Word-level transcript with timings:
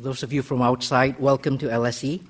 For 0.00 0.04
those 0.04 0.22
of 0.22 0.32
you 0.32 0.40
from 0.40 0.62
outside, 0.62 1.20
welcome 1.20 1.58
to 1.58 1.66
LSE. 1.66 2.22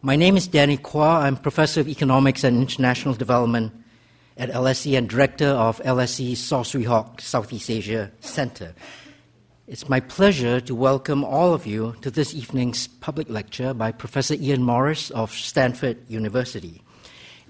My 0.00 0.16
name 0.16 0.34
is 0.34 0.46
Danny 0.46 0.78
Quah. 0.78 1.20
I'm 1.20 1.36
Professor 1.36 1.82
of 1.82 1.86
Economics 1.86 2.42
and 2.42 2.56
International 2.56 3.12
Development 3.12 3.70
at 4.38 4.48
LSE 4.48 4.96
and 4.96 5.10
Director 5.10 5.48
of 5.48 5.76
LSE 5.82 6.64
Swee 6.64 6.84
Hock 6.84 7.20
Southeast 7.20 7.68
Asia 7.68 8.10
Center. 8.20 8.74
It's 9.66 9.90
my 9.90 10.00
pleasure 10.00 10.58
to 10.62 10.74
welcome 10.74 11.22
all 11.22 11.52
of 11.52 11.66
you 11.66 11.96
to 12.00 12.10
this 12.10 12.32
evening's 12.32 12.86
public 12.86 13.28
lecture 13.28 13.74
by 13.74 13.92
Professor 13.92 14.32
Ian 14.32 14.62
Morris 14.62 15.10
of 15.10 15.32
Stanford 15.32 15.98
University. 16.08 16.80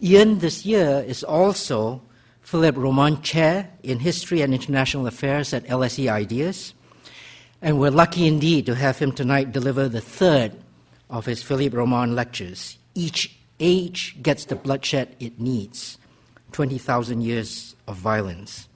Ian 0.02 0.40
this 0.40 0.66
year 0.66 1.04
is 1.06 1.22
also 1.22 2.02
Philippe 2.40 2.80
Roman 2.80 3.22
Chair 3.22 3.70
in 3.84 4.00
History 4.00 4.42
and 4.42 4.52
International 4.52 5.06
Affairs 5.06 5.54
at 5.54 5.64
LSE 5.66 6.10
Ideas. 6.10 6.74
And 7.62 7.79
we're 7.79 7.90
lucky 7.90 8.26
indeed 8.26 8.66
to 8.66 8.74
have 8.74 8.98
him 8.98 9.12
tonight 9.12 9.52
deliver 9.52 9.88
the 9.88 10.00
third 10.00 10.52
of 11.08 11.26
his 11.26 11.45
Philippe 11.45 11.77
Roman 11.77 12.16
lectures. 12.16 12.77
Each 12.96 13.38
age 13.60 14.16
gets 14.20 14.46
the 14.46 14.56
bloodshed 14.56 15.14
it 15.20 15.38
needs 15.38 15.96
20,000 16.51 17.23
years 17.23 17.77
of 17.87 17.96
violence. 17.96 18.68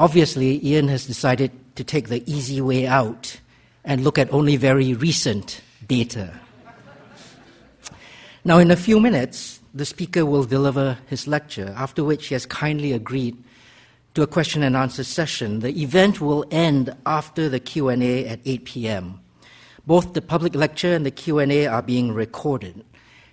Obviously, 0.00 0.64
Ian 0.66 0.88
has 0.88 1.06
decided 1.06 1.52
to 1.76 1.84
take 1.84 2.08
the 2.08 2.28
easy 2.28 2.60
way 2.60 2.88
out 2.88 3.40
and 3.84 4.02
look 4.02 4.18
at 4.18 4.32
only 4.32 4.56
very 4.56 4.94
recent 4.94 5.60
data. 5.86 6.34
Now, 8.44 8.58
in 8.58 8.72
a 8.72 8.76
few 8.76 8.98
minutes, 8.98 9.60
the 9.72 9.84
speaker 9.84 10.26
will 10.26 10.42
deliver 10.42 10.98
his 11.06 11.28
lecture, 11.28 11.72
after 11.76 12.02
which 12.02 12.26
he 12.26 12.34
has 12.34 12.46
kindly 12.46 12.92
agreed 12.92 13.36
to 14.14 14.22
a 14.22 14.26
question 14.26 14.62
and 14.62 14.76
answer 14.76 15.04
session. 15.04 15.60
The 15.60 15.82
event 15.82 16.20
will 16.20 16.44
end 16.50 16.94
after 17.06 17.48
the 17.48 17.60
Q&A 17.60 18.26
at 18.26 18.40
8 18.44 18.64
p.m. 18.64 19.20
Both 19.86 20.12
the 20.12 20.22
public 20.22 20.54
lecture 20.54 20.94
and 20.94 21.06
the 21.06 21.10
Q&A 21.10 21.66
are 21.66 21.82
being 21.82 22.12
recorded, 22.12 22.84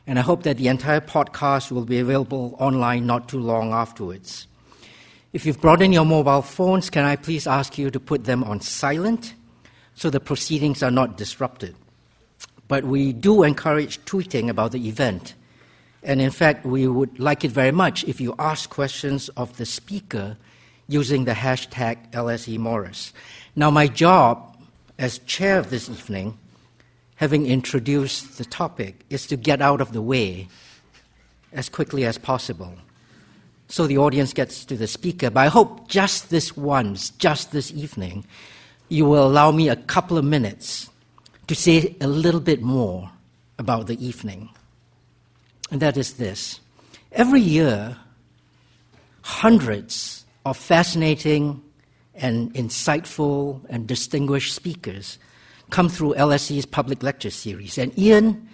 and 0.08 0.17
I 0.17 0.22
hope 0.22 0.44
that 0.44 0.58
the 0.58 0.67
entire 0.67 1.02
podcast 1.02 1.72
will 1.72 1.86
be 1.86 2.00
available 2.00 2.56
online 2.59 3.06
not 3.06 3.28
too 3.28 3.39
long 3.39 3.73
afterwards. 3.73 4.48
If 5.31 5.45
you've 5.45 5.62
brought 5.62 5.81
in 5.81 5.94
your 5.94 6.06
mobile 6.06 6.42
phones, 6.42 6.89
can 6.89 7.06
I 7.06 7.16
please 7.16 7.45
ask 7.45 7.78
you 7.78 7.92
to 7.92 8.00
put 8.00 8.26
them 8.26 8.44
on 8.44 8.61
silent 8.61 9.36
so 9.94 10.09
the 10.09 10.20
proceedings 10.20 10.82
are 10.82 10.89
not 10.89 11.17
disrupted? 11.17 11.76
But 12.67 12.86
we 12.86 13.14
do 13.14 13.44
encourage 13.44 14.04
tweeting 14.06 14.50
about 14.50 14.72
the 14.72 14.88
event. 14.88 15.36
And 16.02 16.22
in 16.22 16.32
fact, 16.32 16.66
we 16.66 16.88
would 16.88 17.20
like 17.20 17.44
it 17.44 17.52
very 17.52 17.72
much 17.72 18.04
if 18.06 18.20
you 18.20 18.34
ask 18.39 18.70
questions 18.70 19.30
of 19.30 19.58
the 19.58 19.66
speaker 19.66 20.38
using 20.90 21.23
the 21.23 21.32
hashtag 21.32 22.12
LSE 22.12 22.58
Morris. 22.58 23.14
Now, 23.56 23.72
my 23.72 23.88
job 23.88 24.58
as 24.98 25.20
chair 25.20 25.58
of 25.58 25.70
this 25.70 25.90
evening, 25.90 26.38
having 27.16 27.45
introduced 27.45 28.38
the 28.38 28.45
topic, 28.45 29.06
is 29.10 29.28
to 29.28 29.38
get 29.38 29.62
out 29.62 29.80
of 29.80 29.94
the 29.94 30.02
way 30.02 30.50
as 31.54 31.70
quickly 31.70 32.04
as 32.06 32.17
possible 32.17 32.76
so 33.70 33.86
the 33.86 34.00
audience 34.00 34.34
gets 34.34 34.66
to 34.66 34.76
the 34.76 34.88
speaker. 34.88 35.30
But 35.30 35.42
I 35.42 35.48
hope 35.48 35.88
just 35.88 36.32
this 36.32 36.58
once, 36.58 37.12
just 37.12 37.52
this 37.52 37.72
evening, 37.72 38.26
you 38.90 39.06
will 39.06 39.26
allow 39.26 39.52
me 39.52 39.70
a 39.70 39.76
couple 39.76 40.17
of 40.17 40.26
minutes 40.26 40.90
to 41.48 41.56
say 41.56 41.95
a 42.02 42.08
little 42.08 42.42
bit 42.42 42.62
more 42.62 43.12
about 43.60 43.86
the 43.88 44.04
evening. 44.04 44.50
And 45.72 45.82
that 45.82 45.98
is 45.98 46.14
this 46.14 46.60
every 47.12 47.42
year, 47.42 47.98
hundreds 49.22 50.19
of 50.50 50.58
fascinating 50.58 51.61
and 52.16 52.52
insightful 52.55 53.61
and 53.69 53.86
distinguished 53.86 54.55
speakers 54.55 55.19
come 55.69 55.88
through 55.88 56.16
LSE's 56.16 56.66
public 56.66 57.03
lecture 57.03 57.30
series. 57.30 57.78
And 57.78 57.97
Ian 57.97 58.50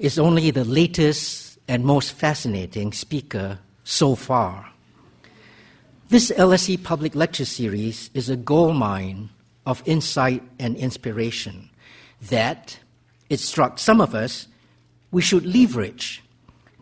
is 0.00 0.18
only 0.18 0.50
the 0.50 0.64
latest 0.64 1.58
and 1.68 1.84
most 1.84 2.12
fascinating 2.12 2.92
speaker 2.92 3.60
so 3.84 4.16
far. 4.16 4.68
This 6.08 6.32
LSE 6.32 6.82
public 6.82 7.14
lecture 7.14 7.44
series 7.44 8.10
is 8.14 8.28
a 8.28 8.36
gold 8.36 8.74
mine 8.76 9.30
of 9.64 9.80
insight 9.86 10.42
and 10.58 10.76
inspiration 10.76 11.70
that, 12.22 12.80
it 13.30 13.38
struck 13.38 13.78
some 13.78 14.00
of 14.00 14.14
us, 14.14 14.48
we 15.12 15.22
should 15.22 15.46
leverage 15.46 16.20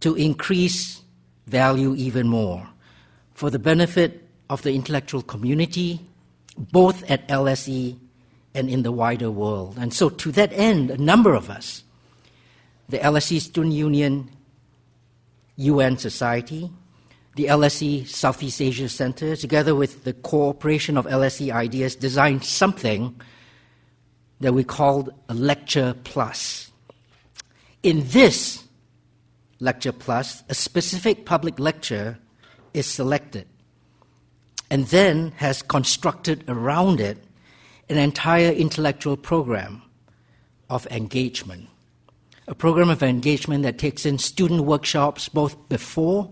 to 0.01 0.15
increase 0.15 1.03
value 1.47 1.95
even 1.97 2.27
more 2.27 2.67
for 3.35 3.51
the 3.51 3.59
benefit 3.59 4.26
of 4.49 4.63
the 4.63 4.73
intellectual 4.75 5.23
community, 5.23 6.01
both 6.57 7.09
at 7.11 7.27
LSE 7.29 7.99
and 8.55 8.71
in 8.71 8.83
the 8.83 8.93
wider 8.93 9.31
world. 9.31 9.77
And 9.79 9.93
so, 9.93 10.09
to 10.09 10.33
that 10.33 10.53
end, 10.53 10.91
a 10.91 10.97
number 10.97 11.35
of 11.35 11.51
us, 11.51 11.85
the 12.89 12.99
LSE 12.99 13.41
Student 13.41 13.75
Union 13.75 14.31
UN 15.57 15.99
Society, 15.99 16.71
the 17.35 17.47
LSE 17.47 18.07
Southeast 18.07 18.61
Asia 18.63 18.89
Center, 18.89 19.37
together 19.37 19.75
with 19.75 20.05
the 20.05 20.13
cooperation 20.13 20.97
of 20.97 21.07
LSE 21.07 21.53
Ideas, 21.53 21.97
designed 21.97 22.45
something 22.45 23.21
that 24.41 24.53
we 24.53 24.65
called 24.65 25.11
a 25.29 25.35
Lecture 25.35 25.95
Plus. 26.05 26.71
In 27.83 28.07
this 28.09 28.65
Lecture 29.61 29.93
Plus, 29.93 30.45
a 30.49 30.55
specific 30.55 31.25
public 31.25 31.59
lecture 31.59 32.19
is 32.75 32.87
selected 32.87 33.47
and 34.71 34.87
then 34.87 35.33
has 35.37 35.63
constructed 35.63 36.45
around 36.49 37.01
it 37.01 37.19
an 37.89 37.99
entire 37.99 38.51
intellectual 38.51 39.17
program 39.17 39.83
of 40.69 40.87
engagement. 40.91 41.69
A 42.49 42.55
program 42.55 42.91
of 42.91 43.03
engagement 43.03 43.63
that 43.63 43.79
takes 43.79 44.07
in 44.07 44.19
student 44.19 44.63
workshops 44.63 45.29
both 45.29 45.69
before 45.69 46.31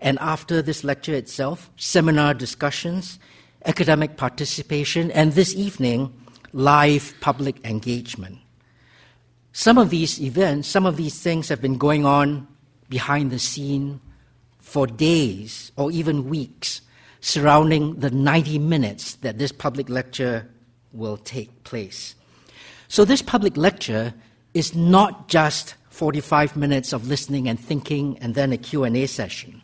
and 0.00 0.18
after 0.18 0.60
this 0.60 0.82
lecture 0.82 1.14
itself, 1.14 1.70
seminar 1.76 2.34
discussions, 2.34 3.20
academic 3.64 4.16
participation, 4.16 5.12
and 5.12 5.32
this 5.32 5.54
evening, 5.54 6.12
live 6.52 7.14
public 7.20 7.64
engagement. 7.64 8.38
Some 9.52 9.78
of 9.78 9.90
these 9.90 10.20
events, 10.20 10.66
some 10.66 10.86
of 10.86 10.96
these 10.96 11.20
things 11.20 11.48
have 11.48 11.62
been 11.62 11.78
going 11.78 12.04
on 12.04 12.48
behind 12.88 13.30
the 13.30 13.38
scene 13.38 14.00
for 14.58 14.86
days 14.88 15.70
or 15.76 15.92
even 15.92 16.28
weeks 16.28 16.80
surrounding 17.22 17.94
the 18.00 18.10
90 18.10 18.58
minutes 18.58 19.14
that 19.16 19.38
this 19.38 19.52
public 19.52 19.88
lecture 19.88 20.46
will 20.92 21.16
take 21.16 21.64
place. 21.64 22.14
So, 22.88 23.06
this 23.06 23.22
public 23.22 23.56
lecture 23.56 24.12
is 24.52 24.74
not 24.74 25.28
just 25.28 25.76
45 25.88 26.56
minutes 26.56 26.92
of 26.92 27.08
listening 27.08 27.48
and 27.48 27.58
thinking 27.58 28.18
and 28.18 28.34
then 28.34 28.52
a 28.52 28.58
Q&A 28.58 29.06
session, 29.06 29.62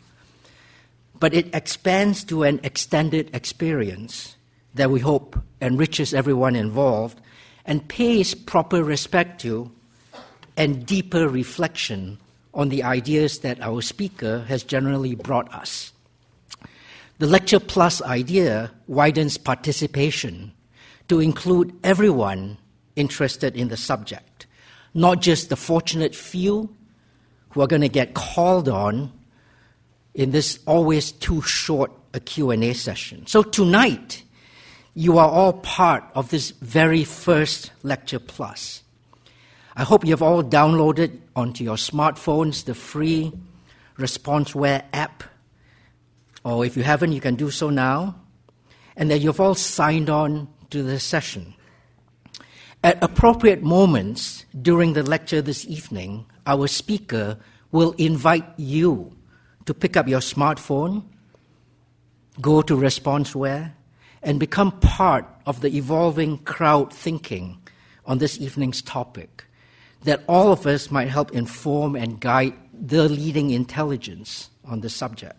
but 1.19 1.33
it 1.33 1.53
expands 1.53 2.23
to 2.25 2.43
an 2.43 2.59
extended 2.63 3.29
experience 3.35 4.35
that 4.73 4.89
we 4.89 4.99
hope 4.99 5.37
enriches 5.61 6.13
everyone 6.13 6.55
involved 6.55 7.19
and 7.65 7.87
pays 7.87 8.33
proper 8.33 8.83
respect 8.83 9.41
to 9.41 9.69
and 10.55 10.85
deeper 10.85 11.27
reflection 11.27 12.17
on 12.53 12.69
the 12.69 12.83
ideas 12.83 13.39
that 13.39 13.61
our 13.61 13.81
speaker 13.81 14.45
has 14.47 14.63
generally 14.63 15.13
brought 15.13 15.53
us. 15.53 15.91
The 17.19 17.27
Lecture 17.27 17.59
Plus 17.59 18.01
idea 18.01 18.71
widens 18.87 19.37
participation 19.37 20.53
to 21.09 21.19
include 21.19 21.77
everyone 21.83 22.57
interested 22.95 23.57
in 23.57 23.67
the 23.67 23.75
subject, 23.75 24.47
not 24.93 25.19
just 25.19 25.49
the 25.49 25.57
fortunate 25.57 26.15
few 26.15 26.73
who 27.49 27.59
are 27.59 27.67
going 27.67 27.81
to 27.81 27.89
get 27.89 28.13
called 28.13 28.69
on 28.69 29.11
in 30.13 30.31
this 30.31 30.59
always 30.65 31.11
too 31.11 31.41
short 31.41 31.91
a 32.13 32.21
Q&A 32.21 32.71
session. 32.71 33.27
So 33.27 33.43
tonight, 33.43 34.23
you 34.95 35.17
are 35.17 35.29
all 35.29 35.53
part 35.53 36.05
of 36.15 36.29
this 36.29 36.51
very 36.51 37.03
first 37.03 37.73
Lecture 37.83 38.19
Plus. 38.19 38.81
I 39.75 39.83
hope 39.83 40.05
you've 40.05 40.23
all 40.23 40.41
downloaded 40.41 41.19
onto 41.35 41.65
your 41.65 41.75
smartphones 41.75 42.63
the 42.63 42.73
free 42.73 43.33
ResponseWare 43.97 44.85
app 44.93 45.25
or 46.49 46.65
if 46.65 46.75
you 46.75 46.83
haven't, 46.83 47.11
you 47.11 47.21
can 47.21 47.35
do 47.35 47.51
so 47.51 47.69
now, 47.69 48.15
and 48.95 49.11
that 49.11 49.19
you've 49.19 49.39
all 49.39 49.55
signed 49.55 50.09
on 50.09 50.47
to 50.71 50.83
the 50.83 50.99
session. 50.99 51.53
At 52.83 53.01
appropriate 53.03 53.61
moments 53.61 54.45
during 54.61 54.93
the 54.93 55.03
lecture 55.03 55.41
this 55.41 55.65
evening, 55.67 56.25
our 56.47 56.67
speaker 56.67 57.37
will 57.71 57.93
invite 57.97 58.47
you 58.57 59.15
to 59.65 59.73
pick 59.73 59.95
up 59.95 60.07
your 60.07 60.21
smartphone, 60.21 61.03
go 62.41 62.61
to 62.61 62.75
ResponseWare, 62.75 63.73
and 64.23 64.39
become 64.39 64.71
part 64.79 65.25
of 65.45 65.61
the 65.61 65.75
evolving 65.77 66.39
crowd 66.39 66.91
thinking 66.91 67.57
on 68.05 68.17
this 68.17 68.39
evening's 68.39 68.81
topic, 68.81 69.45
that 70.03 70.23
all 70.27 70.51
of 70.51 70.65
us 70.65 70.89
might 70.89 71.09
help 71.09 71.31
inform 71.31 71.95
and 71.95 72.19
guide 72.19 72.53
the 72.73 73.07
leading 73.07 73.51
intelligence 73.51 74.49
on 74.65 74.81
the 74.81 74.89
subject. 74.89 75.38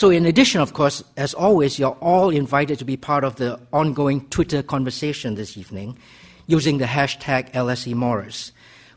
So, 0.00 0.08
in 0.08 0.24
addition, 0.24 0.62
of 0.62 0.72
course, 0.72 1.04
as 1.18 1.34
always, 1.34 1.78
you're 1.78 1.98
all 2.00 2.30
invited 2.30 2.78
to 2.78 2.86
be 2.86 2.96
part 2.96 3.22
of 3.22 3.36
the 3.36 3.60
ongoing 3.70 4.26
Twitter 4.28 4.62
conversation 4.62 5.34
this 5.34 5.58
evening 5.58 5.98
using 6.46 6.78
the 6.78 6.86
hashtag 6.86 7.52
LSE 7.52 7.92
Morris. 7.92 8.52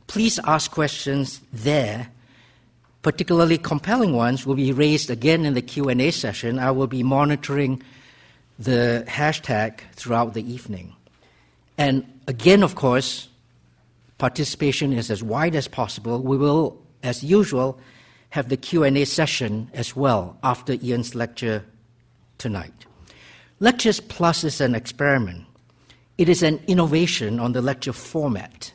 Please 0.08 0.40
ask 0.46 0.72
questions 0.72 1.42
there. 1.52 2.08
Particularly 3.02 3.58
compelling 3.58 4.14
ones 4.14 4.46
will 4.46 4.56
be 4.56 4.72
raised 4.72 5.10
again 5.10 5.44
in 5.44 5.56
the 5.56 5.62
Q&A 5.62 6.10
session. 6.12 6.58
I 6.58 6.72
will 6.72 6.88
be 6.88 7.04
monitoring 7.04 7.84
the 8.58 9.04
hashtag 9.06 9.82
throughout 9.96 10.34
the 10.34 10.50
evening. 10.50 10.96
And 11.78 12.06
again, 12.30 12.64
of 12.64 12.76
course, 12.76 13.28
participation 14.20 14.94
is 14.94 15.12
as 15.12 15.22
wide 15.22 15.58
as 15.58 15.68
possible. 15.68 16.22
We 16.22 16.38
will, 16.38 16.82
as 17.04 17.26
usual, 17.26 17.78
have 18.34 18.50
the 18.50 18.58
Q&A 18.58 19.06
session 19.06 19.70
as 19.76 19.96
well 19.96 20.36
after 20.42 20.74
Ian's 20.74 21.14
lecture 21.14 21.64
tonight. 22.40 22.88
Lectures 23.60 24.00
Plus 24.00 24.44
is 24.44 24.60
an 24.60 24.74
experiment. 24.74 25.46
It 26.18 26.28
is 26.28 26.42
an 26.42 26.60
innovation 26.66 27.40
on 27.40 27.52
the 27.52 27.62
lecture 27.62 27.94
format. 27.94 28.74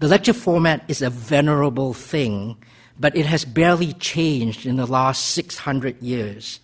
The 0.00 0.08
lecture 0.08 0.32
format 0.32 0.82
is 0.88 1.02
a 1.02 1.10
venerable 1.10 1.94
thing, 1.94 2.56
but 2.98 3.16
it 3.16 3.26
has 3.26 3.44
barely 3.44 3.92
changed 3.92 4.66
in 4.66 4.74
the 4.74 4.86
last 4.86 5.26
600 5.26 6.02
years. 6.02 6.58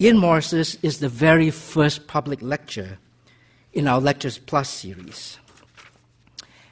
Ian 0.00 0.18
Morris's 0.18 0.76
is 0.82 0.98
the 0.98 1.08
very 1.08 1.52
first 1.52 2.08
public 2.08 2.42
lecture 2.42 2.98
in 3.72 3.86
our 3.86 4.00
Lectures 4.00 4.38
Plus 4.38 4.68
series. 4.68 5.38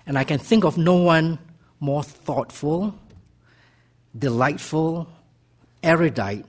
And 0.04 0.18
I 0.18 0.24
can 0.24 0.40
think 0.40 0.64
of 0.64 0.76
no 0.76 0.96
one 0.96 1.38
more 1.78 2.02
thoughtful, 2.02 2.98
delightful, 4.18 5.08
erudite, 5.82 6.46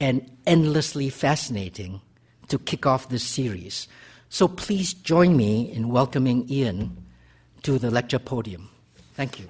and 0.00 0.30
endlessly 0.46 1.10
fascinating 1.10 2.00
to 2.48 2.58
kick 2.58 2.86
off 2.86 3.08
this 3.08 3.24
series. 3.24 3.88
So 4.28 4.48
please 4.48 4.94
join 4.94 5.36
me 5.36 5.70
in 5.70 5.88
welcoming 5.88 6.48
Ian 6.50 7.04
to 7.62 7.78
the 7.78 7.90
lecture 7.90 8.18
podium. 8.18 8.70
Thank 9.14 9.38
you. 9.38 9.48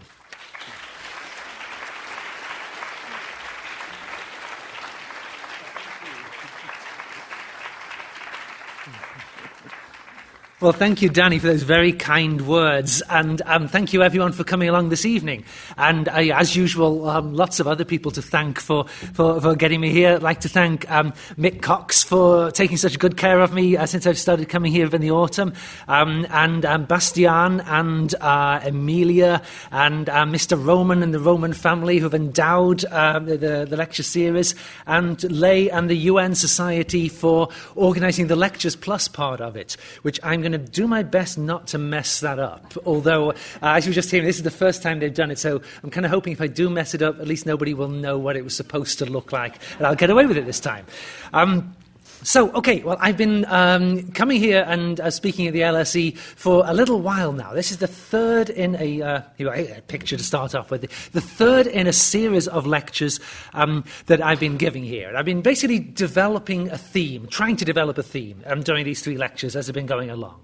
Well, 10.60 10.72
thank 10.72 11.00
you, 11.00 11.08
Danny, 11.08 11.38
for 11.38 11.46
those 11.46 11.62
very 11.62 11.90
kind 11.90 12.46
words. 12.46 13.02
And 13.08 13.40
um, 13.46 13.66
thank 13.66 13.94
you, 13.94 14.02
everyone, 14.02 14.32
for 14.32 14.44
coming 14.44 14.68
along 14.68 14.90
this 14.90 15.06
evening. 15.06 15.42
And 15.78 16.06
uh, 16.06 16.16
as 16.34 16.54
usual, 16.54 17.08
um, 17.08 17.32
lots 17.32 17.60
of 17.60 17.66
other 17.66 17.86
people 17.86 18.10
to 18.10 18.20
thank 18.20 18.60
for, 18.60 18.84
for, 19.14 19.40
for 19.40 19.56
getting 19.56 19.80
me 19.80 19.88
here. 19.88 20.16
I'd 20.16 20.22
like 20.22 20.40
to 20.40 20.50
thank 20.50 20.90
um, 20.90 21.14
Mick 21.38 21.62
Cox 21.62 22.02
for 22.02 22.50
taking 22.50 22.76
such 22.76 22.98
good 22.98 23.16
care 23.16 23.40
of 23.40 23.54
me 23.54 23.78
uh, 23.78 23.86
since 23.86 24.06
I've 24.06 24.18
started 24.18 24.50
coming 24.50 24.70
here 24.70 24.94
in 24.94 25.00
the 25.00 25.12
autumn, 25.12 25.54
um, 25.88 26.26
and 26.28 26.66
um, 26.66 26.84
Bastian 26.84 27.60
and 27.60 28.14
uh, 28.16 28.60
Emilia 28.62 29.40
and 29.72 30.10
uh, 30.10 30.26
Mr. 30.26 30.62
Roman 30.62 31.02
and 31.02 31.14
the 31.14 31.20
Roman 31.20 31.54
family 31.54 31.96
who 31.96 32.04
have 32.04 32.12
endowed 32.12 32.84
um, 32.92 33.24
the, 33.24 33.38
the, 33.38 33.66
the 33.66 33.76
lecture 33.78 34.02
series, 34.02 34.54
and 34.86 35.22
Lay 35.32 35.70
and 35.70 35.88
the 35.88 35.96
UN 35.96 36.34
Society 36.34 37.08
for 37.08 37.48
organising 37.76 38.26
the 38.26 38.36
Lectures 38.36 38.76
Plus 38.76 39.08
part 39.08 39.40
of 39.40 39.56
it, 39.56 39.78
which 40.02 40.20
I'm 40.22 40.42
going 40.42 40.49
going 40.50 40.64
to 40.64 40.70
do 40.70 40.86
my 40.86 41.02
best 41.02 41.38
not 41.38 41.68
to 41.68 41.78
mess 41.78 42.20
that 42.20 42.38
up. 42.38 42.74
Although, 42.84 43.30
uh, 43.30 43.34
as 43.62 43.86
you 43.86 43.90
were 43.90 43.94
just 43.94 44.10
hearing, 44.10 44.26
this 44.26 44.36
is 44.36 44.42
the 44.42 44.50
first 44.50 44.82
time 44.82 44.98
they've 44.98 45.14
done 45.14 45.30
it, 45.30 45.38
so 45.38 45.62
I'm 45.82 45.90
kind 45.90 46.04
of 46.04 46.10
hoping 46.10 46.32
if 46.32 46.40
I 46.40 46.46
do 46.46 46.68
mess 46.70 46.94
it 46.94 47.02
up, 47.02 47.20
at 47.20 47.26
least 47.26 47.46
nobody 47.46 47.74
will 47.74 47.88
know 47.88 48.18
what 48.18 48.36
it 48.36 48.42
was 48.42 48.56
supposed 48.56 48.98
to 48.98 49.06
look 49.06 49.32
like, 49.32 49.56
and 49.78 49.86
I'll 49.86 49.94
get 49.96 50.10
away 50.10 50.26
with 50.26 50.36
it 50.36 50.46
this 50.46 50.60
time. 50.60 50.86
Um, 51.32 51.74
so, 52.22 52.50
okay, 52.52 52.82
well, 52.82 52.98
I've 53.00 53.16
been 53.16 53.44
um, 53.46 54.10
coming 54.12 54.38
here 54.38 54.64
and 54.66 55.00
uh, 55.00 55.10
speaking 55.10 55.46
at 55.46 55.52
the 55.52 55.60
LSE 55.60 56.16
for 56.16 56.64
a 56.66 56.74
little 56.74 57.00
while 57.00 57.32
now. 57.32 57.52
This 57.52 57.70
is 57.70 57.78
the 57.78 57.86
third 57.86 58.50
in 58.50 58.76
a, 58.76 59.00
uh, 59.00 59.22
a 59.38 59.80
picture 59.88 60.16
to 60.16 60.22
start 60.22 60.54
off 60.54 60.70
with, 60.70 60.82
the 61.12 61.20
third 61.20 61.66
in 61.66 61.86
a 61.86 61.92
series 61.92 62.46
of 62.48 62.66
lectures 62.66 63.20
um, 63.54 63.84
that 64.06 64.22
I've 64.22 64.40
been 64.40 64.58
giving 64.58 64.84
here. 64.84 65.12
I've 65.16 65.24
been 65.24 65.40
basically 65.40 65.78
developing 65.78 66.70
a 66.70 66.78
theme, 66.78 67.26
trying 67.28 67.56
to 67.56 67.64
develop 67.64 67.96
a 67.96 68.02
theme 68.02 68.42
um, 68.46 68.62
during 68.62 68.84
these 68.84 69.02
three 69.02 69.16
lectures 69.16 69.56
as 69.56 69.68
I've 69.68 69.74
been 69.74 69.86
going 69.86 70.10
along. 70.10 70.40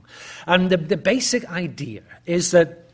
And 0.47 0.71
the, 0.71 0.79
the 0.79 0.97
basic 0.97 1.45
idea 1.51 2.03
is 2.25 2.53
that 2.53 2.87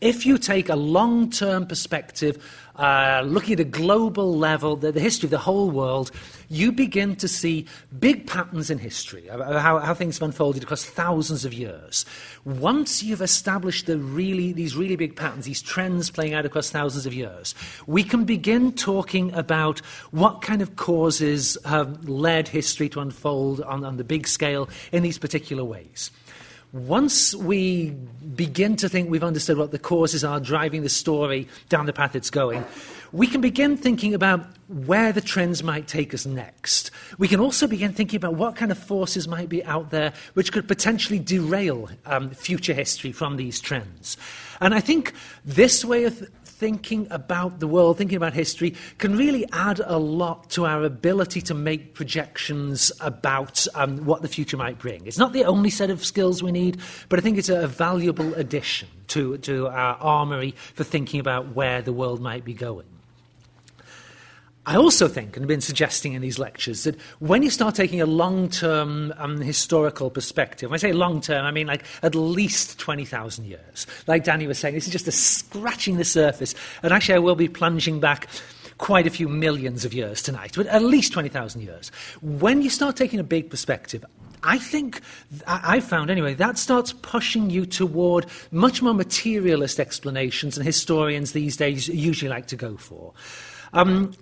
if 0.00 0.24
you 0.24 0.38
take 0.38 0.68
a 0.68 0.76
long 0.76 1.30
term 1.30 1.66
perspective, 1.66 2.38
uh, 2.76 3.22
looking 3.24 3.54
at 3.54 3.60
a 3.60 3.64
global 3.64 4.36
level, 4.36 4.76
the, 4.76 4.92
the, 4.92 5.00
history 5.00 5.26
of 5.26 5.30
the 5.32 5.38
whole 5.38 5.70
world, 5.70 6.12
you 6.48 6.72
begin 6.72 7.16
to 7.16 7.28
see 7.28 7.66
big 7.98 8.26
patterns 8.26 8.70
in 8.70 8.78
history, 8.78 9.26
how, 9.28 9.78
how, 9.78 9.94
things 9.94 10.18
have 10.18 10.26
unfolded 10.26 10.62
across 10.62 10.84
thousands 10.84 11.44
of 11.44 11.52
years. 11.52 12.06
Once 12.44 13.02
you've 13.02 13.20
established 13.20 13.86
the 13.86 13.98
really, 13.98 14.52
these 14.52 14.76
really 14.76 14.96
big 14.96 15.16
patterns, 15.16 15.44
these 15.44 15.62
trends 15.62 16.10
playing 16.10 16.34
out 16.34 16.46
across 16.46 16.70
thousands 16.70 17.06
of 17.06 17.12
years, 17.12 17.54
we 17.86 18.02
can 18.02 18.24
begin 18.24 18.72
talking 18.72 19.32
about 19.34 19.80
what 20.10 20.42
kind 20.42 20.62
of 20.62 20.76
causes 20.76 21.58
have 21.64 22.08
led 22.08 22.48
history 22.48 22.88
to 22.88 23.00
unfold 23.00 23.60
on, 23.62 23.84
on 23.84 23.96
the 23.96 24.04
big 24.04 24.26
scale 24.26 24.68
in 24.92 25.02
these 25.02 25.18
particular 25.18 25.64
ways. 25.64 26.10
Once 26.72 27.34
we 27.34 27.90
begin 28.36 28.76
to 28.76 28.88
think 28.88 29.08
we've 29.08 29.24
understood 29.24 29.56
what 29.56 29.70
the 29.70 29.78
causes 29.78 30.22
are 30.22 30.38
driving 30.38 30.82
the 30.82 30.88
story 30.88 31.48
down 31.70 31.86
the 31.86 31.92
path 31.92 32.14
it's 32.14 32.30
going, 32.30 32.62
we 33.10 33.26
can 33.26 33.40
begin 33.40 33.76
thinking 33.76 34.12
about 34.12 34.46
where 34.68 35.12
the 35.12 35.20
trends 35.22 35.62
might 35.62 35.88
take 35.88 36.12
us 36.12 36.26
next. 36.26 36.90
We 37.16 37.26
can 37.26 37.40
also 37.40 37.66
begin 37.66 37.94
thinking 37.94 38.18
about 38.18 38.34
what 38.34 38.54
kind 38.54 38.70
of 38.70 38.76
forces 38.76 39.26
might 39.26 39.48
be 39.48 39.64
out 39.64 39.90
there 39.90 40.12
which 40.34 40.52
could 40.52 40.68
potentially 40.68 41.18
derail 41.18 41.88
um, 42.04 42.30
future 42.30 42.74
history 42.74 43.12
from 43.12 43.38
these 43.38 43.60
trends. 43.60 44.18
And 44.60 44.74
I 44.74 44.80
think 44.80 45.14
this 45.46 45.86
way 45.86 46.04
of 46.04 46.28
thinking 46.58 47.06
about 47.10 47.60
the 47.60 47.68
world, 47.68 47.96
thinking 47.96 48.16
about 48.16 48.34
history, 48.34 48.74
can 48.98 49.16
really 49.16 49.46
add 49.52 49.80
a 49.84 49.96
lot 49.96 50.50
to 50.50 50.66
our 50.66 50.82
ability 50.82 51.40
to 51.40 51.54
make 51.54 51.94
projections 51.94 52.90
about 53.00 53.64
um, 53.76 53.98
what 54.04 54.22
the 54.22 54.28
future 54.28 54.56
might 54.56 54.76
bring. 54.76 55.06
It's 55.06 55.18
not 55.18 55.32
the 55.32 55.44
only 55.44 55.70
set 55.70 55.88
of 55.88 56.04
skills 56.04 56.42
we 56.42 56.50
need, 56.50 56.80
but 57.08 57.20
I 57.20 57.22
think 57.22 57.38
it's 57.38 57.48
a 57.48 57.68
valuable 57.68 58.34
addition 58.34 58.88
to, 59.08 59.38
to 59.38 59.68
our 59.68 59.94
armory 59.96 60.56
for 60.74 60.82
thinking 60.82 61.20
about 61.20 61.54
where 61.54 61.80
the 61.80 61.92
world 61.92 62.20
might 62.20 62.44
be 62.44 62.54
going. 62.54 62.86
I 64.68 64.76
also 64.76 65.08
think, 65.08 65.34
and 65.34 65.44
have 65.44 65.48
been 65.48 65.62
suggesting 65.62 66.12
in 66.12 66.20
these 66.20 66.38
lectures, 66.38 66.84
that 66.84 67.00
when 67.20 67.42
you 67.42 67.48
start 67.48 67.74
taking 67.74 68.02
a 68.02 68.06
long 68.06 68.50
term 68.50 69.14
um, 69.16 69.40
historical 69.40 70.10
perspective, 70.10 70.68
when 70.68 70.74
I 70.74 70.78
say 70.78 70.92
long 70.92 71.22
term, 71.22 71.46
I 71.46 71.50
mean 71.50 71.66
like 71.66 71.84
at 72.02 72.14
least 72.14 72.78
20,000 72.78 73.46
years. 73.46 73.86
Like 74.06 74.24
Danny 74.24 74.46
was 74.46 74.58
saying, 74.58 74.74
this 74.74 74.86
is 74.86 74.92
just 74.92 75.08
a 75.08 75.12
scratching 75.12 75.96
the 75.96 76.04
surface. 76.04 76.54
And 76.82 76.92
actually, 76.92 77.14
I 77.14 77.20
will 77.20 77.34
be 77.34 77.48
plunging 77.48 77.98
back 77.98 78.28
quite 78.76 79.06
a 79.06 79.10
few 79.10 79.26
millions 79.26 79.86
of 79.86 79.94
years 79.94 80.20
tonight, 80.20 80.52
but 80.54 80.66
at 80.66 80.82
least 80.82 81.14
20,000 81.14 81.62
years. 81.62 81.90
When 82.20 82.60
you 82.60 82.68
start 82.68 82.94
taking 82.94 83.18
a 83.20 83.24
big 83.24 83.48
perspective, 83.48 84.04
I 84.42 84.58
think, 84.58 85.00
I 85.46 85.80
found 85.80 86.10
anyway, 86.10 86.34
that 86.34 86.58
starts 86.58 86.92
pushing 86.92 87.48
you 87.48 87.64
toward 87.64 88.26
much 88.50 88.82
more 88.82 88.92
materialist 88.92 89.80
explanations 89.80 90.56
than 90.56 90.66
historians 90.66 91.32
these 91.32 91.56
days 91.56 91.88
usually 91.88 92.28
like 92.28 92.48
to 92.48 92.56
go 92.56 92.76
for. 92.76 93.14
Um, 93.72 94.12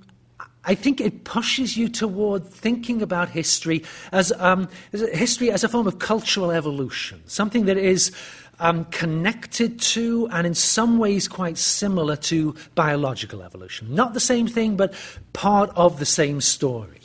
I 0.67 0.75
think 0.75 1.01
it 1.01 1.23
pushes 1.23 1.77
you 1.77 1.89
toward 1.89 2.45
thinking 2.47 3.01
about 3.01 3.29
history 3.29 3.85
as, 4.11 4.33
um, 4.39 4.69
as 4.93 5.01
history 5.15 5.51
as 5.51 5.63
a 5.63 5.69
form 5.69 5.87
of 5.87 6.01
cultural 6.01 6.51
evolution, 6.51 7.23
something 7.27 7.67
that 7.67 7.79
is 7.79 8.11
um, 8.59 8.85
connected 8.87 9.81
to 9.81 10.29
and 10.33 10.47
in 10.47 10.55
some 10.55 10.99
ways 10.99 11.29
quite 11.29 11.57
similar 11.57 12.17
to 12.17 12.55
biological 12.75 13.43
evolution. 13.43 13.95
Not 13.95 14.13
the 14.13 14.21
same 14.21 14.49
thing, 14.49 14.77
but 14.77 14.93
part 15.33 15.71
of 15.77 16.01
the 16.01 16.07
same 16.07 16.41
story. 16.41 17.01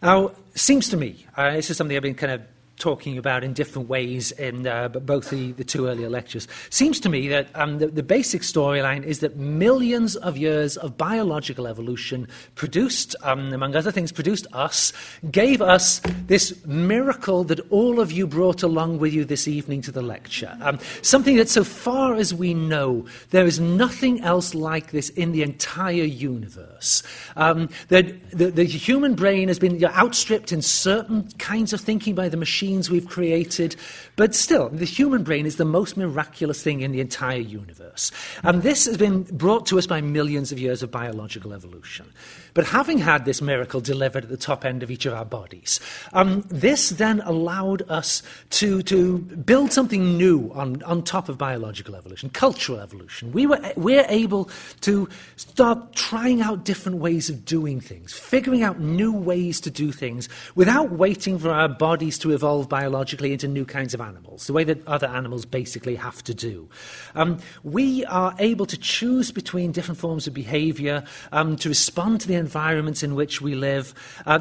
Now, 0.00 0.32
seems 0.54 0.88
to 0.90 0.96
me, 0.96 1.26
uh, 1.36 1.52
this 1.52 1.70
is 1.70 1.76
something 1.76 1.96
I've 1.96 2.02
been 2.02 2.14
kind 2.14 2.32
of 2.32 2.42
talking 2.78 3.18
about 3.18 3.44
in 3.44 3.52
different 3.52 3.88
ways 3.88 4.30
in 4.32 4.66
uh, 4.66 4.88
both 4.88 5.30
the, 5.30 5.52
the 5.52 5.64
two 5.64 5.86
earlier 5.86 6.08
lectures. 6.08 6.48
Seems 6.70 7.00
to 7.00 7.08
me 7.08 7.28
that 7.28 7.48
um, 7.54 7.78
the, 7.78 7.88
the 7.88 8.02
basic 8.02 8.42
storyline 8.42 9.04
is 9.04 9.20
that 9.20 9.36
millions 9.36 10.16
of 10.16 10.36
years 10.36 10.76
of 10.76 10.96
biological 10.96 11.66
evolution 11.66 12.28
produced, 12.54 13.16
um, 13.22 13.52
among 13.52 13.74
other 13.74 13.90
things, 13.90 14.12
produced 14.12 14.46
us, 14.52 14.92
gave 15.30 15.60
us 15.60 16.00
this 16.26 16.64
miracle 16.66 17.44
that 17.44 17.60
all 17.70 18.00
of 18.00 18.12
you 18.12 18.26
brought 18.26 18.62
along 18.62 18.98
with 18.98 19.12
you 19.12 19.24
this 19.24 19.48
evening 19.48 19.82
to 19.82 19.92
the 19.92 20.02
lecture. 20.02 20.56
Um, 20.60 20.78
something 21.02 21.36
that, 21.36 21.48
so 21.48 21.64
far 21.64 22.14
as 22.14 22.32
we 22.34 22.54
know, 22.54 23.06
there 23.30 23.46
is 23.46 23.58
nothing 23.58 24.20
else 24.22 24.54
like 24.54 24.90
this 24.90 25.08
in 25.10 25.32
the 25.32 25.42
entire 25.42 26.04
universe. 26.04 27.02
Um, 27.36 27.68
that 27.88 28.30
the, 28.30 28.50
the 28.50 28.64
human 28.64 29.14
brain 29.14 29.48
has 29.48 29.58
been 29.58 29.82
outstripped 29.84 30.52
in 30.52 30.62
certain 30.62 31.28
kinds 31.38 31.72
of 31.72 31.80
thinking 31.80 32.14
by 32.14 32.28
the 32.28 32.36
machine 32.36 32.67
machines 32.68 32.90
we've 32.90 33.08
created. 33.08 33.76
But 34.16 34.34
still, 34.34 34.68
the 34.68 34.84
human 34.84 35.22
brain 35.22 35.46
is 35.46 35.56
the 35.56 35.64
most 35.64 35.96
miraculous 35.96 36.62
thing 36.62 36.82
in 36.82 36.92
the 36.92 37.00
entire 37.00 37.40
universe. 37.40 38.12
And 38.42 38.62
this 38.62 38.84
has 38.84 38.98
been 38.98 39.22
brought 39.22 39.64
to 39.66 39.78
us 39.78 39.86
by 39.86 40.02
millions 40.02 40.52
of 40.52 40.58
years 40.58 40.82
of 40.82 40.90
biological 40.90 41.54
evolution. 41.54 42.12
But 42.54 42.66
having 42.66 42.98
had 42.98 43.24
this 43.24 43.40
miracle 43.40 43.80
delivered 43.80 44.24
at 44.24 44.30
the 44.30 44.36
top 44.36 44.64
end 44.64 44.82
of 44.82 44.90
each 44.90 45.06
of 45.06 45.14
our 45.14 45.24
bodies, 45.24 45.80
um, 46.12 46.44
this 46.48 46.90
then 46.90 47.20
allowed 47.22 47.88
us 47.90 48.22
to, 48.50 48.82
to 48.82 49.18
build 49.18 49.72
something 49.72 50.16
new 50.16 50.50
on, 50.54 50.82
on 50.82 51.02
top 51.02 51.28
of 51.28 51.38
biological 51.38 51.94
evolution, 51.94 52.30
cultural 52.30 52.80
evolution. 52.80 53.32
We 53.32 53.46
were, 53.46 53.60
we're 53.76 54.06
able 54.08 54.50
to 54.82 55.08
start 55.36 55.94
trying 55.94 56.40
out 56.40 56.64
different 56.64 56.98
ways 56.98 57.28
of 57.28 57.44
doing 57.44 57.80
things, 57.80 58.12
figuring 58.12 58.62
out 58.62 58.80
new 58.80 59.12
ways 59.12 59.60
to 59.60 59.70
do 59.70 59.92
things 59.92 60.28
without 60.54 60.92
waiting 60.92 61.38
for 61.38 61.50
our 61.50 61.68
bodies 61.68 62.18
to 62.18 62.32
evolve 62.32 62.68
biologically 62.68 63.32
into 63.32 63.48
new 63.48 63.64
kinds 63.64 63.94
of 63.94 64.00
animals, 64.00 64.46
the 64.46 64.52
way 64.52 64.64
that 64.64 64.86
other 64.86 65.06
animals 65.06 65.44
basically 65.44 65.96
have 65.96 66.22
to 66.24 66.34
do. 66.34 66.68
Um, 67.14 67.38
we 67.62 68.04
are 68.06 68.34
able 68.38 68.66
to 68.66 68.76
choose 68.76 69.30
between 69.30 69.72
different 69.72 69.98
forms 69.98 70.26
of 70.26 70.34
behavior 70.34 71.04
um, 71.32 71.56
to 71.56 71.68
respond 71.68 72.20
to 72.20 72.28
the 72.28 72.34
environments 72.38 73.02
in 73.02 73.14
which 73.14 73.40
we 73.40 73.54
live. 73.54 73.94
Uh, 74.26 74.40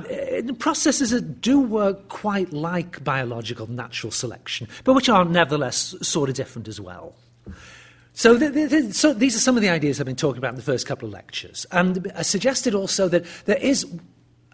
processes 0.60 1.10
that 1.10 1.42
do 1.42 1.60
work 1.60 2.08
quite 2.10 2.54
like 2.54 3.04
biological 3.04 3.70
natural 3.70 4.12
selection, 4.12 4.68
but 4.84 4.94
which 4.94 5.10
are 5.10 5.26
nevertheless 5.26 5.96
sort 6.02 6.30
of 6.30 6.36
different 6.36 6.68
as 6.68 6.80
well. 6.80 7.16
So, 8.14 8.40
so, 8.92 9.14
these 9.14 9.36
are 9.36 9.40
some 9.40 9.58
of 9.58 9.62
the 9.62 9.70
ideas 9.70 10.00
I've 10.00 10.08
been 10.08 10.16
talking 10.16 10.40
about 10.40 10.50
in 10.50 10.56
the 10.56 10.64
first 10.64 10.88
couple 10.88 11.08
of 11.08 11.14
lectures. 11.14 11.68
And 11.72 12.12
I 12.16 12.24
suggested 12.24 12.74
also 12.74 13.08
that 13.10 13.26
there 13.46 13.58
is 13.58 13.86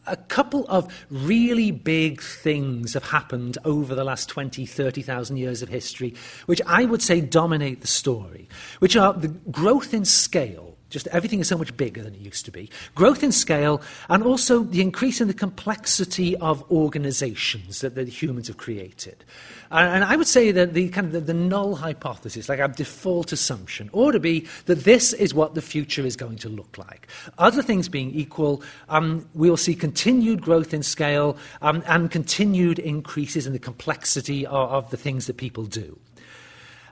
a 0.05 0.17
couple 0.17 0.65
of 0.67 0.93
really 1.09 1.71
big 1.71 2.21
things 2.21 2.93
have 2.93 3.05
happened 3.05 3.57
over 3.63 3.95
the 3.95 4.03
last 4.03 4.27
20, 4.27 4.65
30,000 4.65 5.37
years 5.37 5.61
of 5.61 5.69
history, 5.69 6.13
which 6.45 6.61
I 6.65 6.85
would 6.85 7.01
say 7.01 7.21
dominate 7.21 7.81
the 7.81 7.87
story, 7.87 8.49
which 8.79 8.97
are 8.97 9.13
the 9.13 9.29
growth 9.29 9.93
in 9.93 10.03
scale 10.03 10.72
just 10.93 11.07
everything 11.07 11.39
is 11.39 11.47
so 11.47 11.57
much 11.57 11.75
bigger 11.75 12.03
than 12.03 12.13
it 12.13 12.21
used 12.21 12.45
to 12.45 12.51
be. 12.51 12.69
Growth 12.95 13.23
in 13.23 13.31
scale, 13.31 13.81
and 14.09 14.23
also 14.23 14.63
the 14.63 14.79
increase 14.79 15.19
in 15.19 15.27
the 15.27 15.33
complexity 15.33 16.37
of 16.37 16.63
organizations 16.71 17.81
that 17.81 17.95
the 17.95 18.05
humans 18.05 18.47
have 18.47 18.57
created. 18.57 19.25
And, 19.71 20.03
I 20.03 20.15
would 20.15 20.27
say 20.27 20.51
that 20.51 20.75
the 20.75 20.89
kind 20.89 21.07
of 21.07 21.13
the, 21.13 21.21
the, 21.21 21.33
null 21.33 21.75
hypothesis, 21.75 22.47
like 22.47 22.59
our 22.59 22.67
default 22.67 23.31
assumption, 23.31 23.89
ought 23.91 24.11
to 24.11 24.19
be 24.19 24.47
that 24.65 24.83
this 24.83 25.13
is 25.13 25.33
what 25.33 25.55
the 25.55 25.63
future 25.63 26.05
is 26.05 26.15
going 26.15 26.37
to 26.37 26.49
look 26.49 26.77
like. 26.77 27.07
Other 27.39 27.63
things 27.63 27.89
being 27.89 28.11
equal, 28.11 28.61
um, 28.89 29.27
we 29.33 29.49
will 29.49 29.57
see 29.57 29.73
continued 29.73 30.43
growth 30.43 30.75
in 30.75 30.83
scale 30.83 31.37
um, 31.63 31.81
and 31.87 32.11
continued 32.11 32.77
increases 32.77 33.47
in 33.47 33.53
the 33.53 33.59
complexity 33.59 34.45
of, 34.45 34.69
of 34.71 34.91
the 34.91 34.97
things 34.97 35.25
that 35.25 35.37
people 35.37 35.63
do. 35.63 35.97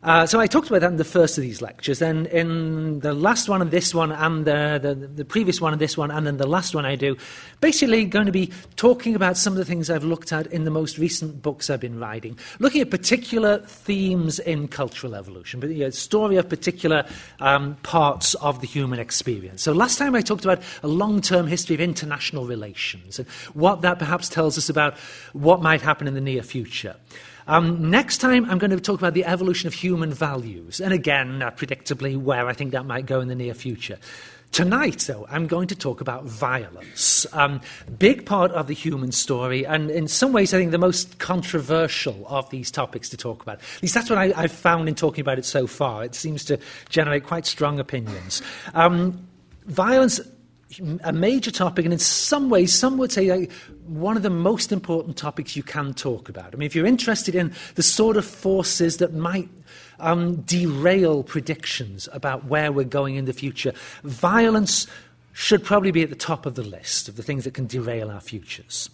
Uh, 0.03 0.25
so 0.25 0.39
I 0.39 0.47
talked 0.47 0.67
about 0.67 0.81
that 0.81 0.89
in 0.89 0.97
the 0.97 1.03
first 1.03 1.37
of 1.37 1.43
these 1.43 1.61
lectures. 1.61 1.99
Then 1.99 2.25
in 2.27 3.01
the 3.01 3.13
last 3.13 3.47
one 3.47 3.61
and 3.61 3.69
this 3.69 3.93
one, 3.93 4.11
and 4.11 4.45
the, 4.45 4.79
the, 4.81 4.95
the, 4.95 5.23
previous 5.23 5.61
one 5.61 5.73
and 5.73 5.81
this 5.81 5.95
one, 5.95 6.09
and 6.09 6.25
then 6.25 6.37
the 6.37 6.47
last 6.47 6.73
one 6.73 6.87
I 6.87 6.95
do, 6.95 7.15
basically 7.59 8.05
going 8.05 8.25
to 8.25 8.31
be 8.31 8.51
talking 8.77 9.13
about 9.13 9.37
some 9.37 9.53
of 9.53 9.57
the 9.57 9.65
things 9.65 9.91
I've 9.91 10.03
looked 10.03 10.33
at 10.33 10.47
in 10.47 10.63
the 10.63 10.71
most 10.71 10.97
recent 10.97 11.43
books 11.43 11.69
I've 11.69 11.81
been 11.81 11.99
writing, 11.99 12.35
looking 12.57 12.81
at 12.81 12.89
particular 12.89 13.59
themes 13.59 14.39
in 14.39 14.67
cultural 14.67 15.13
evolution, 15.13 15.59
but 15.59 15.69
you 15.69 15.83
know, 15.83 15.91
story 15.91 16.37
of 16.37 16.49
particular 16.49 17.05
um, 17.39 17.75
parts 17.83 18.33
of 18.35 18.59
the 18.59 18.67
human 18.67 18.97
experience. 18.97 19.61
So 19.61 19.71
last 19.71 19.99
time 19.99 20.15
I 20.15 20.21
talked 20.21 20.45
about 20.45 20.63
a 20.81 20.87
long-term 20.87 21.45
history 21.45 21.75
of 21.75 21.79
international 21.79 22.47
relations 22.47 23.19
and 23.19 23.27
what 23.53 23.81
that 23.83 23.99
perhaps 23.99 24.29
tells 24.29 24.57
us 24.57 24.67
about 24.67 24.97
what 25.33 25.61
might 25.61 25.81
happen 25.81 26.07
in 26.07 26.15
the 26.15 26.21
near 26.21 26.41
future. 26.41 26.95
Um, 27.51 27.91
next 27.91 28.19
time, 28.19 28.49
I'm 28.49 28.59
going 28.59 28.71
to 28.71 28.79
talk 28.79 28.97
about 28.97 29.13
the 29.13 29.25
evolution 29.25 29.67
of 29.67 29.73
human 29.73 30.13
values, 30.13 30.79
and 30.79 30.93
again, 30.93 31.41
uh, 31.41 31.51
predictably, 31.51 32.15
where 32.15 32.47
I 32.47 32.53
think 32.53 32.71
that 32.71 32.85
might 32.85 33.05
go 33.05 33.19
in 33.19 33.27
the 33.27 33.35
near 33.35 33.53
future. 33.53 33.97
Tonight, 34.53 34.99
though, 35.05 35.27
I'm 35.29 35.47
going 35.47 35.67
to 35.67 35.75
talk 35.75 35.99
about 35.99 36.23
violence. 36.23 37.25
Um, 37.33 37.59
big 37.99 38.25
part 38.25 38.51
of 38.51 38.67
the 38.67 38.73
human 38.73 39.11
story, 39.11 39.65
and 39.65 39.91
in 39.91 40.07
some 40.07 40.31
ways, 40.31 40.53
I 40.53 40.59
think 40.59 40.71
the 40.71 40.77
most 40.77 41.19
controversial 41.19 42.25
of 42.29 42.49
these 42.51 42.71
topics 42.71 43.09
to 43.09 43.17
talk 43.17 43.41
about. 43.41 43.55
At 43.55 43.81
least 43.81 43.95
that's 43.95 44.09
what 44.09 44.17
I, 44.17 44.27
have 44.43 44.53
found 44.53 44.87
in 44.87 44.95
talking 44.95 45.21
about 45.21 45.37
it 45.37 45.43
so 45.43 45.67
far. 45.67 46.05
It 46.05 46.15
seems 46.15 46.45
to 46.45 46.57
generate 46.87 47.25
quite 47.25 47.45
strong 47.45 47.81
opinions. 47.81 48.41
Um, 48.73 49.27
violence 49.65 50.21
a 51.03 51.11
major 51.11 51.51
topic, 51.51 51.85
and 51.85 51.93
in 51.93 51.99
some 51.99 52.49
ways, 52.49 52.73
some 52.73 52.97
would 52.97 53.11
say 53.11 53.29
like, 53.29 53.51
one 53.99 54.15
of 54.17 54.23
the 54.23 54.29
most 54.29 54.71
important 54.71 55.17
topics 55.17 55.55
you 55.55 55.63
can 55.63 55.93
talk 55.93 56.29
about. 56.29 56.53
I 56.53 56.57
mean, 56.57 56.65
if 56.65 56.75
you're 56.75 56.85
interested 56.85 57.35
in 57.35 57.53
the 57.75 57.83
sort 57.83 58.17
of 58.17 58.25
forces 58.25 58.97
that 58.97 59.13
might 59.13 59.49
um, 59.99 60.37
derail 60.41 61.23
predictions 61.23 62.07
about 62.13 62.45
where 62.45 62.71
we're 62.71 62.85
going 62.85 63.15
in 63.15 63.25
the 63.25 63.33
future, 63.33 63.73
violence 64.03 64.87
should 65.33 65.63
probably 65.63 65.91
be 65.91 66.03
at 66.03 66.09
the 66.09 66.15
top 66.15 66.45
of 66.45 66.55
the 66.55 66.63
list 66.63 67.07
of 67.07 67.15
the 67.15 67.23
things 67.23 67.43
that 67.43 67.53
can 67.53 67.67
derail 67.67 68.09
our 68.09 68.19
futures. 68.19 68.89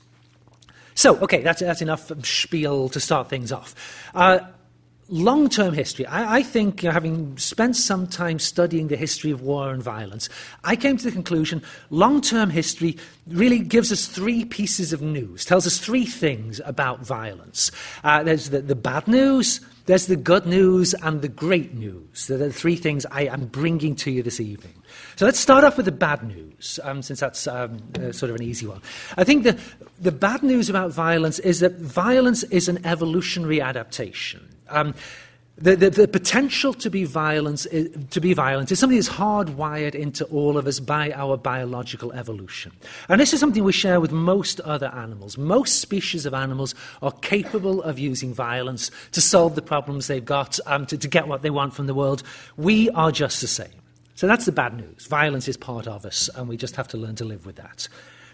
So, 0.95 1.15
okay, 1.17 1.41
that's, 1.41 1.61
that's 1.61 1.81
enough 1.81 2.11
spiel 2.25 2.89
to 2.89 2.99
start 2.99 3.29
things 3.29 3.51
off. 3.51 3.75
Uh, 4.15 4.39
long 5.09 5.49
term 5.49 5.73
history, 5.73 6.05
I, 6.05 6.37
I 6.37 6.43
think, 6.43 6.81
having 6.81 7.37
spent 7.37 7.75
some 7.75 8.07
time 8.07 8.39
studying 8.39 8.87
the 8.87 8.97
history 8.97 9.31
of 9.31 9.41
war 9.41 9.71
and 9.71 9.81
violence, 9.81 10.29
I 10.63 10.75
came 10.75 10.97
to 10.97 11.03
the 11.03 11.11
conclusion 11.11 11.61
long 11.89 12.21
term 12.21 12.49
history 12.49 12.97
really 13.27 13.59
gives 13.59 13.91
us 13.91 14.05
three 14.07 14.45
pieces 14.45 14.93
of 14.93 15.01
news, 15.01 15.45
tells 15.45 15.67
us 15.67 15.79
three 15.79 16.05
things 16.05 16.61
about 16.65 17.05
violence. 17.05 17.71
Uh, 18.03 18.23
there's 18.23 18.49
the, 18.49 18.61
the 18.61 18.75
bad 18.75 19.07
news, 19.07 19.59
there's 19.85 20.07
the 20.07 20.15
good 20.15 20.45
news, 20.45 20.93
and 20.95 21.21
the 21.21 21.29
great 21.29 21.73
news. 21.73 22.27
They're 22.27 22.37
the 22.37 22.53
three 22.53 22.75
things 22.75 23.05
I 23.11 23.23
am 23.23 23.45
bringing 23.47 23.95
to 23.97 24.11
you 24.11 24.23
this 24.23 24.39
evening. 24.39 24.73
So 25.15 25.25
let's 25.25 25.39
start 25.39 25.63
off 25.63 25.77
with 25.77 25.85
the 25.85 25.91
bad 25.91 26.23
news, 26.23 26.79
um, 26.83 27.01
since 27.01 27.19
that's 27.19 27.47
um, 27.47 27.79
uh, 27.95 28.11
sort 28.11 28.29
of 28.29 28.35
an 28.35 28.43
easy 28.43 28.67
one. 28.67 28.81
I 29.17 29.23
think 29.23 29.43
the, 29.43 29.57
the 29.99 30.11
bad 30.11 30.43
news 30.43 30.69
about 30.69 30.91
violence 30.91 31.39
is 31.39 31.59
that 31.61 31.77
violence 31.77 32.43
is 32.43 32.67
an 32.67 32.85
evolutionary 32.85 33.61
adaptation. 33.61 34.56
Um, 34.69 34.93
the, 35.59 35.75
the, 35.75 35.89
the, 35.89 36.07
potential 36.07 36.71
to 36.75 36.89
be, 36.91 37.03
violence 37.03 37.65
to 37.65 38.21
be 38.21 38.33
violent 38.35 38.71
is 38.71 38.77
something 38.77 38.97
that's 38.97 39.09
hardwired 39.09 39.95
into 39.95 40.23
all 40.25 40.55
of 40.55 40.67
us 40.67 40.79
by 40.79 41.11
our 41.13 41.35
biological 41.35 42.13
evolution. 42.13 42.71
And 43.09 43.19
this 43.19 43.33
is 43.33 43.39
something 43.39 43.63
we 43.63 43.71
share 43.71 43.99
with 43.99 44.11
most 44.11 44.59
other 44.59 44.93
animals. 44.93 45.35
Most 45.35 45.79
species 45.79 46.27
of 46.27 46.35
animals 46.35 46.75
are 47.01 47.11
capable 47.11 47.81
of 47.81 47.97
using 47.97 48.35
violence 48.35 48.91
to 49.13 49.21
solve 49.21 49.55
the 49.55 49.63
problems 49.63 50.05
they've 50.05 50.23
got, 50.23 50.59
um, 50.67 50.85
to, 50.85 50.97
to 50.97 51.07
get 51.07 51.27
what 51.27 51.41
they 51.41 51.49
want 51.49 51.73
from 51.73 51.87
the 51.87 51.95
world. 51.95 52.21
We 52.55 52.91
are 52.91 53.11
just 53.11 53.41
the 53.41 53.47
same. 53.47 53.81
So 54.13 54.27
that's 54.27 54.45
the 54.45 54.51
bad 54.51 54.75
news. 54.75 55.07
Violence 55.07 55.47
is 55.47 55.57
part 55.57 55.87
of 55.87 56.05
us, 56.05 56.29
and 56.35 56.47
we 56.47 56.57
just 56.57 56.75
have 56.75 56.87
to 56.89 56.97
learn 56.97 57.15
to 57.15 57.25
live 57.25 57.47
with 57.47 57.55
that. 57.55 57.87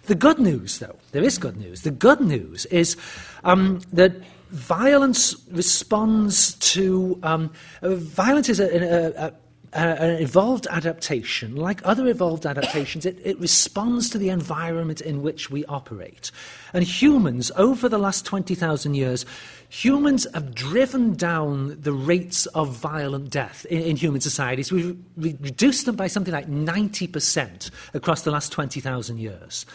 The 0.07 0.15
good 0.15 0.39
news, 0.39 0.79
though, 0.79 0.97
there 1.13 1.23
is 1.23 1.37
good 1.37 1.55
news. 1.55 1.83
The 1.83 1.91
good 1.91 2.19
news 2.19 2.65
is 2.65 2.97
um, 3.45 3.79
that 3.93 4.13
violence 4.53 5.35
responds 5.51 6.53
to 6.55 7.19
um, 7.23 7.51
uh, 7.81 7.95
violence 7.95 8.49
is 8.49 8.59
a, 8.59 8.67
a, 8.67 9.25
a 9.27 9.33
an 9.75 10.21
evolved 10.21 10.67
adaptation, 10.69 11.55
like 11.55 11.81
other 11.83 12.07
evolved 12.07 12.45
adaptations, 12.45 13.05
it, 13.05 13.19
it, 13.23 13.39
responds 13.39 14.09
to 14.11 14.17
the 14.17 14.29
environment 14.29 15.01
in 15.01 15.23
which 15.23 15.49
we 15.49 15.65
operate. 15.65 16.29
And 16.73 16.83
humans, 16.83 17.51
over 17.55 17.89
the 17.89 17.97
last 17.97 18.23
20,000 18.25 18.93
years, 18.93 19.25
humans 19.69 20.27
have 20.33 20.53
driven 20.53 21.15
down 21.15 21.81
the 21.81 21.91
rates 21.91 22.45
of 22.47 22.69
violent 22.75 23.31
death 23.31 23.65
in, 23.65 23.81
in 23.81 23.95
human 23.95 24.21
societies. 24.21 24.71
We've 24.71 24.95
re- 25.17 25.37
reduced 25.41 25.87
them 25.87 25.95
by 25.95 26.07
something 26.07 26.33
like 26.33 26.47
90% 26.47 27.71
across 27.95 28.21
the 28.21 28.31
last 28.31 28.51
20,000 28.51 29.17
years. 29.17 29.65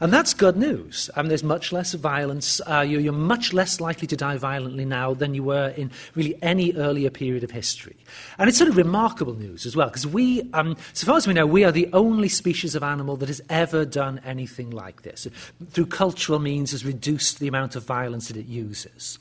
And 0.00 0.12
that's 0.12 0.34
good 0.34 0.56
news. 0.56 1.08
I 1.14 1.22
mean, 1.22 1.28
there's 1.28 1.44
much 1.44 1.72
less 1.72 1.94
violence. 1.94 2.60
Uh, 2.66 2.80
you're, 2.80 3.00
you're, 3.00 3.12
much 3.12 3.52
less 3.52 3.80
likely 3.80 4.06
to 4.08 4.16
die 4.16 4.36
violently 4.36 4.84
now 4.84 5.14
than 5.14 5.34
you 5.34 5.44
were 5.44 5.68
in 5.68 5.90
really 6.14 6.34
any 6.42 6.74
earlier 6.74 7.10
period 7.10 7.44
of 7.44 7.50
history. 7.50 7.96
And 8.38 8.48
it's 8.48 8.58
sort 8.58 8.68
of 8.68 8.76
remarkable 8.76 9.34
news 9.34 9.66
as 9.66 9.76
well, 9.76 9.88
because 9.88 10.06
we, 10.06 10.50
um, 10.52 10.76
so 10.92 11.06
far 11.06 11.16
as 11.16 11.26
we 11.26 11.34
know, 11.34 11.46
we 11.46 11.64
are 11.64 11.72
the 11.72 11.88
only 11.92 12.28
species 12.28 12.74
of 12.74 12.82
animal 12.82 13.16
that 13.16 13.28
has 13.28 13.40
ever 13.48 13.84
done 13.84 14.20
anything 14.24 14.70
like 14.70 15.02
this. 15.02 15.28
Through 15.70 15.86
cultural 15.86 16.38
means, 16.38 16.72
has 16.72 16.84
reduced 16.84 17.38
the 17.38 17.48
amount 17.48 17.76
of 17.76 17.84
violence 17.84 18.28
that 18.28 18.36
it 18.36 18.46
uses. 18.46 19.18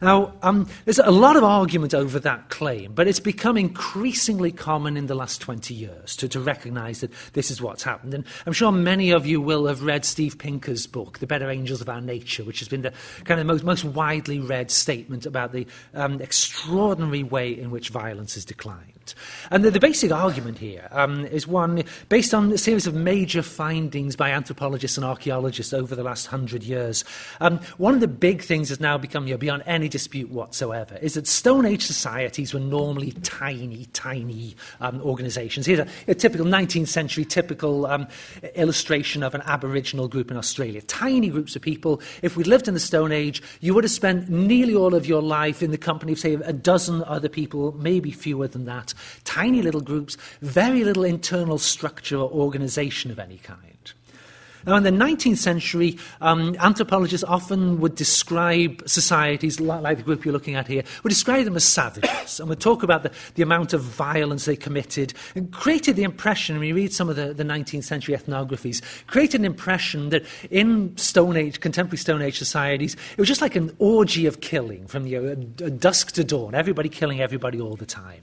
Now, 0.00 0.34
um, 0.42 0.68
there's 0.84 0.98
a 0.98 1.10
lot 1.10 1.36
of 1.36 1.44
argument 1.44 1.94
over 1.94 2.18
that 2.20 2.50
claim, 2.50 2.92
but 2.92 3.08
it's 3.08 3.20
become 3.20 3.56
increasingly 3.56 4.52
common 4.52 4.96
in 4.96 5.06
the 5.06 5.14
last 5.14 5.40
20 5.40 5.74
years 5.74 6.16
to, 6.16 6.28
to 6.28 6.40
recognize 6.40 7.00
that 7.00 7.10
this 7.32 7.50
is 7.50 7.60
what's 7.60 7.82
happened. 7.82 8.14
And 8.14 8.24
I'm 8.46 8.52
sure 8.52 8.70
many 8.70 9.10
of 9.10 9.26
you 9.26 9.40
will 9.40 9.66
have 9.66 9.82
read 9.82 10.04
Steve 10.04 10.38
Pinker's 10.38 10.86
book, 10.86 11.18
The 11.18 11.26
Better 11.26 11.50
Angels 11.50 11.80
of 11.80 11.88
Our 11.88 12.00
Nature, 12.00 12.44
which 12.44 12.60
has 12.60 12.68
been 12.68 12.82
the 12.82 12.92
kind 13.24 13.40
of 13.40 13.46
most, 13.46 13.64
most 13.64 13.84
widely 13.84 14.38
read 14.38 14.70
statement 14.70 15.26
about 15.26 15.52
the 15.52 15.66
um, 15.94 16.20
extraordinary 16.20 17.22
way 17.22 17.58
in 17.58 17.70
which 17.70 17.88
violence 17.90 18.34
has 18.34 18.44
declined. 18.44 18.92
And 19.50 19.64
the, 19.64 19.70
the 19.70 19.80
basic 19.80 20.12
argument 20.12 20.58
here 20.58 20.88
um, 20.90 21.24
is 21.26 21.46
one 21.46 21.84
based 22.08 22.34
on 22.34 22.52
a 22.52 22.58
series 22.58 22.86
of 22.86 22.94
major 22.94 23.42
findings 23.42 24.16
by 24.16 24.30
anthropologists 24.30 24.98
and 24.98 25.04
archaeologists 25.04 25.72
over 25.72 25.94
the 25.94 26.02
last 26.02 26.26
hundred 26.26 26.62
years. 26.62 27.04
Um, 27.40 27.60
one 27.78 27.94
of 27.94 28.00
the 28.00 28.08
big 28.08 28.42
things 28.42 28.68
has 28.68 28.80
now 28.80 28.98
become 28.98 29.26
you 29.26 29.34
know, 29.34 29.38
beyond 29.38 29.62
any 29.66 29.87
dispute 29.88 30.30
whatsoever 30.30 30.96
is 30.96 31.14
that 31.14 31.26
Stone 31.26 31.66
Age 31.66 31.84
societies 31.84 32.52
were 32.52 32.60
normally 32.60 33.12
tiny, 33.22 33.86
tiny 33.92 34.56
um, 34.80 35.00
organizations. 35.02 35.66
Here's 35.66 35.80
a, 35.80 35.88
a, 36.06 36.14
typical 36.14 36.46
19th 36.46 36.88
century 36.88 37.24
typical 37.24 37.86
um, 37.86 38.06
illustration 38.54 39.22
of 39.22 39.34
an 39.34 39.42
Aboriginal 39.46 40.08
group 40.08 40.30
in 40.30 40.36
Australia. 40.36 40.82
Tiny 40.82 41.28
groups 41.28 41.56
of 41.56 41.62
people. 41.62 42.00
If 42.22 42.36
we 42.36 42.44
lived 42.44 42.68
in 42.68 42.74
the 42.74 42.80
Stone 42.80 43.12
Age, 43.12 43.42
you 43.60 43.74
would 43.74 43.84
have 43.84 43.90
spent 43.90 44.28
nearly 44.28 44.74
all 44.74 44.94
of 44.94 45.06
your 45.06 45.22
life 45.22 45.62
in 45.62 45.70
the 45.70 45.78
company 45.78 46.12
of, 46.12 46.18
say, 46.18 46.34
a 46.34 46.52
dozen 46.52 47.02
other 47.04 47.28
people, 47.28 47.72
maybe 47.78 48.10
fewer 48.10 48.48
than 48.48 48.64
that. 48.66 48.94
Tiny 49.24 49.62
little 49.62 49.80
groups, 49.80 50.16
very 50.42 50.84
little 50.84 51.04
internal 51.04 51.58
structure 51.58 52.16
or 52.16 52.30
organization 52.30 53.10
of 53.10 53.18
any 53.18 53.38
kind. 53.38 53.77
Now, 54.68 54.76
in 54.76 54.82
the 54.82 54.90
19th 54.90 55.38
century, 55.38 55.96
um, 56.20 56.54
anthropologists 56.60 57.24
often 57.24 57.80
would 57.80 57.94
describe 57.94 58.86
societies 58.86 59.60
like 59.60 59.96
the 59.96 60.02
group 60.02 60.26
you're 60.26 60.32
looking 60.34 60.56
at 60.56 60.66
here, 60.66 60.82
would 61.02 61.08
describe 61.08 61.46
them 61.46 61.56
as 61.56 61.64
savages, 61.64 62.38
and 62.38 62.50
would 62.50 62.60
talk 62.60 62.82
about 62.82 63.02
the, 63.02 63.10
the 63.36 63.42
amount 63.42 63.72
of 63.72 63.80
violence 63.80 64.44
they 64.44 64.56
committed, 64.56 65.14
and 65.34 65.50
created 65.54 65.96
the 65.96 66.02
impression, 66.02 66.58
when 66.58 66.68
you 66.68 66.74
read 66.74 66.92
some 66.92 67.08
of 67.08 67.16
the, 67.16 67.32
the 67.32 67.44
19th 67.44 67.84
century 67.84 68.14
ethnographies, 68.14 68.82
created 69.06 69.40
an 69.40 69.46
impression 69.46 70.10
that 70.10 70.26
in 70.50 70.94
Stone 70.98 71.38
Age, 71.38 71.60
contemporary 71.60 71.96
Stone 71.96 72.20
Age 72.20 72.36
societies, 72.36 72.94
it 73.12 73.18
was 73.18 73.26
just 73.26 73.40
like 73.40 73.56
an 73.56 73.74
orgy 73.78 74.26
of 74.26 74.42
killing 74.42 74.86
from 74.86 75.06
you 75.06 75.34
know, 75.58 75.70
dusk 75.70 76.12
to 76.12 76.24
dawn, 76.24 76.54
everybody 76.54 76.90
killing 76.90 77.22
everybody 77.22 77.58
all 77.58 77.76
the 77.76 77.86
time. 77.86 78.20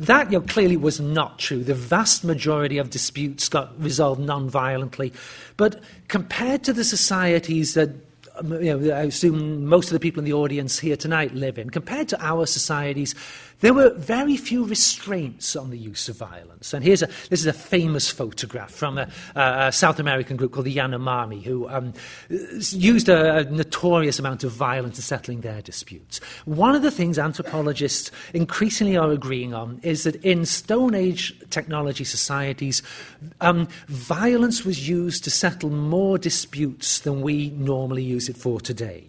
That 0.00 0.32
you 0.32 0.40
know, 0.40 0.44
clearly 0.44 0.76
was 0.76 0.98
not 0.98 1.38
true. 1.38 1.62
The 1.62 1.72
vast 1.72 2.24
majority 2.24 2.78
of 2.78 2.90
disputes 2.90 3.48
got 3.48 3.80
resolved 3.80 4.20
non-violently, 4.20 5.12
but 5.56 5.83
compared 6.08 6.64
to 6.64 6.72
the 6.72 6.84
societies 6.84 7.74
that 7.74 7.90
um, 8.36 8.52
you 8.62 8.76
know, 8.76 8.94
I 8.94 9.02
assume 9.02 9.64
most 9.66 9.86
of 9.86 9.92
the 9.92 10.00
people 10.00 10.18
in 10.18 10.24
the 10.24 10.32
audience 10.32 10.78
here 10.78 10.96
tonight 10.96 11.34
live 11.34 11.56
in, 11.56 11.70
compared 11.70 12.08
to 12.08 12.20
our 12.20 12.46
societies, 12.46 13.14
there 13.60 13.74
were 13.74 13.90
very 13.94 14.36
few 14.36 14.64
restraints 14.64 15.56
on 15.56 15.70
the 15.70 15.78
use 15.78 16.08
of 16.08 16.16
violence. 16.16 16.74
And 16.74 16.84
here's 16.84 17.02
a, 17.02 17.06
this 17.30 17.40
is 17.40 17.46
a 17.46 17.52
famous 17.52 18.10
photograph 18.10 18.70
from 18.70 18.98
a, 18.98 19.08
a 19.34 19.72
South 19.72 19.98
American 19.98 20.36
group 20.36 20.52
called 20.52 20.66
the 20.66 20.76
Yanomami, 20.76 21.42
who 21.42 21.68
um, 21.68 21.92
used 22.28 23.08
a, 23.08 23.38
a, 23.38 23.44
notorious 23.44 24.18
amount 24.18 24.44
of 24.44 24.52
violence 24.52 24.96
in 24.96 25.02
settling 25.02 25.40
their 25.40 25.62
disputes. 25.62 26.20
One 26.44 26.74
of 26.74 26.82
the 26.82 26.90
things 26.90 27.18
anthropologists 27.18 28.10
increasingly 28.32 28.96
are 28.96 29.10
agreeing 29.10 29.54
on 29.54 29.80
is 29.82 30.04
that 30.04 30.16
in 30.24 30.44
Stone 30.46 30.94
Age 30.94 31.32
technology 31.50 32.04
societies, 32.04 32.82
um, 33.40 33.68
violence 33.88 34.64
was 34.64 34.88
used 34.88 35.24
to 35.24 35.30
settle 35.30 35.70
more 35.70 36.18
disputes 36.18 37.00
than 37.00 37.20
we 37.20 37.50
normally 37.50 38.02
use 38.02 38.28
it 38.28 38.36
for 38.36 38.60
today. 38.60 39.06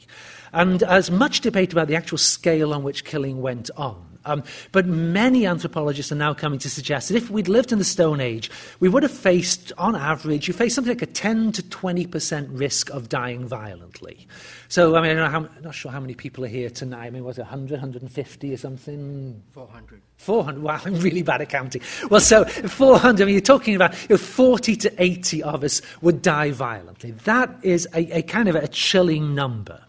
And 0.53 0.83
as 0.83 1.11
much 1.11 1.41
debate 1.41 1.73
about 1.73 1.87
the 1.87 1.95
actual 1.95 2.17
scale 2.17 2.73
on 2.73 2.83
which 2.83 3.03
killing 3.03 3.41
went 3.41 3.69
on. 3.75 4.14
Um, 4.25 4.43
but 4.71 4.85
many 4.85 5.45
anthropologists 5.45 6.11
are 6.11 6.15
now 6.15 6.33
coming 6.33 6.59
to 6.59 6.69
suggest 6.69 7.09
that 7.09 7.15
if 7.15 7.29
we'd 7.29 7.47
lived 7.47 7.71
in 7.71 7.77
the 7.77 7.85
Stone 7.85 8.19
Age, 8.19 8.49
we 8.79 8.89
would 8.89 9.03
have 9.03 9.11
faced, 9.11 9.71
on 9.77 9.95
average, 9.95 10.47
you 10.47 10.53
face 10.53 10.75
something 10.75 10.91
like 10.91 11.01
a 11.01 11.05
10 11.05 11.51
to 11.53 11.63
20% 11.63 12.47
risk 12.51 12.89
of 12.89 13.09
dying 13.09 13.47
violently. 13.47 14.27
So, 14.67 14.95
I 14.95 15.01
mean, 15.01 15.17
I 15.17 15.33
am 15.33 15.49
not 15.61 15.75
sure 15.75 15.91
how 15.91 15.99
many 15.99 16.15
people 16.15 16.43
are 16.43 16.49
here 16.49 16.69
tonight. 16.69 17.07
I 17.07 17.09
mean, 17.11 17.23
was 17.23 17.37
it 17.37 17.41
100, 17.41 17.71
150 17.71 18.53
or 18.53 18.57
something? 18.57 19.43
400. 19.51 20.01
400. 20.17 20.61
Wow, 20.61 20.81
I'm 20.83 20.99
really 20.99 21.21
bad 21.21 21.41
at 21.41 21.49
counting. 21.49 21.81
Well, 22.09 22.21
so 22.21 22.45
400, 22.45 23.21
I 23.21 23.25
mean, 23.25 23.33
you're 23.35 23.41
talking 23.41 23.75
about 23.75 23.93
you 24.09 24.15
know, 24.15 24.17
40 24.17 24.75
to 24.77 25.01
80 25.01 25.43
of 25.43 25.63
us 25.63 25.81
would 26.01 26.21
die 26.21 26.51
violently. 26.51 27.11
That 27.11 27.55
is 27.61 27.87
a, 27.93 28.19
a 28.19 28.21
kind 28.23 28.49
of 28.49 28.55
a 28.55 28.67
chilling 28.67 29.35
number. 29.35 29.84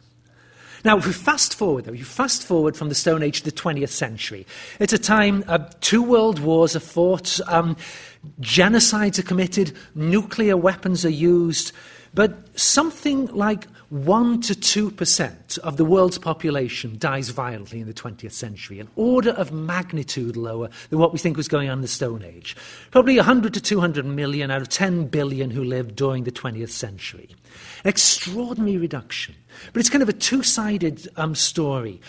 Now, 0.86 0.98
if 0.98 1.04
we 1.04 1.12
fast 1.12 1.56
forward, 1.56 1.86
though, 1.86 1.92
you 1.92 2.04
fast 2.04 2.44
forward 2.44 2.76
from 2.76 2.90
the 2.90 2.94
Stone 2.94 3.24
Age 3.24 3.40
to 3.40 3.50
the 3.50 3.50
20th 3.50 3.88
century, 3.88 4.46
it's 4.78 4.92
a 4.92 4.98
time 4.98 5.42
uh, 5.48 5.58
two 5.80 6.00
world 6.00 6.38
wars 6.38 6.76
are 6.76 6.80
fought, 6.80 7.40
um, 7.48 7.76
genocides 8.40 9.18
are 9.18 9.24
committed, 9.24 9.76
nuclear 9.96 10.56
weapons 10.56 11.04
are 11.04 11.08
used, 11.10 11.72
but 12.14 12.56
something 12.56 13.26
like 13.34 13.66
1 13.90 14.40
to 14.42 14.54
2% 14.54 15.58
of 15.58 15.76
the 15.76 15.84
world's 15.84 16.18
population 16.18 16.96
dies 16.98 17.30
violently 17.30 17.80
in 17.80 17.86
the 17.86 17.94
20th 17.94 18.32
century, 18.32 18.80
an 18.80 18.88
order 18.96 19.30
of 19.30 19.52
magnitude 19.52 20.36
lower 20.36 20.68
than 20.90 20.98
what 20.98 21.12
we 21.12 21.18
think 21.18 21.36
was 21.36 21.46
going 21.46 21.68
on 21.68 21.78
in 21.78 21.82
the 21.82 21.88
Stone 21.88 22.24
Age. 22.24 22.56
Probably 22.90 23.16
100 23.16 23.54
to 23.54 23.60
200 23.60 24.04
million 24.04 24.50
out 24.50 24.62
of 24.62 24.68
10 24.68 25.06
billion 25.06 25.50
who 25.50 25.62
lived 25.62 25.94
during 25.94 26.24
the 26.24 26.32
20th 26.32 26.70
century. 26.70 27.28
An 27.84 27.88
extraordinary 27.88 28.76
reduction. 28.76 29.34
But 29.72 29.80
it's 29.80 29.90
kind 29.90 30.02
of 30.02 30.08
a 30.08 30.12
two 30.12 30.42
sided 30.42 31.08
um, 31.16 31.34
story. 31.34 32.00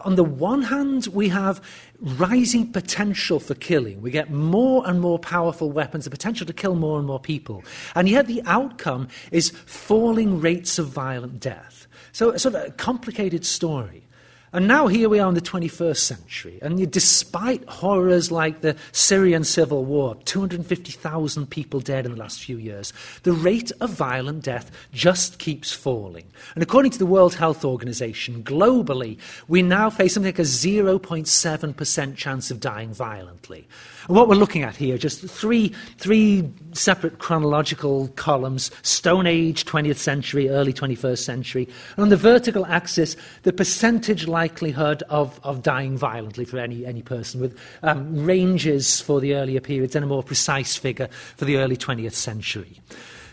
On 0.00 0.14
the 0.14 0.24
one 0.24 0.62
hand, 0.62 1.08
we 1.08 1.28
have 1.28 1.60
rising 2.00 2.72
potential 2.72 3.40
for 3.40 3.54
killing. 3.54 4.00
We 4.00 4.12
get 4.12 4.30
more 4.30 4.86
and 4.86 5.00
more 5.00 5.18
powerful 5.18 5.72
weapons, 5.72 6.04
the 6.04 6.10
potential 6.10 6.46
to 6.46 6.52
kill 6.52 6.76
more 6.76 6.98
and 6.98 7.06
more 7.06 7.18
people. 7.18 7.64
And 7.96 8.08
yet 8.08 8.28
the 8.28 8.42
outcome 8.46 9.08
is 9.32 9.50
falling 9.50 10.40
rates 10.40 10.78
of 10.78 10.86
violent 10.86 11.40
death. 11.40 11.88
So, 12.12 12.36
sort 12.36 12.54
of 12.54 12.68
a 12.68 12.70
complicated 12.72 13.44
story. 13.44 14.07
And 14.52 14.66
now 14.66 14.86
here 14.86 15.10
we 15.10 15.18
are 15.18 15.28
in 15.28 15.34
the 15.34 15.42
21st 15.42 15.98
century, 15.98 16.58
and 16.62 16.90
despite 16.90 17.68
horrors 17.68 18.32
like 18.32 18.62
the 18.62 18.76
Syrian 18.92 19.44
civil 19.44 19.84
war, 19.84 20.16
250,000 20.24 21.50
people 21.50 21.80
dead 21.80 22.06
in 22.06 22.12
the 22.12 22.18
last 22.18 22.42
few 22.42 22.56
years, 22.56 22.94
the 23.24 23.32
rate 23.32 23.72
of 23.80 23.90
violent 23.90 24.44
death 24.44 24.70
just 24.90 25.38
keeps 25.38 25.70
falling. 25.70 26.24
And 26.54 26.62
according 26.62 26.92
to 26.92 26.98
the 26.98 27.04
World 27.04 27.34
Health 27.34 27.62
Organization, 27.62 28.42
globally, 28.42 29.18
we 29.48 29.60
now 29.60 29.90
face 29.90 30.14
something 30.14 30.28
like 30.28 30.38
a 30.38 30.42
0.7% 30.42 32.16
chance 32.16 32.50
of 32.50 32.58
dying 32.58 32.94
violently. 32.94 33.68
And 34.08 34.16
what 34.16 34.26
we're 34.26 34.36
looking 34.36 34.62
at 34.62 34.74
here, 34.74 34.96
just 34.96 35.20
three, 35.20 35.68
three 35.98 36.50
separate 36.72 37.18
chronological 37.18 38.08
columns 38.16 38.70
Stone 38.80 39.26
Age, 39.26 39.66
20th 39.66 39.98
century, 39.98 40.48
early 40.48 40.72
21st 40.72 41.18
century. 41.18 41.68
And 41.96 42.04
on 42.04 42.08
the 42.08 42.16
vertical 42.16 42.64
axis, 42.64 43.16
the 43.42 43.52
percentage 43.52 44.26
likelihood 44.26 45.02
of, 45.10 45.38
of 45.44 45.62
dying 45.62 45.98
violently 45.98 46.46
for 46.46 46.58
any, 46.58 46.86
any 46.86 47.02
person, 47.02 47.38
with 47.38 47.58
um, 47.82 48.24
ranges 48.24 48.98
for 48.98 49.20
the 49.20 49.34
earlier 49.34 49.60
periods 49.60 49.94
and 49.94 50.04
a 50.04 50.08
more 50.08 50.22
precise 50.22 50.74
figure 50.74 51.08
for 51.36 51.44
the 51.44 51.58
early 51.58 51.76
20th 51.76 52.14
century. 52.14 52.80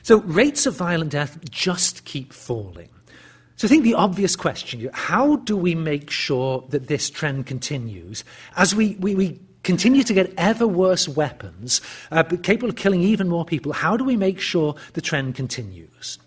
So 0.04 0.18
rates 0.22 0.66
of 0.66 0.76
violent 0.76 1.12
death 1.12 1.40
just 1.50 2.04
keep 2.04 2.34
falling. 2.34 2.90
So 3.56 3.68
I 3.68 3.70
think 3.70 3.86
the 3.86 3.94
obvious 3.94 4.36
question 4.36 4.90
how 4.92 5.38
do 5.38 5.56
we 5.56 5.74
make 5.74 6.10
sure 6.10 6.66
that 6.70 6.88
this 6.88 7.10
trend 7.10 7.46
continues 7.46 8.26
as 8.58 8.76
we, 8.76 8.96
we, 9.00 9.16
we 9.16 9.40
continue 9.66 10.04
to 10.04 10.14
get 10.14 10.34
ever 10.38 10.66
worse 10.66 11.10
weapons, 11.10 11.82
uh, 12.12 12.24
capable 12.24 12.70
of 12.70 12.78
killing 12.78 13.02
even 13.02 13.28
more 13.28 13.44
people, 13.44 13.74
how 13.74 13.98
do 13.98 14.06
we 14.06 14.16
make 14.16 14.40
sure 14.40 14.76
the 14.94 15.02
trend 15.02 15.36
continues? 15.36 16.18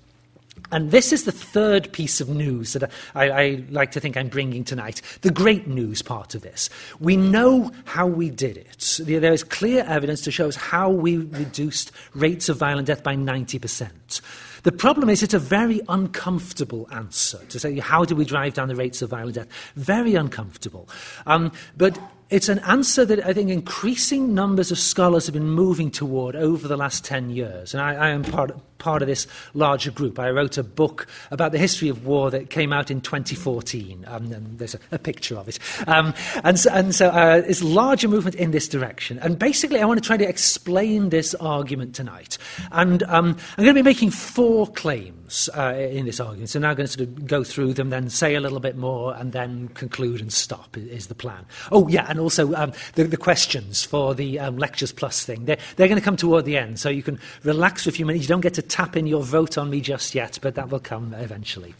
And 0.71 0.91
this 0.91 1.13
is 1.15 1.25
the 1.25 1.33
third 1.33 1.91
piece 1.93 2.21
of 2.21 2.29
news 2.29 2.75
that 2.75 2.91
I, 3.15 3.31
I, 3.31 3.65
like 3.71 3.93
to 3.93 4.01
think 4.01 4.19
I'm 4.19 4.29
bringing 4.29 4.65
tonight, 4.65 5.01
the 5.23 5.31
great 5.31 5.67
news 5.67 6.03
part 6.03 6.35
of 6.35 6.43
this. 6.43 6.69
We 7.01 7.17
know 7.17 7.73
how 7.87 8.07
we 8.07 8.29
did 8.29 8.59
it. 8.59 9.01
There 9.03 9.33
is 9.33 9.45
clear 9.45 9.85
evidence 9.85 10.21
to 10.23 10.31
show 10.31 10.47
us 10.49 10.57
how 10.57 10.91
we 10.91 11.17
reduced 11.17 11.91
rates 12.15 12.51
of 12.51 12.59
violent 12.59 12.87
death 12.87 13.03
by 13.03 13.17
90%. 13.17 14.21
The 14.65 14.73
problem 14.73 15.09
is 15.09 15.23
it's 15.23 15.33
a 15.33 15.39
very 15.39 15.81
uncomfortable 15.89 16.87
answer 16.93 17.39
to 17.49 17.59
say, 17.59 17.79
how 17.79 18.05
do 18.05 18.15
we 18.15 18.27
drive 18.27 18.53
down 18.53 18.69
the 18.69 18.77
rates 18.77 19.01
of 19.01 19.11
violent 19.11 19.37
death? 19.37 19.49
Very 19.77 20.17
uncomfortable. 20.17 20.89
Um, 21.27 21.53
but 21.79 21.99
it's 22.31 22.49
an 22.51 22.59
answer 22.61 23.07
that 23.07 23.25
I 23.25 23.33
think 23.33 23.49
increasing 23.51 24.35
numbers 24.35 24.71
of 24.71 24.79
scholars 24.79 25.27
have 25.27 25.33
been 25.33 25.49
moving 25.49 25.91
toward 25.91 26.37
over 26.37 26.69
the 26.69 26.77
last 26.77 27.05
10 27.05 27.31
years. 27.31 27.73
And 27.73 27.83
I, 27.83 27.95
I 27.95 28.09
am 28.11 28.23
part, 28.23 28.53
part 28.77 29.01
of 29.01 29.09
this 29.09 29.27
larger 29.55 29.91
group. 29.91 30.19
I 30.19 30.31
wrote 30.31 30.59
a 30.59 30.63
book 30.63 31.07
about 31.31 31.53
the 31.53 31.59
history 31.59 31.89
of 31.89 32.05
war 32.05 32.31
that 32.31 32.51
came 32.51 32.71
out 32.73 32.91
in 32.91 33.01
2014, 33.01 34.05
um, 34.07 34.33
and 34.33 34.59
there's 34.59 34.75
a, 34.75 34.81
a, 34.93 34.99
picture 34.99 35.37
of 35.37 35.49
it. 35.49 35.59
Um, 35.87 36.13
and 36.45 36.59
so, 36.59 36.71
and 36.71 36.95
so 36.95 37.09
uh, 37.09 37.43
it's 37.47 37.63
a 37.63 37.67
larger 37.67 38.09
movement 38.09 38.37
in 38.37 38.51
this 38.51 38.69
direction. 38.69 39.19
And 39.21 39.39
basically, 39.39 39.81
I 39.81 39.87
want 39.87 40.03
to 40.03 40.07
try 40.07 40.19
to 40.19 40.29
explain 40.29 41.09
this 41.09 41.35
argument 41.37 41.95
tonight. 41.95 42.37
And 42.73 43.03
um, 43.05 43.39
I'm 43.57 43.65
going 43.65 43.75
to 43.75 43.83
be 43.83 43.89
making 43.89 44.11
four 44.11 44.67
claims 44.67 45.49
uh, 45.57 45.75
in 45.91 46.05
this 46.05 46.21
argument. 46.21 46.51
So 46.51 46.59
now 46.59 46.71
I'm 46.71 46.77
going 46.77 46.87
to 46.87 46.93
sort 46.93 47.09
of 47.09 47.27
go 47.27 47.43
through 47.43 47.75
them, 47.75 47.91
then 47.91 48.11
say 48.11 48.35
a 48.35 48.41
little 48.41 48.61
bit 48.61 48.77
more, 48.77 49.15
and 49.15 49.33
then 49.33 49.69
conclude 49.69 50.21
and 50.21 50.33
stop 50.33 50.77
is 50.77 51.07
the 51.07 51.15
plan. 51.15 51.47
Oh, 51.73 51.89
yeah, 51.89 52.07
and 52.19 52.25
also 52.25 52.53
um, 52.55 52.73
the, 52.95 53.05
the, 53.05 53.17
questions 53.17 53.85
for 53.85 54.13
the 54.13 54.41
um, 54.41 54.59
Lectures 54.59 54.91
Plus 54.91 55.25
thing. 55.25 55.45
They're, 55.45 55.59
they're 55.77 55.87
going 55.87 56.01
to 56.01 56.05
come 56.05 56.17
toward 56.17 56.45
the 56.45 56.57
end, 56.57 56.81
so 56.81 56.89
you 56.89 57.03
can 57.03 57.21
relax 57.45 57.85
for 57.85 57.91
a 57.91 57.93
few 57.93 58.05
minutes. 58.05 58.25
You 58.25 58.29
don't 58.29 58.41
get 58.41 58.55
to 58.55 58.63
tap 58.63 58.97
in 58.97 59.07
your 59.07 59.23
vote 59.23 59.57
on 59.57 59.71
me 59.71 59.81
just 59.81 60.17
yet, 60.17 60.39
but 60.43 60.57
that 60.57 60.71
will 60.71 60.81
come 60.81 61.15
eventually. 61.15 61.75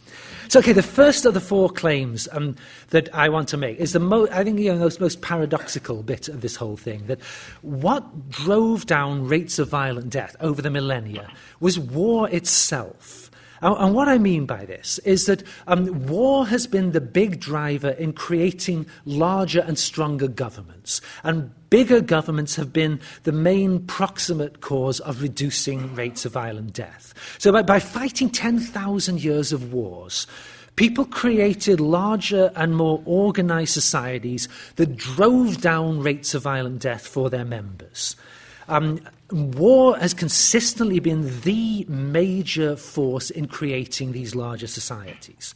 So, 0.47 0.59
okay, 0.59 0.71
the 0.71 0.81
first 0.81 1.25
of 1.25 1.33
the 1.33 1.41
four 1.41 1.69
claims 1.69 2.29
um, 2.31 2.55
that 2.91 3.13
I 3.13 3.27
want 3.27 3.49
to 3.49 3.57
make 3.57 3.77
is 3.79 3.91
the 3.91 3.99
most, 3.99 4.31
I 4.31 4.45
think, 4.45 4.59
you 4.59 4.71
know, 4.71 4.77
the 4.77 4.85
most, 4.85 5.01
most 5.01 5.21
paradoxical 5.21 6.01
bit 6.03 6.29
of 6.29 6.39
this 6.39 6.55
whole 6.55 6.77
thing 6.77 7.05
that 7.07 7.21
what 7.61 8.29
drove 8.29 8.85
down 8.85 9.27
rates 9.27 9.59
of 9.59 9.67
violent 9.67 10.09
death 10.09 10.37
over 10.39 10.61
the 10.61 10.71
millennia 10.71 11.29
was 11.59 11.77
war 11.77 12.29
itself. 12.29 13.28
And 13.61 13.93
what 13.93 14.07
I 14.07 14.17
mean 14.17 14.45
by 14.45 14.65
this 14.65 14.99
is 14.99 15.25
that 15.25 15.43
um, 15.67 16.07
war 16.07 16.47
has 16.47 16.65
been 16.67 16.91
the 16.91 17.01
big 17.01 17.39
driver 17.39 17.89
in 17.89 18.13
creating 18.13 18.85
larger 19.05 19.59
and 19.61 19.77
stronger 19.77 20.27
governments. 20.27 21.01
And 21.23 21.51
bigger 21.69 22.01
governments 22.01 22.55
have 22.55 22.71
been 22.71 22.99
the 23.23 23.31
main 23.31 23.85
proximate 23.85 24.61
cause 24.61 24.99
of 25.01 25.21
reducing 25.21 25.93
rates 25.95 26.25
of 26.25 26.33
violent 26.33 26.73
death. 26.73 27.13
So 27.37 27.51
by, 27.51 27.63
by 27.63 27.79
fighting 27.79 28.29
10,000 28.29 29.23
years 29.23 29.51
of 29.51 29.73
wars, 29.73 30.25
people 30.75 31.03
created 31.05 31.81
larger 31.81 32.51
and 32.55 32.75
more 32.75 33.01
organized 33.05 33.73
societies 33.73 34.47
that 34.77 34.95
drove 34.95 35.59
down 35.59 35.99
rates 35.99 36.33
of 36.33 36.43
violent 36.43 36.81
death 36.81 37.05
for 37.05 37.29
their 37.29 37.45
members. 37.45 38.15
Um, 38.69 39.01
war 39.31 39.97
has 39.97 40.13
consistently 40.13 40.99
been 40.99 41.41
the 41.41 41.85
major 41.87 42.75
force 42.75 43.29
in 43.29 43.47
creating 43.47 44.11
these 44.11 44.35
larger 44.35 44.67
societies. 44.67 45.55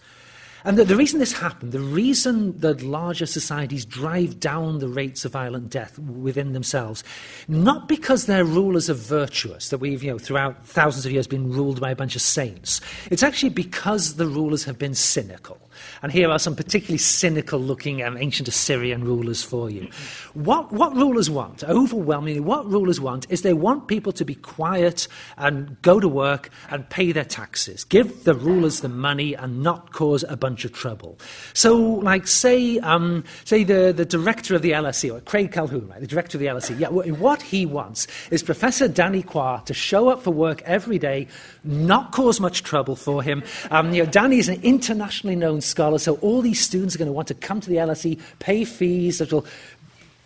And 0.65 0.77
the, 0.77 0.85
the, 0.85 0.95
reason 0.95 1.19
this 1.19 1.33
happened, 1.33 1.73
the 1.73 1.79
reason 1.79 2.57
that 2.59 2.81
larger 2.81 3.25
societies 3.25 3.83
drive 3.83 4.39
down 4.39 4.79
the 4.79 4.87
rates 4.87 5.25
of 5.25 5.33
violent 5.33 5.69
death 5.69 5.99
within 5.99 6.53
themselves, 6.53 7.03
not 7.49 7.89
because 7.89 8.27
their 8.27 8.45
rulers 8.45 8.89
are 8.89 8.93
virtuous, 8.93 9.69
that 9.69 9.79
we've, 9.79 10.01
you 10.01 10.11
know, 10.11 10.17
throughout 10.17 10.65
thousands 10.65 11.05
of 11.05 11.11
years 11.11 11.27
been 11.27 11.51
ruled 11.51 11.81
by 11.81 11.91
a 11.91 11.95
bunch 11.95 12.15
of 12.15 12.21
saints. 12.21 12.79
It's 13.11 13.23
actually 13.23 13.49
because 13.49 14.15
the 14.15 14.27
rulers 14.27 14.63
have 14.63 14.79
been 14.79 14.95
cynical. 14.95 15.59
And 16.01 16.11
here 16.11 16.29
are 16.29 16.39
some 16.39 16.55
particularly 16.55 16.97
cynical 16.97 17.59
looking 17.59 18.03
um, 18.03 18.17
ancient 18.17 18.47
Assyrian 18.47 19.03
rulers 19.03 19.43
for 19.43 19.69
you. 19.69 19.89
What, 20.33 20.71
what 20.71 20.95
rulers 20.95 21.29
want, 21.29 21.63
overwhelmingly, 21.63 22.39
what 22.39 22.69
rulers 22.69 22.99
want 22.99 23.25
is 23.29 23.41
they 23.41 23.53
want 23.53 23.87
people 23.87 24.11
to 24.13 24.25
be 24.25 24.35
quiet 24.35 25.07
and 25.37 25.81
go 25.81 25.99
to 25.99 26.07
work 26.07 26.49
and 26.69 26.89
pay 26.89 27.11
their 27.11 27.25
taxes. 27.25 27.83
Give 27.83 28.23
the 28.23 28.33
rulers 28.33 28.81
the 28.81 28.89
money 28.89 29.33
and 29.33 29.63
not 29.63 29.91
cause 29.93 30.23
a 30.27 30.37
bunch 30.53 30.65
of 30.65 30.71
trouble. 30.71 31.17
So, 31.53 31.75
like, 31.75 32.27
say, 32.27 32.77
um, 32.79 33.23
say 33.43 33.63
the, 33.63 33.91
the 33.91 34.05
director 34.05 34.53
of 34.53 34.61
the 34.61 34.71
LSE, 34.71 35.11
or 35.11 35.19
Craig 35.21 35.51
Calhoun, 35.51 35.87
right, 35.87 35.99
the 35.99 36.05
director 36.05 36.37
of 36.37 36.41
the 36.41 36.45
LSE, 36.45 36.79
yeah, 36.79 36.89
what 36.89 37.41
he 37.41 37.65
wants 37.65 38.05
is 38.29 38.43
Professor 38.43 38.87
Danny 38.87 39.23
Quah 39.23 39.63
to 39.65 39.73
show 39.73 40.09
up 40.09 40.21
for 40.21 40.29
work 40.29 40.61
every 40.61 40.99
day, 40.99 41.27
not 41.63 42.11
cause 42.11 42.39
much 42.39 42.61
trouble 42.61 42.95
for 42.95 43.23
him. 43.23 43.41
Um, 43.71 43.95
you 43.95 44.03
know, 44.03 44.11
Danny 44.11 44.37
is 44.37 44.47
an 44.47 44.61
internationally 44.61 45.35
known 45.35 45.59
scholar 45.59 45.97
so 45.97 46.15
all 46.17 46.41
these 46.41 46.61
students 46.61 46.93
are 46.93 46.99
going 46.99 47.07
to 47.07 47.13
want 47.13 47.29
to 47.29 47.33
come 47.33 47.59
to 47.59 47.69
the 47.69 47.77
LSE, 47.77 48.19
pay 48.37 48.63
fees 48.63 49.17
that 49.17 49.33
will 49.33 49.47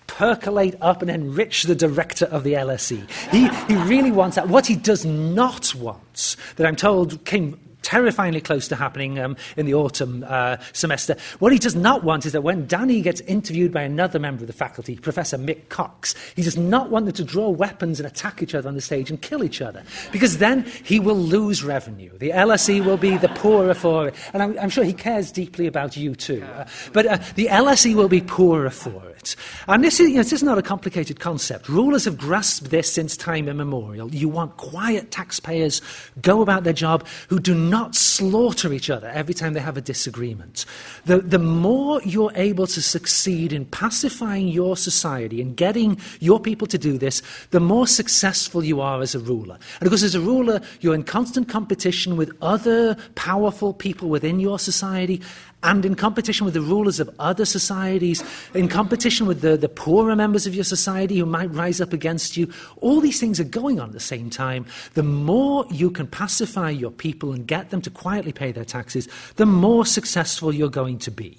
percolate 0.07 0.75
up 0.81 1.01
and 1.01 1.09
enrich 1.09 1.63
the 1.63 1.75
director 1.75 2.25
of 2.25 2.43
the 2.43 2.53
LSE. 2.53 3.09
He, 3.31 3.47
he 3.73 3.81
really 3.83 4.11
wants 4.11 4.35
that. 4.35 4.49
What 4.49 4.65
he 4.65 4.75
does 4.75 5.05
not 5.05 5.73
want, 5.75 6.35
that 6.57 6.67
I'm 6.67 6.75
told 6.75 7.23
came 7.23 7.57
terrifyingly 7.87 8.41
close 8.41 8.67
to 8.67 8.75
happening 8.75 9.17
um, 9.17 9.37
in 9.55 9.65
the 9.65 9.73
autumn 9.73 10.25
uh, 10.27 10.57
semester. 10.73 11.15
What 11.39 11.53
he 11.53 11.57
does 11.57 11.73
not 11.73 12.03
want 12.03 12.25
is 12.25 12.33
that 12.33 12.41
when 12.41 12.67
Danny 12.67 13.01
gets 13.01 13.21
interviewed 13.21 13.71
by 13.71 13.83
another 13.83 14.19
member 14.19 14.43
of 14.43 14.47
the 14.47 14.53
faculty, 14.53 14.97
Professor 14.97 15.37
Mick 15.37 15.69
Cox, 15.69 16.13
he 16.35 16.41
does 16.41 16.57
not 16.57 16.89
want 16.89 17.05
them 17.05 17.15
to 17.15 17.23
draw 17.23 17.47
weapons 17.47 18.01
and 18.01 18.05
attack 18.05 18.43
each 18.43 18.53
other 18.53 18.67
on 18.67 18.75
the 18.75 18.81
stage 18.81 19.09
and 19.09 19.21
kill 19.21 19.41
each 19.41 19.61
other, 19.61 19.83
because 20.11 20.39
then 20.39 20.65
he 20.83 20.99
will 20.99 21.15
lose 21.15 21.63
revenue. 21.63 22.11
The 22.17 22.31
LSE 22.31 22.83
will 22.83 22.97
be 22.97 23.15
the 23.15 23.29
poorer 23.29 23.73
for 23.73 24.09
it. 24.09 24.15
And 24.33 24.43
I'm, 24.43 24.59
I'm 24.59 24.69
sure 24.69 24.83
he 24.83 24.91
cares 24.91 25.31
deeply 25.31 25.65
about 25.65 25.95
you 25.95 26.13
too. 26.13 26.43
Uh, 26.43 26.67
but 26.91 27.05
uh, 27.05 27.17
the 27.35 27.45
LSE 27.45 27.95
will 27.95 28.09
be 28.09 28.19
poorer 28.19 28.69
for 28.69 29.01
it. 29.11 29.37
And 29.69 29.81
this 29.81 30.01
is, 30.01 30.09
you 30.09 30.17
know, 30.17 30.23
this 30.23 30.33
is 30.33 30.43
not 30.43 30.57
a 30.57 30.61
complicated 30.61 31.21
concept. 31.21 31.69
Rulers 31.69 32.03
have 32.03 32.17
grasped 32.17 32.69
this 32.69 32.91
since 32.91 33.15
time 33.15 33.47
immemorial. 33.47 34.13
You 34.13 34.27
want 34.27 34.57
quiet 34.57 35.09
taxpayers, 35.11 35.81
go 36.21 36.41
about 36.41 36.65
their 36.65 36.73
job, 36.73 37.07
who 37.29 37.39
do 37.39 37.55
not 37.55 37.76
not 37.77 37.95
slaughter 37.95 38.73
each 38.73 38.89
other 38.89 39.07
every 39.09 39.35
time 39.35 39.53
they 39.53 39.59
have 39.59 39.77
a 39.77 39.81
disagreement. 39.81 40.65
The, 41.05 41.19
the 41.19 41.37
more 41.37 42.01
you're 42.03 42.31
able 42.33 42.65
to 42.65 42.81
succeed 42.81 43.53
in 43.53 43.65
pacifying 43.65 44.47
your 44.47 44.75
society 44.75 45.41
and 45.43 45.55
getting 45.55 45.99
your 46.19 46.39
people 46.39 46.67
to 46.67 46.79
do 46.79 46.97
this, 46.97 47.21
the 47.51 47.59
more 47.59 47.85
successful 47.85 48.63
you 48.63 48.81
are 48.81 48.99
as 49.01 49.13
a 49.13 49.19
ruler. 49.19 49.59
And 49.79 49.83
because 49.83 50.01
as 50.01 50.15
a 50.15 50.19
ruler, 50.19 50.59
you're 50.81 50.95
in 50.95 51.03
constant 51.03 51.49
competition 51.49 52.17
with 52.17 52.31
other 52.41 52.97
powerful 53.13 53.73
people 53.73 54.09
within 54.09 54.39
your 54.39 54.57
society, 54.57 55.21
and 55.63 55.85
in 55.85 55.95
competition 55.95 56.45
with 56.45 56.53
the 56.53 56.61
rulers 56.61 56.99
of 56.99 57.09
other 57.17 57.43
societies, 57.43 58.23
in 58.53 58.67
competition 58.67 59.25
with 59.25 59.41
the, 59.41 59.57
the 59.57 59.67
poorer 59.67 60.15
members 60.15 60.45
of 60.45 60.53
your 60.53 60.63
society 60.63 61.17
who 61.17 61.25
might 61.25 61.51
rise 61.51 61.81
up 61.81 61.93
against 61.93 62.37
you. 62.37 62.51
All 62.77 63.01
these 63.01 63.19
things 63.19 63.39
are 63.39 63.43
going 63.43 63.79
on 63.79 63.87
at 63.87 63.93
the 63.93 63.99
same 63.99 64.29
time. 64.29 64.65
The 64.93 65.03
more 65.03 65.65
you 65.71 65.89
can 65.89 66.05
pacify 66.05 66.69
your 66.69 66.91
people 66.91 67.33
and 67.33 67.47
get 67.47 67.71
them 67.71 67.81
to 67.81 67.89
quietly 67.89 68.31
pay 68.31 68.51
their 68.51 68.65
taxes, 68.65 69.09
the 69.37 69.47
more 69.47 69.85
successful 69.85 70.53
you're 70.53 70.69
going 70.69 70.99
to 70.99 71.11
be. 71.11 71.37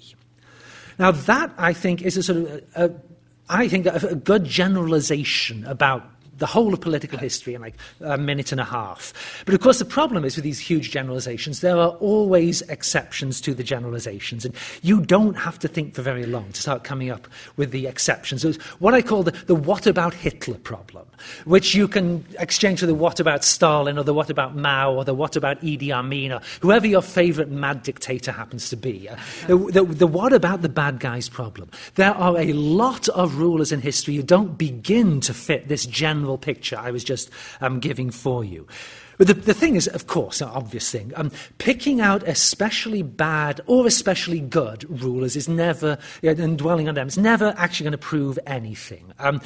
Now, 0.97 1.11
that, 1.11 1.53
I 1.57 1.71
think, 1.71 2.01
is 2.01 2.17
a 2.17 2.23
sort 2.23 2.39
of, 2.39 2.63
a, 2.75 2.85
a, 2.85 2.91
I 3.47 3.67
think, 3.69 3.85
a, 3.85 3.95
a 4.09 4.15
good 4.15 4.43
generalization 4.43 5.65
about 5.65 6.03
the 6.39 6.45
whole 6.45 6.73
of 6.73 6.81
political 6.81 7.19
history 7.19 7.53
in 7.53 7.61
like 7.61 7.75
a 8.01 8.17
minute 8.17 8.51
and 8.51 8.59
a 8.59 8.65
half. 8.65 9.43
But 9.45 9.53
of 9.53 9.61
course, 9.61 9.79
the 9.79 9.85
problem 9.85 10.25
is 10.25 10.35
with 10.35 10.43
these 10.43 10.59
huge 10.59 10.91
generalizations, 10.91 11.61
there 11.61 11.77
are 11.77 11.91
always 11.99 12.61
exceptions 12.63 13.39
to 13.41 13.53
the 13.53 13.63
generalizations, 13.63 14.45
and 14.45 14.55
you 14.81 15.01
don't 15.01 15.35
have 15.35 15.59
to 15.59 15.67
think 15.67 15.93
for 15.93 16.01
very 16.01 16.25
long 16.25 16.51
to 16.51 16.61
start 16.61 16.83
coming 16.83 17.09
up 17.09 17.27
with 17.57 17.71
the 17.71 17.87
exceptions. 17.87 18.43
It's 18.43 18.57
what 18.79 18.93
I 18.93 19.01
call 19.01 19.23
the, 19.23 19.31
the 19.31 19.55
what 19.55 19.85
about 19.85 20.13
Hitler 20.13 20.57
problem, 20.57 21.05
which 21.45 21.75
you 21.75 21.87
can 21.87 22.25
exchange 22.39 22.79
for 22.79 22.85
the 22.85 22.95
what 22.95 23.19
about 23.19 23.43
Stalin, 23.43 23.97
or 23.97 24.03
the 24.03 24.13
what 24.13 24.29
about 24.29 24.55
Mao, 24.55 24.93
or 24.93 25.05
the 25.05 25.13
what 25.13 25.35
about 25.35 25.61
Idi 25.61 25.91
Amin, 25.91 26.31
or 26.31 26.41
whoever 26.61 26.87
your 26.87 27.01
favorite 27.01 27.49
mad 27.49 27.83
dictator 27.83 28.31
happens 28.31 28.69
to 28.69 28.77
be. 28.77 29.09
The, 29.47 29.57
the, 29.57 29.83
the 29.83 30.07
what 30.07 30.33
about 30.33 30.61
the 30.61 30.69
bad 30.69 30.99
guys 30.99 31.29
problem. 31.29 31.69
There 31.95 32.13
are 32.13 32.37
a 32.37 32.53
lot 32.53 33.09
of 33.09 33.35
rulers 33.35 33.71
in 33.71 33.81
history 33.81 34.15
who 34.15 34.23
don't 34.23 34.57
begin 34.57 35.19
to 35.21 35.33
fit 35.33 35.67
this 35.67 35.85
general 35.85 36.28
general 36.29 36.37
picture 36.37 36.77
I 36.77 36.91
was 36.91 37.03
just 37.03 37.31
um, 37.61 37.79
giving 37.79 38.11
for 38.11 38.43
you. 38.43 38.67
But 39.17 39.27
the, 39.27 39.33
the 39.33 39.53
thing 39.53 39.75
is, 39.75 39.87
of 39.87 40.07
course, 40.07 40.39
an 40.39 40.47
obvious 40.47 40.89
thing, 40.89 41.11
um, 41.17 41.29
picking 41.57 41.99
out 41.99 42.23
especially 42.25 43.01
bad 43.01 43.59
or 43.67 43.85
especially 43.85 44.39
good 44.39 44.85
rulers 44.89 45.35
is 45.35 45.49
never, 45.49 45.97
and 46.23 46.57
dwelling 46.57 46.87
on 46.87 46.95
them, 46.95 47.07
is 47.07 47.17
never 47.17 47.53
actually 47.57 47.83
going 47.83 47.91
to 47.91 47.97
prove 47.97 48.39
anything. 48.47 49.11
Um, 49.19 49.41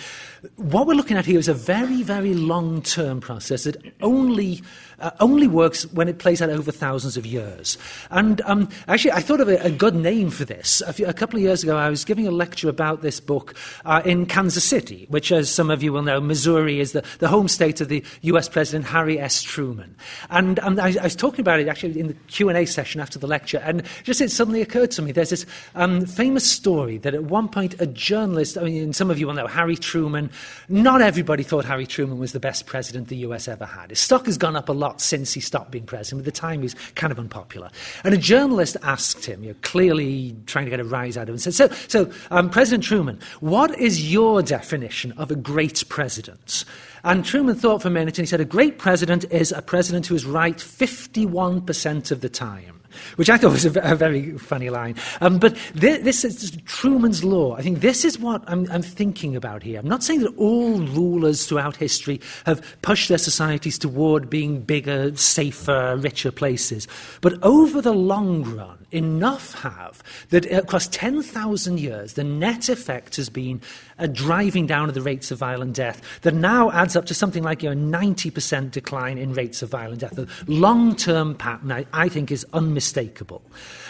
what 0.58 0.86
we're 0.86 0.94
looking 0.94 1.18
at 1.18 1.26
here 1.26 1.40
is 1.40 1.48
a 1.48 1.56
very, 1.56 2.04
very 2.04 2.36
long 2.36 2.84
term 2.84 3.20
process 3.20 3.64
that 3.64 3.78
only 4.02 4.62
uh, 5.00 5.12
only 5.20 5.48
works 5.48 5.84
when 5.94 6.08
it 6.08 6.20
plays 6.20 6.42
out 6.42 6.50
over 6.50 6.72
thousands 6.72 7.18
of 7.18 7.26
years. 7.26 7.78
And 8.10 8.42
um, 8.42 8.70
actually, 8.88 9.12
I 9.12 9.22
thought 9.22 9.42
of 9.42 9.50
a, 9.50 9.58
a 9.58 9.72
good 9.72 9.96
name 9.96 10.30
for 10.30 10.46
this. 10.46 10.82
A, 10.82 10.94
few, 10.94 11.06
a, 11.06 11.14
couple 11.14 11.38
of 11.38 11.44
years 11.44 11.64
ago, 11.64 11.78
I 11.78 11.90
was 11.90 12.06
giving 12.06 12.28
a 12.28 12.32
lecture 12.32 12.70
about 12.70 13.02
this 13.02 13.20
book 13.20 13.56
uh, 13.86 14.02
in 14.06 14.26
Kansas 14.26 14.64
City, 14.64 15.06
which, 15.10 15.32
as 15.32 15.50
some 15.50 15.70
of 15.70 15.82
you 15.82 15.94
will 15.94 16.02
know, 16.02 16.20
Missouri 16.20 16.80
is 16.80 16.92
the, 16.92 17.04
the 17.20 17.28
home 17.28 17.48
state 17.48 17.82
of 17.82 17.90
the 17.90 18.04
US 18.22 18.50
President 18.50 18.86
Harry 18.86 19.20
S. 19.20 19.42
Truman. 19.42 19.96
And 20.30 20.60
um, 20.60 20.80
I, 20.80 20.96
I, 21.00 21.04
was 21.04 21.16
talking 21.16 21.42
about 21.42 21.60
it 21.60 21.68
actually 21.68 22.00
in 22.00 22.08
the 22.08 22.14
Q&A 22.28 22.66
session 22.66 23.02
after 23.02 23.20
the 23.20 23.28
lecture, 23.28 23.60
and 23.60 23.84
just 24.04 24.22
it 24.22 24.32
suddenly 24.32 24.62
occurred 24.62 24.92
to 24.92 25.02
me, 25.02 25.12
there's 25.12 25.30
this 25.30 25.46
um, 25.76 26.06
famous 26.06 26.50
story 26.50 26.98
that 27.00 27.14
at 27.14 27.24
one 27.24 27.50
point 27.50 27.80
a 27.80 27.88
journalist, 27.88 28.58
I 28.58 28.64
mean, 28.64 28.94
some 28.94 29.10
of 29.10 29.20
you 29.20 29.28
will 29.28 29.34
know, 29.34 29.48
Harry 29.48 29.76
Truman, 29.76 30.30
not 30.70 31.02
everybody 31.02 31.44
thought 31.44 31.66
Harry 31.66 31.88
Truman 31.88 32.20
was 32.20 32.32
the 32.32 32.40
best 32.40 32.66
president 32.66 33.08
the 33.08 33.18
US 33.18 33.48
ever 33.48 33.66
had. 33.66 33.90
His 33.90 34.00
stock 34.00 34.26
has 34.26 34.38
gone 34.38 34.56
up 34.56 34.70
a 34.70 34.74
lot 34.74 34.83
since 35.02 35.34
he 35.34 35.40
stopped 35.40 35.72
being 35.72 35.86
president, 35.86 36.24
but 36.24 36.28
at 36.28 36.34
the 36.34 36.40
time 36.40 36.60
he 36.60 36.64
was 36.64 36.76
kind 36.96 37.12
of 37.12 37.20
unpopular. 37.20 37.70
And 38.04 38.14
a 38.14 38.18
journalist 38.18 38.78
asked 38.84 39.26
him, 39.26 39.44
you 39.44 39.50
know, 39.50 39.56
clearly 39.62 40.36
trying 40.46 40.66
to 40.66 40.72
get 40.72 40.80
a 40.80 40.84
rise 40.84 41.18
out 41.18 41.30
of 41.30 41.36
him, 41.36 41.40
said, 41.40 41.54
so, 41.54 41.68
so 41.88 42.12
um, 42.32 42.50
President 42.50 42.84
Truman, 42.84 43.20
what 43.40 43.78
is 43.80 44.12
your 44.12 44.42
definition 44.42 45.12
of 45.14 45.32
a 45.32 45.36
great 45.36 45.88
president? 45.90 46.66
And 47.04 47.26
Truman 47.26 47.56
thought 47.56 47.82
for 47.82 47.90
a 47.90 47.92
minute 47.92 48.18
and 48.18 48.26
he 48.26 48.30
said, 48.30 48.40
A 48.40 48.46
great 48.46 48.78
president 48.78 49.26
is 49.32 49.52
a 49.52 49.62
president 49.62 50.08
who 50.08 50.16
is 50.16 50.26
right 50.26 50.58
51% 50.58 52.12
of 52.12 52.22
the 52.22 52.30
time 52.30 52.83
which 53.16 53.30
I 53.30 53.38
thought 53.38 53.52
was 53.52 53.66
a, 53.66 53.80
a 53.82 53.96
very 53.96 54.38
funny 54.38 54.70
line. 54.70 54.96
Um, 55.22 55.40
but 55.40 55.58
this, 55.74 56.02
this, 56.04 56.24
is 56.24 56.52
Truman's 56.66 57.24
Law. 57.24 57.56
I 57.56 57.62
think 57.62 57.82
this 57.82 58.06
is 58.06 58.20
what 58.20 58.44
I'm, 58.48 58.70
I'm, 58.72 58.82
thinking 58.82 59.36
about 59.36 59.64
here. 59.64 59.80
I'm 59.80 59.88
not 59.88 60.04
saying 60.04 60.22
that 60.22 60.36
all 60.38 60.80
rulers 60.80 61.46
throughout 61.48 61.76
history 61.76 62.22
have 62.46 62.64
pushed 62.82 63.10
their 63.10 63.18
societies 63.18 63.78
toward 63.78 64.30
being 64.30 64.62
bigger, 64.62 65.16
safer, 65.16 65.98
richer 65.98 66.32
places. 66.32 66.88
But 67.22 67.42
over 67.44 67.82
the 67.82 67.94
long 67.94 68.44
run, 68.44 68.83
enough 68.94 69.54
have 69.62 70.04
that 70.30 70.46
across 70.52 70.88
10,000 70.88 71.80
years, 71.80 72.14
the 72.14 72.24
net 72.24 72.70
effect 72.70 73.16
has 73.16 73.30
been 73.30 73.62
a 73.98 74.08
driving 74.08 74.66
down 74.66 74.90
of 74.90 74.96
the 74.96 75.02
rates 75.02 75.32
of 75.32 75.40
violent 75.40 75.76
death 75.76 76.02
that 76.22 76.34
now 76.34 76.72
adds 76.72 76.96
up 76.96 77.06
to 77.06 77.14
something 77.14 77.44
like 77.44 77.62
a 77.62 77.68
you 77.68 77.76
know, 77.76 77.98
90% 77.98 78.72
decline 78.72 79.18
in 79.18 79.34
rates 79.34 79.62
of 79.62 79.70
violent 79.70 80.02
death. 80.02 80.16
The 80.16 80.28
long 80.48 80.96
term 80.96 81.36
pattern, 81.36 81.72
I, 81.72 81.86
I, 81.94 82.10
think, 82.10 82.32
is 82.32 82.46
unmistakable. 82.54 83.42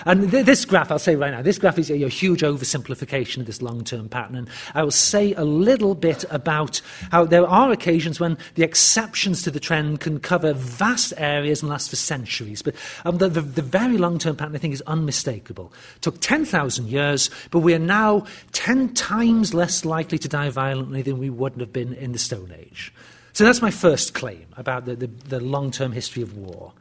And 0.06 0.30
th- 0.30 0.46
this 0.46 0.66
graph, 0.66 0.92
I'll 0.92 1.00
say 1.00 1.16
right 1.16 1.32
now, 1.32 1.42
this 1.42 1.58
graph 1.58 1.80
is 1.80 1.90
a, 1.90 2.04
a 2.04 2.10
huge 2.10 2.42
oversimplification 2.42 3.38
of 3.40 3.46
this 3.46 3.62
long 3.62 3.84
term 3.84 4.10
pattern. 4.10 4.36
And 4.36 4.50
I 4.74 4.84
will 4.84 4.92
say 4.92 5.34
a 5.34 5.44
little 5.44 5.96
bit 5.96 6.26
about 6.30 6.82
how 7.12 7.26
there 7.26 7.48
are 7.48 7.72
occasions 7.72 8.20
when 8.20 8.38
the 8.56 8.64
exceptions 8.64 9.42
to 9.44 9.52
the 9.52 9.60
trend 9.60 10.02
can 10.02 10.20
cover 10.20 10.54
vast 10.54 11.14
areas 11.18 11.62
and 11.62 11.70
last 11.70 11.90
for 11.90 11.96
centuries. 11.96 12.62
But 12.62 12.76
um, 13.06 13.18
the, 13.18 13.30
the, 13.30 13.42
the 13.42 13.62
very 13.62 13.98
long 13.98 14.20
term 14.20 14.36
pattern, 14.36 14.56
I 14.56 14.60
think, 14.60 14.74
is 14.74 14.84
unmistakable. 14.94 15.74
It 15.98 16.04
took 16.04 16.22
10,000 16.22 16.88
years, 16.88 17.30
but 17.52 17.60
we 17.60 17.74
are 17.74 17.80
now 17.80 18.26
10 18.54 18.94
times 18.94 19.54
less 19.54 19.84
likely 19.84 20.18
to 20.20 20.30
die 20.30 20.50
violently 20.50 21.02
than 21.02 21.18
we 21.18 21.30
would 21.30 21.60
have 21.60 21.74
been 21.74 21.94
in 21.94 22.14
the 22.14 22.20
Stone 22.20 22.54
Age. 22.58 22.94
So 23.34 23.44
that's 23.44 23.62
my 23.62 23.72
first 23.72 24.14
claim 24.14 24.46
about 24.56 24.86
the, 24.86 24.96
the, 24.96 25.08
the 25.08 25.40
long 25.40 25.72
term 25.72 25.92
history 25.92 26.22
of 26.22 26.38
war. 26.38 26.72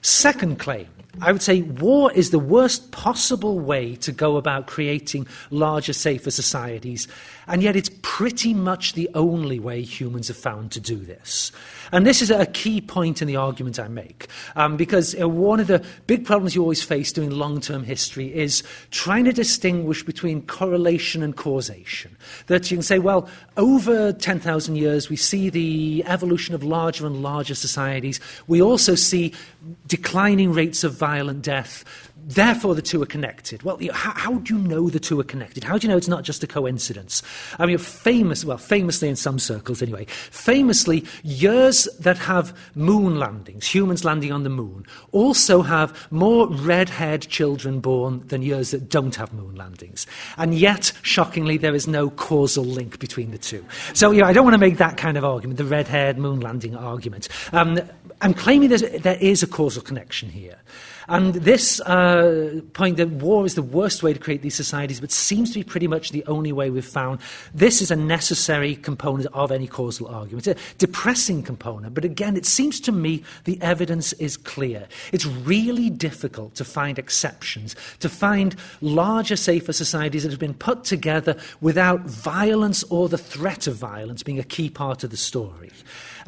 Second 0.00 0.60
claim, 0.60 0.86
I 1.20 1.32
would 1.32 1.42
say 1.42 1.62
war 1.62 2.12
is 2.12 2.30
the 2.30 2.38
worst 2.38 2.92
possible 2.92 3.58
way 3.58 3.96
to 3.96 4.12
go 4.12 4.36
about 4.36 4.68
creating 4.68 5.26
larger, 5.50 5.92
safer 5.92 6.30
societies, 6.30 7.08
and 7.48 7.62
yet 7.62 7.74
it's 7.74 7.90
pretty 8.02 8.54
much 8.54 8.92
the 8.92 9.10
only 9.14 9.58
way 9.58 9.82
humans 9.82 10.28
have 10.28 10.36
found 10.36 10.70
to 10.72 10.80
do 10.80 10.96
this. 10.96 11.50
And 11.92 12.06
this 12.06 12.22
is 12.22 12.30
a 12.30 12.46
key 12.46 12.80
point 12.80 13.22
in 13.22 13.28
the 13.28 13.36
argument 13.36 13.78
I 13.78 13.88
make, 13.88 14.26
um, 14.56 14.76
because 14.76 15.18
uh, 15.20 15.28
one 15.28 15.60
of 15.60 15.66
the 15.66 15.84
big 16.06 16.24
problems 16.24 16.54
you 16.54 16.62
always 16.62 16.82
face 16.82 17.12
doing 17.12 17.30
long 17.30 17.60
term 17.60 17.84
history 17.84 18.34
is 18.34 18.62
trying 18.90 19.24
to 19.24 19.32
distinguish 19.32 20.02
between 20.02 20.42
correlation 20.42 21.22
and 21.22 21.36
causation. 21.36 22.16
That 22.46 22.70
you 22.70 22.76
can 22.76 22.82
say, 22.82 22.98
well, 22.98 23.28
over 23.56 24.12
10,000 24.12 24.76
years, 24.76 25.08
we 25.08 25.16
see 25.16 25.50
the 25.50 26.04
evolution 26.06 26.54
of 26.54 26.62
larger 26.62 27.06
and 27.06 27.22
larger 27.22 27.54
societies. 27.54 28.20
We 28.46 28.60
also 28.62 28.94
see 28.94 29.32
declining 29.86 30.52
rates 30.52 30.84
of 30.84 30.94
violent 30.94 31.42
death 31.42 31.84
Therefore, 32.26 32.74
the 32.74 32.82
two 32.82 33.02
are 33.02 33.06
connected. 33.06 33.62
Well, 33.62 33.78
how, 33.92 34.12
how, 34.12 34.34
do 34.34 34.54
you 34.54 34.60
know 34.60 34.90
the 34.90 35.00
two 35.00 35.18
are 35.18 35.24
connected? 35.24 35.64
How 35.64 35.78
do 35.78 35.86
you 35.86 35.90
know 35.90 35.96
it's 35.96 36.08
not 36.08 36.24
just 36.24 36.42
a 36.42 36.46
coincidence? 36.46 37.22
I 37.58 37.64
mean, 37.64 37.78
famous, 37.78 38.44
well, 38.44 38.58
famously 38.58 39.08
in 39.08 39.16
some 39.16 39.38
circles 39.38 39.80
anyway, 39.80 40.04
famously, 40.04 41.04
years 41.22 41.88
that 42.00 42.18
have 42.18 42.54
moon 42.74 43.18
landings, 43.18 43.66
humans 43.66 44.04
landing 44.04 44.32
on 44.32 44.42
the 44.42 44.50
moon, 44.50 44.84
also 45.12 45.62
have 45.62 46.06
more 46.10 46.48
red 46.48 46.90
haired 46.90 47.22
children 47.22 47.80
born 47.80 48.26
than 48.26 48.42
years 48.42 48.72
that 48.72 48.90
don't 48.90 49.16
have 49.16 49.32
moon 49.32 49.54
landings. 49.54 50.06
And 50.36 50.54
yet, 50.54 50.92
shockingly, 51.02 51.56
there 51.56 51.74
is 51.74 51.86
no 51.86 52.10
causal 52.10 52.64
link 52.64 52.98
between 52.98 53.30
the 53.30 53.38
two. 53.38 53.64
So, 53.94 54.10
you 54.10 54.20
know, 54.20 54.26
I 54.26 54.32
don't 54.32 54.44
want 54.44 54.54
to 54.54 54.58
make 54.58 54.76
that 54.78 54.96
kind 54.98 55.16
of 55.16 55.24
argument, 55.24 55.56
the 55.56 55.64
red 55.64 55.88
haired 55.88 56.18
moon 56.18 56.40
landing 56.40 56.76
argument. 56.76 57.28
Um, 57.52 57.80
I'm 58.20 58.34
claiming 58.34 58.68
there 58.68 59.18
is 59.20 59.42
a 59.42 59.46
causal 59.46 59.82
connection 59.82 60.28
here. 60.28 60.58
And 61.08 61.34
this 61.34 61.80
uh, 61.80 62.60
point 62.74 62.98
that 62.98 63.08
war 63.08 63.46
is 63.46 63.54
the 63.54 63.62
worst 63.62 64.02
way 64.02 64.12
to 64.12 64.18
create 64.18 64.42
these 64.42 64.54
societies, 64.54 65.00
but 65.00 65.10
seems 65.10 65.52
to 65.52 65.58
be 65.58 65.64
pretty 65.64 65.86
much 65.86 66.10
the 66.10 66.24
only 66.26 66.52
way 66.52 66.68
we've 66.68 66.84
found, 66.84 67.20
this 67.54 67.80
is 67.80 67.90
a 67.90 67.96
necessary 67.96 68.76
component 68.76 69.26
of 69.32 69.50
any 69.50 69.66
causal 69.66 70.06
argument. 70.08 70.46
It's 70.46 70.60
a 70.60 70.76
depressing 70.76 71.42
component, 71.42 71.94
but 71.94 72.04
again, 72.04 72.36
it 72.36 72.44
seems 72.44 72.78
to 72.80 72.92
me 72.92 73.24
the 73.44 73.60
evidence 73.62 74.12
is 74.14 74.36
clear. 74.36 74.86
It's 75.10 75.24
really 75.24 75.88
difficult 75.88 76.54
to 76.56 76.64
find 76.64 76.98
exceptions, 76.98 77.74
to 78.00 78.10
find 78.10 78.54
larger, 78.82 79.36
safer 79.36 79.72
societies 79.72 80.24
that 80.24 80.30
have 80.30 80.38
been 80.38 80.54
put 80.54 80.84
together 80.84 81.36
without 81.62 82.02
violence 82.02 82.84
or 82.84 83.08
the 83.08 83.16
threat 83.18 83.66
of 83.66 83.76
violence 83.76 84.22
being 84.22 84.38
a 84.38 84.44
key 84.44 84.68
part 84.68 85.04
of 85.04 85.10
the 85.10 85.16
story. 85.16 85.70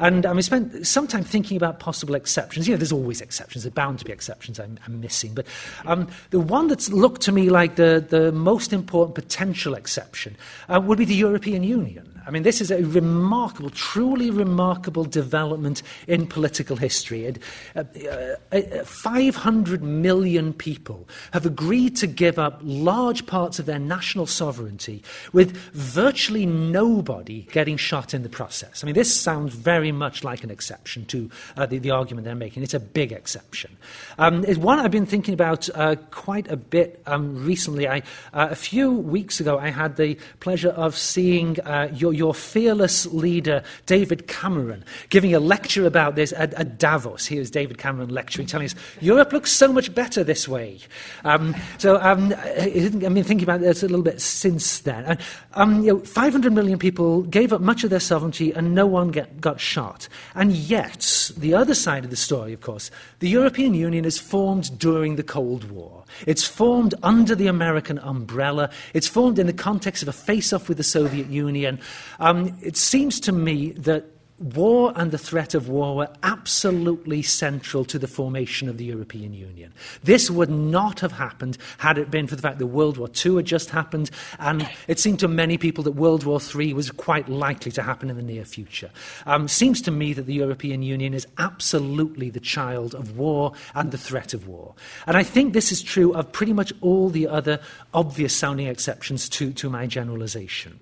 And 0.01 0.25
um, 0.25 0.37
I 0.37 0.41
spent 0.41 0.85
some 0.85 1.07
time 1.07 1.23
thinking 1.23 1.55
about 1.55 1.79
possible 1.79 2.15
exceptions. 2.15 2.67
You 2.67 2.73
know, 2.73 2.77
there's 2.77 2.91
always 2.91 3.21
exceptions. 3.21 3.63
There 3.63 3.69
are 3.69 3.71
bound 3.71 3.99
to 3.99 4.05
be 4.05 4.11
exceptions 4.11 4.59
I'm, 4.59 4.79
I'm 4.85 4.99
missing. 4.99 5.33
But 5.35 5.45
um, 5.85 6.07
the 6.31 6.39
one 6.39 6.67
that's 6.67 6.89
looked 6.89 7.21
to 7.21 7.31
me 7.31 7.49
like 7.51 7.75
the, 7.75 8.03
the 8.09 8.31
most 8.31 8.73
important 8.73 9.13
potential 9.13 9.75
exception 9.75 10.35
uh, 10.69 10.81
would 10.83 10.97
be 10.97 11.05
the 11.05 11.13
European 11.13 11.63
Union. 11.63 12.10
I 12.25 12.31
mean, 12.31 12.43
this 12.43 12.61
is 12.61 12.71
a 12.71 12.83
remarkable, 12.83 13.69
truly 13.69 14.29
remarkable 14.29 15.03
development 15.03 15.81
in 16.07 16.27
political 16.27 16.75
history. 16.75 17.25
And, 17.25 17.39
uh, 17.75 18.35
uh, 18.51 18.83
500 18.83 19.83
million 19.83 20.53
people 20.53 21.07
have 21.31 21.45
agreed 21.45 21.95
to 21.97 22.07
give 22.07 22.37
up 22.37 22.59
large 22.63 23.25
parts 23.25 23.59
of 23.59 23.65
their 23.65 23.79
national 23.79 24.27
sovereignty 24.27 25.03
with 25.33 25.55
virtually 25.73 26.45
nobody 26.45 27.47
getting 27.51 27.77
shot 27.77 28.13
in 28.13 28.23
the 28.23 28.29
process. 28.29 28.83
I 28.83 28.85
mean, 28.85 28.95
this 28.95 29.13
sounds 29.13 29.53
very 29.53 29.91
much 29.91 30.23
like 30.23 30.43
an 30.43 30.51
exception 30.51 31.05
to 31.05 31.29
uh, 31.57 31.65
the, 31.65 31.79
the, 31.79 31.91
argument 31.91 32.23
they're 32.23 32.35
making. 32.35 32.63
It's 32.63 32.73
a 32.73 32.79
big 32.79 33.11
exception. 33.11 33.75
Um, 34.17 34.45
it's 34.47 34.57
one 34.57 34.79
I've 34.79 34.91
been 34.91 35.05
thinking 35.05 35.33
about 35.33 35.67
uh, 35.75 35.95
quite 36.11 36.49
a 36.49 36.55
bit 36.55 37.01
um, 37.05 37.45
recently. 37.45 37.87
I, 37.87 37.97
uh, 38.33 38.47
a 38.49 38.55
few 38.55 38.91
weeks 38.91 39.39
ago, 39.39 39.59
I 39.59 39.69
had 39.69 39.97
the 39.97 40.17
pleasure 40.39 40.69
of 40.69 40.97
seeing 40.97 41.59
uh, 41.61 41.89
your 41.93 42.10
your, 42.11 42.31
your 42.31 42.33
fearless 42.33 43.05
leader, 43.07 43.63
David 43.85 44.27
Cameron, 44.27 44.83
giving 45.09 45.33
a 45.33 45.39
lecture 45.39 45.85
about 45.85 46.15
this 46.15 46.33
at, 46.33 46.53
at 46.55 46.77
Davos. 46.77 47.27
Here's 47.27 47.49
David 47.49 47.77
Cameron 47.77 48.09
lecturing, 48.09 48.47
telling 48.47 48.65
us 48.65 48.75
Europe 48.99 49.31
looks 49.33 49.51
so 49.51 49.71
much 49.71 49.93
better 49.93 50.23
this 50.23 50.47
way. 50.47 50.79
Um, 51.23 51.55
so 51.77 51.99
um, 52.01 52.33
I've 52.33 52.99
been 52.99 53.23
thinking 53.23 53.43
about 53.43 53.61
this 53.61 53.83
a 53.83 53.87
little 53.87 54.03
bit 54.03 54.21
since 54.21 54.79
then. 54.79 55.17
Um, 55.53 55.83
you 55.83 55.93
know, 55.93 55.99
500 55.99 56.53
million 56.53 56.79
people 56.79 57.23
gave 57.23 57.53
up 57.53 57.61
much 57.61 57.83
of 57.83 57.89
their 57.89 57.99
sovereignty 57.99 58.51
and 58.51 58.73
no 58.73 58.85
one 58.85 59.11
get, 59.11 59.41
got 59.41 59.59
shot. 59.59 60.07
And 60.35 60.53
yet, 60.53 61.31
the 61.37 61.53
other 61.53 61.73
side 61.73 62.03
of 62.03 62.09
the 62.09 62.15
story, 62.15 62.53
of 62.53 62.61
course, 62.61 62.91
the 63.19 63.29
European 63.29 63.73
Union 63.73 64.05
is 64.05 64.17
formed 64.17 64.77
during 64.79 65.15
the 65.15 65.23
Cold 65.23 65.69
War. 65.71 66.03
It's 66.25 66.45
formed 66.45 66.93
under 67.03 67.35
the 67.35 67.47
American 67.47 67.99
umbrella. 67.99 68.69
It's 68.93 69.07
formed 69.07 69.39
in 69.39 69.47
the 69.47 69.53
context 69.53 70.03
of 70.03 70.09
a 70.09 70.13
face 70.13 70.53
off 70.53 70.67
with 70.67 70.77
the 70.77 70.83
Soviet 70.83 71.27
Union. 71.27 71.79
Um, 72.19 72.57
it 72.61 72.77
seems 72.77 73.19
to 73.21 73.31
me 73.31 73.71
that 73.71 74.05
war 74.41 74.91
and 74.95 75.11
the 75.11 75.17
threat 75.17 75.53
of 75.53 75.69
war 75.69 75.95
were 75.95 76.09
absolutely 76.23 77.21
central 77.21 77.85
to 77.85 77.99
the 77.99 78.07
formation 78.07 78.67
of 78.67 78.77
the 78.77 78.85
European 78.85 79.33
Union. 79.33 79.71
This 80.03 80.31
would 80.31 80.49
not 80.49 80.99
have 80.99 81.11
happened 81.11 81.57
had 81.77 81.97
it 81.97 82.09
been 82.09 82.27
for 82.27 82.35
the 82.35 82.41
fact 82.41 82.57
that 82.59 82.67
World 82.67 82.97
War 82.97 83.09
II 83.23 83.35
had 83.35 83.45
just 83.45 83.69
happened, 83.69 84.09
and 84.39 84.67
it 84.87 84.99
seemed 84.99 85.19
to 85.19 85.27
many 85.27 85.57
people 85.57 85.83
that 85.83 85.91
World 85.91 86.23
War 86.23 86.39
III 86.41 86.73
was 86.73 86.91
quite 86.91 87.29
likely 87.29 87.71
to 87.73 87.83
happen 87.83 88.09
in 88.09 88.17
the 88.17 88.23
near 88.23 88.45
future. 88.45 88.89
Um, 89.25 89.47
seems 89.47 89.81
to 89.83 89.91
me 89.91 90.13
that 90.13 90.25
the 90.25 90.33
European 90.33 90.81
Union 90.81 91.13
is 91.13 91.27
absolutely 91.37 92.29
the 92.29 92.39
child 92.39 92.95
of 92.95 93.17
war 93.17 93.53
and 93.75 93.91
the 93.91 93.97
threat 93.97 94.33
of 94.33 94.47
war. 94.47 94.73
And 95.05 95.17
I 95.17 95.23
think 95.23 95.53
this 95.53 95.71
is 95.71 95.81
true 95.81 96.13
of 96.13 96.31
pretty 96.31 96.53
much 96.53 96.73
all 96.81 97.09
the 97.09 97.27
other 97.27 97.59
obvious 97.93 98.35
sounding 98.35 98.67
exceptions 98.67 99.29
to, 99.29 99.53
to 99.53 99.69
my 99.69 99.85
generalization. 99.85 100.79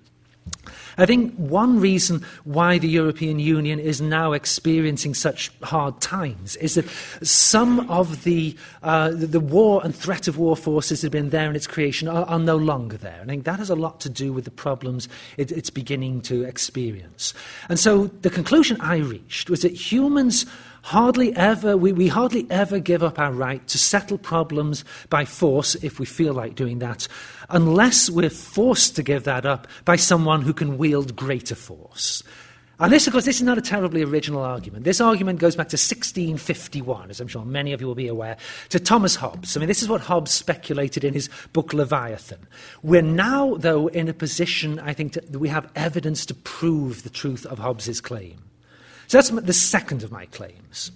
I 0.98 1.06
think 1.06 1.34
one 1.36 1.80
reason 1.80 2.24
why 2.44 2.78
the 2.78 2.88
European 2.88 3.38
Union 3.38 3.78
is 3.78 4.00
now 4.00 4.32
experiencing 4.32 5.14
such 5.14 5.50
hard 5.62 6.00
times 6.00 6.56
is 6.56 6.74
that 6.74 6.88
some 7.22 7.88
of 7.90 8.24
the, 8.24 8.56
uh, 8.82 9.10
the 9.12 9.40
war 9.40 9.80
and 9.84 9.94
threat 9.94 10.28
of 10.28 10.38
war 10.38 10.56
forces 10.56 11.00
that 11.00 11.06
have 11.06 11.12
been 11.12 11.30
there 11.30 11.50
in 11.50 11.56
its 11.56 11.66
creation 11.66 12.08
are, 12.08 12.24
are, 12.24 12.38
no 12.38 12.56
longer 12.56 12.96
there. 12.96 13.20
I 13.22 13.26
think 13.26 13.44
that 13.44 13.58
has 13.58 13.70
a 13.70 13.76
lot 13.76 14.00
to 14.00 14.08
do 14.08 14.32
with 14.32 14.44
the 14.44 14.50
problems 14.50 15.08
it, 15.36 15.52
it's 15.52 15.70
beginning 15.70 16.22
to 16.22 16.44
experience. 16.44 17.34
And 17.68 17.78
so 17.78 18.06
the 18.22 18.30
conclusion 18.30 18.80
I 18.80 18.96
reached 18.96 19.50
was 19.50 19.62
that 19.62 19.72
humans 19.72 20.46
hardly 20.82 21.34
ever, 21.36 21.76
we, 21.76 21.92
we 21.92 22.08
hardly 22.08 22.46
ever 22.50 22.78
give 22.78 23.02
up 23.02 23.18
our 23.18 23.32
right 23.32 23.66
to 23.68 23.78
settle 23.78 24.18
problems 24.18 24.84
by 25.08 25.24
force 25.24 25.74
if 25.76 25.98
we 25.98 26.06
feel 26.06 26.34
like 26.34 26.54
doing 26.54 26.78
that, 26.80 27.06
unless 27.48 28.10
we're 28.10 28.30
forced 28.30 28.96
to 28.96 29.02
give 29.02 29.24
that 29.24 29.46
up 29.46 29.66
by 29.84 29.96
someone 29.96 30.42
who 30.42 30.52
can 30.52 30.78
wield 30.78 31.16
greater 31.16 31.54
force. 31.54 32.22
And 32.80 32.90
this, 32.90 33.06
of 33.06 33.12
course, 33.12 33.26
this 33.26 33.36
is 33.36 33.42
not 33.42 33.58
a 33.58 33.62
terribly 33.62 34.02
original 34.02 34.40
argument. 34.40 34.84
This 34.84 35.02
argument 35.02 35.38
goes 35.38 35.54
back 35.54 35.68
to 35.68 35.74
1651, 35.74 37.10
as 37.10 37.20
I'm 37.20 37.28
sure 37.28 37.44
many 37.44 37.74
of 37.74 37.82
you 37.82 37.86
will 37.86 37.94
be 37.94 38.08
aware, 38.08 38.38
to 38.70 38.80
Thomas 38.80 39.16
Hobbes. 39.16 39.54
I 39.54 39.60
mean, 39.60 39.68
this 39.68 39.82
is 39.82 39.88
what 39.88 40.00
Hobbes 40.00 40.30
speculated 40.30 41.04
in 41.04 41.12
his 41.12 41.28
book 41.52 41.74
Leviathan. 41.74 42.46
We're 42.82 43.02
now, 43.02 43.56
though, 43.56 43.88
in 43.88 44.08
a 44.08 44.14
position, 44.14 44.78
I 44.78 44.94
think, 44.94 45.12
that 45.12 45.36
we 45.36 45.48
have 45.48 45.70
evidence 45.76 46.24
to 46.26 46.34
prove 46.34 47.02
the 47.02 47.10
truth 47.10 47.44
of 47.44 47.58
Hobbes's 47.58 48.00
claim. 48.00 48.49
So 49.10 49.18
that's 49.18 49.30
the 49.30 49.52
second 49.52 50.04
of 50.04 50.12
my 50.12 50.26
claims. 50.26 50.92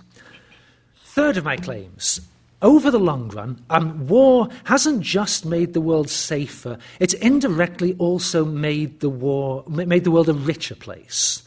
Third 1.02 1.36
of 1.36 1.42
my 1.42 1.56
claims. 1.56 2.20
Over 2.62 2.92
the 2.92 3.00
long 3.00 3.28
run, 3.30 3.60
um, 3.70 4.06
war 4.06 4.48
hasn't 4.62 5.00
just 5.00 5.44
made 5.44 5.72
the 5.72 5.80
world 5.80 6.08
safer, 6.08 6.78
it's 7.00 7.14
indirectly 7.14 7.96
also 7.98 8.44
made 8.44 9.00
the, 9.00 9.08
war, 9.08 9.64
made 9.66 10.04
the 10.04 10.12
world 10.12 10.28
a 10.28 10.32
richer 10.32 10.76
place. 10.76 11.42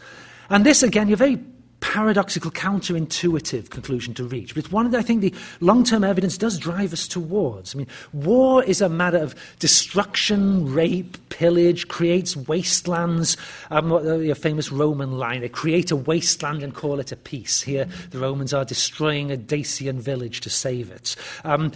And 0.50 0.66
this, 0.66 0.84
again, 0.84 1.08
you're 1.08 1.16
very 1.16 1.40
paradoxical, 1.80 2.52
counterintuitive 2.52 3.70
conclusion 3.70 4.14
to 4.16 4.24
reach. 4.24 4.54
But 4.56 4.66
it's 4.66 4.72
one 4.72 4.90
that 4.92 4.98
I 4.98 5.04
think 5.04 5.22
the 5.22 5.34
long 5.60 5.84
term 5.84 6.04
evidence 6.04 6.38
does 6.38 6.58
drive 6.58 6.94
us 6.94 7.08
towards. 7.08 7.76
I 7.76 7.80
mean, 7.80 7.88
war 8.14 8.64
is 8.64 8.82
a 8.82 8.90
matter 8.90 9.18
of 9.18 9.36
destruction, 9.60 10.74
rape, 10.74 11.18
pillage, 11.30 11.88
creates 11.88 12.36
wastelands. 12.36 13.38
Um, 13.70 13.92
a 13.92 14.36
famous 14.36 14.72
Roman 14.72 15.14
line 15.14 15.42
they 15.42 15.50
create 15.50 15.92
a 15.92 15.96
wasteland 15.96 16.64
and 16.64 16.74
call 16.74 17.00
it 17.00 17.12
a 17.12 17.16
peace. 17.16 17.62
Here, 17.62 17.88
the 18.12 18.20
Romans 18.20 18.54
are 18.54 18.66
destroying 18.66 19.32
a 19.32 19.38
Dacian 19.38 20.00
village 20.00 20.42
to 20.42 20.50
save 20.50 20.92
it. 20.92 21.16
Um, 21.44 21.72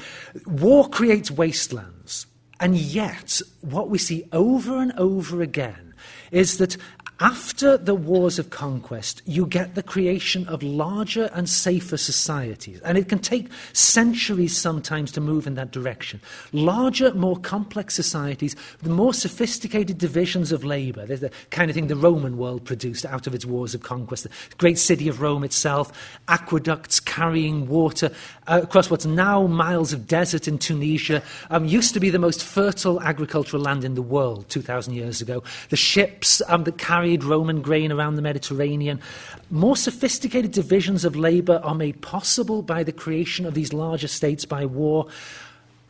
war 0.46 0.90
creates 0.90 1.30
wastelands. 1.30 2.26
And 2.60 2.78
yet, 2.78 3.42
what 3.62 3.90
we 3.90 3.98
see 3.98 4.28
over 4.32 4.80
and 4.80 4.94
over 4.94 5.42
again 5.42 5.94
is 6.32 6.58
that 6.60 6.78
after 7.22 7.78
the 7.78 7.94
wars 7.94 8.40
of 8.40 8.50
conquest, 8.50 9.22
you 9.26 9.46
get 9.46 9.76
the 9.76 9.84
creation 9.84 10.48
of 10.48 10.64
larger 10.64 11.30
and 11.36 11.48
safer 11.48 11.96
societies. 11.96 12.82
And 12.84 12.98
it 12.98 13.10
can 13.10 13.20
take 13.20 13.48
centuries 13.74 14.58
sometimes 14.58 15.12
to 15.12 15.22
move 15.22 15.46
in 15.46 15.54
that 15.54 15.70
direction. 15.70 16.20
Larger, 16.52 17.14
more 17.14 17.38
complex 17.38 17.94
societies, 17.94 18.56
the 18.82 18.90
more 18.90 19.14
sophisticated 19.14 20.00
divisions 20.00 20.52
of 20.52 20.64
labor. 20.64 21.06
There's 21.06 21.20
the 21.20 21.32
kind 21.52 21.70
of 21.70 21.76
thing 21.76 21.88
the 21.88 21.96
Roman 21.96 22.38
world 22.38 22.66
produced 22.66 23.06
out 23.06 23.28
of 23.28 23.36
its 23.36 23.46
wars 23.46 23.76
of 23.76 23.84
conquest. 23.84 24.24
The 24.24 24.56
great 24.58 24.80
city 24.80 25.08
of 25.08 25.22
Rome 25.22 25.44
itself, 25.44 25.92
aqueducts 26.28 27.00
carrying 27.00 27.68
water 27.68 28.10
uh, 28.48 28.62
across 28.64 28.90
what's 28.90 29.06
now 29.06 29.46
miles 29.46 29.94
of 29.94 30.08
desert 30.08 30.48
in 30.48 30.58
Tunisia, 30.58 31.22
um, 31.52 31.66
used 31.66 31.94
to 31.94 32.00
be 32.00 32.10
the 32.10 32.18
most 32.18 32.44
fertile 32.44 33.00
agricultural 33.02 33.62
land 33.62 33.84
in 33.84 33.94
the 33.94 34.02
world 34.02 34.50
2,000 34.50 34.96
years 34.96 35.22
ago. 35.22 35.44
The 35.70 35.78
ships 35.78 36.42
um, 36.48 36.64
that 36.64 36.80
carry 36.80 37.11
carried 37.12 37.26
Roman 37.26 37.62
grain 37.62 37.92
around 37.92 38.16
the 38.16 38.22
Mediterranean. 38.22 39.02
More 39.50 39.76
sophisticated 39.76 40.54
divisions 40.54 41.04
of 41.04 41.14
labour 41.18 41.60
are 41.62 41.76
made 41.76 42.02
possible 42.02 42.62
by 42.62 42.84
the 42.84 42.94
creation 42.94 43.46
of 43.46 43.54
these 43.54 43.74
larger 43.74 44.08
states 44.08 44.46
by 44.46 44.66
war. 44.66 45.08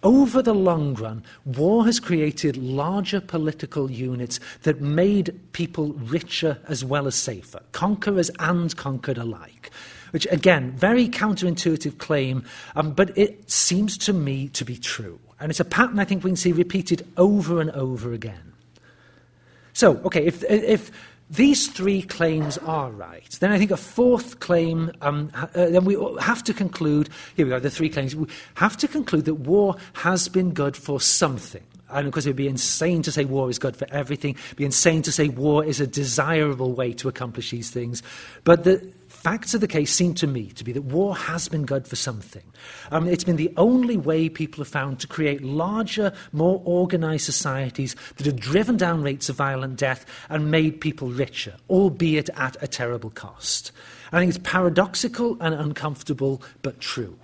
Over 0.01 0.41
the 0.41 0.55
long 0.55 0.95
run, 0.95 1.23
war 1.45 1.85
has 1.85 1.99
created 1.99 2.57
larger 2.57 3.21
political 3.21 3.91
units 3.91 4.39
that 4.63 4.81
made 4.81 5.39
people 5.53 5.93
richer 5.93 6.57
as 6.67 6.83
well 6.83 7.05
as 7.05 7.13
safer, 7.13 7.61
conquerors 7.71 8.31
and 8.39 8.75
conquered 8.75 9.19
alike. 9.19 9.69
Which, 10.09 10.25
again, 10.31 10.71
very 10.71 11.07
counterintuitive 11.07 11.99
claim, 11.99 12.43
um, 12.75 12.93
but 12.93 13.15
it 13.15 13.51
seems 13.51 13.95
to 13.99 14.11
me 14.11 14.47
to 14.49 14.65
be 14.65 14.75
true. 14.75 15.19
And 15.39 15.51
it's 15.51 15.59
a 15.59 15.65
pattern 15.65 15.99
I 15.99 16.05
think 16.05 16.23
we 16.23 16.31
can 16.31 16.35
see 16.35 16.51
repeated 16.51 17.07
over 17.15 17.61
and 17.61 17.69
over 17.71 18.11
again. 18.11 18.51
So, 19.73 19.97
okay, 20.03 20.25
if, 20.25 20.43
if 20.43 20.91
these 21.31 21.67
three 21.69 22.01
claims 22.01 22.57
are 22.59 22.91
right. 22.91 23.37
Then 23.39 23.53
I 23.53 23.57
think 23.57 23.71
a 23.71 23.77
fourth 23.77 24.41
claim, 24.41 24.91
um, 25.01 25.31
uh, 25.33 25.47
then 25.53 25.85
we 25.85 25.97
have 26.19 26.43
to 26.43 26.53
conclude 26.53 27.09
here 27.37 27.45
we 27.45 27.51
go, 27.51 27.59
the 27.59 27.69
three 27.69 27.89
claims. 27.89 28.13
We 28.15 28.27
have 28.55 28.75
to 28.77 28.87
conclude 28.87 29.25
that 29.25 29.35
war 29.35 29.77
has 29.93 30.27
been 30.27 30.51
good 30.51 30.75
for 30.75 30.99
something. 30.99 31.63
And 31.89 32.05
of 32.07 32.13
course, 32.13 32.25
it 32.25 32.29
would 32.29 32.35
be 32.35 32.47
insane 32.47 33.01
to 33.03 33.11
say 33.11 33.23
war 33.23 33.49
is 33.49 33.59
good 33.59 33.77
for 33.77 33.87
everything. 33.91 34.31
It 34.31 34.49
would 34.49 34.57
be 34.57 34.65
insane 34.65 35.01
to 35.03 35.11
say 35.11 35.29
war 35.29 35.63
is 35.63 35.79
a 35.79 35.87
desirable 35.87 36.73
way 36.73 36.91
to 36.93 37.07
accomplish 37.07 37.51
these 37.51 37.69
things. 37.69 38.03
But 38.43 38.65
the, 38.65 38.85
facts 39.21 39.53
of 39.53 39.61
the 39.61 39.67
case 39.67 39.93
seem 39.93 40.15
to 40.15 40.25
me 40.25 40.47
to 40.47 40.63
be 40.63 40.71
that 40.71 40.81
war 40.81 41.15
has 41.15 41.47
been 41.47 41.63
good 41.63 41.87
for 41.87 41.95
something. 41.95 42.41
Um, 42.89 43.07
it's 43.07 43.23
been 43.23 43.35
the 43.35 43.53
only 43.55 43.95
way 43.95 44.29
people 44.29 44.63
have 44.63 44.67
found 44.67 44.99
to 44.99 45.07
create 45.07 45.43
larger, 45.43 46.11
more 46.31 46.59
organized 46.65 47.25
societies 47.25 47.95
that 48.17 48.25
have 48.25 48.39
driven 48.39 48.77
down 48.77 49.03
rates 49.03 49.29
of 49.29 49.35
violent 49.35 49.77
death 49.77 50.07
and 50.29 50.49
made 50.49 50.81
people 50.81 51.09
richer, 51.09 51.53
albeit 51.69 52.31
at 52.35 52.57
a 52.63 52.67
terrible 52.67 53.11
cost. 53.11 53.71
I 54.11 54.19
think 54.19 54.29
it's 54.29 54.39
paradoxical 54.43 55.37
and 55.39 55.53
uncomfortable, 55.53 56.41
but 56.63 56.79
true. 56.79 57.15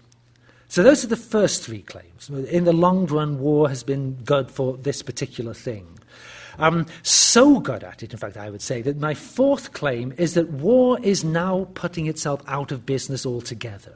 So 0.68 0.84
those 0.84 1.04
are 1.04 1.08
the 1.08 1.16
first 1.16 1.64
three 1.64 1.82
claims. 1.82 2.30
In 2.30 2.66
the 2.66 2.74
long 2.74 3.08
run, 3.08 3.40
war 3.40 3.70
has 3.70 3.82
been 3.82 4.14
good 4.24 4.52
for 4.52 4.78
this 4.78 5.02
particular 5.02 5.56
thing. 5.56 5.97
Um, 6.60 6.86
so 7.04 7.60
good 7.60 7.84
at 7.84 8.04
it, 8.04 8.13
in 8.13 8.20
fact, 8.20 8.38
I 8.38 8.50
would 8.50 8.62
say, 8.62 8.82
that 8.82 9.00
my 9.00 9.13
fourth 9.13 9.74
claim 9.74 10.13
is 10.17 10.34
that 10.34 10.50
war 10.50 11.00
is 11.04 11.24
now 11.24 11.67
putting 11.74 12.08
itself 12.08 12.41
out 12.48 12.72
of 12.72 12.86
business 12.86 13.26
altogether. 13.26 13.96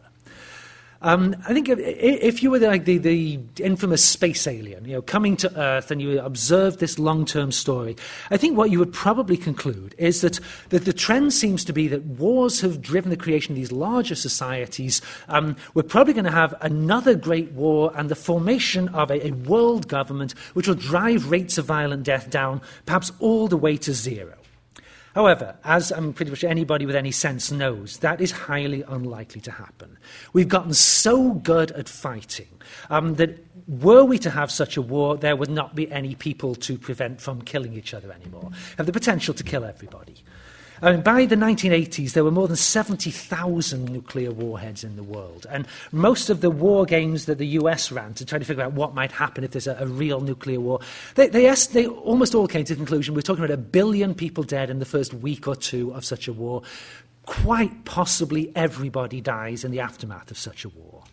Um, 1.03 1.35
I 1.47 1.53
think 1.53 1.67
if, 1.67 1.79
if, 1.79 2.43
you 2.43 2.51
were 2.51 2.59
like 2.59 2.85
the, 2.85 2.99
the, 2.99 3.39
infamous 3.59 4.05
space 4.05 4.45
alien, 4.45 4.85
you 4.85 4.93
know, 4.93 5.01
coming 5.01 5.35
to 5.37 5.59
Earth 5.59 5.89
and 5.89 5.99
you 5.99 6.19
observed 6.19 6.79
this 6.79 6.99
long-term 6.99 7.51
story, 7.51 7.95
I 8.29 8.37
think 8.37 8.55
what 8.55 8.69
you 8.69 8.77
would 8.77 8.93
probably 8.93 9.35
conclude 9.35 9.95
is 9.97 10.21
that, 10.21 10.39
that 10.69 10.85
the 10.85 10.93
trend 10.93 11.33
seems 11.33 11.65
to 11.65 11.73
be 11.73 11.87
that 11.87 12.05
wars 12.05 12.61
have 12.61 12.81
driven 12.81 13.09
the 13.09 13.17
creation 13.17 13.53
of 13.53 13.55
these 13.55 13.71
larger 13.71 14.13
societies. 14.13 15.01
Um, 15.27 15.55
we're 15.73 15.83
probably 15.83 16.13
going 16.13 16.25
to 16.25 16.31
have 16.31 16.53
another 16.61 17.15
great 17.15 17.51
war 17.53 17.91
and 17.95 18.07
the 18.07 18.15
formation 18.15 18.87
of 18.89 19.09
a, 19.09 19.27
a 19.27 19.31
world 19.31 19.87
government 19.87 20.33
which 20.53 20.67
will 20.67 20.75
drive 20.75 21.31
rates 21.31 21.57
of 21.57 21.65
violent 21.65 22.03
death 22.03 22.29
down, 22.29 22.61
perhaps 22.85 23.11
all 23.19 23.47
the 23.47 23.57
way 23.57 23.75
to 23.77 23.93
zero. 23.93 24.35
However, 25.13 25.55
as 25.63 25.91
pretty 26.15 26.31
much 26.31 26.43
anybody 26.43 26.85
with 26.85 26.95
any 26.95 27.11
sense 27.11 27.51
knows, 27.51 27.97
that 27.97 28.21
is 28.21 28.31
highly 28.31 28.83
unlikely 28.83 29.41
to 29.41 29.51
happen. 29.51 29.97
We've 30.33 30.47
gotten 30.47 30.73
so 30.73 31.33
good 31.33 31.71
at 31.71 31.89
fighting 31.89 32.47
um, 32.89 33.15
that 33.15 33.45
were 33.67 34.03
we 34.05 34.17
to 34.19 34.29
have 34.29 34.51
such 34.51 34.77
a 34.77 34.81
war, 34.81 35.17
there 35.17 35.35
would 35.35 35.49
not 35.49 35.75
be 35.75 35.91
any 35.91 36.15
people 36.15 36.55
to 36.55 36.77
prevent 36.77 37.19
from 37.19 37.41
killing 37.41 37.73
each 37.73 37.93
other 37.93 38.11
anymore. 38.11 38.51
Have 38.77 38.85
the 38.85 38.93
potential 38.93 39.33
to 39.33 39.43
kill 39.43 39.65
everybody. 39.65 40.23
I 40.83 40.93
mean, 40.93 41.01
by 41.01 41.25
the 41.25 41.35
1980s, 41.35 42.13
there 42.13 42.23
were 42.23 42.31
more 42.31 42.47
than 42.47 42.55
70,000 42.55 43.85
nuclear 43.85 44.31
warheads 44.31 44.83
in 44.83 44.95
the 44.95 45.03
world. 45.03 45.45
And 45.49 45.67
most 45.91 46.31
of 46.31 46.41
the 46.41 46.49
war 46.49 46.85
games 46.85 47.25
that 47.25 47.37
the 47.37 47.47
US 47.47 47.91
ran 47.91 48.15
to 48.15 48.25
try 48.25 48.39
to 48.39 48.45
figure 48.45 48.63
out 48.63 48.73
what 48.73 48.95
might 48.95 49.11
happen 49.11 49.43
if 49.43 49.51
there's 49.51 49.67
a, 49.67 49.77
a 49.79 49.85
real 49.85 50.21
nuclear 50.21 50.59
war, 50.59 50.79
they, 51.15 51.27
they, 51.27 51.53
they 51.71 51.85
almost 51.85 52.33
all 52.33 52.47
came 52.47 52.65
to 52.65 52.73
the 52.73 52.77
conclusion 52.77 53.13
we're 53.13 53.21
talking 53.21 53.43
about 53.43 53.53
a 53.53 53.57
billion 53.57 54.15
people 54.15 54.43
dead 54.43 54.71
in 54.71 54.79
the 54.79 54.85
first 54.85 55.13
week 55.13 55.47
or 55.47 55.55
two 55.55 55.93
of 55.93 56.03
such 56.03 56.27
a 56.27 56.33
war. 56.33 56.63
Quite 57.27 57.85
possibly 57.85 58.51
everybody 58.55 59.21
dies 59.21 59.63
in 59.63 59.69
the 59.69 59.81
aftermath 59.81 60.31
of 60.31 60.37
such 60.37 60.65
a 60.65 60.69
war. 60.69 61.03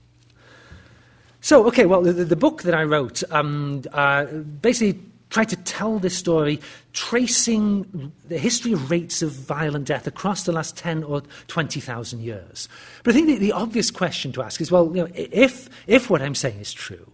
So, 1.41 1.67
okay, 1.67 1.85
well, 1.85 2.03
the, 2.03 2.13
the 2.13 2.37
book 2.37 2.63
that 2.63 2.75
I 2.75 2.85
wrote 2.85 3.23
um, 3.31 3.83
uh, 3.93 4.25
basically 4.25 5.01
try 5.31 5.45
to 5.45 5.57
tell 5.57 5.99
this 5.99 6.17
story, 6.17 6.61
tracing 6.93 8.13
the 8.29 8.39
history 8.39 8.73
of 8.73 8.91
rates 8.91 9.23
of 9.23 9.33
violent 9.33 9.87
death 9.87 10.07
across 10.07 10.45
the 10.45 10.53
last 10.53 10.77
10 10.77 11.05
or 11.05 11.23
20,000 11.49 12.21
years. 12.21 12.69
But 13.05 13.15
I 13.15 13.19
think 13.19 13.27
the, 13.29 13.37
the, 13.37 13.53
obvious 13.53 13.91
question 13.91 14.33
to 14.33 14.43
ask 14.43 14.61
is 14.61 14.71
well, 14.71 14.87
you 14.95 15.03
know, 15.03 15.09
if, 15.15 15.69
if 15.87 16.11
what 16.11 16.23
I'm 16.23 16.35
saying 16.35 16.61
is 16.61 16.73
true, 16.73 17.11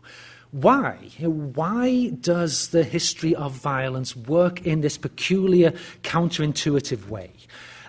why? 0.55 0.97
Why 1.19 2.11
does 2.21 2.69
the 2.69 2.85
history 2.85 3.35
of 3.35 3.53
violence 3.53 4.15
work 4.15 4.65
in 4.65 4.83
this 4.83 4.97
peculiar, 4.97 5.73
counterintuitive 6.03 7.09
way? 7.09 7.33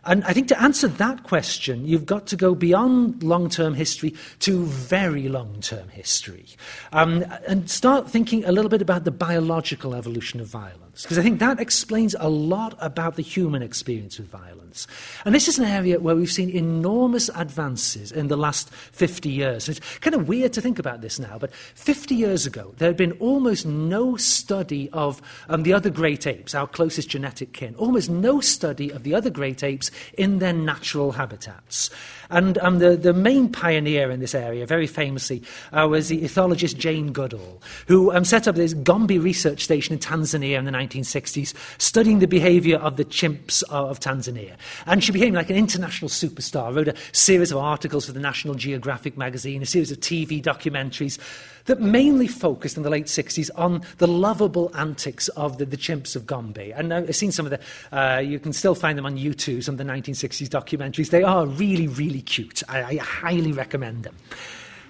And 0.05 0.23
I 0.25 0.33
think 0.33 0.47
to 0.49 0.61
answer 0.61 0.87
that 0.87 1.23
question, 1.23 1.85
you've 1.85 2.05
got 2.05 2.27
to 2.27 2.35
go 2.35 2.53
beyond 2.53 3.23
long 3.23 3.49
term 3.49 3.73
history 3.73 4.13
to 4.39 4.65
very 4.65 5.27
long 5.27 5.61
term 5.61 5.89
history 5.89 6.45
um, 6.91 7.25
and 7.47 7.69
start 7.69 8.09
thinking 8.09 8.45
a 8.45 8.51
little 8.51 8.69
bit 8.69 8.81
about 8.81 9.03
the 9.03 9.11
biological 9.11 9.95
evolution 9.95 10.39
of 10.39 10.47
violence. 10.47 10.84
Because 11.03 11.17
I 11.17 11.21
think 11.21 11.39
that 11.39 11.59
explains 11.59 12.15
a 12.19 12.29
lot 12.29 12.77
about 12.79 13.15
the 13.15 13.21
human 13.21 13.61
experience 13.61 14.17
with 14.17 14.27
violence. 14.27 14.87
And 15.25 15.35
this 15.35 15.47
is 15.47 15.59
an 15.59 15.65
area 15.65 15.99
where 15.99 16.15
we've 16.15 16.31
seen 16.31 16.49
enormous 16.49 17.29
advances 17.35 18.11
in 18.11 18.27
the 18.27 18.37
last 18.37 18.69
50 18.69 19.29
years. 19.29 19.69
It's 19.69 19.79
kind 19.99 20.15
of 20.15 20.27
weird 20.27 20.53
to 20.53 20.61
think 20.61 20.79
about 20.79 21.01
this 21.01 21.19
now, 21.19 21.37
but 21.37 21.53
50 21.53 22.15
years 22.15 22.45
ago, 22.45 22.73
there 22.77 22.89
had 22.89 22.97
been 22.97 23.13
almost 23.13 23.65
no 23.65 24.15
study 24.15 24.89
of 24.91 25.21
um, 25.49 25.63
the 25.63 25.73
other 25.73 25.89
great 25.89 26.27
apes, 26.27 26.55
our 26.55 26.67
closest 26.67 27.09
genetic 27.09 27.53
kin, 27.53 27.75
almost 27.75 28.09
no 28.09 28.39
study 28.39 28.89
of 28.91 29.03
the 29.03 29.13
other 29.13 29.29
great 29.29 29.63
apes 29.63 29.91
in 30.17 30.39
their 30.39 30.53
natural 30.53 31.13
habitats. 31.13 31.89
And 32.29 32.57
um, 32.59 32.79
the, 32.79 32.95
the 32.95 33.13
main 33.13 33.49
pioneer 33.49 34.11
in 34.11 34.19
this 34.19 34.35
area, 34.35 34.65
very 34.65 34.87
famously, 34.87 35.43
uh, 35.71 35.87
was 35.89 36.09
the 36.09 36.21
ethologist 36.21 36.77
Jane 36.77 37.11
Goodall, 37.11 37.61
who 37.87 38.11
um, 38.11 38.25
set 38.25 38.47
up 38.47 38.55
this 38.55 38.73
Gombe 38.73 39.19
research 39.19 39.63
station 39.63 39.93
in 39.93 39.99
Tanzania 39.99 40.57
in 40.57 40.65
the 40.65 40.71
1960s, 40.71 41.53
studying 41.77 42.19
the 42.19 42.27
behavior 42.27 42.77
of 42.77 42.97
the 42.97 43.05
chimps 43.05 43.63
of 43.69 43.99
Tanzania. 43.99 44.55
And 44.85 45.03
she 45.03 45.11
became 45.11 45.33
like 45.33 45.49
an 45.49 45.55
international 45.55 46.09
superstar, 46.09 46.75
wrote 46.75 46.87
a 46.89 46.95
series 47.11 47.51
of 47.51 47.57
articles 47.57 48.05
for 48.05 48.11
the 48.11 48.19
National 48.19 48.55
Geographic 48.55 49.17
magazine, 49.17 49.61
a 49.61 49.65
series 49.65 49.91
of 49.91 49.99
TV 49.99 50.41
documentaries 50.41 51.19
that 51.65 51.81
mainly 51.81 52.27
focused 52.27 52.77
in 52.77 52.83
the 52.83 52.89
late 52.89 53.05
60s 53.05 53.49
on 53.55 53.81
the 53.97 54.07
lovable 54.07 54.71
antics 54.75 55.27
of 55.29 55.57
the, 55.57 55.65
the 55.65 55.77
chimps 55.77 56.15
of 56.15 56.25
Gombe. 56.25 56.73
And 56.75 56.93
I've 56.93 57.15
seen 57.15 57.31
some 57.31 57.45
of 57.45 57.51
the, 57.51 57.59
uh, 57.91 58.19
you 58.19 58.39
can 58.39 58.53
still 58.53 58.75
find 58.75 58.97
them 58.97 59.05
on 59.05 59.17
YouTube, 59.17 59.63
some 59.63 59.73
of 59.73 59.79
the 59.79 59.83
1960s 59.83 60.47
documentaries. 60.47 61.09
They 61.09 61.23
are 61.23 61.45
really, 61.45 61.87
really 61.87 62.21
cute. 62.21 62.63
I, 62.69 62.83
I 62.83 62.95
highly 62.97 63.51
recommend 63.51 64.03
them. 64.03 64.15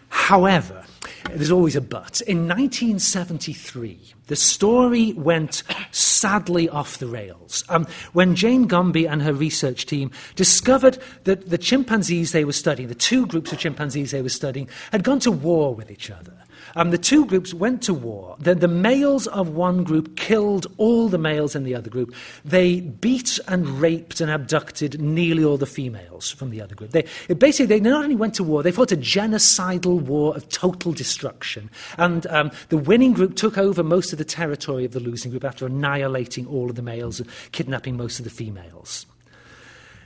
However, 0.10 0.86
there's 1.32 1.52
always 1.52 1.76
a 1.76 1.82
but. 1.82 2.22
In 2.22 2.48
1973, 2.48 4.00
the 4.28 4.36
story 4.36 5.14
went 5.14 5.64
sadly 5.92 6.70
off 6.70 6.98
the 6.98 7.08
rails 7.08 7.64
um, 7.70 7.86
when 8.14 8.36
Jane 8.36 8.66
Gombe 8.66 9.08
and 9.08 9.22
her 9.22 9.34
research 9.34 9.86
team 9.86 10.12
discovered 10.36 10.98
that 11.26 11.50
the 11.50 11.58
chimpanzees 11.58 12.32
they 12.32 12.46
were 12.46 12.54
studying, 12.54 12.88
the 12.88 12.96
two 12.96 13.28
groups 13.28 13.52
of 13.52 13.60
chimpanzees 13.60 14.12
they 14.12 14.22
were 14.22 14.30
studying, 14.30 14.70
had 14.92 15.04
gone 15.04 15.20
to 15.20 15.32
war 15.32 15.76
with 15.76 15.92
each 15.92 16.10
other. 16.10 16.34
Um, 16.76 16.92
the 16.92 16.98
two 16.98 17.26
groups 17.26 17.54
went 17.54 17.82
to 17.84 17.94
war. 17.94 18.36
The, 18.40 18.54
the 18.54 18.68
males 18.68 19.28
of 19.28 19.50
one 19.50 19.84
group 19.84 20.18
killed 20.18 20.68
all 20.78 21.08
the 21.08 21.18
males 21.18 21.56
in 21.56 21.64
the 21.64 21.74
other 21.74 21.90
group. 21.90 22.14
They 22.44 22.82
beat 22.82 23.40
and 23.48 23.68
raped 23.80 24.20
and 24.20 24.30
abducted 24.30 25.00
nearly 25.00 25.44
all 25.44 25.58
the 25.58 25.66
females 25.66 26.32
from 26.32 26.50
the 26.50 26.62
other 26.62 26.76
group. 26.76 26.92
They, 26.92 27.06
basically, 27.34 27.68
they 27.68 27.80
not 27.80 28.04
only 28.04 28.16
went 28.16 28.34
to 28.36 28.44
war, 28.44 28.62
they 28.62 28.72
fought 28.72 28.92
a 28.92 28.98
genocidal 28.98 30.02
war 30.02 30.36
of 30.36 30.50
total 30.50 30.92
destruction. 30.92 31.70
And 31.98 32.28
um, 32.28 32.52
the 32.70 32.78
winning 32.78 33.14
group 33.14 33.36
took 33.36 33.58
over 33.58 33.84
most 33.84 34.12
of 34.12 34.18
the 34.18 34.26
territory 34.26 34.84
of 34.86 34.92
the 34.92 35.00
losing 35.00 35.32
group 35.32 35.46
after 35.46 35.66
annihilating 35.66 36.46
all 36.48 36.70
of 36.70 36.76
the 36.76 36.82
males 36.82 37.20
and 37.20 37.30
kidnapping 37.52 37.96
most 37.96 38.20
of 38.20 38.26
the 38.26 38.32
females. 38.32 39.06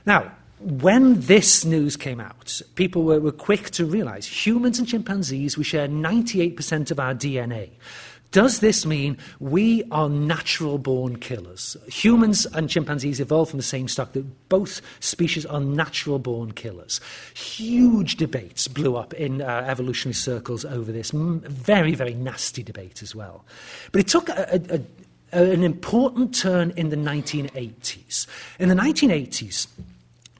Now, 0.06 0.32
when 0.60 1.20
this 1.20 1.64
news 1.64 1.96
came 1.96 2.20
out, 2.20 2.60
people 2.74 3.02
were, 3.02 3.20
were 3.20 3.32
quick 3.32 3.70
to 3.70 3.84
realize 3.86 4.26
humans 4.26 4.78
and 4.78 4.86
chimpanzees, 4.86 5.56
we 5.56 5.64
share 5.64 5.88
98% 5.88 6.90
of 6.90 7.00
our 7.00 7.14
DNA. 7.14 7.70
Does 8.30 8.60
this 8.60 8.86
mean 8.86 9.18
we 9.40 9.82
are 9.90 10.08
natural 10.08 10.78
born 10.78 11.18
killers? 11.18 11.76
Humans 11.88 12.46
and 12.46 12.70
chimpanzees 12.70 13.18
evolved 13.18 13.50
from 13.50 13.56
the 13.56 13.64
same 13.64 13.88
stock, 13.88 14.12
that 14.12 14.48
both 14.48 14.80
species 15.00 15.44
are 15.46 15.60
natural 15.60 16.20
born 16.20 16.52
killers. 16.52 17.00
Huge 17.34 18.16
debates 18.16 18.68
blew 18.68 18.96
up 18.96 19.14
in 19.14 19.42
uh, 19.42 19.64
evolutionary 19.66 20.14
circles 20.14 20.64
over 20.64 20.92
this. 20.92 21.10
Very, 21.10 21.94
very 21.96 22.14
nasty 22.14 22.62
debate 22.62 23.02
as 23.02 23.16
well. 23.16 23.44
But 23.90 24.02
it 24.02 24.08
took 24.08 24.28
a, 24.28 24.60
a, 24.70 24.80
a, 25.32 25.52
an 25.52 25.64
important 25.64 26.32
turn 26.32 26.72
in 26.76 26.90
the 26.90 26.96
1980s. 26.96 28.28
In 28.60 28.68
the 28.68 28.76
1980s, 28.76 29.66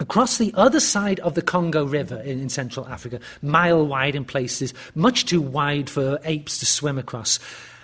Across 0.00 0.38
the 0.38 0.52
other 0.56 0.80
side 0.80 1.20
of 1.20 1.34
the 1.34 1.42
Congo 1.42 1.84
River 1.84 2.20
in, 2.22 2.40
in, 2.40 2.48
Central 2.48 2.88
Africa, 2.88 3.20
mile 3.42 3.86
wide 3.86 4.16
in 4.16 4.24
places, 4.24 4.72
much 4.94 5.26
too 5.26 5.42
wide 5.42 5.90
for 5.90 6.18
apes 6.24 6.58
to 6.58 6.66
swim 6.66 6.98
across, 6.98 7.38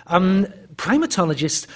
um, 0.07 0.47
primatologists 0.75 1.67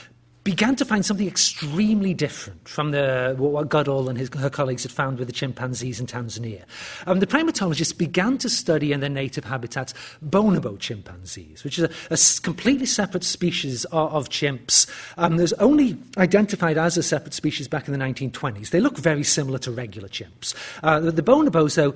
began 0.43 0.75
to 0.75 0.85
find 0.85 1.05
something 1.05 1.27
extremely 1.27 2.13
different 2.13 2.67
from 2.67 2.91
the, 2.91 3.35
what 3.37 3.69
Goodall 3.69 4.09
and 4.09 4.17
his, 4.17 4.29
her 4.33 4.49
colleagues 4.49 4.83
had 4.83 4.91
found 4.91 5.19
with 5.19 5.27
the 5.27 5.33
chimpanzees 5.33 5.99
in 5.99 6.07
Tanzania. 6.07 6.63
Um, 7.05 7.19
the 7.19 7.27
primatologists 7.27 7.95
began 7.95 8.37
to 8.39 8.49
study 8.49 8.91
in 8.91 9.01
their 9.01 9.09
native 9.09 9.43
habitats 9.43 9.93
bonobo 10.25 10.79
chimpanzees, 10.79 11.63
which 11.63 11.77
is 11.77 11.85
a, 11.85 12.13
a 12.13 12.41
completely 12.41 12.87
separate 12.87 13.23
species 13.23 13.85
of, 13.85 14.13
of 14.13 14.29
chimps. 14.29 14.89
Um, 15.17 15.37
there's 15.37 15.53
only 15.53 15.97
identified 16.17 16.77
as 16.77 16.97
a 16.97 17.03
separate 17.03 17.33
species 17.33 17.67
back 17.67 17.87
in 17.87 17.93
the 17.93 18.03
1920s. 18.03 18.71
They 18.71 18.79
look 18.79 18.97
very 18.97 19.23
similar 19.23 19.59
to 19.59 19.71
regular 19.71 20.07
chimps. 20.07 20.55
Uh, 20.81 20.99
the, 20.99 21.11
the 21.11 21.23
bonobos, 21.23 21.75
though, 21.75 21.93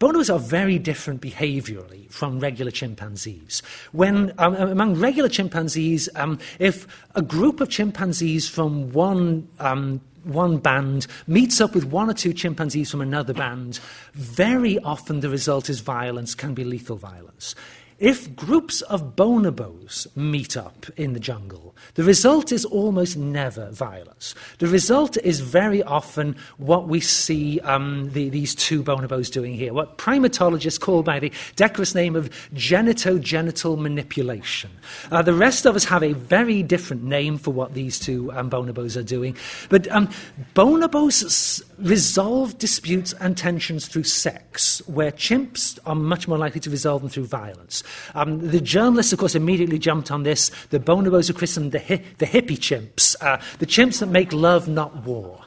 Bonobos 0.00 0.34
are 0.34 0.38
very 0.38 0.78
different 0.78 1.20
behaviorally 1.20 2.10
from 2.10 2.40
regular 2.40 2.70
chimpanzees. 2.70 3.62
When, 3.92 4.32
um, 4.38 4.54
among 4.54 4.94
regular 4.94 5.28
chimpanzees, 5.28 6.08
um, 6.14 6.38
if 6.58 6.86
a 7.14 7.20
group 7.20 7.60
of 7.60 7.68
chimpanzees 7.68 8.48
from 8.48 8.92
one 8.92 9.46
um, 9.58 10.00
one 10.24 10.58
band 10.58 11.06
meets 11.26 11.60
up 11.60 11.74
with 11.74 11.84
one 11.84 12.10
or 12.10 12.14
two 12.14 12.32
chimpanzees 12.32 12.90
from 12.90 13.00
another 13.00 13.32
band, 13.32 13.80
very 14.14 14.78
often 14.80 15.20
the 15.20 15.28
result 15.28 15.70
is 15.70 15.80
violence, 15.80 16.34
can 16.34 16.54
be 16.54 16.64
lethal 16.64 16.96
violence. 16.96 17.54
If 18.00 18.34
groups 18.34 18.80
of 18.80 19.14
bonobos 19.14 20.06
meet 20.16 20.56
up 20.56 20.86
in 20.96 21.12
the 21.12 21.20
jungle, 21.20 21.76
the 21.96 22.02
result 22.02 22.50
is 22.50 22.64
almost 22.64 23.18
never 23.18 23.70
violence. 23.72 24.34
The 24.58 24.68
result 24.68 25.18
is 25.18 25.40
very 25.40 25.82
often 25.82 26.34
what 26.56 26.88
we 26.88 27.00
see 27.00 27.60
um, 27.60 28.10
the, 28.12 28.30
these 28.30 28.54
two 28.54 28.82
bonobos 28.82 29.30
doing 29.30 29.54
here, 29.54 29.74
what 29.74 29.98
primatologists 29.98 30.80
call 30.80 31.02
by 31.02 31.20
the 31.20 31.30
decorous 31.56 31.94
name 31.94 32.16
of 32.16 32.30
genitogenital 32.54 33.78
manipulation. 33.78 34.70
Uh, 35.10 35.20
the 35.20 35.34
rest 35.34 35.66
of 35.66 35.76
us 35.76 35.84
have 35.84 36.02
a 36.02 36.14
very 36.14 36.62
different 36.62 37.04
name 37.04 37.36
for 37.36 37.50
what 37.50 37.74
these 37.74 37.98
two 37.98 38.32
um, 38.32 38.48
bonobos 38.48 38.96
are 38.96 39.02
doing. 39.02 39.36
But 39.68 39.90
um, 39.90 40.08
bonobos 40.54 41.62
resolve 41.82 42.58
disputes 42.58 43.12
and 43.14 43.36
tensions 43.36 43.88
through 43.88 44.04
sex, 44.04 44.82
where 44.86 45.12
chimps 45.12 45.78
are 45.86 45.94
much 45.94 46.28
more 46.28 46.38
likely 46.38 46.60
to 46.60 46.70
resolve 46.70 47.02
them 47.02 47.10
through 47.10 47.26
violence. 47.26 47.82
Um, 48.14 48.50
the 48.50 48.60
journalists, 48.60 49.12
of 49.12 49.18
course, 49.18 49.34
immediately 49.34 49.78
jumped 49.78 50.10
on 50.10 50.22
this. 50.22 50.50
The 50.70 50.80
bonobos 50.80 51.30
are 51.30 51.34
christened 51.34 51.72
the, 51.72 51.80
hi- 51.80 52.02
the 52.18 52.26
hippie 52.26 52.58
chimps, 52.58 53.16
uh, 53.20 53.40
the 53.58 53.66
chimps 53.66 54.00
that 54.00 54.06
make 54.06 54.32
love, 54.32 54.68
not 54.68 55.04
war. 55.04 55.40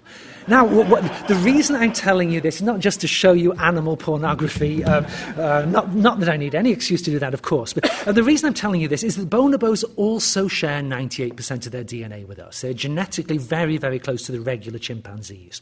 Now, 0.47 0.65
what, 0.65 0.89
what, 0.89 1.27
the 1.27 1.35
reason 1.35 1.75
I'm 1.75 1.93
telling 1.93 2.29
you 2.29 2.41
this 2.41 2.57
is 2.57 2.63
not 2.63 2.79
just 2.79 2.99
to 3.01 3.07
show 3.07 3.31
you 3.31 3.53
animal 3.53 3.95
pornography, 3.95 4.83
uh, 4.83 5.01
uh, 5.37 5.65
not, 5.69 5.95
not, 5.95 6.19
that 6.19 6.27
I 6.27 6.35
need 6.35 6.53
any 6.53 6.71
excuse 6.71 7.01
to 7.03 7.11
do 7.11 7.19
that, 7.19 7.33
of 7.33 7.43
course, 7.43 7.71
but 7.71 7.89
uh, 8.07 8.11
the 8.11 8.23
reason 8.23 8.47
I'm 8.47 8.53
telling 8.53 8.81
you 8.81 8.89
this 8.89 9.03
is 9.03 9.15
that 9.15 9.29
bonobos 9.29 9.85
also 9.95 10.49
share 10.49 10.81
98% 10.81 11.65
of 11.65 11.71
their 11.71 11.83
DNA 11.83 12.27
with 12.27 12.39
us. 12.39 12.61
They're 12.61 12.73
genetically 12.73 13.37
very, 13.37 13.77
very 13.77 13.99
close 13.99 14.23
to 14.23 14.33
the 14.33 14.41
regular 14.41 14.79
chimpanzees. 14.79 15.61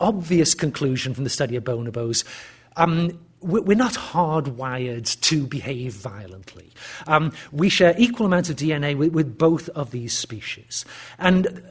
Obvious 0.00 0.54
conclusion 0.54 1.14
from 1.14 1.24
the 1.24 1.30
study 1.30 1.56
of 1.56 1.64
bonobos. 1.64 2.24
Um, 2.76 3.18
we're 3.42 3.76
not 3.76 3.94
hardwired 3.94 5.18
to 5.22 5.46
behave 5.46 5.94
violently. 5.94 6.70
Um, 7.06 7.32
we 7.52 7.68
share 7.68 7.94
equal 7.96 8.26
amounts 8.26 8.50
of 8.50 8.56
DNA 8.56 8.96
with, 8.96 9.12
with 9.12 9.38
both 9.38 9.68
of 9.70 9.92
these 9.92 10.12
species. 10.12 10.84
And 11.18 11.62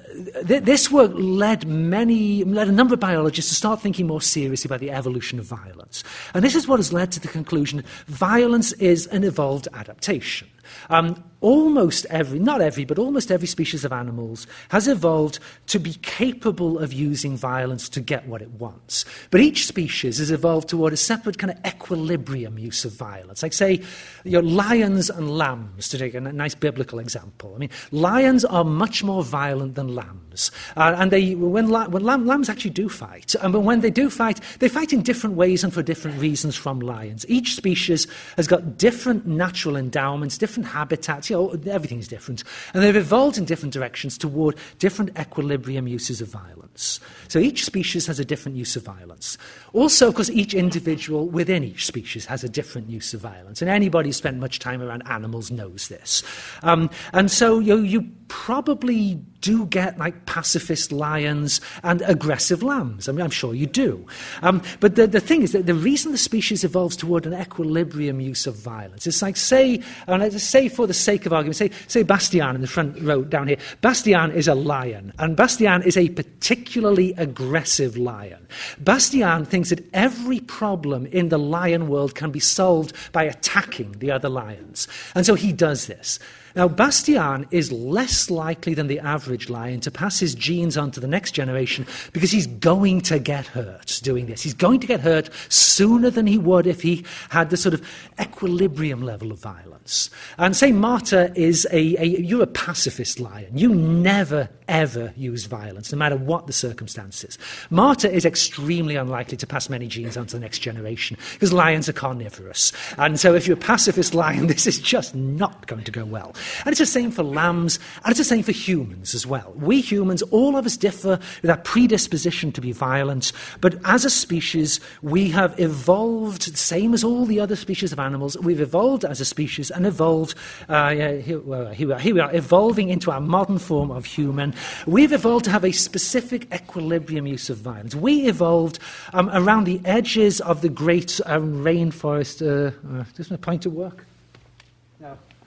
th- 0.47 0.64
this 0.64 0.91
work 0.91 1.12
led 1.14 1.68
many, 1.68 2.43
led 2.43 2.68
a 2.68 2.72
number 2.72 2.93
of 2.93 2.99
biologists 2.99 3.51
to 3.51 3.55
start 3.55 3.82
thinking 3.82 4.07
more 4.07 4.22
seriously 4.22 4.68
about 4.68 4.80
the 4.80 4.91
evolution 4.91 5.39
of 5.39 5.45
violence. 5.45 6.03
And 6.34 6.43
this 6.43 6.55
is 6.55 6.68
what 6.68 6.78
has 6.78 6.93
led 6.93 7.12
to 7.14 7.20
the 7.20 7.28
conclusion 7.28 7.84
violence 8.07 8.72
is 8.74 9.07
an 9.07 9.24
evolved 9.24 9.68
adaptation. 9.74 10.47
Um, 10.89 11.24
almost 11.41 12.05
every, 12.10 12.39
not 12.39 12.62
every, 12.62 12.86
but 12.86 12.99
almost 12.99 13.32
every 13.32 13.47
species 13.47 13.86
of 13.86 13.93
animals 13.93 14.45
has 14.70 14.88
evolved 14.88 15.39
to 15.68 15.80
be 15.80 15.93
capable 15.95 16.78
of 16.80 16.91
using 16.91 17.38
violence 17.38 17.88
to 17.89 18.01
get 18.01 18.28
what 18.28 18.41
it 18.41 18.51
wants. 18.51 19.05
But 19.32 19.41
each 19.41 19.66
species 19.66 20.18
has 20.18 20.32
evolved 20.32 20.70
toward 20.70 20.93
a 20.93 20.97
separate 20.97 21.38
kind 21.38 21.51
of 21.51 21.57
equilibrium 21.66 22.60
use 22.60 22.86
of 22.86 22.91
violence. 22.91 23.41
Like, 23.41 23.53
say, 23.53 23.82
you 24.24 24.41
know, 24.41 24.47
lions 24.47 25.10
and 25.10 25.38
lambs, 25.38 25.89
to 25.89 25.97
take 25.97 26.14
a 26.14 26.22
nice 26.22 26.55
biblical 26.55 26.99
example. 26.99 27.53
I 27.55 27.57
mean, 27.57 27.70
lions 27.91 28.45
are 28.45 28.64
much 28.64 29.03
more 29.03 29.24
violent 29.24 29.76
than 29.76 29.95
lambs. 30.00 30.52
Uh, 30.78 30.95
and 30.97 31.12
they, 31.12 31.36
when, 31.36 31.70
la- 31.70 31.88
when 31.88 32.04
lamb, 32.04 32.26
lambs 32.26 32.50
actually 32.50 32.72
do 32.72 32.88
fight, 32.89 33.36
um, 33.41 33.52
but 33.52 33.62
when 33.62 33.82
they 33.82 33.89
do 33.89 34.10
fight, 34.10 34.39
they 34.60 34.70
fight 34.70 34.93
in 34.93 35.02
different 35.02 35.36
ways 35.36 35.64
and 35.64 35.74
for 35.74 35.84
different 35.84 36.20
reasons 36.20 36.56
from 36.56 36.80
lions. 36.80 37.26
Each 37.28 37.56
species 37.56 38.08
has 38.38 38.47
got 38.47 38.78
different 38.78 39.26
natural 39.26 39.76
endowments, 39.76 40.38
different 40.38 40.68
habitats, 40.70 41.30
you 41.30 41.36
know, 41.36 41.60
everything's 41.72 42.08
different. 42.08 42.43
And 42.74 42.84
they've 42.84 42.95
evolved 42.95 43.38
in 43.38 43.45
different 43.45 43.74
directions 43.74 44.18
toward 44.18 44.56
different 44.80 45.18
equilibrium 45.20 45.88
uses 45.88 46.22
of 46.22 46.30
violence. 46.30 47.00
so 47.28 47.39
each 47.39 47.66
species 47.66 48.08
has 48.08 48.20
a 48.20 48.26
different 48.26 48.58
use 48.58 48.76
of 48.76 48.84
violence. 48.84 49.38
Also, 49.74 50.08
of 50.08 50.16
course, 50.16 50.30
each 50.30 50.54
individual 50.54 51.28
within 51.28 51.64
each 51.64 51.86
species 51.86 52.26
has 52.26 52.43
a 52.43 52.50
different 52.50 52.89
use 52.89 53.14
of 53.14 53.22
violence. 53.22 53.62
And 53.62 53.70
anybody 53.70 54.10
who's 54.10 54.18
spent 54.18 54.38
much 54.38 54.60
time 54.60 54.82
around 54.82 55.04
animals 55.06 55.52
knows 55.52 55.88
this. 55.88 56.24
Um, 56.64 56.89
and 57.14 57.30
so 57.30 57.60
you, 57.60 57.80
you 57.80 58.10
probably 58.28 59.16
do 59.41 59.66
get 59.66 59.88
like 59.97 60.25
pacifist 60.25 60.91
lions 60.91 61.61
and 61.83 62.01
aggressive 62.03 62.61
lambs. 62.63 63.07
I 63.09 63.11
mean, 63.11 63.21
I'm 63.21 63.29
sure 63.29 63.53
you 63.53 63.65
do. 63.65 64.05
Um, 64.41 64.61
but 64.79 64.95
the, 64.95 65.07
the 65.07 65.19
thing 65.19 65.41
is 65.41 65.51
that 65.53 65.65
the 65.65 65.73
reason 65.73 66.11
the 66.11 66.17
species 66.17 66.63
evolves 66.63 66.95
toward 66.95 67.25
an 67.25 67.33
equilibrium 67.33 68.19
use 68.19 68.45
of 68.47 68.55
violence, 68.55 69.07
it's 69.07 69.21
like, 69.21 69.37
say, 69.37 69.81
and 70.07 70.21
let's 70.21 70.43
say 70.43 70.69
for 70.69 70.87
the 70.87 70.93
sake 70.93 71.25
of 71.25 71.33
argument, 71.33 71.55
say, 71.55 71.71
say 71.87 72.03
Bastian 72.03 72.55
in 72.55 72.61
the 72.61 72.67
front 72.67 72.99
row 73.01 73.23
down 73.23 73.47
here. 73.47 73.57
Bastian 73.81 74.31
is 74.31 74.47
a 74.47 74.55
lion, 74.55 75.13
and 75.19 75.35
Bastian 75.35 75.81
is 75.83 75.97
a 75.97 76.09
particularly 76.09 77.13
aggressive 77.17 77.97
lion. 77.97 78.45
Bastian 78.79 79.45
thinks 79.45 79.69
that 79.69 79.87
every 79.93 80.39
problem 80.41 81.05
in 81.07 81.29
the 81.29 81.39
lion 81.39 81.87
world 81.87 82.15
can 82.15 82.31
be 82.31 82.39
solved 82.39 82.95
by 83.11 83.23
attacking 83.23 83.93
the 83.93 84.11
other 84.11 84.29
lions. 84.29 84.87
And 85.15 85.25
so 85.25 85.35
he 85.35 85.53
does 85.53 85.87
this. 85.87 86.19
Now, 86.56 86.68
Bastian 86.68 87.47
is 87.52 87.72
less 87.72 88.30
likely 88.30 88.74
than 88.74 88.88
the 88.88 89.00
average 89.00 89.50
lion 89.50 89.80
to 89.82 89.91
pass 89.91 90.20
his 90.20 90.36
genes 90.36 90.78
on 90.78 90.91
to 90.91 91.00
the 91.00 91.08
next 91.08 91.32
generation 91.32 91.86
because 92.14 92.32
he's 92.32 92.47
going 92.47 93.02
to 93.02 93.20
get 93.20 93.45
hurt 93.45 94.00
doing 94.04 94.26
this. 94.26 94.41
He's 94.41 94.54
going 94.54 94.80
to 94.80 94.88
get 94.88 95.02
hurt 95.02 95.30
sooner 95.50 96.10
than 96.10 96.28
he 96.28 96.38
would 96.38 96.68
if 96.68 96.82
he 96.82 97.06
had 97.30 97.50
the 97.50 97.58
sort 97.58 97.74
of 97.74 97.88
equilibrium 98.20 99.02
level 99.02 99.32
of 99.32 99.39
violence. 99.39 100.10
And 100.38 100.56
say 100.56 100.72
Marta 100.72 101.32
is 101.36 101.68
a, 101.72 102.02
a 102.02 102.06
you're 102.06 102.43
a 102.43 102.47
pacifist 102.47 103.20
lion. 103.20 103.58
You 103.58 103.74
never, 103.74 104.50
ever 104.68 105.14
use 105.16 105.45
violence, 105.45 105.91
no 105.91 105.97
matter 105.97 106.16
what 106.16 106.47
the 106.47 106.54
circumstances. 106.54 107.38
Marta 107.70 108.12
is 108.12 108.26
extremely 108.26 108.95
unlikely 108.95 109.38
to 109.38 109.47
pass 109.47 109.70
many 109.70 109.88
genes 109.88 110.18
on 110.18 110.28
to 110.28 110.36
the 110.36 110.39
next 110.39 110.60
generation 110.60 111.18
because 111.34 111.54
lions 111.54 111.89
are 111.89 111.93
carnivorous. 111.93 112.72
And 112.97 113.20
so 113.20 113.34
if 113.34 113.47
you're 113.47 113.58
a 113.58 113.60
pacifist 113.60 114.14
lion, 114.14 114.47
this 114.47 114.68
is 114.68 114.80
just 114.80 115.16
not 115.16 115.68
going 115.68 115.84
to 115.84 115.91
go 115.91 116.06
well. 116.06 116.36
And 116.65 116.69
it's 116.69 116.79
the 116.79 116.85
same 116.85 117.11
for 117.11 117.23
lambs, 117.23 117.79
and 118.03 118.11
it's 118.11 118.19
the 118.19 118.23
same 118.23 118.43
for 118.43 118.51
humans 118.51 119.13
as 119.13 119.25
well. 119.25 119.53
We 119.55 119.81
humans, 119.81 120.21
all 120.23 120.55
of 120.55 120.65
us 120.65 120.77
differ 120.77 121.19
with 121.41 121.51
our 121.51 121.57
predisposition 121.57 122.51
to 122.53 122.61
be 122.61 122.71
violent, 122.71 123.31
but 123.61 123.75
as 123.85 124.05
a 124.05 124.09
species, 124.09 124.79
we 125.01 125.29
have 125.29 125.59
evolved, 125.59 126.57
same 126.57 126.93
as 126.93 127.03
all 127.03 127.25
the 127.25 127.39
other 127.39 127.55
species 127.55 127.91
of 127.91 127.99
animals, 127.99 128.37
we've 128.39 128.61
evolved 128.61 129.05
as 129.05 129.21
a 129.21 129.25
species 129.25 129.71
and 129.71 129.85
evolved, 129.85 130.35
uh, 130.67 130.91
here, 130.91 131.39
well, 131.39 131.67
here, 131.71 131.87
we 131.87 131.93
are, 131.93 131.99
here 131.99 132.15
we 132.15 132.21
are, 132.21 132.35
evolving 132.35 132.89
into 132.89 133.11
our 133.11 133.21
modern 133.21 133.59
form 133.59 133.91
of 133.91 134.05
human. 134.05 134.53
We've 134.85 135.13
evolved 135.13 135.45
to 135.45 135.51
have 135.51 135.63
a 135.63 135.71
specific 135.71 136.53
equilibrium 136.53 137.27
use 137.27 137.49
of 137.49 137.57
violence. 137.57 137.95
We 137.95 138.27
evolved 138.27 138.79
um, 139.13 139.29
around 139.33 139.65
the 139.65 139.81
edges 139.85 140.41
of 140.41 140.61
the 140.61 140.69
great 140.69 141.19
um, 141.25 141.63
rainforest. 141.63 142.41
Uh, 142.41 142.71
uh, 142.99 143.03
does 143.15 143.31
my 143.31 143.37
pointer 143.37 143.69
work? 143.69 144.05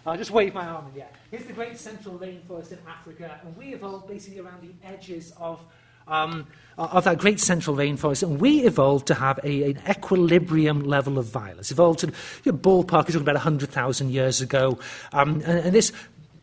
I'll 0.04 0.16
just 0.16 0.30
wave 0.32 0.52
my 0.52 0.66
arm 0.66 0.86
in 0.88 0.94
the 0.94 1.00
air. 1.02 1.10
Here's 1.30 1.44
the 1.44 1.52
great 1.52 1.78
central 1.78 2.18
rainforest 2.18 2.72
in 2.72 2.78
Africa, 2.88 3.40
and 3.44 3.56
we 3.56 3.74
evolved 3.74 4.08
basically 4.08 4.40
around 4.40 4.62
the 4.62 4.86
edges 4.86 5.32
of, 5.38 5.64
um, 6.08 6.46
of 6.76 7.04
that 7.04 7.18
great 7.18 7.38
central 7.38 7.76
rainforest, 7.76 8.24
and 8.24 8.40
we 8.40 8.62
evolved 8.62 9.06
to 9.06 9.14
have 9.14 9.38
a, 9.44 9.70
an 9.70 9.78
equilibrium 9.88 10.82
level 10.82 11.18
of 11.18 11.26
violence. 11.26 11.70
Evolved 11.70 12.00
to, 12.00 12.12
you 12.42 12.52
know, 12.52 12.58
ballpark 12.58 13.08
is 13.08 13.14
talking 13.14 13.20
about 13.20 13.36
100,000 13.36 14.10
years 14.10 14.40
ago, 14.40 14.78
um, 15.12 15.34
and, 15.46 15.66
and 15.66 15.72
this 15.72 15.92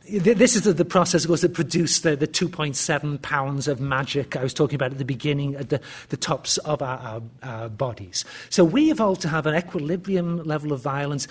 this 0.09 0.55
is 0.55 0.63
the, 0.63 0.85
process, 0.85 1.23
of 1.23 1.27
course, 1.27 1.41
that 1.41 1.53
produced 1.53 2.03
the, 2.03 2.15
the 2.15 2.27
2.7 2.27 3.21
pounds 3.21 3.67
of 3.67 3.79
magic 3.79 4.35
I 4.35 4.43
was 4.43 4.53
talking 4.53 4.75
about 4.75 4.91
at 4.91 4.97
the 4.97 5.05
beginning, 5.05 5.55
at 5.55 5.69
the, 5.69 5.81
the 6.09 6.17
tops 6.17 6.57
of 6.59 6.81
our, 6.81 6.97
our, 6.97 7.21
our, 7.43 7.69
bodies. 7.69 8.25
So 8.49 8.63
we 8.63 8.91
evolved 8.91 9.21
to 9.21 9.29
have 9.29 9.45
an 9.45 9.55
equilibrium 9.55 10.43
level 10.43 10.71
of 10.71 10.81
violence, 10.81 11.27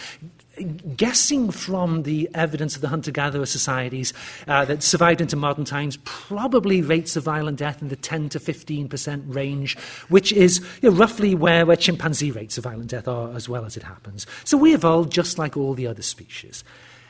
guessing 0.97 1.51
from 1.51 2.05
the 2.05 2.29
evidence 2.35 2.77
of 2.77 2.83
the 2.83 2.89
hunter 2.89 3.11
gatherer 3.11 3.47
societies 3.47 4.13
uh, 4.47 4.65
that 4.67 4.83
survived 4.83 5.21
into 5.21 5.37
modern 5.37 5.65
times, 5.65 5.99
probably 6.05 6.83
rates 6.83 7.17
of 7.17 7.25
violent 7.25 7.59
death 7.59 7.83
in 7.83 7.89
the 7.89 7.97
10 7.97 8.29
to 8.31 8.39
15% 8.39 9.35
range, 9.35 9.77
which 10.09 10.33
is 10.33 10.61
you 10.83 10.91
know, 10.91 10.97
roughly 10.97 11.35
where, 11.35 11.67
where 11.67 11.77
chimpanzee 11.77 12.31
rates 12.31 12.59
of 12.59 12.65
violent 12.65 12.91
death 12.91 13.09
are, 13.09 13.35
as 13.35 13.49
well 13.49 13.65
as 13.65 13.77
it 13.77 13.83
happens. 13.83 14.27
So 14.45 14.57
we 14.57 14.75
evolved 14.75 15.13
just 15.13 15.39
like 15.39 15.57
all 15.57 15.75
the 15.75 15.87
other 15.87 16.03
species 16.03 16.65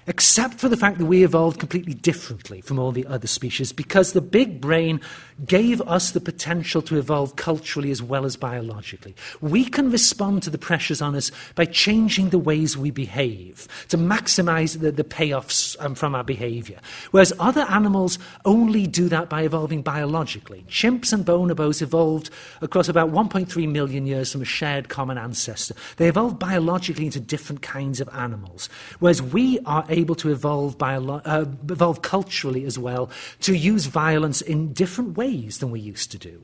except 0.09 0.55
for 0.55 0.69
the 0.69 0.77
fact 0.77 0.99
that 0.99 1.07
we 1.07 1.23
evolved 1.23 1.61
completely 1.61 1.95
differently 1.95 2.61
from 2.61 2.79
all 2.79 2.93
the 2.93 3.07
other 3.07 3.27
species 3.27 3.73
because 3.73 4.13
the 4.13 4.21
big 4.21 4.61
brain 4.61 5.01
gave 5.47 5.81
us 5.83 6.11
the 6.11 6.21
potential 6.21 6.83
to 6.83 6.99
evolve 6.99 7.37
culturally 7.37 7.91
as 7.91 8.03
well 8.03 8.25
as 8.25 8.37
biologically. 8.37 9.15
We 9.41 9.65
can 9.65 9.91
respond 9.91 10.43
to 10.43 10.51
the 10.51 10.59
pressures 10.59 11.01
on 11.01 11.15
us 11.15 11.31
by 11.55 11.65
changing 11.65 12.31
the 12.31 12.39
ways 12.39 12.77
we 12.77 12.91
behave 12.91 13.69
to 13.89 13.97
maximize 13.97 14.81
the, 14.81 14.91
the 14.91 15.05
payoffs 15.05 15.77
um, 15.79 15.95
from 15.95 16.15
our 16.15 16.25
behavior. 16.25 16.81
Whereas 17.13 17.33
other 17.39 17.63
animals 17.63 18.19
only 18.45 18.87
do 18.87 19.09
that 19.09 19.29
by 19.29 19.43
evolving 19.43 19.83
biologically. 19.83 20.65
Chimps 20.69 21.13
and 21.13 21.25
bonobos 21.25 21.83
evolved 21.83 22.31
across 22.61 22.89
about 22.89 23.13
1.3 23.13 23.71
million 23.71 24.07
years 24.07 24.33
from 24.33 24.43
a 24.43 24.47
shared 24.47 24.89
common 24.89 25.19
ancestor. 25.19 25.75
They 25.97 26.09
evolved 26.09 26.39
biologically 26.39 27.07
into 27.07 27.21
different 27.21 27.63
kinds 27.63 28.01
of 28.01 28.09
animals. 28.13 28.69
Whereas 28.99 29.23
we 29.23 29.61
are 29.61 29.85
able 29.89 30.17
to 30.17 30.31
evolve, 30.31 30.77
uh, 30.83 31.45
evolve 31.69 32.03
culturally 32.03 32.65
as 32.65 32.79
well 32.79 33.11
to 33.41 33.55
use 33.55 33.87
violence 33.87 34.41
in 34.41 34.73
different 34.73 35.17
ways 35.17 35.28
than 35.59 35.71
we 35.71 35.81
used 35.81 36.11
to 36.13 36.19
do. 36.19 36.43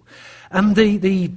And 0.51 0.77
the, 0.77 0.97
the 0.97 1.31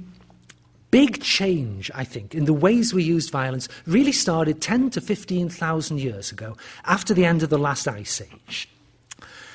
big 0.90 1.22
change, 1.22 1.90
I 1.94 2.04
think, 2.04 2.34
in 2.34 2.44
the 2.44 2.52
ways 2.52 2.94
we 2.94 3.02
used 3.02 3.30
violence 3.30 3.68
really 3.86 4.12
started 4.12 4.60
10 4.60 4.90
to 4.90 5.00
15,000 5.00 6.00
years 6.00 6.32
ago 6.32 6.56
after 6.84 7.14
the 7.14 7.24
end 7.24 7.42
of 7.42 7.50
the 7.50 7.58
last 7.58 7.88
ice 7.88 8.20
age. 8.20 8.68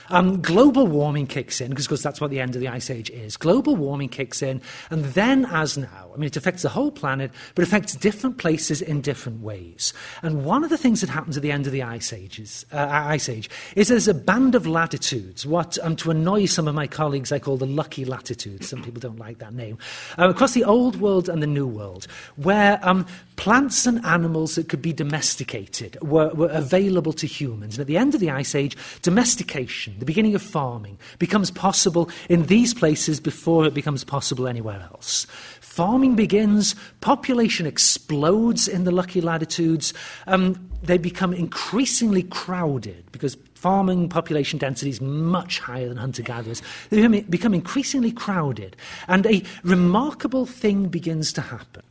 Um, 0.09 0.41
global 0.41 0.87
warming 0.87 1.27
kicks 1.27 1.61
in, 1.61 1.69
because 1.69 2.03
that's 2.03 2.19
what 2.19 2.29
the 2.29 2.39
end 2.39 2.55
of 2.55 2.61
the 2.61 2.67
Ice 2.67 2.89
Age 2.89 3.09
is. 3.09 3.37
Global 3.37 3.75
warming 3.75 4.09
kicks 4.09 4.41
in, 4.41 4.61
and 4.89 5.05
then, 5.05 5.45
as 5.45 5.77
now, 5.77 6.09
I 6.13 6.17
mean, 6.17 6.27
it 6.27 6.37
affects 6.37 6.61
the 6.61 6.69
whole 6.69 6.91
planet, 6.91 7.31
but 7.55 7.63
affects 7.63 7.95
different 7.95 8.37
places 8.37 8.81
in 8.81 9.01
different 9.01 9.41
ways. 9.41 9.93
And 10.21 10.45
one 10.45 10.63
of 10.63 10.69
the 10.69 10.77
things 10.77 11.01
that 11.01 11.09
happens 11.09 11.37
at 11.37 11.43
the 11.43 11.51
end 11.51 11.65
of 11.65 11.71
the 11.71 11.83
Ice, 11.83 12.13
Ages, 12.13 12.65
uh, 12.71 12.87
Ice 12.89 13.29
Age 13.29 13.49
is 13.75 13.87
there's 13.87 14.07
a 14.07 14.13
band 14.13 14.55
of 14.55 14.67
latitudes, 14.67 15.45
what, 15.45 15.77
um, 15.83 15.95
to 15.97 16.11
annoy 16.11 16.45
some 16.45 16.67
of 16.67 16.75
my 16.75 16.87
colleagues, 16.87 17.31
I 17.31 17.39
call 17.39 17.57
the 17.57 17.65
lucky 17.65 18.05
latitudes. 18.05 18.69
Some 18.69 18.83
people 18.83 18.99
don't 18.99 19.19
like 19.19 19.39
that 19.39 19.53
name. 19.53 19.77
Uh, 20.17 20.29
across 20.29 20.53
the 20.53 20.63
Old 20.63 20.99
World 20.99 21.29
and 21.29 21.41
the 21.41 21.47
New 21.47 21.67
World, 21.67 22.07
where 22.35 22.79
um, 22.83 23.05
plants 23.35 23.85
and 23.85 24.03
animals 24.05 24.55
that 24.55 24.69
could 24.69 24.81
be 24.81 24.93
domesticated 24.93 25.97
were, 26.01 26.29
were 26.29 26.49
available 26.49 27.13
to 27.13 27.27
humans. 27.27 27.75
And 27.75 27.81
at 27.81 27.87
the 27.87 27.97
end 27.97 28.13
of 28.13 28.19
the 28.19 28.29
Ice 28.29 28.55
Age, 28.55 28.77
domestication, 29.01 29.92
the 29.99 30.05
beginning 30.05 30.35
of 30.35 30.41
farming, 30.41 30.97
becomes 31.19 31.51
possible 31.51 32.09
in 32.29 32.45
these 32.47 32.73
places 32.73 33.19
before 33.19 33.65
it 33.65 33.73
becomes 33.73 34.03
possible 34.03 34.47
anywhere 34.47 34.87
else. 34.91 35.25
Farming 35.61 36.15
begins, 36.15 36.75
population 37.01 37.65
explodes 37.65 38.67
in 38.67 38.83
the 38.83 38.91
lucky 38.91 39.21
latitudes, 39.21 39.93
um, 40.27 40.69
they 40.83 40.97
become 40.97 41.33
increasingly 41.33 42.23
crowded 42.23 43.03
because 43.11 43.37
farming 43.55 44.09
population 44.09 44.59
density 44.59 44.89
is 44.89 44.99
much 44.99 45.59
higher 45.59 45.87
than 45.87 45.95
hunter 45.95 46.21
gatherers. 46.21 46.61
They 46.89 47.21
become 47.21 47.53
increasingly 47.53 48.11
crowded, 48.11 48.75
and 49.07 49.25
a 49.25 49.41
remarkable 49.63 50.45
thing 50.45 50.89
begins 50.89 51.31
to 51.33 51.41
happen. 51.41 51.81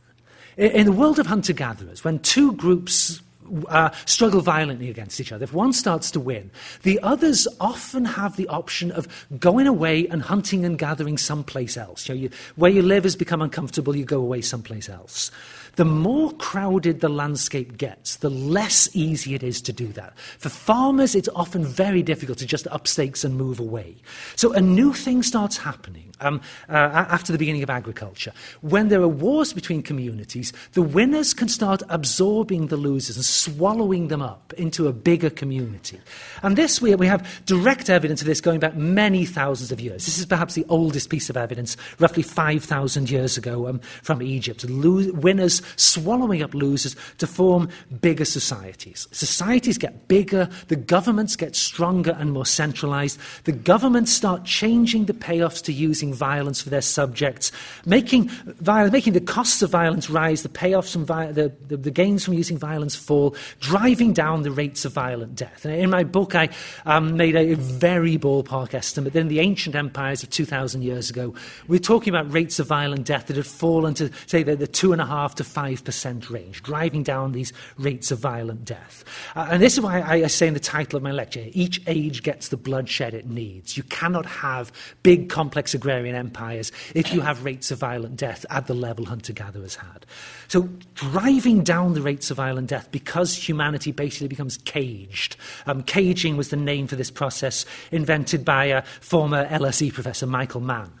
In 0.55 0.85
the 0.85 0.91
world 0.91 1.17
of 1.17 1.25
hunter 1.25 1.51
gatherers, 1.51 2.03
when 2.03 2.19
two 2.19 2.53
groups 2.53 3.22
uh, 3.67 3.89
struggle 4.05 4.41
violently 4.41 4.89
against 4.89 5.19
each 5.19 5.31
other, 5.31 5.43
if 5.43 5.53
one 5.53 5.73
starts 5.73 6.11
to 6.11 6.19
win, 6.19 6.51
the 6.83 6.99
others 7.01 7.47
often 7.59 8.05
have 8.05 8.35
the 8.35 8.47
option 8.47 8.91
of 8.91 9.07
going 9.39 9.67
away 9.67 10.07
and 10.07 10.21
hunting 10.21 10.65
and 10.65 10.77
gathering 10.77 11.17
someplace 11.17 11.77
else. 11.77 12.07
You 12.07 12.15
know, 12.15 12.21
you, 12.21 12.29
where 12.55 12.71
you 12.71 12.81
live 12.81 13.03
has 13.03 13.15
become 13.15 13.41
uncomfortable, 13.41 13.95
you 13.95 14.05
go 14.05 14.19
away 14.19 14.41
someplace 14.41 14.89
else. 14.89 15.31
The 15.75 15.85
more 15.85 16.31
crowded 16.33 16.99
the 16.99 17.09
landscape 17.09 17.77
gets, 17.77 18.17
the 18.17 18.29
less 18.29 18.87
easy 18.93 19.33
it 19.33 19.41
is 19.41 19.59
to 19.63 19.73
do 19.73 19.87
that. 19.93 20.15
For 20.37 20.49
farmers, 20.49 21.15
it's 21.15 21.29
often 21.29 21.65
very 21.65 22.03
difficult 22.03 22.37
to 22.39 22.45
just 22.45 22.67
up 22.67 22.87
stakes 22.87 23.23
and 23.23 23.35
move 23.35 23.59
away. 23.59 23.95
So 24.35 24.53
a 24.53 24.61
new 24.61 24.93
thing 24.93 25.23
starts 25.23 25.57
happening 25.57 26.12
um, 26.23 26.41
uh, 26.69 26.73
after 27.09 27.31
the 27.31 27.37
beginning 27.37 27.63
of 27.63 27.69
agriculture. 27.69 28.31
When 28.61 28.89
there 28.89 29.01
are 29.01 29.07
wars 29.07 29.53
between 29.53 29.81
communities, 29.81 30.53
the 30.73 30.81
winners 30.81 31.33
can 31.33 31.47
start 31.47 31.83
absorbing 31.89 32.67
the 32.67 32.77
losers 32.77 33.15
and 33.15 33.25
swallowing 33.25 34.07
them 34.07 34.21
up 34.21 34.53
into 34.53 34.87
a 34.87 34.93
bigger 34.93 35.29
community. 35.29 35.99
And 36.41 36.57
this, 36.57 36.81
we, 36.81 36.95
we 36.95 37.07
have 37.07 37.45
direct 37.45 37.89
evidence 37.89 38.21
of 38.21 38.27
this 38.27 38.41
going 38.41 38.59
back 38.59 38.75
many 38.75 39.25
thousands 39.25 39.71
of 39.71 39.79
years. 39.79 40.05
This 40.05 40.17
is 40.17 40.25
perhaps 40.25 40.55
the 40.55 40.65
oldest 40.69 41.09
piece 41.09 41.29
of 41.29 41.37
evidence, 41.37 41.77
roughly 41.99 42.23
5,000 42.23 43.09
years 43.09 43.37
ago 43.37 43.67
um, 43.67 43.79
from 44.01 44.21
Egypt. 44.21 44.65
Winners 44.65 45.61
swallowing 45.75 46.41
up 46.41 46.53
losers 46.53 46.95
to 47.17 47.27
form 47.27 47.69
bigger 48.01 48.25
societies. 48.25 49.07
Societies 49.11 49.77
get 49.77 50.07
bigger, 50.07 50.49
the 50.67 50.75
governments 50.75 51.35
get 51.35 51.55
stronger 51.55 52.15
and 52.19 52.31
more 52.31 52.45
centralized. 52.45 53.19
The 53.43 53.51
governments 53.51 54.11
start 54.11 54.45
changing 54.45 55.05
the 55.05 55.13
payoffs 55.13 55.63
to 55.63 55.73
using 55.73 56.12
violence 56.13 56.61
for 56.61 56.69
their 56.69 56.81
subjects, 56.81 57.51
making, 57.85 58.27
violence, 58.27 58.91
making 58.91 59.13
the 59.13 59.21
costs 59.21 59.61
of 59.61 59.69
violence 59.69 60.09
rise, 60.09 60.43
the 60.43 60.49
payoffs 60.49 60.91
from 60.91 61.05
vi- 61.05 61.31
the, 61.31 61.51
the, 61.67 61.77
the, 61.77 61.91
gains 61.91 62.23
from 62.25 62.33
using 62.33 62.57
violence 62.57 62.95
fall, 62.95 63.35
driving 63.59 64.13
down 64.13 64.43
the 64.43 64.51
rates 64.51 64.85
of 64.85 64.93
violent 64.93 65.35
death. 65.35 65.65
And 65.65 65.73
in 65.75 65.89
my 65.89 66.03
book, 66.03 66.35
I 66.35 66.49
um, 66.85 67.15
made 67.17 67.35
a 67.35 67.55
very 67.55 68.17
ballpark 68.17 68.73
estimate 68.73 69.13
that 69.13 69.19
in 69.19 69.27
the 69.27 69.39
ancient 69.39 69.75
empires 69.75 70.23
of 70.23 70.29
2,000 70.29 70.81
years 70.81 71.09
ago, 71.09 71.33
we're 71.67 71.79
talking 71.79 72.13
about 72.13 72.31
rates 72.31 72.59
of 72.59 72.67
violent 72.67 73.05
death 73.05 73.27
that 73.27 73.37
had 73.37 73.45
fallen 73.45 73.93
to, 73.95 74.09
say, 74.25 74.43
the, 74.43 74.55
the 74.55 74.67
2.5 74.67 75.35
to 75.35 75.43
5% 75.43 76.29
range, 76.29 76.63
driving 76.63 77.03
down 77.03 77.31
these 77.31 77.53
rates 77.77 78.11
of 78.11 78.19
violent 78.19 78.65
death. 78.65 79.03
Uh, 79.35 79.47
and 79.51 79.61
this 79.61 79.73
is 79.73 79.81
why 79.81 80.01
I, 80.01 80.15
I 80.23 80.27
say 80.27 80.47
in 80.47 80.53
the 80.53 80.59
title 80.59 80.97
of 80.97 81.03
my 81.03 81.11
lecture 81.11 81.43
each 81.53 81.81
age 81.87 82.23
gets 82.23 82.49
the 82.49 82.57
bloodshed 82.57 83.13
it 83.13 83.27
needs. 83.27 83.77
You 83.77 83.83
cannot 83.83 84.25
have 84.25 84.71
big, 85.03 85.29
complex 85.29 85.73
agrarian 85.73 86.02
empires 86.11 86.71
if 86.93 87.13
you 87.13 87.21
have 87.21 87.43
rates 87.43 87.71
of 87.71 87.79
violent 87.79 88.15
death 88.15 88.45
at 88.49 88.67
the 88.67 88.73
level 88.73 89.05
hunter 89.05 89.33
gatherers 89.33 89.75
had. 89.75 90.05
So, 90.47 90.69
driving 90.95 91.63
down 91.63 91.93
the 91.93 92.01
rates 92.01 92.29
of 92.31 92.37
violent 92.37 92.69
death 92.69 92.91
because 92.91 93.35
humanity 93.35 93.91
basically 93.91 94.27
becomes 94.27 94.57
caged. 94.57 95.35
Um, 95.65 95.83
caging 95.83 96.37
was 96.37 96.49
the 96.49 96.57
name 96.57 96.87
for 96.87 96.95
this 96.95 97.11
process 97.11 97.65
invented 97.91 98.43
by 98.45 98.65
a 98.65 98.81
former 99.01 99.47
LSE 99.47 99.93
professor, 99.93 100.27
Michael 100.27 100.61
Mann. 100.61 100.91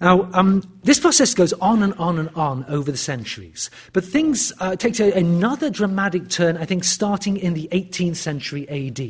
Now, 0.00 0.30
um, 0.32 0.62
this 0.82 0.98
process 0.98 1.34
goes 1.34 1.52
on 1.54 1.82
and 1.82 1.92
on 1.94 2.18
and 2.18 2.30
on 2.30 2.64
over 2.68 2.90
the 2.90 2.96
centuries, 2.96 3.68
but 3.92 4.02
things 4.02 4.50
uh, 4.58 4.74
take 4.74 4.98
another 4.98 5.68
dramatic 5.68 6.30
turn, 6.30 6.56
I 6.56 6.64
think, 6.64 6.84
starting 6.84 7.36
in 7.36 7.52
the 7.52 7.68
18th 7.70 8.16
century 8.16 8.66
AD, 8.70 9.00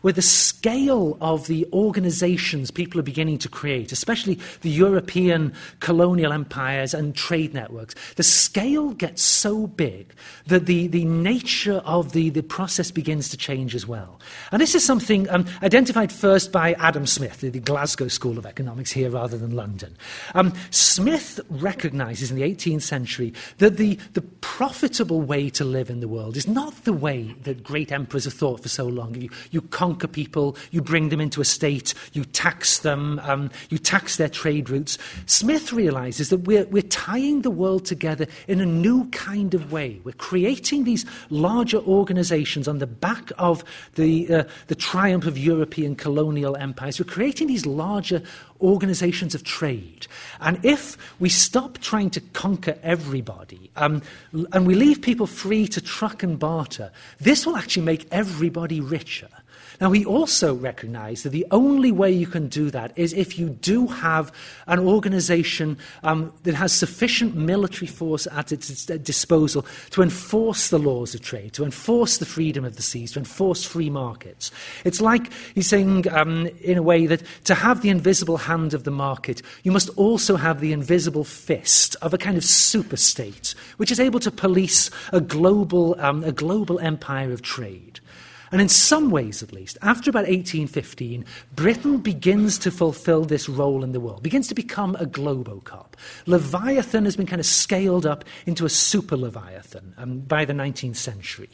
where 0.00 0.14
the 0.14 0.22
scale 0.22 1.18
of 1.20 1.46
the 1.46 1.68
organizations 1.74 2.70
people 2.70 2.98
are 2.98 3.02
beginning 3.02 3.36
to 3.38 3.50
create, 3.50 3.92
especially 3.92 4.38
the 4.62 4.70
European 4.70 5.52
colonial 5.80 6.32
empires 6.32 6.94
and 6.94 7.14
trade 7.14 7.52
networks, 7.52 7.94
the 8.14 8.22
scale 8.22 8.92
gets 8.92 9.22
so 9.22 9.66
big 9.66 10.14
that 10.46 10.64
the, 10.64 10.86
the 10.86 11.04
nature 11.04 11.82
of 11.84 12.12
the, 12.12 12.30
the 12.30 12.42
process 12.42 12.90
begins 12.90 13.28
to 13.28 13.36
change 13.36 13.74
as 13.74 13.86
well. 13.86 14.18
And 14.52 14.62
this 14.62 14.74
is 14.74 14.86
something 14.86 15.28
um, 15.28 15.44
identified 15.62 16.10
first 16.10 16.50
by 16.50 16.72
Adam 16.74 17.06
Smith, 17.06 17.40
the, 17.40 17.50
the 17.50 17.60
Glasgow 17.60 18.08
School 18.08 18.38
of 18.38 18.46
Economics 18.46 18.90
here 18.90 19.10
rather 19.10 19.36
than 19.36 19.54
London. 19.54 19.94
Um, 20.34 20.52
Smith 20.70 21.40
recognizes 21.48 22.30
in 22.30 22.36
the 22.36 22.42
18th 22.42 22.82
century 22.82 23.32
that 23.58 23.76
the, 23.76 23.98
the 24.12 24.22
profitable 24.22 25.20
way 25.20 25.50
to 25.50 25.64
live 25.64 25.90
in 25.90 26.00
the 26.00 26.08
world 26.08 26.36
is 26.36 26.46
not 26.46 26.84
the 26.84 26.92
way 26.92 27.34
that 27.44 27.62
great 27.62 27.92
emperors 27.92 28.24
have 28.24 28.34
thought 28.34 28.62
for 28.62 28.68
so 28.68 28.86
long. 28.86 29.14
You, 29.14 29.30
you 29.50 29.62
conquer 29.62 30.08
people, 30.08 30.56
you 30.70 30.82
bring 30.82 31.08
them 31.08 31.20
into 31.20 31.40
a 31.40 31.44
state, 31.44 31.94
you 32.12 32.24
tax 32.24 32.80
them, 32.80 33.18
um, 33.20 33.50
you 33.70 33.78
tax 33.78 34.16
their 34.16 34.28
trade 34.28 34.70
routes. 34.70 34.98
Smith 35.26 35.72
realizes 35.72 36.28
that 36.30 36.38
we're, 36.38 36.64
we're 36.66 36.82
tying 36.82 37.42
the 37.42 37.50
world 37.50 37.84
together 37.84 38.26
in 38.48 38.60
a 38.60 38.66
new 38.66 39.08
kind 39.10 39.54
of 39.54 39.72
way. 39.72 40.00
We're 40.04 40.12
creating 40.12 40.84
these 40.84 41.04
larger 41.30 41.78
organizations 41.78 42.68
on 42.68 42.78
the 42.78 42.86
back 42.86 43.32
of 43.38 43.64
the, 43.94 44.32
uh, 44.32 44.44
the 44.68 44.74
triumph 44.74 45.26
of 45.26 45.38
European 45.38 45.96
colonial 45.96 46.56
empires. 46.56 46.98
We're 46.98 47.12
creating 47.12 47.48
these 47.48 47.66
larger 47.66 48.22
organizations 48.60 49.34
of 49.34 49.44
trade. 49.44 50.06
And 50.40 50.64
if 50.64 50.96
we 51.18 51.28
stop 51.28 51.78
trying 51.78 52.10
to 52.10 52.20
conquer 52.20 52.78
everybody 52.82 53.70
um, 53.76 54.02
and 54.52 54.66
we 54.66 54.74
leave 54.74 55.02
people 55.02 55.26
free 55.26 55.66
to 55.68 55.80
truck 55.80 56.22
and 56.22 56.38
barter, 56.38 56.92
this 57.18 57.46
will 57.46 57.56
actually 57.56 57.84
make 57.84 58.06
everybody 58.10 58.80
richer. 58.80 59.28
Now, 59.80 59.90
he 59.92 60.04
also 60.04 60.54
recognized 60.54 61.24
that 61.24 61.30
the 61.30 61.46
only 61.50 61.90
way 61.90 62.12
you 62.12 62.26
can 62.26 62.48
do 62.48 62.70
that 62.70 62.92
is 62.96 63.14
if 63.14 63.38
you 63.38 63.48
do 63.48 63.86
have 63.86 64.30
an 64.66 64.78
organization 64.78 65.78
um, 66.02 66.34
that 66.42 66.54
has 66.54 66.70
sufficient 66.70 67.34
military 67.34 67.86
force 67.86 68.26
at 68.30 68.52
its 68.52 68.84
disposal 68.84 69.64
to 69.90 70.02
enforce 70.02 70.68
the 70.68 70.78
laws 70.78 71.14
of 71.14 71.22
trade, 71.22 71.54
to 71.54 71.64
enforce 71.64 72.18
the 72.18 72.26
freedom 72.26 72.62
of 72.62 72.76
the 72.76 72.82
seas, 72.82 73.12
to 73.12 73.18
enforce 73.18 73.64
free 73.64 73.88
markets. 73.88 74.50
It's 74.84 75.00
like 75.00 75.32
he's 75.54 75.68
saying, 75.68 76.12
um, 76.12 76.46
in 76.60 76.76
a 76.76 76.82
way, 76.82 77.06
that 77.06 77.22
to 77.44 77.54
have 77.54 77.80
the 77.80 77.88
invisible 77.88 78.36
hand 78.36 78.74
of 78.74 78.84
the 78.84 78.90
market, 78.90 79.40
you 79.62 79.72
must 79.72 79.88
also 79.96 80.36
have 80.36 80.60
the 80.60 80.74
invisible 80.74 81.24
fist 81.24 81.96
of 82.02 82.12
a 82.12 82.18
kind 82.18 82.36
of 82.36 82.44
superstate, 82.44 83.54
which 83.78 83.90
is 83.90 83.98
able 83.98 84.20
to 84.20 84.30
police 84.30 84.90
a 85.10 85.22
global, 85.22 85.98
um, 86.00 86.22
a 86.22 86.32
global 86.32 86.78
empire 86.80 87.32
of 87.32 87.40
trade. 87.40 87.89
And 88.52 88.60
in 88.60 88.68
some 88.68 89.10
ways, 89.10 89.42
at 89.42 89.52
least, 89.52 89.78
after 89.82 90.10
about 90.10 90.26
1815, 90.26 91.24
Britain 91.54 91.98
begins 91.98 92.58
to 92.58 92.70
fulfill 92.70 93.24
this 93.24 93.48
role 93.48 93.84
in 93.84 93.92
the 93.92 94.00
world, 94.00 94.22
begins 94.22 94.48
to 94.48 94.54
become 94.54 94.96
a 94.96 95.06
globocop. 95.06 95.94
Leviathan 96.26 97.04
has 97.04 97.16
been 97.16 97.26
kind 97.26 97.40
of 97.40 97.46
scaled 97.46 98.06
up 98.06 98.24
into 98.46 98.64
a 98.64 98.68
super 98.68 99.16
Leviathan 99.16 99.94
um, 99.98 100.20
by 100.20 100.44
the 100.44 100.52
19th 100.52 100.96
century. 100.96 101.50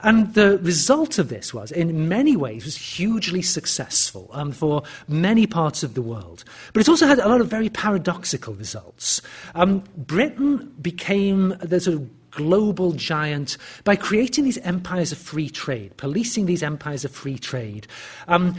And 0.00 0.34
the 0.34 0.58
result 0.58 1.18
of 1.18 1.30
this 1.30 1.54
was, 1.54 1.72
in 1.72 2.08
many 2.08 2.36
ways, 2.36 2.66
was 2.66 2.76
hugely 2.76 3.40
successful 3.40 4.28
um, 4.32 4.52
for 4.52 4.82
many 5.08 5.46
parts 5.46 5.82
of 5.82 5.94
the 5.94 6.02
world. 6.02 6.44
But 6.74 6.80
it 6.80 6.88
also 6.90 7.06
had 7.06 7.18
a 7.18 7.28
lot 7.28 7.40
of 7.40 7.48
very 7.48 7.70
paradoxical 7.70 8.52
results. 8.54 9.22
Um, 9.54 9.82
Britain 9.96 10.74
became 10.82 11.56
the 11.62 11.80
sort 11.80 11.96
of 11.96 12.23
global 12.34 12.92
giant 12.92 13.56
by 13.84 13.96
creating 13.96 14.44
these 14.44 14.58
empires 14.58 15.12
of 15.12 15.18
free 15.18 15.48
trade, 15.48 15.96
policing 15.96 16.46
these 16.46 16.62
empires 16.62 17.04
of 17.04 17.10
free 17.10 17.38
trade. 17.38 17.86
Um, 18.28 18.56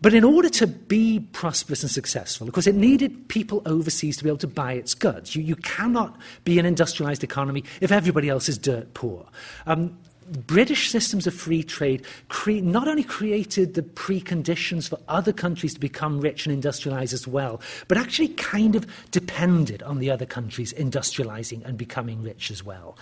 but 0.00 0.14
in 0.14 0.22
order 0.22 0.48
to 0.50 0.66
be 0.66 1.20
prosperous 1.32 1.82
and 1.82 1.90
successful, 1.90 2.46
of 2.46 2.54
course, 2.54 2.68
it 2.68 2.76
needed 2.76 3.28
people 3.28 3.62
overseas 3.66 4.16
to 4.18 4.24
be 4.24 4.30
able 4.30 4.38
to 4.38 4.46
buy 4.46 4.74
its 4.74 4.94
goods. 4.94 5.34
You, 5.34 5.42
you 5.42 5.56
cannot 5.56 6.16
be 6.44 6.58
an 6.58 6.66
industrialized 6.66 7.24
economy 7.24 7.64
if 7.80 7.90
everybody 7.90 8.28
else 8.28 8.48
is 8.48 8.58
dirt 8.58 8.94
poor. 8.94 9.26
Um, 9.66 9.98
British 10.46 10.90
systems 10.90 11.26
of 11.26 11.34
free 11.34 11.62
trade 11.62 12.04
cre- 12.28 12.52
not 12.62 12.88
only 12.88 13.02
created 13.02 13.74
the 13.74 13.82
preconditions 13.82 14.88
for 14.88 14.98
other 15.08 15.32
countries 15.32 15.74
to 15.74 15.80
become 15.80 16.20
rich 16.20 16.46
and 16.46 16.62
industrialize 16.62 17.12
as 17.12 17.26
well, 17.26 17.60
but 17.88 17.98
actually 17.98 18.28
kind 18.28 18.76
of 18.76 18.86
depended 19.10 19.82
on 19.82 19.98
the 19.98 20.10
other 20.10 20.26
countries 20.26 20.72
industrializing 20.74 21.64
and 21.64 21.78
becoming 21.78 22.22
rich 22.22 22.50
as 22.50 22.64
well. 22.64 22.96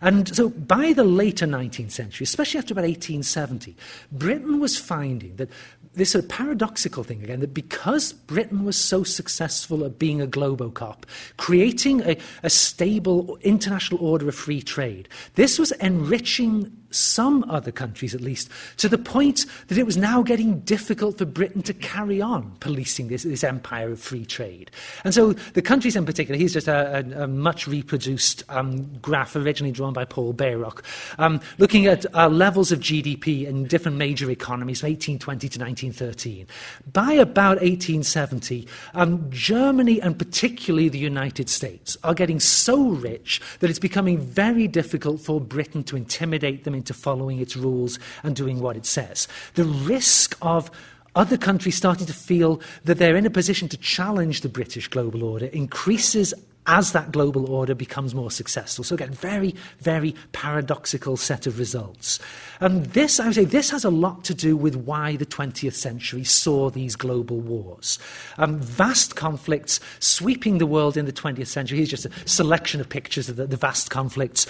And 0.00 0.34
so 0.34 0.50
by 0.50 0.92
the 0.92 1.04
later 1.04 1.46
19th 1.46 1.92
century, 1.92 2.24
especially 2.24 2.58
after 2.58 2.74
about 2.74 2.84
1870, 2.84 3.76
Britain 4.10 4.60
was 4.60 4.78
finding 4.78 5.36
that 5.36 5.50
this 5.94 6.10
sort 6.10 6.24
of 6.24 6.30
paradoxical 6.30 7.04
thing 7.04 7.22
again 7.22 7.40
that 7.40 7.54
because 7.54 8.12
Britain 8.12 8.64
was 8.64 8.76
so 8.76 9.02
successful 9.02 9.84
at 9.84 9.98
being 9.98 10.22
a 10.22 10.26
globocop, 10.26 11.04
creating 11.36 12.00
a, 12.02 12.16
a 12.42 12.50
stable 12.50 13.38
international 13.42 14.02
order 14.04 14.28
of 14.28 14.34
free 14.34 14.62
trade, 14.62 15.08
this 15.34 15.58
was 15.58 15.72
enriching 15.72 16.72
some 16.94 17.44
other 17.48 17.72
countries 17.72 18.14
at 18.14 18.20
least, 18.20 18.48
to 18.78 18.88
the 18.88 18.98
point 18.98 19.46
that 19.68 19.78
it 19.78 19.86
was 19.86 19.96
now 19.96 20.22
getting 20.22 20.60
difficult 20.60 21.18
for 21.18 21.24
Britain 21.24 21.62
to 21.62 21.74
carry 21.74 22.20
on 22.20 22.52
policing 22.60 23.08
this, 23.08 23.22
this 23.22 23.44
empire 23.44 23.90
of 23.90 24.00
free 24.00 24.24
trade. 24.24 24.70
And 25.04 25.14
so 25.14 25.32
the 25.32 25.62
countries 25.62 25.96
in 25.96 26.06
particular, 26.06 26.38
here's 26.38 26.52
just 26.52 26.68
a, 26.68 26.98
a, 26.98 27.24
a 27.24 27.26
much 27.26 27.66
reproduced 27.66 28.44
um, 28.48 28.92
graph 28.98 29.36
originally 29.36 29.72
drawn 29.72 29.92
by 29.92 30.04
Paul 30.04 30.34
Bairoch, 30.34 30.82
um, 31.18 31.40
looking 31.58 31.86
at 31.86 32.04
uh, 32.14 32.28
levels 32.28 32.72
of 32.72 32.80
GDP 32.80 33.46
in 33.46 33.64
different 33.64 33.96
major 33.96 34.30
economies 34.30 34.80
from 34.80 34.90
1820 34.90 35.48
to 35.48 35.58
1913. 35.58 36.46
By 36.92 37.12
about 37.12 37.60
1870, 37.60 38.66
um, 38.94 39.30
Germany 39.30 40.00
and 40.00 40.18
particularly 40.18 40.88
the 40.88 40.98
United 40.98 41.48
States 41.48 41.96
are 42.04 42.14
getting 42.14 42.40
so 42.40 42.88
rich 42.88 43.40
that 43.60 43.70
it's 43.70 43.78
becoming 43.78 44.18
very 44.18 44.68
difficult 44.68 45.20
for 45.20 45.40
Britain 45.40 45.84
to 45.84 45.96
intimidate 45.96 46.64
them 46.64 46.74
into 46.82 46.92
following 46.92 47.38
its 47.38 47.56
rules 47.56 48.00
and 48.24 48.34
doing 48.34 48.58
what 48.58 48.76
it 48.76 48.84
says. 48.84 49.28
The 49.54 49.64
risk 49.64 50.36
of 50.42 50.68
other 51.14 51.36
countries 51.36 51.76
starting 51.76 52.06
to 52.06 52.12
feel 52.12 52.60
that 52.84 52.98
they're 52.98 53.16
in 53.16 53.26
a 53.26 53.30
position 53.30 53.68
to 53.68 53.76
challenge 53.76 54.40
the 54.40 54.48
British 54.48 54.88
global 54.88 55.22
order 55.22 55.46
increases 55.46 56.34
as 56.66 56.92
that 56.92 57.10
global 57.10 57.50
order 57.50 57.74
becomes 57.74 58.14
more 58.14 58.30
successful. 58.30 58.84
So 58.84 58.94
again, 58.94 59.10
very, 59.10 59.54
very 59.80 60.14
paradoxical 60.30 61.16
set 61.16 61.46
of 61.46 61.58
results. 61.58 62.20
And 62.60 62.86
this, 62.86 63.18
I 63.18 63.26
would 63.26 63.34
say, 63.34 63.44
this 63.44 63.70
has 63.70 63.84
a 63.84 63.90
lot 63.90 64.22
to 64.24 64.34
do 64.34 64.56
with 64.56 64.76
why 64.76 65.16
the 65.16 65.26
20th 65.26 65.74
century 65.74 66.22
saw 66.22 66.70
these 66.70 66.94
global 66.94 67.40
wars. 67.40 67.98
Um, 68.38 68.60
vast 68.60 69.16
conflicts 69.16 69.80
sweeping 69.98 70.58
the 70.58 70.66
world 70.66 70.96
in 70.96 71.06
the 71.06 71.12
20th 71.12 71.48
century. 71.48 71.78
Here's 71.78 71.90
just 71.90 72.06
a 72.06 72.28
selection 72.28 72.80
of 72.80 72.88
pictures 72.88 73.28
of 73.28 73.36
the, 73.36 73.46
the 73.46 73.56
vast 73.56 73.90
conflicts. 73.90 74.46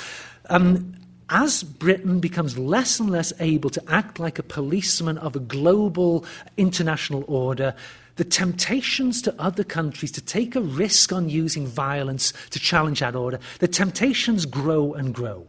Um, 0.51 0.95
as 1.33 1.63
Britain 1.63 2.21
becomes 2.21 2.59
less 2.59 3.01
and 3.01 3.11
less 3.11 3.33
able 3.41 3.71
to 3.71 3.83
act 3.89 4.21
like 4.21 4.39
a 4.39 4.43
policeman 4.43 5.17
of 5.19 5.35
a 5.35 5.41
global 5.41 6.27
international 6.59 7.25
order, 7.27 7.75
the 8.17 8.25
temptations 8.25 9.23
to 9.23 9.35
other 9.41 9.65
countries 9.65 10.13
to 10.13 10.21
take 10.21 10.55
a 10.55 10.61
risk 10.61 11.11
on 11.11 11.31
using 11.31 11.67
violence 11.67 12.35
to 12.51 12.61
challenge 12.61 13.01
that 13.01 13.17
order, 13.17 13.41
the 13.61 13.67
temptations 13.67 14.45
grow 14.45 14.93
and 14.93 15.15
grow. 15.15 15.49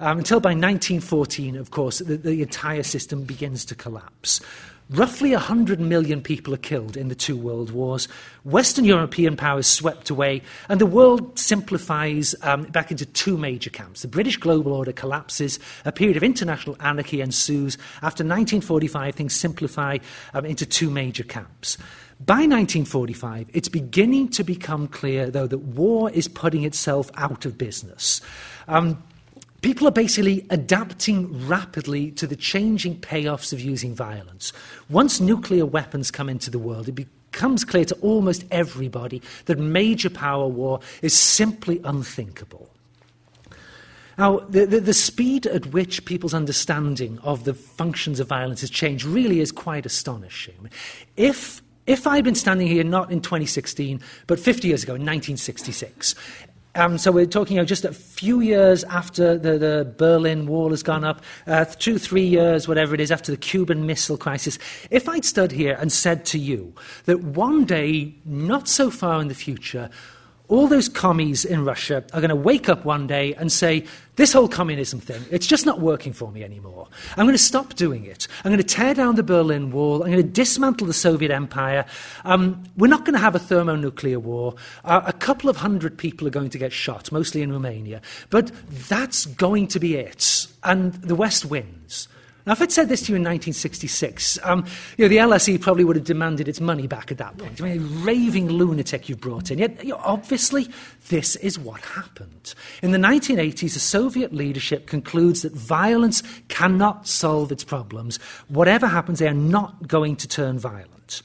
Um, 0.00 0.18
until 0.18 0.38
by 0.38 0.50
1914, 0.50 1.56
of 1.56 1.70
course, 1.70 2.00
the, 2.00 2.16
the 2.18 2.42
entire 2.42 2.82
system 2.82 3.22
begins 3.22 3.64
to 3.66 3.74
collapse. 3.74 4.40
Roughly 4.92 5.30
100 5.30 5.80
million 5.80 6.20
people 6.20 6.52
are 6.52 6.58
killed 6.58 6.98
in 6.98 7.08
the 7.08 7.14
two 7.14 7.34
world 7.34 7.70
wars. 7.70 8.08
Western 8.44 8.84
European 8.84 9.36
powers 9.36 9.66
swept 9.66 10.10
away, 10.10 10.42
and 10.68 10.78
the 10.82 10.86
world 10.86 11.38
simplifies 11.38 12.34
um, 12.42 12.64
back 12.64 12.90
into 12.90 13.06
two 13.06 13.38
major 13.38 13.70
camps. 13.70 14.02
The 14.02 14.08
British 14.08 14.36
global 14.36 14.74
order 14.74 14.92
collapses, 14.92 15.58
a 15.86 15.92
period 15.92 16.18
of 16.18 16.22
international 16.22 16.76
anarchy 16.80 17.22
ensues. 17.22 17.76
After 18.02 18.22
1945, 18.22 19.14
things 19.14 19.34
simplify 19.34 19.96
um, 20.34 20.44
into 20.44 20.66
two 20.66 20.90
major 20.90 21.24
camps. 21.24 21.78
By 22.20 22.44
1945, 22.44 23.48
it's 23.54 23.70
beginning 23.70 24.28
to 24.28 24.44
become 24.44 24.88
clear, 24.88 25.30
though, 25.30 25.46
that 25.46 25.58
war 25.58 26.10
is 26.10 26.28
putting 26.28 26.64
itself 26.64 27.10
out 27.14 27.46
of 27.46 27.56
business. 27.56 28.20
Um, 28.68 29.02
People 29.62 29.86
are 29.86 29.92
basically 29.92 30.44
adapting 30.50 31.46
rapidly 31.46 32.10
to 32.12 32.26
the 32.26 32.34
changing 32.34 33.00
payoffs 33.00 33.52
of 33.52 33.60
using 33.60 33.94
violence. 33.94 34.52
Once 34.90 35.20
nuclear 35.20 35.64
weapons 35.64 36.10
come 36.10 36.28
into 36.28 36.50
the 36.50 36.58
world, 36.58 36.88
it 36.88 36.96
becomes 36.96 37.64
clear 37.64 37.84
to 37.84 37.94
almost 38.00 38.44
everybody 38.50 39.22
that 39.46 39.58
major 39.58 40.10
power 40.10 40.48
war 40.48 40.80
is 41.00 41.18
simply 41.18 41.80
unthinkable. 41.84 42.68
Now, 44.18 44.40
the, 44.40 44.66
the, 44.66 44.80
the, 44.80 44.94
speed 44.94 45.46
at 45.46 45.66
which 45.66 46.04
people's 46.04 46.34
understanding 46.34 47.18
of 47.20 47.44
the 47.44 47.54
functions 47.54 48.20
of 48.20 48.28
violence 48.28 48.60
has 48.60 48.68
changed 48.68 49.04
really 49.04 49.40
is 49.40 49.50
quite 49.50 49.86
astonishing. 49.86 50.68
If, 51.16 51.62
if 51.86 52.06
I'd 52.06 52.24
been 52.24 52.34
standing 52.34 52.66
here 52.66 52.84
not 52.84 53.10
in 53.10 53.22
2016, 53.22 54.00
but 54.26 54.38
50 54.38 54.68
years 54.68 54.82
ago, 54.82 54.94
in 54.94 55.02
1966, 55.02 56.14
um, 56.74 56.96
so 56.96 57.12
we're 57.12 57.26
talking 57.26 57.56
you 57.56 57.62
know, 57.62 57.66
just 57.66 57.84
a 57.84 57.92
few 57.92 58.40
years 58.40 58.82
after 58.84 59.36
the, 59.36 59.58
the 59.58 59.94
Berlin 59.98 60.46
Wall 60.46 60.70
has 60.70 60.82
gone 60.82 61.04
up, 61.04 61.22
uh, 61.46 61.64
two, 61.64 61.98
three 61.98 62.24
years, 62.24 62.66
whatever 62.66 62.94
it 62.94 63.00
is, 63.00 63.10
after 63.10 63.30
the 63.30 63.38
Cuban 63.38 63.86
Missile 63.86 64.16
Crisis. 64.16 64.58
If 64.90 65.08
I'd 65.08 65.24
stood 65.24 65.52
here 65.52 65.76
and 65.78 65.92
said 65.92 66.24
to 66.26 66.38
you 66.38 66.72
that 67.04 67.20
one 67.20 67.64
day, 67.64 68.14
not 68.24 68.68
so 68.68 68.90
far 68.90 69.20
in 69.20 69.28
the 69.28 69.34
future, 69.34 69.90
all 70.52 70.66
those 70.66 70.86
commies 70.86 71.46
in 71.46 71.64
Russia 71.64 72.04
are 72.12 72.20
going 72.20 72.28
to 72.28 72.36
wake 72.36 72.68
up 72.68 72.84
one 72.84 73.06
day 73.06 73.32
and 73.36 73.50
say, 73.50 73.86
This 74.16 74.34
whole 74.34 74.48
communism 74.48 75.00
thing, 75.00 75.24
it's 75.30 75.46
just 75.46 75.64
not 75.64 75.80
working 75.80 76.12
for 76.12 76.30
me 76.30 76.44
anymore. 76.44 76.88
I'm 77.16 77.24
going 77.24 77.32
to 77.32 77.42
stop 77.42 77.74
doing 77.74 78.04
it. 78.04 78.28
I'm 78.44 78.50
going 78.50 78.62
to 78.62 78.62
tear 78.62 78.92
down 78.92 79.14
the 79.14 79.22
Berlin 79.22 79.70
Wall. 79.70 80.02
I'm 80.02 80.10
going 80.10 80.22
to 80.22 80.30
dismantle 80.30 80.86
the 80.86 80.92
Soviet 80.92 81.30
Empire. 81.30 81.86
Um, 82.26 82.62
we're 82.76 82.88
not 82.88 83.06
going 83.06 83.14
to 83.14 83.18
have 83.18 83.34
a 83.34 83.38
thermonuclear 83.38 84.20
war. 84.20 84.54
Uh, 84.84 85.00
a 85.06 85.14
couple 85.14 85.48
of 85.48 85.56
hundred 85.56 85.96
people 85.96 86.26
are 86.26 86.30
going 86.30 86.50
to 86.50 86.58
get 86.58 86.70
shot, 86.70 87.10
mostly 87.10 87.40
in 87.40 87.50
Romania. 87.50 88.02
But 88.28 88.52
that's 88.88 89.24
going 89.24 89.68
to 89.68 89.80
be 89.80 89.96
it. 89.96 90.48
And 90.64 90.92
the 90.96 91.14
West 91.14 91.46
wins. 91.46 92.08
Now, 92.44 92.52
if 92.52 92.62
I'd 92.62 92.72
said 92.72 92.88
this 92.88 93.02
to 93.02 93.12
you 93.12 93.16
in 93.16 93.22
1966, 93.22 94.38
um, 94.42 94.66
you 94.96 95.04
know, 95.04 95.08
the 95.08 95.18
LSE 95.18 95.60
probably 95.60 95.84
would 95.84 95.94
have 95.96 96.04
demanded 96.04 96.48
its 96.48 96.60
money 96.60 96.88
back 96.88 97.12
at 97.12 97.18
that 97.18 97.38
point. 97.38 97.60
I 97.60 97.64
mean, 97.64 97.76
a 97.76 97.84
raving 98.04 98.48
lunatic 98.48 99.08
you've 99.08 99.20
brought 99.20 99.50
in. 99.50 99.58
Yet, 99.58 99.84
you 99.84 99.90
know, 99.90 100.00
obviously, 100.02 100.68
this 101.08 101.36
is 101.36 101.58
what 101.58 101.80
happened. 101.82 102.54
In 102.82 102.90
the 102.90 102.98
1980s, 102.98 103.74
the 103.74 103.80
Soviet 103.80 104.32
leadership 104.32 104.88
concludes 104.88 105.42
that 105.42 105.52
violence 105.52 106.22
cannot 106.48 107.06
solve 107.06 107.52
its 107.52 107.62
problems. 107.62 108.16
Whatever 108.48 108.88
happens, 108.88 109.20
they 109.20 109.28
are 109.28 109.34
not 109.34 109.86
going 109.86 110.16
to 110.16 110.26
turn 110.26 110.58
violent. 110.58 111.22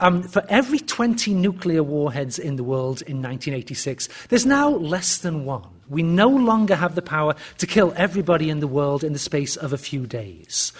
Um, 0.00 0.22
for 0.22 0.44
every 0.48 0.78
20 0.78 1.34
nuclear 1.34 1.82
warheads 1.82 2.38
in 2.38 2.56
the 2.56 2.64
world 2.64 3.02
in 3.02 3.16
1986, 3.16 4.08
there's 4.28 4.46
now 4.46 4.70
less 4.70 5.18
than 5.18 5.44
one. 5.44 5.64
We 5.88 6.02
no 6.02 6.28
longer 6.28 6.76
have 6.76 6.94
the 6.94 7.02
power 7.02 7.34
to 7.58 7.66
kill 7.66 7.92
everybody 7.96 8.50
in 8.50 8.60
the 8.60 8.68
world 8.68 9.02
in 9.02 9.12
the 9.12 9.18
space 9.18 9.56
of 9.56 9.72
a 9.72 9.78
few 9.78 10.06
days. 10.06 10.72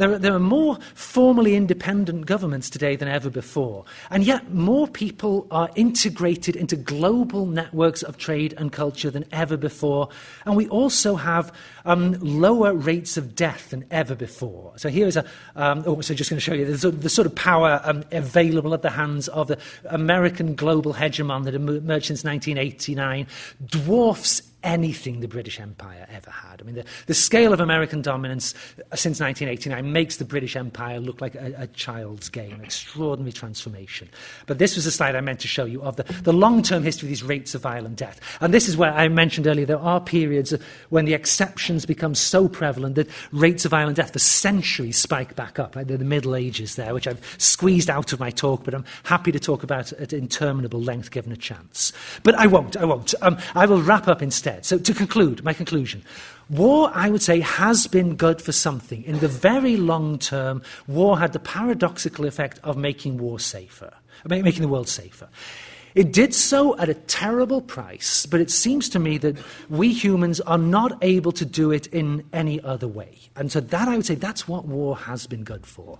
There 0.00 0.12
are, 0.12 0.18
there 0.18 0.34
are, 0.34 0.38
more 0.38 0.78
formally 0.94 1.56
independent 1.56 2.24
governments 2.24 2.70
today 2.70 2.96
than 2.96 3.06
ever 3.06 3.28
before, 3.28 3.84
and 4.08 4.24
yet 4.24 4.50
more 4.50 4.88
people 4.88 5.46
are 5.50 5.68
integrated 5.74 6.56
into 6.56 6.74
global 6.74 7.44
networks 7.44 8.02
of 8.02 8.16
trade 8.16 8.54
and 8.56 8.72
culture 8.72 9.10
than 9.10 9.26
ever 9.30 9.58
before, 9.58 10.08
and 10.46 10.56
we 10.56 10.66
also 10.68 11.16
have 11.16 11.52
um, 11.84 12.16
lower 12.20 12.72
rates 12.72 13.18
of 13.18 13.34
death 13.34 13.68
than 13.70 13.84
ever 13.90 14.14
before. 14.14 14.72
So 14.76 14.88
here's 14.88 15.18
a, 15.18 15.24
um, 15.54 15.84
oh, 15.86 16.00
so 16.00 16.14
just 16.14 16.30
going 16.30 16.38
to 16.38 16.40
show 16.40 16.54
you 16.54 16.64
the, 16.64 16.90
the 16.90 17.10
sort 17.10 17.26
of 17.26 17.34
power 17.34 17.82
um, 17.84 18.02
available 18.10 18.72
at 18.72 18.80
the 18.80 18.90
hands 18.90 19.28
of 19.28 19.48
the 19.48 19.58
American 19.84 20.54
global 20.54 20.94
hegemon 20.94 21.44
that 21.44 21.54
emerged 21.54 22.06
since 22.06 22.24
1989 22.24 23.26
dwarfs 23.66 24.40
anything 24.62 25.20
the 25.20 25.28
British 25.28 25.60
Empire 25.60 26.06
ever 26.10 26.30
had. 26.30 26.60
I 26.60 26.64
mean, 26.64 26.74
the, 26.74 26.84
the 27.06 27.14
scale 27.14 27.52
of 27.52 27.60
American 27.60 28.02
dominance 28.02 28.54
since 28.94 29.20
1989 29.20 29.92
makes 29.92 30.16
the 30.16 30.24
British 30.24 30.56
Empire 30.56 31.00
look 31.00 31.20
like 31.20 31.34
a, 31.34 31.54
a 31.56 31.66
child's 31.68 32.28
game, 32.28 32.60
extraordinary 32.62 33.32
transformation. 33.32 34.08
But 34.46 34.58
this 34.58 34.76
was 34.76 34.86
a 34.86 34.90
slide 34.90 35.16
I 35.16 35.20
meant 35.20 35.40
to 35.40 35.48
show 35.48 35.64
you 35.64 35.82
of 35.82 35.96
the, 35.96 36.02
the 36.22 36.32
long 36.32 36.62
term 36.62 36.82
history 36.82 37.06
of 37.06 37.10
these 37.10 37.22
rates 37.22 37.54
of 37.54 37.62
violent 37.62 37.96
death. 37.96 38.20
And 38.40 38.52
this 38.52 38.68
is 38.68 38.76
where 38.76 38.92
I 38.92 39.08
mentioned 39.08 39.46
earlier 39.46 39.66
there 39.66 39.78
are 39.78 40.00
periods 40.00 40.54
when 40.90 41.04
the 41.04 41.14
exceptions 41.14 41.86
become 41.86 42.14
so 42.14 42.48
prevalent 42.48 42.96
that 42.96 43.08
rates 43.32 43.64
of 43.64 43.70
violent 43.70 43.96
death 43.96 44.12
for 44.12 44.18
centuries 44.18 44.98
spike 44.98 45.36
back 45.36 45.58
up. 45.58 45.76
Right? 45.76 45.86
They're 45.86 45.96
the 45.96 46.04
Middle 46.04 46.36
Ages 46.36 46.76
there, 46.76 46.92
which 46.94 47.06
I've 47.06 47.36
squeezed 47.38 47.88
out 47.88 48.12
of 48.12 48.20
my 48.20 48.30
talk, 48.30 48.64
but 48.64 48.74
I'm 48.74 48.84
happy 49.04 49.32
to 49.32 49.40
talk 49.40 49.62
about 49.62 49.92
at 49.94 50.12
interminable 50.12 50.80
length 50.80 51.10
given 51.10 51.32
a 51.32 51.36
chance. 51.36 51.92
But 52.22 52.34
I 52.34 52.46
won't, 52.46 52.76
I 52.76 52.84
won't. 52.84 53.14
Um, 53.22 53.38
I 53.54 53.66
will 53.66 53.82
wrap 53.82 54.08
up 54.08 54.22
instead. 54.22 54.49
So 54.62 54.78
to 54.78 54.94
conclude, 54.94 55.44
my 55.44 55.52
conclusion. 55.52 56.02
War, 56.48 56.90
I 56.94 57.10
would 57.10 57.22
say, 57.22 57.40
has 57.40 57.86
been 57.86 58.16
good 58.16 58.42
for 58.42 58.52
something. 58.52 59.04
In 59.04 59.20
the 59.20 59.28
very 59.28 59.76
long 59.76 60.18
term, 60.18 60.62
war 60.88 61.18
had 61.18 61.32
the 61.32 61.38
paradoxical 61.38 62.26
effect 62.26 62.58
of 62.64 62.76
making 62.76 63.18
war 63.18 63.38
safer, 63.38 63.92
making 64.26 64.62
the 64.62 64.68
world 64.68 64.88
safer. 64.88 65.28
It 65.94 66.12
did 66.12 66.34
so 66.34 66.78
at 66.78 66.88
a 66.88 66.94
terrible 66.94 67.60
price, 67.60 68.26
but 68.26 68.40
it 68.40 68.50
seems 68.50 68.88
to 68.90 68.98
me 68.98 69.18
that 69.18 69.36
we 69.68 69.92
humans 69.92 70.40
are 70.42 70.58
not 70.58 70.96
able 71.02 71.32
to 71.32 71.44
do 71.44 71.72
it 71.72 71.86
in 71.88 72.24
any 72.32 72.60
other 72.62 72.86
way. 72.86 73.18
And 73.36 73.50
so 73.50 73.60
that 73.60 73.88
I 73.88 73.96
would 73.96 74.06
say 74.06 74.14
that's 74.14 74.46
what 74.46 74.66
war 74.66 74.96
has 74.96 75.26
been 75.26 75.42
good 75.42 75.66
for. 75.66 75.98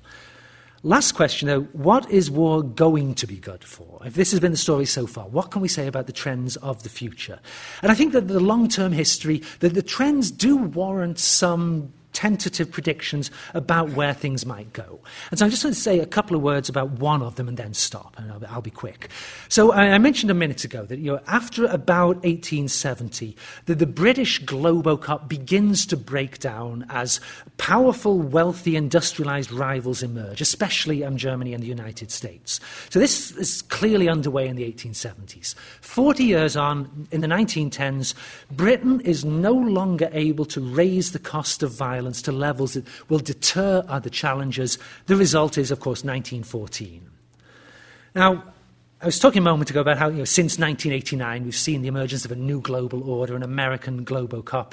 Last 0.83 1.13
question 1.13 1.47
though, 1.47 1.63
what 1.73 2.11
is 2.11 2.31
war 2.31 2.63
going 2.63 3.15
to 3.17 3.27
be 3.27 3.37
good 3.37 3.63
for? 3.63 4.01
If 4.05 4.15
this 4.15 4.31
has 4.31 4.41
been 4.41 4.53
the 4.53 4.57
story 4.57 4.87
so 4.87 5.07
far, 5.07 5.29
what 5.29 5.51
can 5.51 5.61
we 5.61 5.69
say 5.69 5.87
about 5.87 6.07
the 6.07 6.13
trends 6.13 6.57
of 6.57 6.83
the 6.85 6.89
future? 6.89 7.39
And 7.83 7.93
I 7.93 7.95
think 7.95 8.15
that 8.15 8.29
the 8.29 8.41
long 8.41 8.67
term 8.67 8.93
history, 8.93 9.43
that 9.59 9.75
the 9.75 9.83
trends 9.83 10.31
do 10.31 10.57
warrant 10.57 11.19
some 11.19 11.93
tentative 12.13 12.71
predictions 12.71 13.31
about 13.55 13.91
where 13.91 14.13
things 14.13 14.45
might 14.45 14.73
go. 14.73 15.01
And 15.31 15.39
so 15.39 15.45
I'm 15.45 15.51
just 15.51 15.63
going 15.63 15.75
to 15.75 15.81
say 15.81 16.01
a 16.01 16.07
couple 16.07 16.37
of 16.37 16.43
words 16.43 16.69
about 16.69 16.91
one 16.93 17.23
of 17.23 17.37
them 17.37 17.49
and 17.49 17.57
then 17.57 17.75
stop, 17.75 18.15
and 18.19 18.31
I'll, 18.33 18.43
I'll 18.49 18.63
be 18.63 18.71
quick. 18.71 19.09
So 19.49 19.73
I, 19.73 19.91
I, 19.91 19.99
mentioned 19.99 20.31
a 20.31 20.35
minute 20.35 20.65
ago 20.65 20.85
that 20.85 20.99
you 20.99 21.13
know, 21.13 21.21
after 21.27 21.67
about 21.67 22.17
1870, 22.17 23.37
the, 23.67 23.75
the 23.75 23.87
British 23.87 24.43
Globocop 24.43 25.29
begins 25.29 25.87
to 25.87 25.97
break 25.97 26.39
down 26.39 26.87
as 26.91 27.21
powerful, 27.59 28.19
wealthy, 28.19 28.77
industrialized 28.77 29.53
rivals 29.53 30.03
emerge, 30.03 30.41
especially 30.41 31.05
um, 31.05 31.17
Germany 31.17 31.55
and 31.55 31.63
the 31.63 31.69
United 31.69 32.11
States. 32.11 32.61
So 32.91 32.99
this 32.99 33.33
is 33.33 33.63
clearly 33.63 34.09
underway 34.09 34.49
in 34.49 34.57
the 34.57 34.71
1870s. 34.71 35.55
Forty 35.81 36.25
years 36.25 36.57
on, 36.57 37.09
in 37.11 37.21
the 37.21 37.27
1910s, 37.29 38.15
Britain 38.51 39.01
is 39.03 39.25
no 39.25 39.53
longer 39.53 40.09
able 40.13 40.45
to 40.47 40.61
raise 40.61 41.13
the 41.13 41.19
cost 41.19 41.63
of 41.63 41.71
violence 41.71 42.01
violence 42.11 42.23
to 42.23 42.33
levels 42.33 42.75
that 42.75 42.85
will 43.09 43.19
deter 43.21 43.85
other 43.89 44.11
challengers. 44.11 44.79
The 45.07 45.17
result 45.17 45.57
is, 45.57 45.71
of 45.71 45.81
course, 45.81 46.05
1914. 46.05 47.09
Now, 48.15 48.43
I 49.01 49.07
was 49.07 49.19
talking 49.19 49.39
a 49.39 49.45
moment 49.45 49.71
ago 49.71 49.81
about 49.81 49.99
how, 49.99 50.09
you 50.09 50.19
know, 50.19 50.25
since 50.25 50.59
1989, 50.59 51.45
we've 51.45 51.55
seen 51.55 51.83
the 51.83 51.89
emergence 51.89 52.25
of 52.25 52.33
a 52.33 52.37
new 52.37 52.61
global 52.61 53.09
order, 53.09 53.37
an 53.37 53.43
American 53.43 54.05
Globocop. 54.05 54.73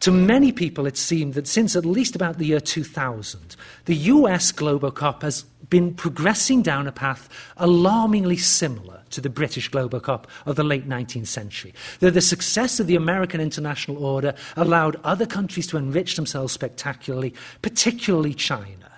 To 0.00 0.10
many 0.10 0.52
people, 0.52 0.86
it 0.86 0.96
seemed 0.96 1.34
that 1.34 1.46
since 1.46 1.74
at 1.76 1.86
least 1.86 2.14
about 2.14 2.38
the 2.38 2.46
year 2.46 2.60
2000, 2.60 3.56
the 3.86 3.94
US 3.94 4.52
Globocop 4.52 5.22
has 5.22 5.44
been 5.72 5.94
progressing 5.94 6.60
down 6.60 6.86
a 6.86 6.92
path 6.92 7.30
alarmingly 7.56 8.36
similar 8.36 9.00
to 9.08 9.22
the 9.22 9.30
British 9.30 9.70
Globocop 9.70 10.26
of 10.44 10.56
the 10.56 10.62
late 10.62 10.86
19th 10.86 11.28
century. 11.28 11.72
That 12.00 12.12
the 12.12 12.20
success 12.20 12.78
of 12.78 12.86
the 12.86 12.94
American 12.94 13.40
international 13.40 14.04
order 14.04 14.34
allowed 14.54 14.96
other 15.02 15.24
countries 15.24 15.66
to 15.68 15.78
enrich 15.78 16.16
themselves 16.16 16.52
spectacularly, 16.52 17.32
particularly 17.62 18.34
China. 18.34 18.92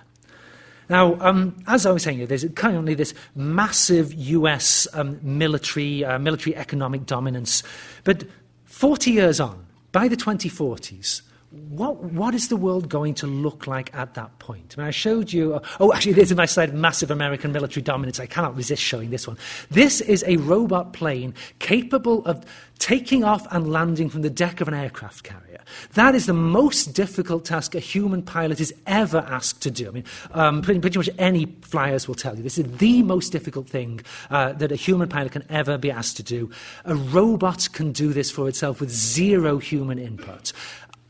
Now, 0.89 1.17
um, 1.21 1.55
as 1.65 1.85
I 1.85 1.93
was 1.93 2.03
saying, 2.03 2.25
there's 2.25 2.45
currently 2.55 2.93
this 2.93 3.13
massive 3.35 4.13
US 4.13 4.85
um, 4.93 5.17
military, 5.23 6.03
uh, 6.03 6.19
military 6.19 6.57
economic 6.57 7.05
dominance. 7.05 7.63
But 8.03 8.25
40 8.65 9.11
years 9.11 9.39
on, 9.39 9.65
by 9.93 10.09
the 10.09 10.17
2040s, 10.17 11.21
what, 11.55 12.03
what 12.03 12.33
is 12.33 12.49
the 12.49 12.57
world 12.57 12.89
going 12.89 13.13
to 13.15 13.27
look 13.27 13.67
like 13.67 13.93
at 13.95 14.13
that 14.15 14.37
point? 14.39 14.75
I, 14.77 14.81
mean, 14.81 14.87
I 14.87 14.91
showed 14.91 15.31
you, 15.31 15.55
uh, 15.55 15.59
oh, 15.79 15.93
actually, 15.93 16.13
this 16.13 16.31
is 16.31 16.37
my 16.37 16.45
slide 16.45 16.73
massive 16.73 17.11
American 17.11 17.51
military 17.51 17.81
dominance. 17.81 18.19
I 18.19 18.25
cannot 18.25 18.55
resist 18.55 18.81
showing 18.81 19.09
this 19.09 19.27
one. 19.27 19.37
This 19.71 20.01
is 20.01 20.23
a 20.27 20.37
robot 20.37 20.93
plane 20.93 21.33
capable 21.59 22.25
of 22.25 22.45
taking 22.79 23.23
off 23.23 23.47
and 23.51 23.71
landing 23.71 24.09
from 24.09 24.21
the 24.21 24.29
deck 24.29 24.61
of 24.61 24.67
an 24.67 24.73
aircraft 24.73 25.23
carrier. 25.23 25.61
That 25.93 26.13
is 26.13 26.25
the 26.25 26.33
most 26.33 26.93
difficult 26.93 27.45
task 27.45 27.73
a 27.73 27.79
human 27.79 28.21
pilot 28.21 28.59
is 28.59 28.73
ever 28.85 29.19
asked 29.19 29.61
to 29.63 29.71
do. 29.71 29.87
I 29.87 29.91
mean, 29.91 30.03
um, 30.31 30.61
pretty, 30.61 30.79
pretty, 30.79 30.99
much 30.99 31.09
any 31.17 31.45
flyers 31.61 32.07
will 32.07 32.15
tell 32.15 32.35
you 32.35 32.43
this 32.43 32.57
is 32.57 32.77
the 32.77 33.01
most 33.03 33.31
difficult 33.31 33.67
thing 33.67 34.01
uh, 34.29 34.53
that 34.53 34.71
a 34.71 34.75
human 34.75 35.09
pilot 35.09 35.31
can 35.31 35.45
ever 35.49 35.77
be 35.77 35.89
asked 35.89 36.17
to 36.17 36.23
do. 36.23 36.49
A 36.85 36.95
robot 36.95 37.69
can 37.71 37.91
do 37.91 38.13
this 38.13 38.29
for 38.29 38.47
itself 38.47 38.79
with 38.79 38.89
zero 38.89 39.57
human 39.57 39.97
input. 39.97 40.51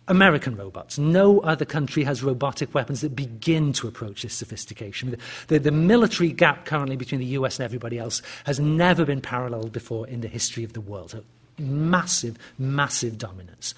American 0.08 0.56
robots. 0.56 0.99
No 0.99 1.39
other 1.39 1.66
country 1.66 2.03
has 2.03 2.22
robotic 2.22 2.74
weapons 2.74 3.01
that 3.01 3.16
begin 3.16 3.74
to 3.74 3.88
approach 3.88 4.22
this 4.22 4.36
sophistication. 4.36 5.18
The, 5.47 5.60
the, 5.60 5.72
military 5.72 6.32
gap 6.32 6.66
currently 6.66 6.95
between 6.95 7.20
the 7.20 7.26
US 7.28 7.60
and 7.60 7.66
everybody 7.66 7.97
else 7.97 8.22
has 8.45 8.60
never 8.60 9.06
been 9.06 9.22
paralleled 9.22 9.72
before 9.72 10.08
in 10.08 10.22
the 10.22 10.28
history 10.28 10.64
of 10.64 10.74
the 10.74 10.82
world. 10.82 11.12
So 11.12 11.24
massive, 11.58 12.38
massive 12.60 13.18
dominance. 13.18 13.74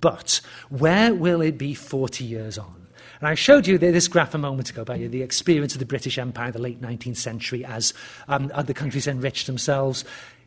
But 0.00 0.40
where 0.70 1.14
will 1.14 1.40
it 1.40 1.58
be 1.58 1.74
40 1.74 2.24
years 2.24 2.56
on? 2.56 2.84
And 3.20 3.28
I 3.28 3.34
showed 3.34 3.66
you 3.66 3.78
this 3.78 4.08
graph 4.08 4.34
a 4.34 4.38
moment 4.38 4.70
ago 4.70 4.82
about 4.82 4.98
the 4.98 5.22
experience 5.22 5.74
of 5.74 5.78
the 5.78 5.86
British 5.86 6.18
Empire 6.18 6.48
in 6.48 6.52
the 6.52 6.60
late 6.60 6.82
19th 6.82 7.16
century 7.16 7.64
as 7.64 7.94
um, 8.28 8.50
other 8.54 8.72
countries 8.72 9.06
enriched 9.06 9.46
themselves. 9.46 10.04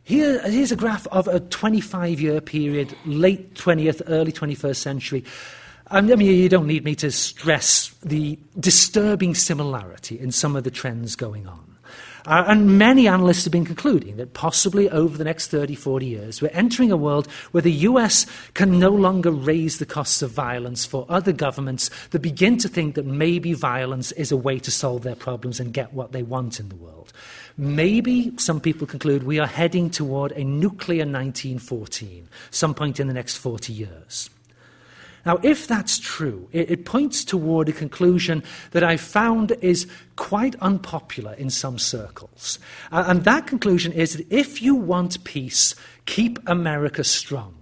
Here, 0.08 0.40
here's 0.48 0.72
a 0.72 0.76
graph 0.76 1.06
of 1.08 1.28
a 1.28 1.38
25 1.38 2.18
year 2.18 2.40
period, 2.40 2.96
late 3.04 3.52
20th, 3.52 4.00
early 4.06 4.32
21st 4.32 4.76
century. 4.76 5.22
I 5.88 6.00
mean, 6.00 6.18
you 6.22 6.48
don't 6.48 6.66
need 6.66 6.82
me 6.82 6.94
to 6.94 7.10
stress 7.10 7.90
the 8.02 8.38
disturbing 8.58 9.34
similarity 9.34 10.18
in 10.18 10.32
some 10.32 10.56
of 10.56 10.64
the 10.64 10.70
trends 10.70 11.14
going 11.14 11.46
on. 11.46 11.67
Uh, 12.28 12.44
and 12.46 12.76
many 12.76 13.08
analysts 13.08 13.44
have 13.44 13.52
been 13.52 13.64
concluding 13.64 14.18
that 14.18 14.34
possibly 14.34 14.90
over 14.90 15.16
the 15.16 15.24
next 15.24 15.46
30, 15.46 15.74
40 15.74 16.04
years, 16.04 16.42
we're 16.42 16.48
entering 16.48 16.92
a 16.92 16.96
world 16.96 17.26
where 17.52 17.62
the 17.62 17.72
US 17.72 18.26
can 18.52 18.78
no 18.78 18.90
longer 18.90 19.30
raise 19.30 19.78
the 19.78 19.86
costs 19.86 20.20
of 20.20 20.30
violence 20.30 20.84
for 20.84 21.06
other 21.08 21.32
governments 21.32 21.90
that 22.10 22.18
begin 22.18 22.58
to 22.58 22.68
think 22.68 22.96
that 22.96 23.06
maybe 23.06 23.54
violence 23.54 24.12
is 24.12 24.30
a 24.30 24.36
way 24.36 24.58
to 24.58 24.70
solve 24.70 25.04
their 25.04 25.14
problems 25.14 25.58
and 25.58 25.72
get 25.72 25.94
what 25.94 26.12
they 26.12 26.22
want 26.22 26.60
in 26.60 26.68
the 26.68 26.76
world. 26.76 27.14
Maybe 27.56 28.36
some 28.36 28.60
people 28.60 28.86
conclude 28.86 29.22
we 29.22 29.38
are 29.38 29.46
heading 29.46 29.88
toward 29.88 30.32
a 30.32 30.44
nuclear 30.44 31.06
1914, 31.06 32.28
some 32.50 32.74
point 32.74 33.00
in 33.00 33.08
the 33.08 33.14
next 33.14 33.38
40 33.38 33.72
years. 33.72 34.28
Now, 35.26 35.38
if 35.42 35.66
that's 35.66 35.98
true, 35.98 36.48
it, 36.52 36.70
it, 36.70 36.84
points 36.84 37.24
toward 37.24 37.68
a 37.68 37.72
conclusion 37.72 38.42
that 38.70 38.84
I 38.84 38.96
found 38.96 39.52
is 39.60 39.86
quite 40.16 40.54
unpopular 40.60 41.34
in 41.34 41.50
some 41.50 41.78
circles. 41.78 42.58
Uh, 42.92 43.04
and 43.06 43.24
that 43.24 43.46
conclusion 43.46 43.92
is 43.92 44.14
that 44.14 44.32
if 44.32 44.62
you 44.62 44.74
want 44.74 45.22
peace, 45.24 45.74
keep 46.06 46.38
America 46.46 47.04
strong. 47.04 47.57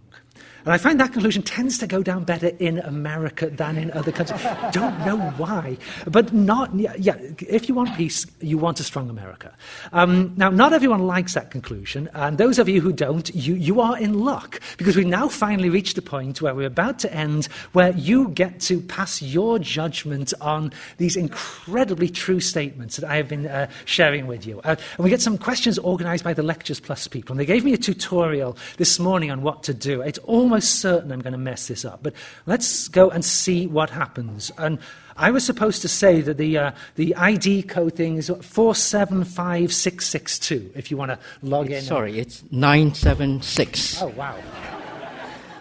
And 0.67 0.73
I 0.73 0.79
find 0.79 0.99
that 0.99 1.13
conclusion 1.13 1.43
tends 1.43 1.79
to 1.79 1.87
go 1.87 2.03
down 2.03 2.25
better 2.25 2.49
in 2.59 2.81
America 2.81 3.49
than 3.49 3.79
in 3.79 3.93
other 3.93 4.11
countries. 4.11 4.43
Don't 4.73 4.99
know 5.07 5.17
why, 5.37 5.79
but 6.09 6.33
not, 6.33 6.75
yeah, 6.75 7.15
if 7.39 7.69
you 7.69 7.75
want 7.77 7.97
peace, 7.97 8.27
you 8.41 8.59
want 8.59 8.81
a 8.81 8.83
strong 8.83 9.09
America. 9.09 9.55
Um, 9.93 10.35
now, 10.37 10.51
not 10.51 10.73
everyone 10.73 11.07
likes 11.07 11.35
that 11.35 11.53
conclusion, 11.53 12.11
and 12.15 12.37
those 12.37 12.59
of 12.59 12.69
you 12.69 12.81
who 12.81 12.93
don't, 12.93 13.33
you, 13.33 13.55
you 13.55 13.81
are 13.81 13.97
in 13.97 14.25
luck, 14.25 14.61
because 14.77 14.97
we've 14.97 15.07
now 15.07 15.29
finally 15.29 15.71
reached 15.71 15.95
the 15.95 16.03
point 16.03 16.43
where 16.43 16.53
we're 16.53 16.67
about 16.67 16.99
to 16.99 17.15
end, 17.15 17.47
where 17.73 17.93
you 17.93 18.31
get 18.31 18.59
to 18.63 18.81
pass 18.81 19.23
your 19.23 19.61
judgment 19.61 20.35
on 20.41 20.73
these 20.97 21.15
incredibly 21.15 22.09
true 22.09 22.41
statements 22.41 22.97
that 22.97 23.09
I 23.09 23.19
have 23.19 23.29
been 23.29 23.47
uh, 23.47 23.71
sharing 23.85 24.27
with 24.27 24.45
you. 24.45 24.61
Uh, 24.65 24.75
and 24.97 25.05
we 25.05 25.11
get 25.11 25.23
some 25.23 25.39
questions 25.39 25.79
organized 25.79 26.25
by 26.25 26.35
the 26.35 26.43
Lectures 26.43 26.81
Plus 26.81 27.07
people, 27.07 27.35
and 27.35 27.39
they 27.39 27.47
gave 27.47 27.65
me 27.65 27.73
a 27.73 27.79
tutorial 27.79 28.57
this 28.79 28.99
morning 28.99 29.31
on 29.31 29.43
what 29.43 29.63
to 29.63 29.73
do. 29.73 30.01
It's 30.01 30.19
almost 30.25 30.56
almost 30.57 30.81
certain 30.81 31.13
I'm 31.13 31.21
going 31.21 31.35
to 31.35 31.39
mess 31.39 31.69
this 31.69 31.85
up, 31.85 32.03
but 32.03 32.15
let's 32.47 32.89
go 32.89 33.11
and 33.11 33.23
see 33.23 33.67
what 33.67 33.91
happens. 33.91 34.51
And 34.57 34.79
I 35.19 35.31
was 35.31 35.45
supposed 35.45 35.83
to 35.83 35.89
say 35.89 36.23
that 36.23 36.39
the, 36.39 36.57
uh, 36.57 36.71
the 36.95 37.15
ID 37.15 37.65
code 37.65 37.95
thing 37.95 38.17
is 38.17 38.33
475662 38.41 40.73
if 40.75 40.91
you 40.91 40.97
want 40.97 41.11
to 41.11 41.19
log 41.43 41.71
in. 41.71 41.83
Sorry, 41.83 42.19
it's 42.19 42.43
976. 42.51 44.01
Oh, 44.01 44.07
wow. 44.09 44.39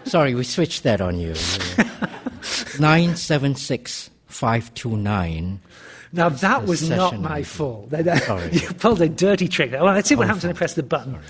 Sorry, 0.04 0.34
we 0.34 0.44
switched 0.44 0.82
that 0.84 1.02
on 1.02 1.18
you. 1.18 1.34
976529. 2.78 5.60
Now, 6.12 6.28
that 6.30 6.64
was 6.64 6.88
not 6.88 7.20
my 7.20 7.42
fault. 7.42 7.92
you 8.52 8.68
pulled 8.78 9.02
a 9.02 9.10
dirty 9.10 9.48
trick. 9.48 9.72
Well, 9.72 9.84
let's 9.84 10.08
see 10.08 10.14
what 10.14 10.24
oh, 10.24 10.28
happens 10.28 10.44
when 10.44 10.54
I 10.54 10.56
press 10.56 10.72
the 10.72 10.82
button. 10.82 11.12
Sorry. 11.14 11.24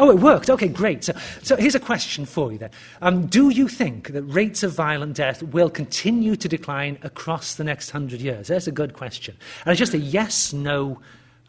Oh, 0.00 0.10
it 0.10 0.18
worked. 0.18 0.48
Okay, 0.48 0.68
great. 0.68 1.04
So, 1.04 1.12
so 1.42 1.56
here's 1.56 1.74
a 1.74 1.80
question 1.80 2.24
for 2.24 2.50
you 2.50 2.56
then. 2.56 2.70
Um, 3.02 3.26
do 3.26 3.50
you 3.50 3.68
think 3.68 4.08
that 4.08 4.22
rates 4.22 4.62
of 4.62 4.72
violent 4.72 5.14
death 5.14 5.42
will 5.42 5.68
continue 5.68 6.36
to 6.36 6.48
decline 6.48 6.96
across 7.02 7.56
the 7.56 7.64
next 7.64 7.90
hundred 7.90 8.22
years? 8.22 8.48
That's 8.48 8.66
a 8.66 8.72
good 8.72 8.94
question. 8.94 9.36
And 9.64 9.72
it's 9.72 9.78
just 9.78 9.92
a 9.92 9.98
yes 9.98 10.54
no 10.54 10.98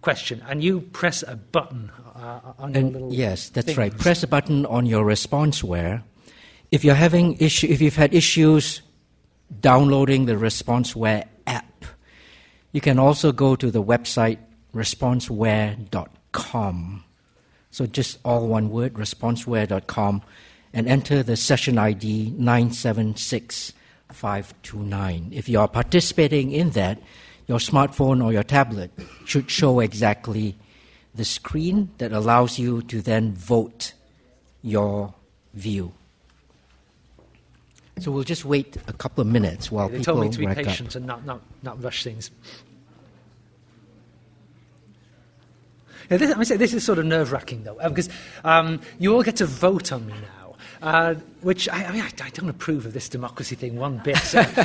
question. 0.02 0.44
And 0.50 0.62
you 0.62 0.82
press 0.82 1.24
a 1.24 1.38
button 1.38 1.94
uh, 2.14 2.42
on 2.60 2.74
your 2.74 2.84
little. 2.84 3.14
Yes, 3.14 3.48
that's 3.48 3.78
right. 3.78 3.98
Press 3.98 4.22
a 4.22 4.28
button 4.28 4.66
on 4.66 4.86
your 4.86 5.06
responseware. 5.06 6.04
If 6.72 6.84
you're 6.84 6.96
having 6.96 7.38
issue, 7.38 7.68
if 7.68 7.82
you've 7.82 7.96
had 7.96 8.14
issues 8.14 8.82
downloading 9.62 10.26
the 10.26 10.34
responseware 10.34 11.24
app, 11.48 11.86
you 12.74 12.82
can 12.82 13.00
also 13.00 13.32
go 13.32 13.56
to 13.56 13.72
the 13.72 13.82
website 13.82 14.40
responseware.com 14.76 17.06
so 17.72 17.86
just 17.86 18.20
all 18.24 18.48
one 18.48 18.70
word, 18.70 18.94
responseware.com, 18.96 20.22
and 20.74 20.88
enter 20.88 21.22
the 21.24 21.38
session 21.38 21.78
ID 21.78 22.34
976529. 22.38 25.30
If 25.32 25.48
you 25.50 25.60
are 25.60 25.68
participating 25.68 26.52
in 26.52 26.70
that, 26.72 27.02
your 27.48 27.60
smartphone 27.60 28.24
or 28.24 28.32
your 28.32 28.44
tablet 28.44 28.92
should 29.26 29.50
show 29.50 29.80
exactly 29.80 30.56
the 31.16 31.26
screen 31.26 31.90
that 31.98 32.14
allows 32.14 32.60
you 32.60 32.84
to 32.84 33.02
then 33.02 33.34
vote 33.34 33.94
your 34.62 35.16
view. 35.54 35.92
So 38.00 38.12
we'll 38.12 38.24
just 38.24 38.46
wait 38.46 38.78
a 38.88 38.94
couple 38.94 39.22
of 39.22 39.28
minutes 39.28 39.70
while 39.72 39.90
they 39.90 39.98
people 40.00 40.16
told 40.16 40.26
me 40.26 40.32
to 40.32 40.40
be 40.40 40.48
patient 40.48 40.90
up. 40.90 40.96
and 40.96 41.06
not, 41.06 41.24
not, 41.26 41.42
not 41.62 41.84
rush 41.84 42.04
things. 42.04 42.32
Now, 46.12 46.18
this, 46.18 46.36
I 46.36 46.44
say 46.44 46.58
this 46.58 46.74
is 46.74 46.84
sort 46.84 47.00
of 47.00 47.06
nerve 47.06 47.32
wracking, 47.32 47.64
though, 47.64 47.78
because 47.88 48.10
um, 48.44 48.82
you 49.00 49.16
all 49.16 49.24
get 49.24 49.38
to 49.38 49.46
vote 49.46 49.94
on 49.94 50.06
me 50.06 50.14
now. 50.14 50.56
Uh, 50.82 51.14
which 51.42 51.70
I, 51.70 51.86
I 51.86 51.92
mean, 51.92 52.02
I, 52.02 52.10
I, 52.24 52.30
don't 52.32 52.50
approve 52.50 52.88
of 52.88 52.94
this 52.94 53.08
democracy 53.08 53.56
thing 53.56 53.78
one 53.78 54.00
bit. 54.00 54.18
So, 54.18 54.44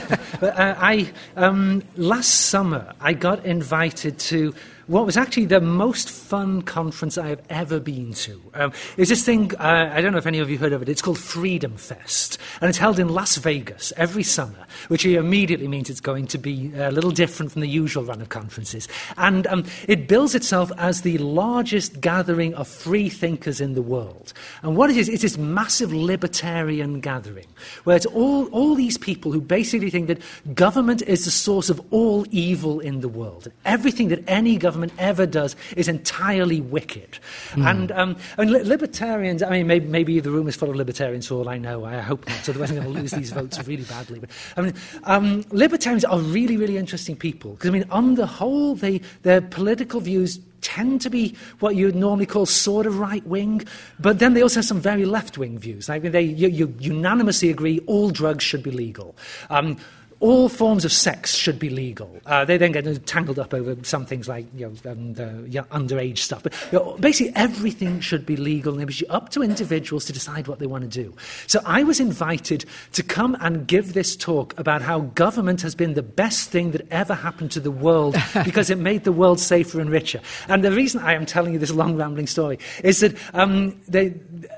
but 0.41 0.59
uh, 0.59 0.75
I 0.79 1.13
um, 1.37 1.83
last 1.97 2.47
summer 2.47 2.95
I 3.03 3.13
got 3.13 3.45
invited 3.45 4.19
to 4.21 4.55
what 4.87 5.05
was 5.05 5.17
actually 5.17 5.47
the 5.47 5.61
most 5.61 6.09
fun 6.09 6.63
conference 6.63 7.19
I 7.19 7.29
have 7.29 7.43
ever 7.51 7.81
been 7.81 8.15
to. 8.15 8.41
Um, 8.55 8.73
it's 8.97 9.11
this 9.11 9.25
thing, 9.25 9.55
uh, 9.57 9.91
I 9.93 10.01
don't 10.01 10.13
know 10.13 10.19
if 10.19 10.27
any 10.27 10.39
of 10.39 10.49
you 10.49 10.59
heard 10.59 10.73
of 10.73 10.83
it, 10.83 10.89
it's 10.89 11.03
called 11.03 11.19
Freedom 11.19 11.77
Fest. 11.77 12.39
And 12.61 12.69
it's 12.69 12.79
held 12.79 12.99
in 12.99 13.09
Las 13.09 13.37
Vegas 13.37 13.93
every 13.97 14.23
summer, 14.23 14.67
which 14.89 15.05
immediately 15.05 15.67
means 15.67 15.91
it's 15.91 16.01
going 16.01 16.27
to 16.29 16.39
be 16.39 16.73
a 16.77 16.91
little 16.91 17.11
different 17.11 17.53
from 17.53 17.63
the 17.63 17.69
usual 17.69 18.05
run 18.05 18.23
of 18.23 18.29
conferences. 18.29 18.87
And 19.17 19.47
um, 19.49 19.65
it 19.89 20.07
bills 20.07 20.35
itself 20.35 20.71
as 20.79 21.03
the 21.03 21.19
largest 21.19 22.01
gathering 22.01 22.55
of 22.55 22.69
free 22.69 23.09
thinkers 23.09 23.61
in 23.61 23.75
the 23.75 23.83
world. 23.83 24.33
And 24.63 24.77
what 24.77 24.91
it 24.91 24.97
is, 24.97 25.09
it's 25.09 25.23
this 25.23 25.37
massive 25.37 25.93
libertarian 25.93 27.01
gathering, 27.01 27.47
where 27.85 27.97
it's 27.97 28.07
all, 28.07 28.47
all 28.47 28.75
these 28.77 28.99
people 28.99 29.33
who 29.33 29.41
basically 29.41 29.91
think 29.91 30.07
that 30.07 30.23
government 30.55 31.03
is 31.03 31.25
the 31.25 31.31
source 31.31 31.71
of 31.71 31.81
all 31.91 32.25
evil 32.31 32.79
in 32.79 33.01
the 33.01 33.09
world. 33.09 33.51
Everything 33.65 34.09
that 34.09 34.23
any 34.29 34.57
government 34.57 34.76
government 34.77 34.93
ever 34.99 35.25
does 35.25 35.57
is 35.75 35.89
entirely 35.89 36.61
wicked. 36.61 37.19
Mm. 37.53 37.71
And 37.71 37.93
um, 37.93 38.17
li- 38.39 38.63
libertarians, 38.63 39.43
I 39.43 39.49
mean, 39.51 39.67
maybe, 39.67 39.87
maybe, 39.87 40.21
the 40.21 40.31
room 40.31 40.49
is 40.49 40.57
full 40.57 40.69
of 40.69 40.77
libertarians 40.77 41.27
for 41.27 41.35
all 41.35 41.49
I 41.49 41.57
know. 41.57 41.87
I 41.87 42.01
hope 42.01 42.29
not, 42.29 42.47
otherwise 42.47 42.71
I'm 42.71 42.77
going 42.77 42.93
to 42.93 43.01
lose 43.01 43.13
these 43.13 43.31
votes 43.41 43.59
really 43.67 43.85
badly. 43.85 44.19
But 44.19 44.31
I 44.57 44.61
mean, 44.61 44.75
um, 45.05 45.45
libertarians 45.51 46.05
are 46.05 46.19
really, 46.19 46.59
really 46.59 46.77
interesting 46.77 47.17
people 47.17 47.53
because, 47.53 47.71
I 47.71 47.73
mean, 47.73 47.87
on 47.91 48.17
the 48.17 48.27
whole, 48.27 48.75
they, 48.75 49.01
their 49.23 49.41
political 49.41 50.01
views 50.01 50.41
tend 50.61 51.01
to 51.01 51.09
be 51.09 51.35
what 51.61 51.77
you 51.77 51.87
would 51.87 51.95
normally 51.95 52.27
call 52.27 52.45
sort 52.45 52.87
of 52.87 52.99
right 52.99 53.27
wing, 53.27 53.65
but 53.99 54.19
then 54.19 54.35
they 54.35 54.43
also 54.43 54.57
have 54.57 54.65
some 54.67 54.81
very 54.81 55.07
left 55.07 55.39
wing 55.39 55.59
views. 55.59 55.89
I 55.89 55.99
mean, 56.01 56.13
they 56.13 56.23
you, 56.23 56.49
you 56.49 56.75
unanimously 56.81 57.51
agree 57.51 57.79
all 57.87 58.11
drugs 58.11 58.45
should 58.45 58.63
be 58.63 58.71
legal. 58.71 59.17
Um, 59.49 59.79
all 60.21 60.49
forms 60.49 60.85
of 60.85 60.93
sex 60.93 61.35
should 61.35 61.59
be 61.59 61.69
legal. 61.69 62.19
Uh, 62.25 62.45
they 62.45 62.57
then 62.57 62.73
get 62.73 63.07
tangled 63.07 63.39
up 63.39 63.53
over 63.53 63.77
some 63.83 64.07
things 64.07 64.29
like 64.29 64.47
you 64.55 64.67
know, 64.67 64.91
um, 64.91 65.13
the 65.15 65.45
yeah, 65.49 65.63
underage 65.65 66.19
stuff. 66.19 66.43
But 66.43 66.55
you 66.73 66.79
know, 66.79 66.97
basically, 66.99 67.35
everything 67.37 68.01
should 68.01 68.25
be 68.25 68.37
legal, 68.37 68.73
and 68.73 68.83
it 68.83 68.87
was 68.87 69.03
up 69.11 69.29
to 69.31 69.43
individuals 69.43 70.07
to 70.07 70.13
decide 70.13 70.49
what 70.49 70.59
they 70.59 70.67
want 70.67 70.91
to 70.91 71.03
do. 71.03 71.15
So 71.47 71.61
I 71.67 71.83
was 71.83 72.01
invited 72.01 72.65
to 72.93 73.03
come 73.03 73.37
and 73.41 73.67
give 73.67 73.93
this 73.93 74.17
talk 74.17 74.59
about 74.59 74.81
how 74.81 75.01
government 75.01 75.61
has 75.61 75.75
been 75.75 75.95
the 75.95 76.03
best 76.03 76.51
thing 76.51 76.71
that 76.71 76.91
ever 76.91 77.15
happened 77.15 77.51
to 77.53 77.61
the 77.61 77.71
world 77.71 78.17
because 78.45 78.71
it 78.71 78.79
made 78.79 79.05
the 79.05 79.13
world 79.13 79.39
safer 79.39 79.81
and 79.81 79.91
richer. 79.91 80.21
And 80.49 80.65
the 80.65 80.73
reason 80.73 81.01
I 81.03 81.15
am 81.15 81.27
telling 81.27 81.53
you 81.53 81.59
this 81.59 81.73
long, 81.73 81.95
rambling 81.97 82.27
story 82.27 82.59
is 82.83 83.01
that 83.01 83.15
um, 83.35 83.79
they, 83.87 84.15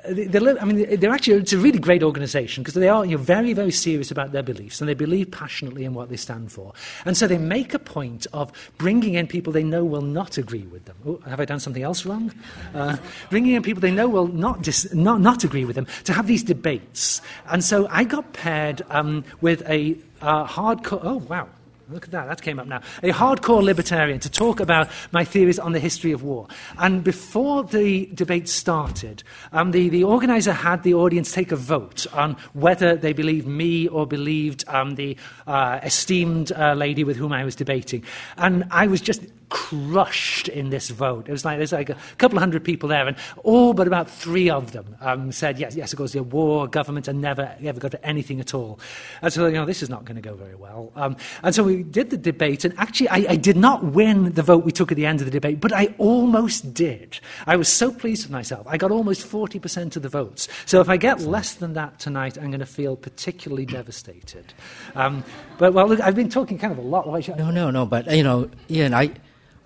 they, 0.09 0.27
they, 0.27 0.59
I 0.59 0.65
mean, 0.65 1.01
they're 1.01 1.13
actually 1.13 1.39
it's 1.39 1.53
a 1.53 1.59
really 1.59 1.81
great 1.81 2.05
organisation 2.05 2.63
because 2.63 2.75
they 2.75 2.89
are 2.89 3.05
you 3.05 3.17
know, 3.17 3.23
very, 3.23 3.53
very 3.55 3.73
serious 3.73 4.13
about 4.13 4.31
their 4.31 4.43
beliefs 4.45 4.81
and 4.81 4.89
they 4.89 4.95
believe 4.95 5.31
passionately 5.33 5.48
in 5.85 5.95
what 5.95 6.09
they 6.09 6.17
stand 6.17 6.53
for. 6.53 6.73
And 7.05 7.17
so 7.17 7.27
they 7.27 7.39
make 7.39 7.75
a 7.75 7.79
point 7.79 8.27
of 8.33 8.53
bringing 8.79 9.15
in 9.15 9.27
people 9.27 9.53
they 9.53 9.65
know 9.65 9.85
will 9.85 10.03
not 10.03 10.39
agree 10.39 10.63
with 10.63 10.85
them. 10.85 10.97
Oh, 11.07 11.21
have 11.27 11.41
I 11.41 11.45
done 11.45 11.61
something 11.61 11.83
else 11.83 12.07
wrong? 12.07 12.33
Uh, 12.75 12.97
bringing 13.31 13.55
in 13.55 13.63
people 13.63 13.81
they 13.81 13.91
know 13.91 14.09
will 14.09 14.29
not, 14.29 14.63
dis- 14.63 14.93
not, 14.95 15.21
not 15.21 15.45
agree 15.45 15.65
with 15.65 15.77
them 15.77 15.87
to 16.05 16.13
have 16.13 16.27
these 16.27 16.43
debates. 16.43 17.21
And 17.47 17.65
so 17.65 17.87
I 17.91 18.05
got 18.05 18.33
paired 18.33 18.83
um, 18.91 19.25
with 19.41 19.63
a 19.69 19.97
uh, 20.21 20.47
hardcore. 20.47 21.01
Oh, 21.03 21.17
wow. 21.17 21.49
Look 21.91 22.05
at 22.05 22.11
that, 22.11 22.29
that 22.29 22.43
came 22.43 22.59
up 22.59 22.67
now. 22.67 22.83
A 23.03 23.13
hardcore 23.13 23.63
libertarian 23.63 24.21
to 24.21 24.29
talk 24.29 24.61
about 24.61 24.91
my 25.11 25.25
theories 25.25 25.59
on 25.59 25.73
the 25.73 25.79
history 25.79 26.13
of 26.13 26.23
war. 26.23 26.47
And 26.77 27.03
before 27.03 27.65
the 27.65 28.11
debate 28.13 28.47
started, 28.47 29.23
um, 29.53 29.71
the, 29.71 29.89
the 29.89 30.05
organizer 30.05 30.53
had 30.53 30.83
the 30.83 30.93
audience 30.93 31.33
take 31.33 31.51
a 31.51 31.57
vote 31.57 32.07
on 32.13 32.37
whether 32.53 32.95
they 32.95 33.15
believed 33.15 33.47
me 33.47 33.89
or 33.89 34.07
believed 34.07 34.69
um, 34.69 34.97
the 34.97 35.17
uh, 35.47 35.81
esteemed 35.83 36.53
uh, 36.53 36.75
lady 36.75 37.05
with 37.05 37.17
whom 37.17 37.33
I 37.33 37.45
was 37.45 37.57
debating. 37.57 38.05
And 38.37 38.65
I 38.71 38.87
was 38.87 39.01
just 39.01 39.23
crushed 39.49 40.49
in 40.49 40.71
this 40.71 40.89
vote. 40.91 41.29
It 41.29 41.33
was 41.33 41.45
like 41.45 41.59
there's 41.59 41.73
like 41.73 41.91
a 41.91 41.97
couple 42.19 42.39
of 42.39 42.43
hundred 42.43 42.65
people 42.65 42.89
there, 42.89 43.07
and 43.07 43.17
all 43.45 43.75
but 43.75 43.87
about 43.87 44.11
three 44.11 44.51
of 44.51 44.73
them 44.73 44.97
um, 45.01 45.33
said 45.33 45.59
yes, 45.59 45.75
yes, 45.75 45.93
of 45.93 45.99
course, 45.99 46.13
the 46.13 46.23
war, 46.23 46.67
government, 46.67 47.09
and 47.09 47.21
never 47.21 47.55
ever 47.63 47.81
got 47.81 47.91
to 47.93 48.07
anything 48.07 48.41
at 48.41 48.55
all. 48.55 48.79
And 49.23 49.33
so 49.33 49.47
you 49.47 49.55
know 49.55 49.67
this 49.67 49.83
is 49.83 49.89
not 49.89 50.05
going 50.05 50.17
to 50.17 50.23
go 50.23 50.35
very 50.35 50.55
well. 50.55 50.93
Um, 50.97 51.17
and 51.43 51.55
so 51.55 51.63
we 51.63 51.83
did 51.83 52.11
the 52.11 52.17
debate, 52.17 52.65
and 52.65 52.79
actually 52.79 53.09
I, 53.09 53.27
I, 53.31 53.37
did 53.37 53.57
not 53.57 53.85
win 53.85 54.33
the 54.33 54.43
vote 54.43 54.65
we 54.65 54.73
took 54.73 54.93
at 54.93 54.97
the 54.97 55.07
end 55.07 55.21
of 55.21 55.25
the 55.27 55.31
debate, 55.31 55.61
but 55.61 55.73
I 55.73 55.95
almost 55.99 56.75
did. 56.75 57.21
I 57.47 57.57
was 57.57 57.69
so 57.69 57.91
pleased 57.91 58.25
with 58.25 58.33
myself. 58.33 58.67
I 58.69 58.77
got 58.77 58.91
almost 58.91 59.27
forty 59.27 59.59
percent 59.59 59.97
of 59.97 60.03
the 60.03 60.09
votes. 60.09 60.49
So 60.67 60.81
if 60.81 60.89
I 60.89 60.97
get 60.97 61.21
less 61.21 61.55
than 61.55 61.75
that 61.75 61.99
tonight, 61.99 62.37
I'm 62.37 62.51
going 62.51 62.61
to 62.61 62.67
feel 62.67 62.97
particularly 62.97 63.67
devastated. 63.79 64.53
Um, 64.95 65.25
but 65.59 65.73
well, 65.73 65.89
look, 65.89 66.01
I've 66.01 66.17
been 66.17 66.29
talking 66.29 66.59
kind 66.59 66.73
of 66.73 66.79
a 66.79 66.83
lot. 66.83 67.07
No, 67.39 67.51
no, 67.51 67.71
no. 67.71 67.87
But 67.87 68.11
you 68.15 68.23
know, 68.23 68.51
Ian, 68.71 68.95
I. 68.95 69.11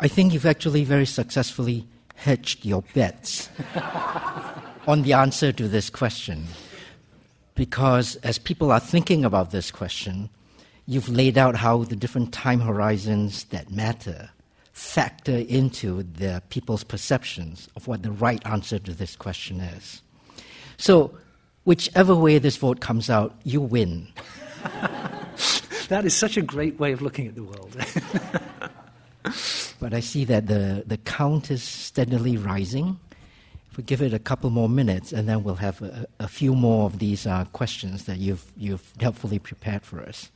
I 0.01 0.09
think 0.09 0.32
you've 0.32 0.47
actually 0.47 0.84
very 0.84 1.07
successfully 1.07 1.86
hedged 2.14 2.64
your 2.64 2.82
bets 2.95 3.49
on 4.86 5.03
the 5.03 5.12
answer 5.12 5.53
to 5.53 5.68
this 5.68 5.90
question. 5.90 6.47
Because 7.55 8.16
as 8.16 8.38
people 8.38 8.72
are 8.72 8.80
thinking 8.80 9.24
about 9.24 9.51
this 9.51 9.70
question, 9.70 10.30
you've 10.86 11.09
laid 11.09 11.36
out 11.36 11.57
how 11.57 11.84
the 11.84 11.97
different 11.97 12.32
time 12.32 12.61
horizons 12.61 13.45
that 13.45 13.70
matter 13.70 14.30
factor 14.72 15.36
into 15.36 16.03
the 16.03 16.43
people's 16.49 16.82
perceptions 16.82 17.68
of 17.76 17.86
what 17.86 18.03
the 18.03 18.11
right 18.11 18.45
answer 18.47 18.78
to 18.78 18.93
this 18.93 19.14
question 19.16 19.61
is. 19.61 20.03
So, 20.78 21.16
whichever 21.64 22.14
way 22.14 22.38
this 22.38 22.57
vote 22.57 22.80
comes 22.80 23.11
out, 23.11 23.34
you 23.45 23.61
win. 23.61 24.09
that 25.88 26.05
is 26.05 26.14
such 26.14 26.36
a 26.36 26.43
great 26.43 26.80
way 26.80 26.93
of 26.93 27.03
looking 27.03 27.26
at 27.26 27.34
the 27.34 27.45
world. 27.45 27.76
But 29.80 29.94
I 29.94 30.00
see 30.00 30.24
that 30.26 30.46
the, 30.46 30.84
the 30.86 30.96
count 30.96 31.50
is 31.50 31.62
steadily 31.62 32.36
rising. 32.36 32.98
If 33.70 33.76
we 33.76 33.84
give 33.84 34.02
it 34.02 34.12
a 34.12 34.18
couple 34.18 34.50
more 34.50 34.68
minutes, 34.68 35.12
and 35.12 35.28
then 35.28 35.44
we'll 35.44 35.54
have 35.56 35.80
a, 35.80 36.06
a 36.18 36.28
few 36.28 36.54
more 36.54 36.86
of 36.86 36.98
these 36.98 37.26
uh, 37.26 37.44
questions 37.52 38.04
that 38.04 38.18
you've, 38.18 38.44
you've 38.56 38.92
helpfully 39.00 39.38
prepared 39.38 39.82
for 39.82 40.00
us. 40.00 40.30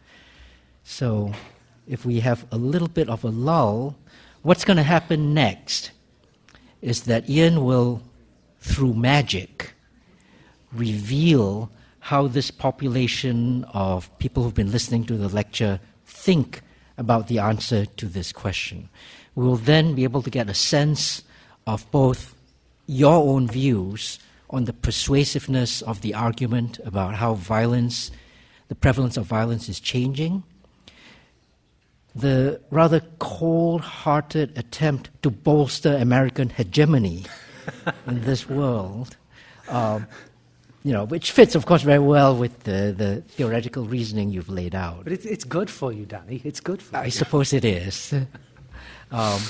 So, 0.85 1.33
if 1.87 2.05
we 2.05 2.21
have 2.21 2.47
a 2.51 2.57
little 2.57 2.89
bit 2.89 3.09
of 3.09 3.25
a 3.25 3.29
lull, 3.29 3.97
what's 4.43 4.65
going 4.65 4.77
to 4.77 4.83
happen 4.83 5.35
next 5.35 5.91
is 6.81 7.03
that 7.03 7.29
Ian 7.29 7.65
will, 7.65 8.03
through 8.61 8.95
magic, 8.95 9.75
reveal 10.73 11.71
how 12.01 12.29
this 12.29 12.51
population 12.51 13.65
of 13.75 14.17
people 14.19 14.43
who've 14.43 14.55
been 14.55 14.71
listening 14.71 15.05
to 15.05 15.17
the 15.17 15.29
lecture 15.29 15.81
think 16.05 16.63
about 16.99 17.29
the 17.29 17.39
answer 17.39 17.87
to 17.87 18.07
this 18.07 18.33
question 18.33 18.89
we 19.37 19.45
will 19.45 19.57
then 19.57 19.95
be 19.95 20.03
able 20.03 20.23
to 20.23 20.31
get 20.31 20.49
a 20.49 20.55
sense 20.55 21.23
of 21.67 21.89
both 21.93 22.35
your 22.87 23.15
own 23.15 23.47
views 23.47 24.19
on 24.51 24.65
the 24.65 24.73
persuasiveness 24.73 25.83
of 25.83 26.01
the 26.01 26.15
argument 26.15 26.81
about 26.85 27.15
how 27.15 27.35
violence, 27.35 28.11
the 28.69 28.75
prevalence 28.75 29.17
of 29.17 29.27
violence 29.27 29.69
is 29.69 29.79
changing, 29.79 30.43
the 32.15 32.61
rather 32.71 33.01
cold 33.19 33.83
hearted 33.83 34.57
attempt 34.57 35.11
to 35.23 35.31
bolster 35.31 35.95
American 35.97 36.49
hegemony 36.49 37.27
in 38.07 38.23
this 38.25 38.49
world. 38.49 39.17
Um, 39.69 40.07
you 40.87 40.93
know, 40.93 41.05
which 41.05 41.33
fits, 41.33 41.57
of 41.57 41.67
course, 41.67 41.83
very 41.83 41.99
well 41.99 42.37
with 42.37 42.61
the, 42.61 42.95
the 42.97 43.21
theoretical 43.23 43.85
reasoning 43.87 44.31
you've 44.31 44.49
laid 44.49 44.73
out. 44.73 45.03
But 45.03 45.15
it's, 45.15 45.27
it's 45.27 45.43
good 45.43 45.69
for 45.69 45.93
you, 45.93 46.07
Danny. 46.07 46.41
It's 46.45 46.61
good 46.61 46.81
for 46.81 46.97
I 46.97 47.01
you. 47.01 47.07
I 47.07 47.09
suppose 47.09 47.53
it 47.53 47.65
is. 47.65 48.15
Um, 49.13 49.41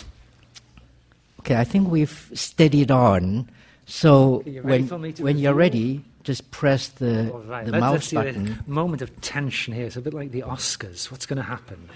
okay, 1.40 1.56
I 1.56 1.64
think 1.64 1.90
we've 1.90 2.30
steadied 2.34 2.90
on. 2.90 3.48
So 3.86 4.42
when, 4.60 4.86
when 4.86 5.38
you're 5.38 5.54
ready, 5.54 6.04
just 6.24 6.50
press 6.50 6.88
the, 6.88 7.32
right. 7.46 7.64
the 7.64 7.72
let's, 7.72 7.80
mouse 7.80 8.12
let's 8.12 8.12
button. 8.12 8.62
A 8.66 8.70
moment 8.70 9.00
of 9.00 9.18
tension 9.22 9.72
here. 9.72 9.86
It's 9.86 9.96
a 9.96 10.02
bit 10.02 10.12
like 10.12 10.30
the 10.30 10.42
Oscars. 10.42 11.10
What's 11.10 11.24
going 11.24 11.38
to 11.38 11.42
happen? 11.42 11.88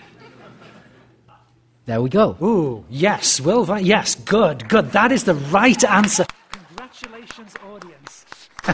There 1.84 2.01
we 2.01 2.09
go. 2.09 2.38
Ooh, 2.41 2.86
yes, 2.88 3.43
Will. 3.43 3.78
Yes, 3.78 4.14
good, 4.14 4.66
good. 4.70 4.93
That 4.93 5.12
is 5.12 5.24
the 5.24 5.34
right 5.34 5.84
answer. 5.84 6.24
Congratulations, 6.51 7.53
audience. 7.62 8.00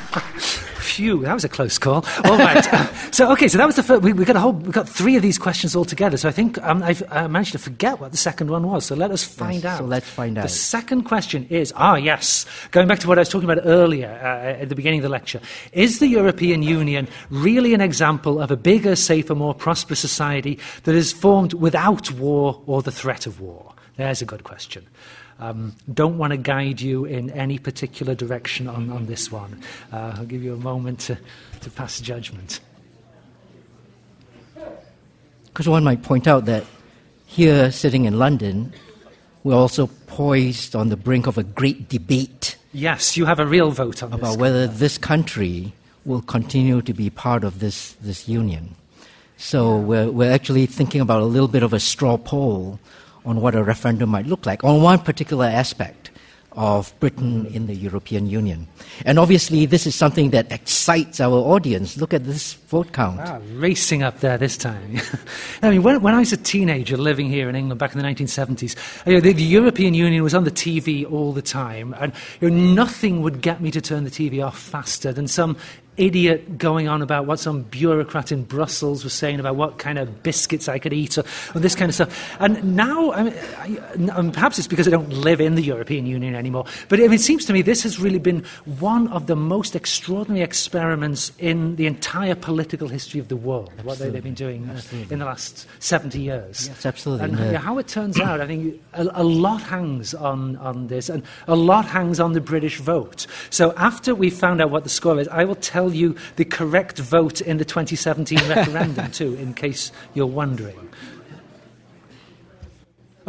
Phew, 0.97 1.21
that 1.23 1.35
was 1.35 1.45
a 1.45 1.49
close 1.49 1.79
call. 1.79 2.07
All 2.25 2.39
right. 2.39 2.65
so, 3.15 3.31
okay, 3.33 3.49
so 3.49 3.59
that 3.59 3.67
was 3.67 3.77
the 3.77 3.83
first. 3.83 4.03
We, 4.03 4.13
we, 4.13 4.25
got 4.25 4.37
a 4.37 4.41
whole. 4.41 4.53
We 4.53 4.73
got 4.73 4.89
three 4.89 5.17
of 5.17 5.23
these 5.23 5.37
questions 5.37 5.77
all 5.77 5.85
together. 5.85 6.17
So 6.17 6.29
I 6.29 6.33
think 6.33 6.63
um, 6.63 6.83
I've 6.83 7.03
uh, 7.13 7.29
managed 7.29 7.53
to 7.53 7.59
forget 7.59 8.01
what 8.01 8.13
the 8.13 8.17
second 8.17 8.51
one 8.51 8.67
was. 8.67 8.87
So 8.87 8.95
let 8.95 9.11
us 9.11 9.23
find 9.23 9.63
yes, 9.63 9.65
out. 9.65 9.79
So 9.79 9.85
let's 9.85 10.09
find 10.09 10.39
out. 10.39 10.43
The 10.43 10.49
second 10.49 11.03
question 11.03 11.47
is 11.51 11.73
ah 11.77 11.97
yes, 11.97 12.47
going 12.71 12.89
back 12.89 13.01
to 13.01 13.09
what 13.09 13.19
I 13.19 13.21
was 13.23 13.29
talking 13.29 13.49
about 13.51 13.65
earlier 13.67 14.09
uh, 14.09 14.63
at 14.63 14.69
the 14.69 14.75
beginning 14.75 15.01
of 15.01 15.03
the 15.05 15.09
lecture. 15.11 15.41
Is 15.73 15.99
the 15.99 16.07
European 16.07 16.63
Union 16.63 17.09
really 17.31 17.75
an 17.75 17.81
example 17.81 18.41
of 18.41 18.51
a 18.51 18.57
bigger, 18.57 18.97
safer, 18.97 19.35
more 19.35 19.55
prosperous 19.55 20.01
society 20.01 20.59
that 20.85 20.95
is 20.95 21.13
formed 21.13 21.53
without 21.53 22.11
war 22.13 22.63
or 22.67 22.81
the 22.81 22.93
threat 22.93 23.27
of 23.27 23.41
war? 23.41 23.75
There's 23.97 24.23
a 24.23 24.27
good 24.27 24.45
question. 24.45 24.87
Um, 25.39 25.77
don't 25.93 26.17
want 26.17 26.31
to 26.31 26.39
guide 26.39 26.81
you 26.81 27.05
in 27.05 27.31
any 27.31 27.59
particular 27.59 28.15
direction 28.15 28.69
on, 28.69 28.91
on 28.91 29.07
this 29.07 29.31
one. 29.31 29.63
Uh, 29.93 30.15
I'll 30.17 30.25
give 30.25 30.43
you 30.43 30.55
a 30.55 30.59
moment 30.59 31.01
to, 31.01 31.19
to 31.61 31.71
pass 31.71 32.01
judgment. 32.01 32.61
Because 35.47 35.69
one 35.69 35.85
might 35.85 36.03
point 36.03 36.27
out 36.27 36.47
that 36.47 36.65
here, 37.27 37.71
sitting 37.71 38.05
in 38.05 38.19
London, 38.19 38.73
we're 39.45 39.55
also 39.55 39.89
poised 40.07 40.75
on 40.75 40.89
the 40.89 40.97
brink 40.97 41.27
of 41.27 41.39
a 41.39 41.43
great 41.43 41.89
debate. 41.89 42.57
Yes, 42.73 43.17
you 43.17 43.27
have 43.27 43.39
a 43.39 43.47
real 43.47 43.71
vote 43.71 44.03
on 44.03 44.13
about 44.13 44.39
whether 44.39 44.67
this 44.67 44.97
country 44.99 45.73
will 46.05 46.23
continue 46.23 46.81
to 46.83 46.95
be 46.95 47.11
part 47.11 47.45
of 47.45 47.59
this, 47.59 47.93
this 48.01 48.29
union. 48.29 48.75
So 49.37 49.77
we're, 49.77 50.11
we're 50.11 50.33
actually 50.33 50.67
thinking 50.67 51.01
about 51.01 51.21
a 51.21 51.27
little 51.27 51.49
bit 51.49 51.63
of 51.63 51.73
a 51.73 51.81
straw 51.81 52.17
poll 52.17 52.79
on 53.27 53.41
what 53.41 53.55
a 53.55 53.63
referendum 53.63 54.09
might 54.09 54.27
look 54.27 54.47
like 54.47 54.65
on 54.65 54.81
one 54.81 55.01
particular 55.01 55.47
aspect 55.47 56.11
of 56.57 56.99
Britain 57.01 57.45
in 57.47 57.67
the 57.67 57.75
European 57.75 58.27
Union. 58.27 58.67
And 59.05 59.19
obviously, 59.19 59.67
this 59.67 59.87
is 59.87 59.95
something 59.95 60.31
that 60.31 60.51
excites 60.51 61.21
our 61.21 61.35
audience. 61.35 61.99
Look 61.99 62.15
at 62.15 62.25
this 62.25 62.55
vote 62.55 62.93
count. 62.93 63.19
Wow, 63.19 63.43
racing 63.57 64.03
up 64.03 64.21
there 64.21 64.39
this 64.39 64.57
time. 64.57 64.99
I 65.63 65.71
mean, 65.71 65.83
when, 65.83 66.01
when, 66.01 66.15
I 66.15 66.21
was 66.21 66.33
a 66.33 66.39
teenager 66.39 66.97
living 66.97 67.29
here 67.29 67.51
in 67.51 67.57
England 67.57 67.79
back 67.79 67.95
in 67.95 67.99
the 67.99 68.05
1970s, 68.07 68.75
you 69.07 69.15
know, 69.15 69.21
the, 69.21 69.35
the, 69.35 69.43
European 69.43 69.93
Union 69.93 70.23
was 70.23 70.35
on 70.35 70.45
the 70.45 70.51
TV 70.51 71.11
all 71.11 71.33
the 71.33 71.43
time, 71.43 71.95
and 72.01 72.13
you 72.41 72.49
know, 72.49 72.57
nothing 72.57 73.21
would 73.21 73.43
get 73.43 73.61
me 73.61 73.71
to 73.71 73.81
turn 73.83 74.05
the 74.05 74.11
TV 74.11 74.45
off 74.45 74.59
faster 74.59 75.13
than 75.13 75.29
some 75.29 75.59
idiot 75.97 76.59
going 76.59 76.89
on 76.89 77.03
about 77.03 77.27
what 77.27 77.39
some 77.39 77.63
bureaucrat 77.63 78.33
in 78.33 78.45
Brussels 78.45 79.05
was 79.05 79.13
saying 79.13 79.41
about 79.41 79.57
what 79.57 79.79
kind 79.79 79.99
of 79.99 80.23
biscuits 80.23 80.69
I 80.69 80.79
could 80.79 80.93
eat 80.93 81.19
or, 81.19 81.25
or 81.55 81.61
this 81.61 81.75
kind 81.75 81.89
of 81.89 81.95
stuff. 81.95 82.37
And 82.41 82.77
now, 82.77 83.13
I 83.13 83.23
mean, 83.25 83.35
I, 83.59 84.19
I, 84.19 84.31
perhaps 84.31 84.59
it's 84.59 84.69
because 84.69 84.87
I 84.87 84.91
don't 84.91 85.11
live 85.11 85.41
in 85.41 85.55
the 85.55 85.63
European 85.63 86.07
Union 86.07 86.35
anymore, 86.35 86.67
but 86.89 86.99
I 86.99 87.03
mean, 87.03 87.15
it 87.15 87.21
seems 87.21 87.45
to 87.47 87.53
me 87.53 87.63
this 87.63 87.83
has 87.83 87.99
really 87.99 88.19
been 88.19 88.45
one 88.79 89.09
of 89.09 89.27
the 89.27 89.37
most 89.37 89.75
extraordinary 89.75 90.43
experiments 90.43 91.33
in 91.39 91.77
the 91.77 91.87
entire 91.87 92.35
political 92.35 92.89
history 92.89 93.21
of 93.21 93.29
the 93.29 93.37
world, 93.37 93.73
absolutely. 93.79 93.87
what 93.87 93.99
they, 93.99 94.17
have 94.17 94.25
been 94.25 94.35
doing 94.35 94.69
uh, 94.69 94.81
in 95.11 95.19
the 95.19 95.25
last 95.25 95.67
70 95.79 96.21
years. 96.21 96.69
Yes, 96.69 96.87
absolutely. 96.87 97.27
And 97.27 97.39
yeah. 97.39 97.59
how 97.59 97.79
it 97.79 97.89
turns 97.89 98.21
out, 98.21 98.41
I 98.41 98.47
think 98.47 98.81
a, 98.93 99.07
a 99.15 99.25
lot 99.25 99.63
hangs 99.63 100.15
on, 100.15 100.57
on 100.57 100.89
this, 100.89 101.09
and 101.09 101.23
a 101.49 101.57
lot 101.57 101.87
hangs 101.87 102.21
on 102.21 102.33
the 102.33 102.41
British 102.41 102.79
vote. 102.79 103.27
So 103.51 103.73
after 103.77 104.15
we 104.15 104.31
found 104.31 104.61
out 104.61 104.71
what 104.71 104.85
the 104.85 104.91
score 104.91 105.19
is, 105.19 105.29
I 105.29 105.45
will 105.45 105.55
tell 105.55 105.86
you 105.95 106.17
the 106.37 106.45
correct 106.45 106.99
vote 106.99 107.41
in 107.41 107.59
the 107.59 107.65
2017 107.65 108.39
referendum, 108.49 109.11
too, 109.11 109.35
in 109.35 109.55
case 109.55 109.93
you're 110.15 110.27
wondering. 110.27 110.89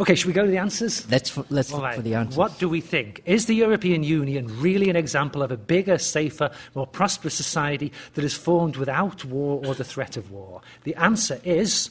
Okay, 0.00 0.14
should 0.14 0.28
we 0.28 0.32
go 0.32 0.44
to 0.44 0.50
the 0.50 0.58
answers? 0.58 1.10
Let's, 1.10 1.28
for, 1.28 1.44
let's 1.50 1.72
look 1.72 1.82
right. 1.82 1.96
for 1.96 2.02
the 2.02 2.14
answers. 2.14 2.36
What 2.36 2.56
do 2.60 2.68
we 2.68 2.80
think? 2.80 3.20
Is 3.26 3.46
the 3.46 3.54
European 3.54 4.04
Union 4.04 4.46
really 4.60 4.90
an 4.90 4.94
example 4.94 5.42
of 5.42 5.50
a 5.50 5.56
bigger, 5.56 5.98
safer, 5.98 6.52
more 6.76 6.86
prosperous 6.86 7.34
society 7.34 7.92
that 8.14 8.22
is 8.24 8.32
formed 8.32 8.76
without 8.76 9.24
war 9.24 9.60
or 9.66 9.74
the 9.74 9.82
threat 9.82 10.16
of 10.16 10.30
war? 10.30 10.60
The 10.84 10.94
answer 10.94 11.40
is 11.42 11.90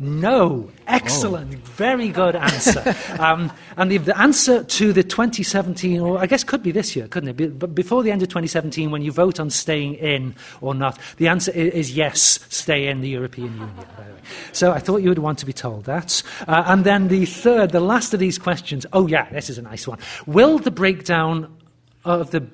no. 0.00 0.70
Excellent. 0.86 1.54
Oh. 1.54 1.58
Very 1.76 2.08
good 2.08 2.34
answer. 2.34 2.96
um, 3.18 3.52
and 3.76 3.90
the, 3.90 3.98
the, 3.98 4.18
answer 4.18 4.64
to 4.64 4.92
the 4.94 5.02
2017, 5.02 6.00
or 6.00 6.18
I 6.18 6.26
guess 6.26 6.42
could 6.42 6.62
be 6.62 6.72
this 6.72 6.96
year, 6.96 7.06
couldn't 7.06 7.38
it? 7.38 7.58
But 7.58 7.74
before 7.74 8.02
the 8.02 8.10
end 8.10 8.22
of 8.22 8.28
2017, 8.28 8.90
when 8.90 9.02
you 9.02 9.12
vote 9.12 9.38
on 9.38 9.50
staying 9.50 9.94
in 9.94 10.34
or 10.62 10.74
not, 10.74 10.98
the 11.18 11.28
answer 11.28 11.52
is, 11.52 11.74
is 11.74 11.96
yes, 11.96 12.40
stay 12.48 12.88
in 12.88 13.02
the 13.02 13.10
European 13.10 13.52
Union, 13.52 13.70
by 13.76 14.04
the 14.04 14.14
way. 14.14 14.20
So 14.52 14.72
I 14.72 14.78
thought 14.78 15.02
you 15.02 15.10
would 15.10 15.18
want 15.18 15.38
to 15.40 15.46
be 15.46 15.52
told 15.52 15.84
that. 15.84 16.22
Uh, 16.48 16.64
and 16.66 16.84
then 16.84 17.08
the 17.08 17.26
third, 17.26 17.70
the 17.70 17.80
last 17.80 18.14
of 18.14 18.20
these 18.20 18.38
questions, 18.38 18.86
oh 18.94 19.06
yeah, 19.06 19.28
this 19.30 19.50
is 19.50 19.58
a 19.58 19.62
nice 19.62 19.86
one. 19.86 19.98
Will 20.26 20.58
the 20.58 20.70
breakdown 20.70 21.54
of 22.06 22.30
the 22.30 22.46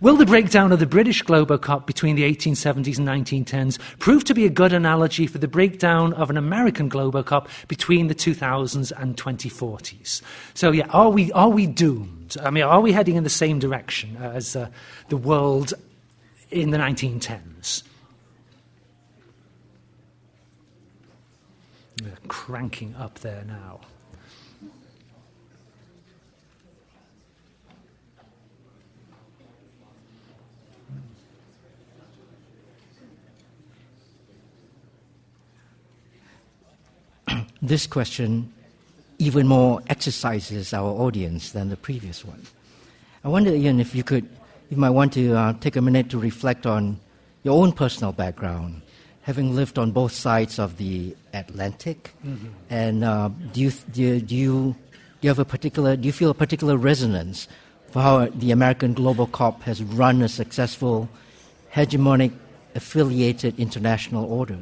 Will 0.00 0.16
the 0.16 0.24
breakdown 0.24 0.72
of 0.72 0.78
the 0.78 0.86
British 0.86 1.22
Globocop 1.22 1.84
between 1.84 2.16
the 2.16 2.22
1870s 2.22 2.96
and 2.96 3.06
1910s 3.06 3.78
prove 3.98 4.24
to 4.24 4.32
be 4.32 4.46
a 4.46 4.48
good 4.48 4.72
analogy 4.72 5.26
for 5.26 5.36
the 5.36 5.46
breakdown 5.46 6.14
of 6.14 6.30
an 6.30 6.38
American 6.38 6.88
Globocop 6.88 7.48
between 7.68 8.06
the 8.06 8.14
2000s 8.14 8.92
and 8.96 9.18
2040s? 9.18 10.22
So, 10.54 10.70
yeah, 10.70 10.86
are 10.88 11.10
we, 11.10 11.30
are 11.32 11.50
we 11.50 11.66
doomed? 11.66 12.38
I 12.42 12.48
mean, 12.48 12.64
are 12.64 12.80
we 12.80 12.92
heading 12.92 13.16
in 13.16 13.24
the 13.24 13.28
same 13.28 13.58
direction 13.58 14.16
as 14.16 14.56
uh, 14.56 14.70
the 15.10 15.18
world 15.18 15.74
in 16.50 16.70
the 16.70 16.78
1910s? 16.78 17.82
They're 22.02 22.16
cranking 22.26 22.94
up 22.94 23.18
there 23.18 23.44
now. 23.46 23.80
this 37.62 37.86
question 37.86 38.52
even 39.18 39.46
more 39.46 39.82
exercises 39.88 40.72
our 40.72 40.88
audience 40.88 41.52
than 41.52 41.68
the 41.68 41.76
previous 41.76 42.24
one. 42.24 42.42
I 43.22 43.28
wonder, 43.28 43.50
Ian, 43.54 43.78
if 43.78 43.94
you 43.94 44.02
could, 44.02 44.26
you 44.70 44.78
might 44.78 44.90
want 44.90 45.12
to 45.12 45.34
uh, 45.34 45.52
take 45.60 45.76
a 45.76 45.82
minute 45.82 46.08
to 46.10 46.18
reflect 46.18 46.64
on 46.64 46.98
your 47.42 47.62
own 47.62 47.72
personal 47.72 48.12
background, 48.12 48.80
having 49.22 49.54
lived 49.54 49.78
on 49.78 49.90
both 49.90 50.12
sides 50.12 50.58
of 50.58 50.78
the 50.78 51.14
Atlantic, 51.34 52.12
mm-hmm. 52.24 52.48
and 52.70 53.04
uh, 53.04 53.28
do, 53.52 53.60
you, 53.60 53.70
do, 53.92 54.02
you, 54.02 54.20
do, 54.20 54.34
you, 54.34 54.76
do 55.20 55.20
you 55.20 55.28
have 55.28 55.38
a 55.38 55.44
particular, 55.44 55.96
do 55.96 56.06
you 56.06 56.12
feel 56.12 56.30
a 56.30 56.34
particular 56.34 56.78
resonance 56.78 57.46
for 57.90 58.00
how 58.00 58.26
the 58.26 58.52
American 58.52 58.94
Globocop 58.94 59.60
has 59.62 59.82
run 59.82 60.22
a 60.22 60.28
successful 60.28 61.10
hegemonic 61.74 62.32
affiliated 62.74 63.58
international 63.58 64.24
order? 64.32 64.58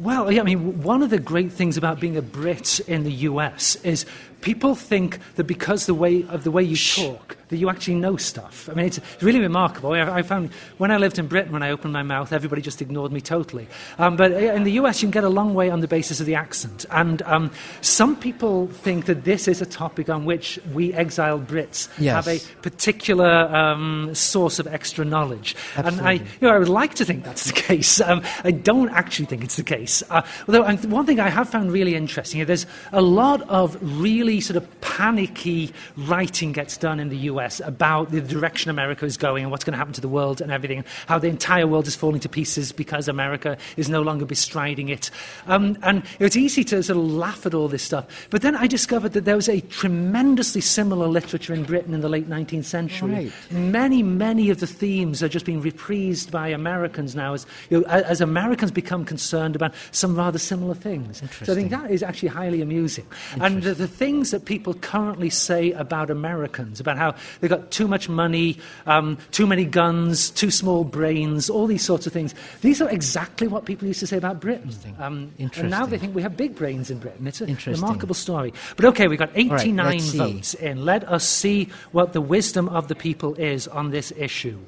Well, 0.00 0.32
yeah, 0.32 0.40
I 0.40 0.44
mean, 0.44 0.82
one 0.82 1.02
of 1.02 1.10
the 1.10 1.18
great 1.18 1.52
things 1.52 1.76
about 1.76 2.00
being 2.00 2.16
a 2.16 2.22
Brit 2.22 2.80
in 2.88 3.04
the 3.04 3.12
US 3.12 3.76
is 3.84 4.06
people 4.40 4.74
think 4.74 5.18
that 5.36 5.44
because 5.44 5.86
the 5.86 5.94
way 5.94 6.24
of 6.28 6.44
the 6.44 6.50
way 6.50 6.62
you 6.62 6.76
talk, 6.76 7.36
that 7.48 7.56
you 7.56 7.68
actually 7.68 7.96
know 7.96 8.16
stuff. 8.16 8.68
I 8.70 8.74
mean, 8.74 8.86
it's 8.86 9.00
really 9.20 9.40
remarkable. 9.40 9.92
I, 9.92 10.18
I 10.18 10.22
found 10.22 10.52
when 10.78 10.90
I 10.90 10.96
lived 10.96 11.18
in 11.18 11.26
Britain, 11.26 11.52
when 11.52 11.62
I 11.62 11.70
opened 11.70 11.92
my 11.92 12.02
mouth, 12.02 12.32
everybody 12.32 12.62
just 12.62 12.80
ignored 12.80 13.12
me 13.12 13.20
totally. 13.20 13.66
Um, 13.98 14.16
but 14.16 14.32
in 14.32 14.62
the 14.62 14.72
US, 14.72 15.02
you 15.02 15.06
can 15.06 15.10
get 15.10 15.24
a 15.24 15.28
long 15.28 15.54
way 15.54 15.68
on 15.68 15.80
the 15.80 15.88
basis 15.88 16.20
of 16.20 16.26
the 16.26 16.36
accent. 16.36 16.86
And 16.90 17.22
um, 17.22 17.50
some 17.80 18.16
people 18.16 18.68
think 18.68 19.06
that 19.06 19.24
this 19.24 19.48
is 19.48 19.60
a 19.60 19.66
topic 19.66 20.08
on 20.08 20.24
which 20.24 20.60
we 20.72 20.94
exiled 20.94 21.46
Brits 21.48 21.88
yes. 21.98 22.24
have 22.24 22.28
a 22.28 22.38
particular 22.62 23.54
um, 23.54 24.14
source 24.14 24.60
of 24.60 24.68
extra 24.68 25.04
knowledge. 25.04 25.56
Absolutely. 25.76 25.98
And 25.98 26.08
I, 26.08 26.12
you 26.12 26.48
know, 26.48 26.54
I 26.54 26.58
would 26.58 26.68
like 26.68 26.94
to 26.94 27.04
think 27.04 27.24
that's 27.24 27.46
the 27.46 27.52
case. 27.60 28.00
Um, 28.00 28.22
I 28.44 28.52
don't 28.52 28.90
actually 28.90 29.26
think 29.26 29.42
it's 29.42 29.56
the 29.56 29.64
case. 29.64 30.04
Uh, 30.08 30.22
although, 30.46 30.62
one 30.86 31.04
thing 31.04 31.18
I 31.18 31.28
have 31.28 31.48
found 31.48 31.72
really 31.72 31.96
interesting, 31.96 32.38
you 32.38 32.44
know, 32.44 32.48
there's 32.48 32.66
a 32.92 33.02
lot 33.02 33.42
of 33.48 33.76
really 34.00 34.29
sort 34.38 34.56
of 34.56 34.80
panicky 34.80 35.72
writing 35.96 36.52
gets 36.52 36.76
done 36.76 37.00
in 37.00 37.08
the 37.08 37.16
US 37.16 37.60
about 37.60 38.10
the 38.10 38.20
direction 38.20 38.70
America 38.70 39.06
is 39.06 39.16
going 39.16 39.42
and 39.44 39.50
what's 39.50 39.64
going 39.64 39.72
to 39.72 39.78
happen 39.78 39.94
to 39.94 40.00
the 40.00 40.08
world 40.08 40.40
and 40.40 40.52
everything, 40.52 40.84
how 41.06 41.18
the 41.18 41.28
entire 41.28 41.66
world 41.66 41.86
is 41.86 41.96
falling 41.96 42.20
to 42.20 42.28
pieces 42.28 42.70
because 42.70 43.08
America 43.08 43.56
is 43.76 43.88
no 43.88 44.02
longer 44.02 44.26
bestriding 44.26 44.90
it. 44.90 45.10
Um, 45.46 45.78
and 45.82 46.04
it's 46.18 46.36
easy 46.36 46.62
to 46.64 46.82
sort 46.82 46.98
of 46.98 47.04
laugh 47.04 47.46
at 47.46 47.54
all 47.54 47.68
this 47.68 47.82
stuff. 47.82 48.28
But 48.30 48.42
then 48.42 48.54
I 48.54 48.66
discovered 48.66 49.14
that 49.14 49.24
there 49.24 49.36
was 49.36 49.48
a 49.48 49.60
tremendously 49.62 50.60
similar 50.60 51.06
literature 51.06 51.54
in 51.54 51.64
Britain 51.64 51.94
in 51.94 52.00
the 52.00 52.08
late 52.08 52.28
19th 52.28 52.64
century. 52.64 53.10
Right. 53.10 53.32
Many, 53.50 54.02
many 54.02 54.50
of 54.50 54.60
the 54.60 54.66
themes 54.66 55.22
are 55.22 55.28
just 55.28 55.46
being 55.46 55.62
reprised 55.62 56.30
by 56.30 56.48
Americans 56.48 57.16
now 57.16 57.32
as, 57.32 57.46
you 57.70 57.80
know, 57.80 57.86
as 57.86 58.20
Americans 58.20 58.70
become 58.70 59.04
concerned 59.04 59.56
about 59.56 59.74
some 59.92 60.14
rather 60.14 60.38
similar 60.38 60.74
things. 60.74 61.22
So 61.42 61.52
I 61.52 61.56
think 61.56 61.70
that 61.70 61.90
is 61.90 62.02
actually 62.02 62.28
highly 62.28 62.60
amusing. 62.60 63.06
And 63.40 63.62
the, 63.62 63.74
the 63.74 63.88
things 64.20 64.32
that 64.32 64.44
people 64.44 64.74
currently 64.74 65.30
say 65.30 65.72
about 65.72 66.10
Americans, 66.10 66.78
about 66.78 66.98
how 66.98 67.14
They've 67.40 67.48
got 67.48 67.70
too 67.70 67.88
much 67.88 68.08
money, 68.08 68.58
um, 68.86 69.16
too 69.30 69.46
many 69.46 69.64
guns, 69.64 70.28
too 70.30 70.50
small 70.50 70.84
brains, 70.84 71.48
all 71.48 71.66
these 71.66 71.84
sorts 71.84 72.06
of 72.06 72.12
things. 72.12 72.34
These 72.60 72.82
are 72.82 72.90
exactly 72.90 73.48
what 73.48 73.64
people 73.64 73.88
used 73.88 74.00
to 74.00 74.06
say 74.06 74.18
about 74.18 74.38
Britain. 74.40 74.64
Interesting. 74.64 74.96
Um, 74.98 75.32
Interesting. 75.38 75.64
And 75.64 75.70
now 75.70 75.86
they 75.86 75.96
think 75.96 76.14
we 76.14 76.20
have 76.20 76.36
big 76.36 76.54
brains 76.54 76.90
in 76.90 76.98
Britain. 76.98 77.26
It's 77.26 77.40
a 77.40 77.46
remarkable 77.70 78.14
story. 78.14 78.52
But 78.76 78.84
okay, 78.86 79.08
we've 79.08 79.18
got 79.18 79.30
89 79.34 79.86
right, 79.86 80.00
votes 80.02 80.52
in. 80.54 80.84
Let 80.84 81.08
us 81.08 81.26
see 81.26 81.70
what 81.92 82.12
the 82.12 82.20
wisdom 82.20 82.68
of 82.68 82.88
the 82.88 82.94
people 82.94 83.34
is 83.36 83.66
on 83.68 83.90
this 83.90 84.12
issue. 84.16 84.58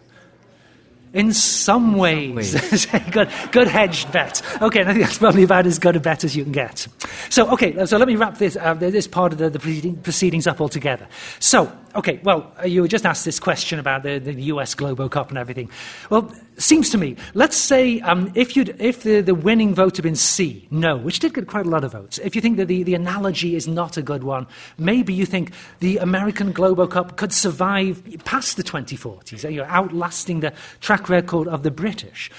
In 1.15 1.33
some 1.33 1.97
ways. 1.97 2.53
Some 2.53 2.71
ways. 2.71 2.87
good, 3.11 3.29
good 3.51 3.69
hedged 3.69 4.11
bet. 4.13 4.41
Okay, 4.63 4.81
I 4.81 4.85
think 4.85 5.01
that's 5.01 5.19
probably 5.19 5.43
about 5.43 5.67
as 5.67 5.79
good 5.79 5.97
a 5.97 6.01
bet 6.01 6.25
as 6.25 6.35
you 6.35 6.43
can 6.43 6.53
get. 6.53 6.87
So, 7.29 7.51
okay, 7.51 7.85
so 7.85 7.99
let 7.99 8.09
me 8.09 8.17
wrap 8.17 8.39
this, 8.39 8.57
uh, 8.57 8.75
this 8.75 9.07
part 9.07 9.33
of 9.33 9.39
the, 9.39 9.51
the 9.51 9.95
proceedings 10.03 10.47
up 10.47 10.61
altogether. 10.61 11.07
So, 11.39 11.71
okay, 11.95 12.21
well, 12.23 12.53
uh, 12.63 12.67
you 12.67 12.87
just 12.89 13.07
asked 13.07 13.25
this 13.25 13.39
question 13.39 13.79
about 13.79 14.03
the, 14.03 14.19
the 14.19 14.35
US 14.45 14.75
Globocop 14.75 15.29
and 15.29 15.39
everything. 15.39 15.71
Well, 16.11 16.33
seems 16.59 16.91
to 16.91 16.99
me, 16.99 17.17
let's 17.35 17.57
say 17.57 18.01
um, 18.01 18.33
if, 18.35 18.57
if 18.57 19.03
the, 19.03 19.21
the 19.21 19.35
winning 19.35 19.75
vote 19.75 19.97
had 19.97 20.03
been 20.03 20.17
C, 20.17 20.67
no, 20.71 20.97
which 20.97 21.19
did 21.19 21.35
get 21.35 21.47
quite 21.47 21.67
a 21.67 21.69
lot 21.69 21.85
of 21.85 21.93
votes, 21.93 22.19
if 22.19 22.35
you 22.35 22.43
think 22.43 22.57
that 22.57 22.67
the, 22.67 22.83
the 22.83 22.95
analogy 22.95 23.57
is 23.57 23.69
not 23.69 23.97
a 23.97 24.03
good 24.03 24.25
one, 24.25 24.47
maybe 24.79 25.13
you 25.13 25.27
think 25.27 25.53
the 25.81 25.99
American 25.99 26.53
Globocop 26.53 27.17
could 27.17 27.33
survive 27.33 28.03
past 28.25 28.57
the 28.57 28.63
2040s, 28.63 29.53
you're 29.53 29.67
outlasting 29.67 30.41
the 30.41 30.53
track 30.81 31.09
record 31.09 31.49
of 31.49 31.63
the 31.63 31.71
British. 31.71 32.31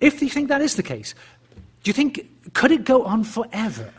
If 0.00 0.20
you 0.20 0.28
think 0.28 0.48
that 0.48 0.60
is 0.60 0.76
the 0.76 0.82
case, 0.82 1.14
do 1.82 1.88
you 1.88 1.92
think, 1.92 2.26
could 2.54 2.72
it 2.72 2.84
go 2.84 3.04
on 3.04 3.24
forever? 3.24 3.92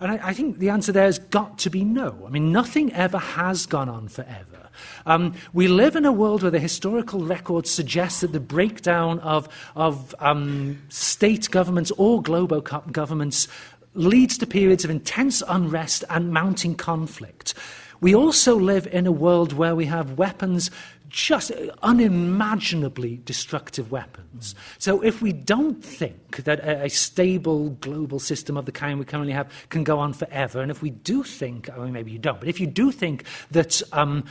And 0.00 0.12
I, 0.12 0.28
I, 0.28 0.32
think 0.32 0.58
the 0.58 0.70
answer 0.70 0.92
there 0.92 1.04
has 1.04 1.18
got 1.18 1.58
to 1.58 1.70
be 1.70 1.84
no. 1.84 2.24
I 2.26 2.30
mean, 2.30 2.52
nothing 2.52 2.92
ever 2.94 3.18
has 3.18 3.66
gone 3.66 3.88
on 3.88 4.08
forever. 4.08 4.70
Um, 5.04 5.34
we 5.52 5.68
live 5.68 5.94
in 5.94 6.06
a 6.06 6.12
world 6.12 6.42
where 6.42 6.50
the 6.50 6.58
historical 6.58 7.24
record 7.24 7.66
suggests 7.66 8.20
that 8.20 8.32
the 8.32 8.40
breakdown 8.40 9.18
of, 9.20 9.48
of 9.76 10.14
um, 10.20 10.80
state 10.88 11.50
governments 11.50 11.92
or 11.98 12.22
global 12.22 12.62
governments 12.62 13.46
leads 13.94 14.38
to 14.38 14.46
periods 14.46 14.84
of 14.84 14.90
intense 14.90 15.42
unrest 15.46 16.04
and 16.08 16.32
mounting 16.32 16.74
conflict. 16.74 17.54
We 18.00 18.14
also 18.14 18.58
live 18.58 18.86
in 18.86 19.06
a 19.06 19.12
world 19.12 19.52
where 19.52 19.76
we 19.76 19.84
have 19.86 20.16
weapons 20.16 20.70
just 21.10 21.50
unimaginably 21.82 23.20
destructive 23.24 23.90
weapons. 23.90 24.54
So, 24.78 25.02
if 25.02 25.20
we 25.20 25.32
don't 25.32 25.84
think 25.84 26.44
that 26.44 26.60
a, 26.60 26.84
a, 26.84 26.88
stable 26.88 27.70
global 27.80 28.18
system 28.18 28.56
of 28.56 28.64
the 28.64 28.72
kind 28.72 28.98
we 28.98 29.04
currently 29.04 29.32
have 29.32 29.52
can 29.68 29.84
go 29.84 29.98
on 29.98 30.12
forever, 30.12 30.62
and 30.62 30.70
if 30.70 30.80
we 30.80 30.90
do 30.90 31.22
think, 31.22 31.68
I 31.68 31.78
mean, 31.78 31.92
maybe 31.92 32.12
you 32.12 32.18
don't, 32.18 32.38
but 32.38 32.48
if 32.48 32.60
you 32.60 32.66
do 32.66 32.92
think 32.92 33.24
that 33.50 33.82
um, 33.92 34.24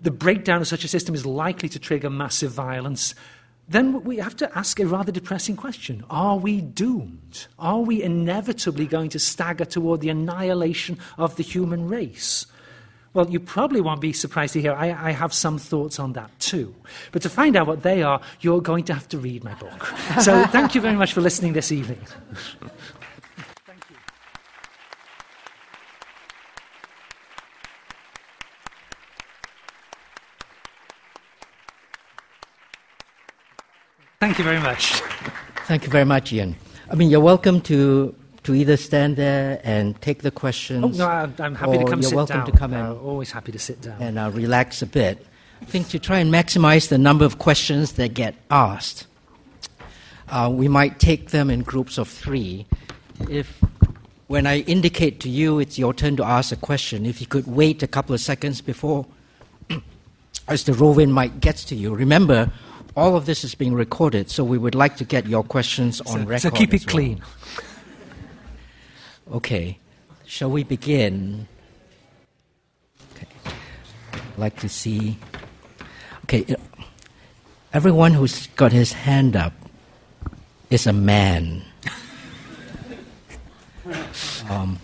the 0.00 0.10
breakdown 0.10 0.60
of 0.60 0.68
such 0.68 0.84
a 0.84 0.88
system 0.88 1.14
is 1.14 1.26
likely 1.26 1.68
to 1.70 1.78
trigger 1.78 2.10
massive 2.10 2.52
violence, 2.52 3.14
then 3.68 4.04
we 4.04 4.18
have 4.18 4.36
to 4.36 4.58
ask 4.58 4.78
a 4.78 4.86
rather 4.86 5.10
depressing 5.10 5.56
question 5.56 6.04
Are 6.10 6.36
we 6.36 6.60
doomed? 6.60 7.46
Are 7.58 7.80
we 7.80 8.02
inevitably 8.02 8.86
going 8.86 9.10
to 9.10 9.18
stagger 9.18 9.64
toward 9.64 10.00
the 10.00 10.10
annihilation 10.10 10.98
of 11.18 11.36
the 11.36 11.42
human 11.42 11.88
race? 11.88 12.46
Well, 13.16 13.30
you 13.30 13.40
probably 13.40 13.80
won't 13.80 14.02
be 14.02 14.12
surprised 14.12 14.52
to 14.52 14.60
hear 14.60 14.74
I, 14.74 14.88
I, 14.88 15.10
have 15.12 15.32
some 15.32 15.56
thoughts 15.56 15.98
on 15.98 16.12
that 16.12 16.38
too. 16.38 16.74
But 17.12 17.22
to 17.22 17.30
find 17.30 17.56
out 17.56 17.66
what 17.66 17.82
they 17.82 18.02
are, 18.02 18.20
you're 18.42 18.60
going 18.60 18.84
to 18.84 18.92
have 18.92 19.08
to 19.08 19.16
read 19.16 19.42
my 19.42 19.54
book. 19.54 19.86
So 20.20 20.44
thank 20.48 20.74
you 20.74 20.82
very 20.82 20.96
much 20.96 21.14
for 21.14 21.22
listening 21.22 21.54
this 21.54 21.72
evening. 21.72 21.98
thank 23.64 23.80
you. 23.88 23.96
Thank 34.20 34.36
you 34.36 34.44
very 34.44 34.60
much. 34.60 35.00
Thank 35.64 35.84
you 35.84 35.88
very 35.88 36.04
much, 36.04 36.34
Ian. 36.34 36.54
I 36.90 36.96
mean, 36.96 37.08
you're 37.08 37.20
welcome 37.20 37.62
to 37.62 38.14
to 38.46 38.54
either 38.54 38.76
stand 38.76 39.16
there 39.16 39.60
and 39.64 40.00
take 40.00 40.22
the 40.22 40.30
questions. 40.30 41.00
Oh, 41.00 41.26
no, 41.26 41.32
I'm 41.44 41.56
happy 41.56 41.78
to 41.78 41.84
come 41.84 42.00
you're 42.00 42.10
sit 42.10 42.14
welcome 42.14 42.36
down. 42.38 42.46
to 42.46 42.52
come 42.52 42.72
in. 42.72 42.80
Uh, 42.80 42.94
always 42.94 43.32
happy 43.32 43.50
to 43.50 43.58
sit 43.58 43.80
down. 43.80 44.00
And 44.00 44.20
uh, 44.20 44.30
relax 44.32 44.82
a 44.82 44.86
bit. 44.86 45.26
I 45.60 45.64
think 45.64 45.88
to 45.88 45.98
try 45.98 46.20
and 46.20 46.32
maximize 46.32 46.88
the 46.88 46.96
number 46.96 47.24
of 47.24 47.40
questions 47.40 47.94
that 47.94 48.14
get 48.14 48.36
asked, 48.48 49.08
uh, 50.28 50.48
we 50.52 50.68
might 50.68 51.00
take 51.00 51.30
them 51.30 51.50
in 51.50 51.64
groups 51.64 51.98
of 51.98 52.06
three. 52.06 52.66
If 53.28 53.60
when 54.28 54.46
I 54.46 54.58
indicate 54.60 55.18
to 55.20 55.28
you 55.28 55.58
it's 55.58 55.76
your 55.76 55.92
turn 55.92 56.16
to 56.18 56.24
ask 56.24 56.52
a 56.52 56.56
question, 56.56 57.04
if 57.04 57.20
you 57.20 57.26
could 57.26 57.48
wait 57.48 57.82
a 57.82 57.88
couple 57.88 58.14
of 58.14 58.20
seconds 58.20 58.60
before, 58.60 59.06
as 60.48 60.62
the 60.62 60.72
roving 60.72 61.12
mic 61.12 61.40
gets 61.40 61.64
to 61.64 61.74
you, 61.74 61.92
remember 61.92 62.52
all 62.96 63.16
of 63.16 63.26
this 63.26 63.42
is 63.42 63.56
being 63.56 63.74
recorded, 63.74 64.30
so 64.30 64.44
we 64.44 64.56
would 64.56 64.76
like 64.76 64.96
to 64.98 65.04
get 65.04 65.26
your 65.26 65.42
questions 65.42 66.00
on 66.02 66.06
so, 66.06 66.18
record. 66.20 66.42
So 66.42 66.50
keep 66.50 66.72
it 66.72 66.86
well. 66.86 66.94
clean. 66.94 67.22
Okay, 69.32 69.78
shall 70.24 70.50
we 70.50 70.62
begin? 70.62 71.48
Okay. 73.14 73.26
I'd 74.12 74.38
like 74.38 74.56
to 74.60 74.68
see. 74.68 75.18
Okay, 76.24 76.54
everyone 77.72 78.14
who's 78.14 78.46
got 78.54 78.70
his 78.70 78.92
hand 78.92 79.34
up 79.34 79.52
is 80.70 80.86
a 80.86 80.92
man. 80.92 81.62
um, 84.48 84.78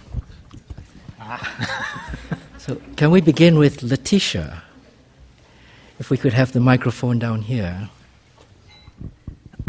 so, 2.58 2.80
can 2.96 3.12
we 3.12 3.20
begin 3.20 3.58
with 3.58 3.82
Letitia? 3.82 4.62
If 6.00 6.10
we 6.10 6.16
could 6.16 6.32
have 6.32 6.52
the 6.52 6.58
microphone 6.58 7.20
down 7.20 7.42
here. 7.42 7.88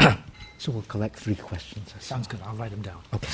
so, 0.58 0.72
we'll 0.72 0.82
collect 0.82 1.16
three 1.16 1.36
questions. 1.36 1.94
Sounds 2.00 2.26
good. 2.26 2.40
I'll 2.44 2.56
write 2.56 2.72
them 2.72 2.82
down. 2.82 2.98
Okay. 3.14 3.30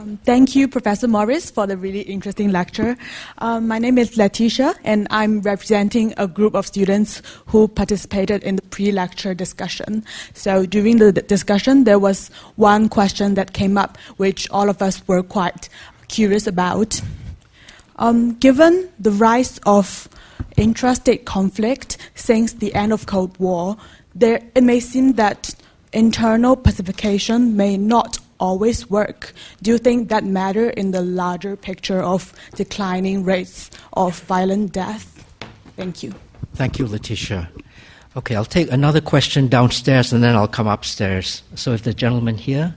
Um, 0.00 0.16
thank 0.24 0.56
you, 0.56 0.66
Professor 0.66 1.06
Morris, 1.06 1.50
for 1.50 1.66
the 1.66 1.76
really 1.76 2.00
interesting 2.00 2.50
lecture. 2.50 2.96
Um, 3.36 3.68
my 3.68 3.78
name 3.78 3.98
is 3.98 4.16
Letitia, 4.16 4.74
and 4.82 5.06
I'm 5.10 5.42
representing 5.42 6.14
a 6.16 6.26
group 6.26 6.54
of 6.54 6.66
students 6.66 7.20
who 7.44 7.68
participated 7.68 8.42
in 8.42 8.56
the 8.56 8.62
pre 8.62 8.92
lecture 8.92 9.34
discussion. 9.34 10.02
So, 10.32 10.64
during 10.64 10.96
the 10.96 11.12
discussion, 11.12 11.84
there 11.84 11.98
was 11.98 12.28
one 12.56 12.88
question 12.88 13.34
that 13.34 13.52
came 13.52 13.76
up, 13.76 13.98
which 14.16 14.48
all 14.50 14.70
of 14.70 14.80
us 14.80 15.06
were 15.06 15.22
quite 15.22 15.68
curious 16.08 16.46
about. 16.46 17.02
Um, 17.96 18.36
given 18.36 18.88
the 18.98 19.10
rise 19.10 19.60
of 19.66 20.08
intrastate 20.56 21.26
conflict 21.26 21.98
since 22.14 22.54
the 22.54 22.74
end 22.74 22.94
of 22.94 23.04
Cold 23.04 23.38
War, 23.38 23.76
there, 24.14 24.40
it 24.54 24.62
may 24.62 24.80
seem 24.80 25.12
that 25.14 25.54
internal 25.92 26.56
pacification 26.56 27.54
may 27.54 27.76
not 27.76 28.18
always 28.40 28.90
work. 28.90 29.32
Do 29.62 29.70
you 29.70 29.78
think 29.78 30.08
that 30.08 30.24
matter 30.24 30.70
in 30.70 30.90
the 30.90 31.02
larger 31.02 31.54
picture 31.54 32.02
of 32.02 32.32
declining 32.56 33.22
rates 33.22 33.70
of 33.92 34.18
violent 34.22 34.72
death? 34.72 35.24
Thank 35.76 36.02
you. 36.02 36.14
Thank 36.54 36.78
you, 36.78 36.86
Letitia. 36.86 37.48
Okay, 38.16 38.34
I'll 38.34 38.44
take 38.44 38.72
another 38.72 39.00
question 39.00 39.46
downstairs 39.46 40.12
and 40.12 40.24
then 40.24 40.34
I'll 40.34 40.48
come 40.48 40.66
upstairs. 40.66 41.44
So, 41.54 41.72
if 41.72 41.84
the 41.84 41.94
gentleman 41.94 42.36
here. 42.36 42.74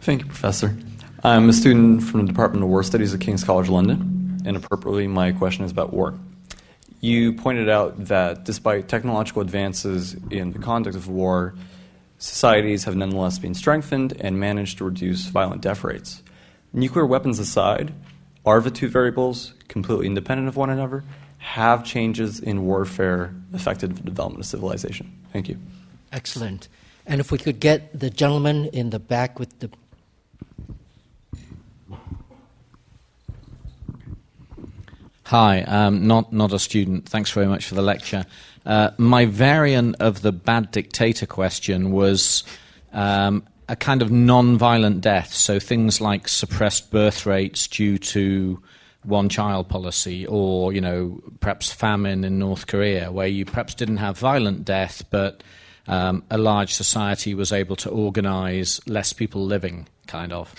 Thank 0.00 0.20
you, 0.20 0.26
Professor. 0.26 0.76
I'm 1.24 1.48
a 1.48 1.52
student 1.52 2.02
from 2.02 2.20
the 2.20 2.26
Department 2.26 2.62
of 2.62 2.68
War 2.68 2.82
Studies 2.82 3.14
at 3.14 3.20
King's 3.20 3.42
College 3.42 3.70
London, 3.70 4.42
and 4.44 4.56
appropriately, 4.58 5.06
my 5.06 5.32
question 5.32 5.64
is 5.64 5.70
about 5.70 5.94
war. 5.94 6.14
You 7.00 7.32
pointed 7.32 7.70
out 7.70 8.06
that 8.06 8.44
despite 8.44 8.88
technological 8.88 9.40
advances 9.40 10.14
in 10.30 10.52
the 10.52 10.58
conduct 10.58 10.94
of 10.94 11.08
war, 11.08 11.54
societies 12.24 12.84
have 12.84 12.96
nonetheless 12.96 13.38
been 13.38 13.54
strengthened 13.54 14.14
and 14.18 14.40
managed 14.40 14.78
to 14.78 14.84
reduce 14.84 15.26
violent 15.26 15.60
death 15.60 15.84
rates. 15.84 16.22
Nuclear 16.72 17.04
weapons 17.04 17.38
aside, 17.38 17.92
are 18.46 18.60
the 18.60 18.70
two 18.70 18.88
variables 18.88 19.52
completely 19.68 20.06
independent 20.06 20.48
of 20.48 20.56
one 20.56 20.70
another? 20.70 21.04
Have 21.38 21.84
changes 21.84 22.40
in 22.40 22.64
warfare 22.64 23.34
affected 23.52 23.96
the 23.96 24.02
development 24.02 24.40
of 24.40 24.46
civilization? 24.46 25.12
Thank 25.32 25.48
you. 25.50 25.58
Excellent. 26.12 26.68
And 27.06 27.20
if 27.20 27.30
we 27.30 27.36
could 27.36 27.60
get 27.60 27.98
the 27.98 28.08
gentleman 28.08 28.66
in 28.66 28.88
the 28.88 28.98
back 28.98 29.38
with 29.38 29.58
the. 29.58 29.70
Hi, 35.24 35.62
um, 35.62 36.06
not 36.06 36.32
not 36.32 36.52
a 36.52 36.58
student. 36.58 37.08
Thanks 37.08 37.30
very 37.30 37.46
much 37.46 37.66
for 37.66 37.74
the 37.74 37.82
lecture. 37.82 38.24
Uh, 38.66 38.90
my 38.96 39.26
variant 39.26 39.96
of 40.00 40.22
the 40.22 40.32
bad 40.32 40.70
dictator 40.70 41.26
question 41.26 41.92
was 41.92 42.44
um, 42.92 43.44
a 43.68 43.76
kind 43.76 44.02
of 44.02 44.10
non-violent 44.10 45.00
death. 45.00 45.34
So 45.34 45.58
things 45.58 46.00
like 46.00 46.28
suppressed 46.28 46.90
birth 46.90 47.26
rates 47.26 47.66
due 47.68 47.98
to 47.98 48.62
one-child 49.02 49.68
policy, 49.68 50.26
or 50.26 50.72
you 50.72 50.80
know, 50.80 51.20
perhaps 51.40 51.70
famine 51.70 52.24
in 52.24 52.38
North 52.38 52.66
Korea, 52.66 53.12
where 53.12 53.26
you 53.26 53.44
perhaps 53.44 53.74
didn't 53.74 53.98
have 53.98 54.18
violent 54.18 54.64
death, 54.64 55.04
but 55.10 55.42
um, 55.86 56.22
a 56.30 56.38
large 56.38 56.72
society 56.72 57.34
was 57.34 57.52
able 57.52 57.76
to 57.76 57.90
organize 57.90 58.80
less 58.86 59.12
people 59.12 59.44
living, 59.44 59.88
kind 60.06 60.32
of. 60.32 60.54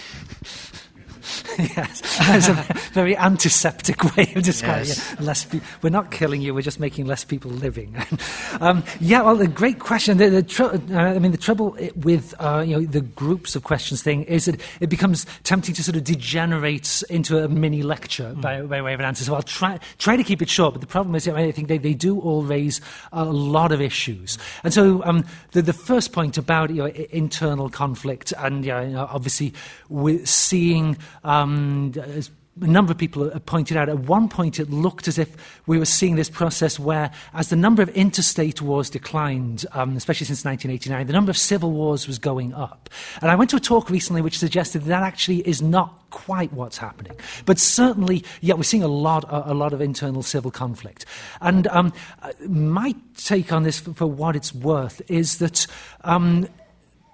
yes, 1.60 2.02
it's 2.30 2.48
a 2.48 2.54
very 2.94 3.16
antiseptic 3.18 4.04
way 4.16 4.32
of 4.36 4.44
describing 4.44 4.88
Yes. 4.88 5.14
it. 5.14 5.22
Less 5.22 5.46
pe- 5.46 5.62
we're 5.82 5.90
not 5.90 6.12
killing 6.12 6.42
you; 6.42 6.54
we're 6.54 6.62
just 6.62 6.80
making 6.80 7.06
less 7.06 7.24
people 7.24 7.52
living. 7.52 7.96
um, 8.62 8.84
yeah, 9.00 9.22
well, 9.22 9.40
a 9.42 9.48
great 9.48 9.80
question. 9.80 10.18
The, 10.18 10.30
the 10.30 10.44
tr- 10.44 10.64
uh, 10.64 11.16
I 11.16 11.20
mean, 11.20 11.32
the 11.32 11.38
trouble 11.38 11.78
with 11.96 12.34
uh, 12.40 12.64
you 12.66 12.76
know 12.76 12.86
the 12.86 13.02
groups 13.02 13.56
of 13.56 13.64
questions 13.64 14.02
thing 14.04 14.24
is 14.24 14.46
that 14.46 14.62
it 14.80 14.90
becomes 14.90 15.26
tempting 15.44 15.74
to 15.76 15.84
sort 15.84 15.96
of 15.98 16.04
degenerate 16.04 17.04
into 17.10 17.44
a 17.44 17.48
mini 17.48 17.84
lecture 17.84 18.34
by, 18.36 18.62
by 18.62 18.82
way 18.82 18.94
of 18.94 19.00
an 19.00 19.06
answer. 19.06 19.24
So 19.24 19.36
I'll 19.36 19.44
try 19.44 19.80
try 19.98 20.16
to 20.18 20.24
keep 20.24 20.42
it 20.42 20.50
short. 20.50 20.74
But 20.74 20.82
the 20.82 20.88
problem 20.88 21.16
is, 21.16 21.28
I 21.28 21.52
think 21.52 21.68
they, 21.68 21.78
they 21.78 21.94
do 21.94 22.20
all 22.20 22.44
raise 22.44 22.82
a 23.12 23.26
lot 23.26 23.72
of 23.72 23.82
issues. 23.82 24.38
And 24.64 24.74
so 24.74 25.04
um, 25.06 25.26
the 25.52 25.62
the 25.62 25.74
first 25.74 26.12
point 26.14 26.38
about 26.38 26.70
you 26.70 26.76
know, 26.78 26.88
internal 27.12 27.70
conflict 27.70 28.34
and 28.38 28.66
you 28.66 28.72
know, 28.72 29.08
obviously 29.12 29.54
with 29.90 30.28
seeing. 30.28 30.98
Um, 31.26 31.94
as 31.96 32.30
a 32.62 32.68
number 32.68 32.92
of 32.92 32.98
people 32.98 33.30
have 33.30 33.46
pointed 33.46 33.76
out, 33.76 33.90
at 33.90 34.00
one 34.00 34.30
point 34.30 34.60
it 34.60 34.70
looked 34.70 35.08
as 35.10 35.18
if 35.18 35.62
we 35.68 35.78
were 35.78 35.86
seeing 35.86 36.16
this 36.16 36.30
process 36.30 36.80
where, 36.80 37.12
as 37.34 37.50
the 37.50 37.56
number 37.56 37.82
of 37.82 37.90
interstate 37.90 38.62
wars 38.62 38.90
declined, 38.90 39.66
um, 39.74 39.98
especially 39.98 40.26
since 40.26 40.46
1989, 40.46 41.08
the 41.08 41.14
number 41.14 41.30
of 41.30 41.38
civil 41.38 41.72
wars 41.72 42.08
was 42.08 42.18
going 42.18 42.54
up. 42.54 42.90
And 43.22 43.30
I 43.30 43.36
went 43.36 43.50
to 43.50 43.58
a 43.58 43.60
talk 43.60 43.90
recently 43.90 44.22
which 44.22 44.40
suggested 44.40 44.84
that, 44.84 44.88
that 44.88 45.04
actually 45.04 45.40
is 45.48 45.62
not 45.62 46.10
quite 46.12 46.54
what's 46.54 46.78
happening. 46.78 47.18
But 47.46 47.60
certainly, 47.60 48.24
yeah, 48.40 48.54
we're 48.54 48.64
seeing 48.64 48.84
a 48.84 48.88
lot, 48.88 49.26
a, 49.26 49.52
a 49.52 49.54
lot 49.54 49.74
of 49.74 49.82
internal 49.82 50.24
civil 50.24 50.52
conflict. 50.52 51.06
And 51.42 51.68
um, 51.68 51.92
uh, 52.22 52.32
my 52.48 52.96
take 53.18 53.52
on 53.52 53.64
this, 53.64 53.82
for, 53.82 53.94
for 53.94 54.06
what 54.06 54.36
it's 54.36 54.54
worth, 54.54 55.02
is 55.10 55.40
that. 55.40 55.68
Um, 56.04 56.48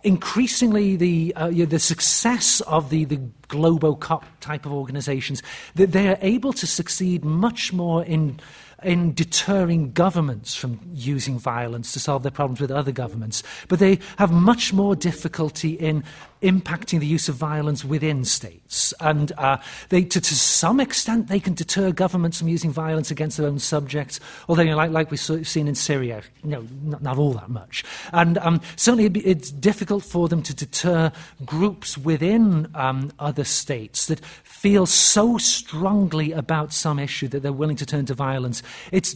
increasingly 0.03 0.95
the, 0.95 1.33
uh, 1.35 1.47
you 1.47 1.63
know, 1.63 1.69
the 1.69 1.79
success 1.79 2.61
of 2.61 2.89
the, 2.89 3.05
the 3.05 3.19
Globocop 3.47 4.23
type 4.39 4.65
of 4.65 4.73
organizations, 4.73 5.43
that 5.75 5.91
they 5.91 6.07
are 6.07 6.17
able 6.21 6.53
to 6.53 6.67
succeed 6.67 7.23
much 7.23 7.73
more 7.73 8.03
in, 8.03 8.39
in 8.83 9.13
deterring 9.13 9.91
governments 9.91 10.55
from 10.55 10.79
using 10.93 11.37
violence 11.37 11.91
to 11.93 11.99
solve 11.99 12.23
their 12.23 12.31
problems 12.31 12.59
with 12.59 12.71
other 12.71 12.91
governments. 12.91 13.43
But 13.67 13.79
they 13.79 13.99
have 14.17 14.31
much 14.31 14.73
more 14.73 14.95
difficulty 14.95 15.73
in 15.73 16.03
impacting 16.41 16.99
the 16.99 17.05
use 17.05 17.29
of 17.29 17.35
violence 17.35 17.85
within 17.85 18.25
states. 18.25 18.93
And 18.99 19.31
uh, 19.37 19.57
they, 19.89 20.03
to, 20.03 20.19
to, 20.19 20.35
some 20.35 20.79
extent, 20.79 21.27
they 21.27 21.39
can 21.39 21.53
deter 21.53 21.91
governments 21.91 22.39
from 22.39 22.47
using 22.47 22.71
violence 22.71 23.11
against 23.11 23.37
their 23.37 23.47
own 23.47 23.59
subjects, 23.59 24.19
although, 24.49 24.63
you 24.63 24.71
know, 24.71 24.77
like, 24.77 24.91
like 24.91 25.11
we've 25.11 25.19
seen 25.19 25.67
in 25.67 25.75
Syria, 25.75 26.23
you 26.43 26.49
know, 26.49 26.67
not, 26.83 27.03
not 27.03 27.17
all 27.17 27.33
that 27.33 27.49
much. 27.49 27.83
And 28.11 28.39
um, 28.39 28.61
certainly 28.75 29.05
it's 29.21 29.51
difficult 29.51 30.03
for 30.03 30.27
them 30.27 30.41
to 30.43 30.55
deter 30.55 31.11
groups 31.45 31.97
within 31.97 32.69
um, 32.73 33.11
other 33.19 33.43
states 33.43 34.07
that 34.07 34.19
feel 34.61 34.85
so 34.85 35.39
strongly 35.39 36.31
about 36.33 36.71
some 36.71 36.99
issue 36.99 37.27
that 37.27 37.41
they're 37.41 37.51
willing 37.51 37.75
to 37.75 37.85
turn 37.85 38.05
to 38.05 38.13
violence. 38.13 38.61
It's 38.91 39.15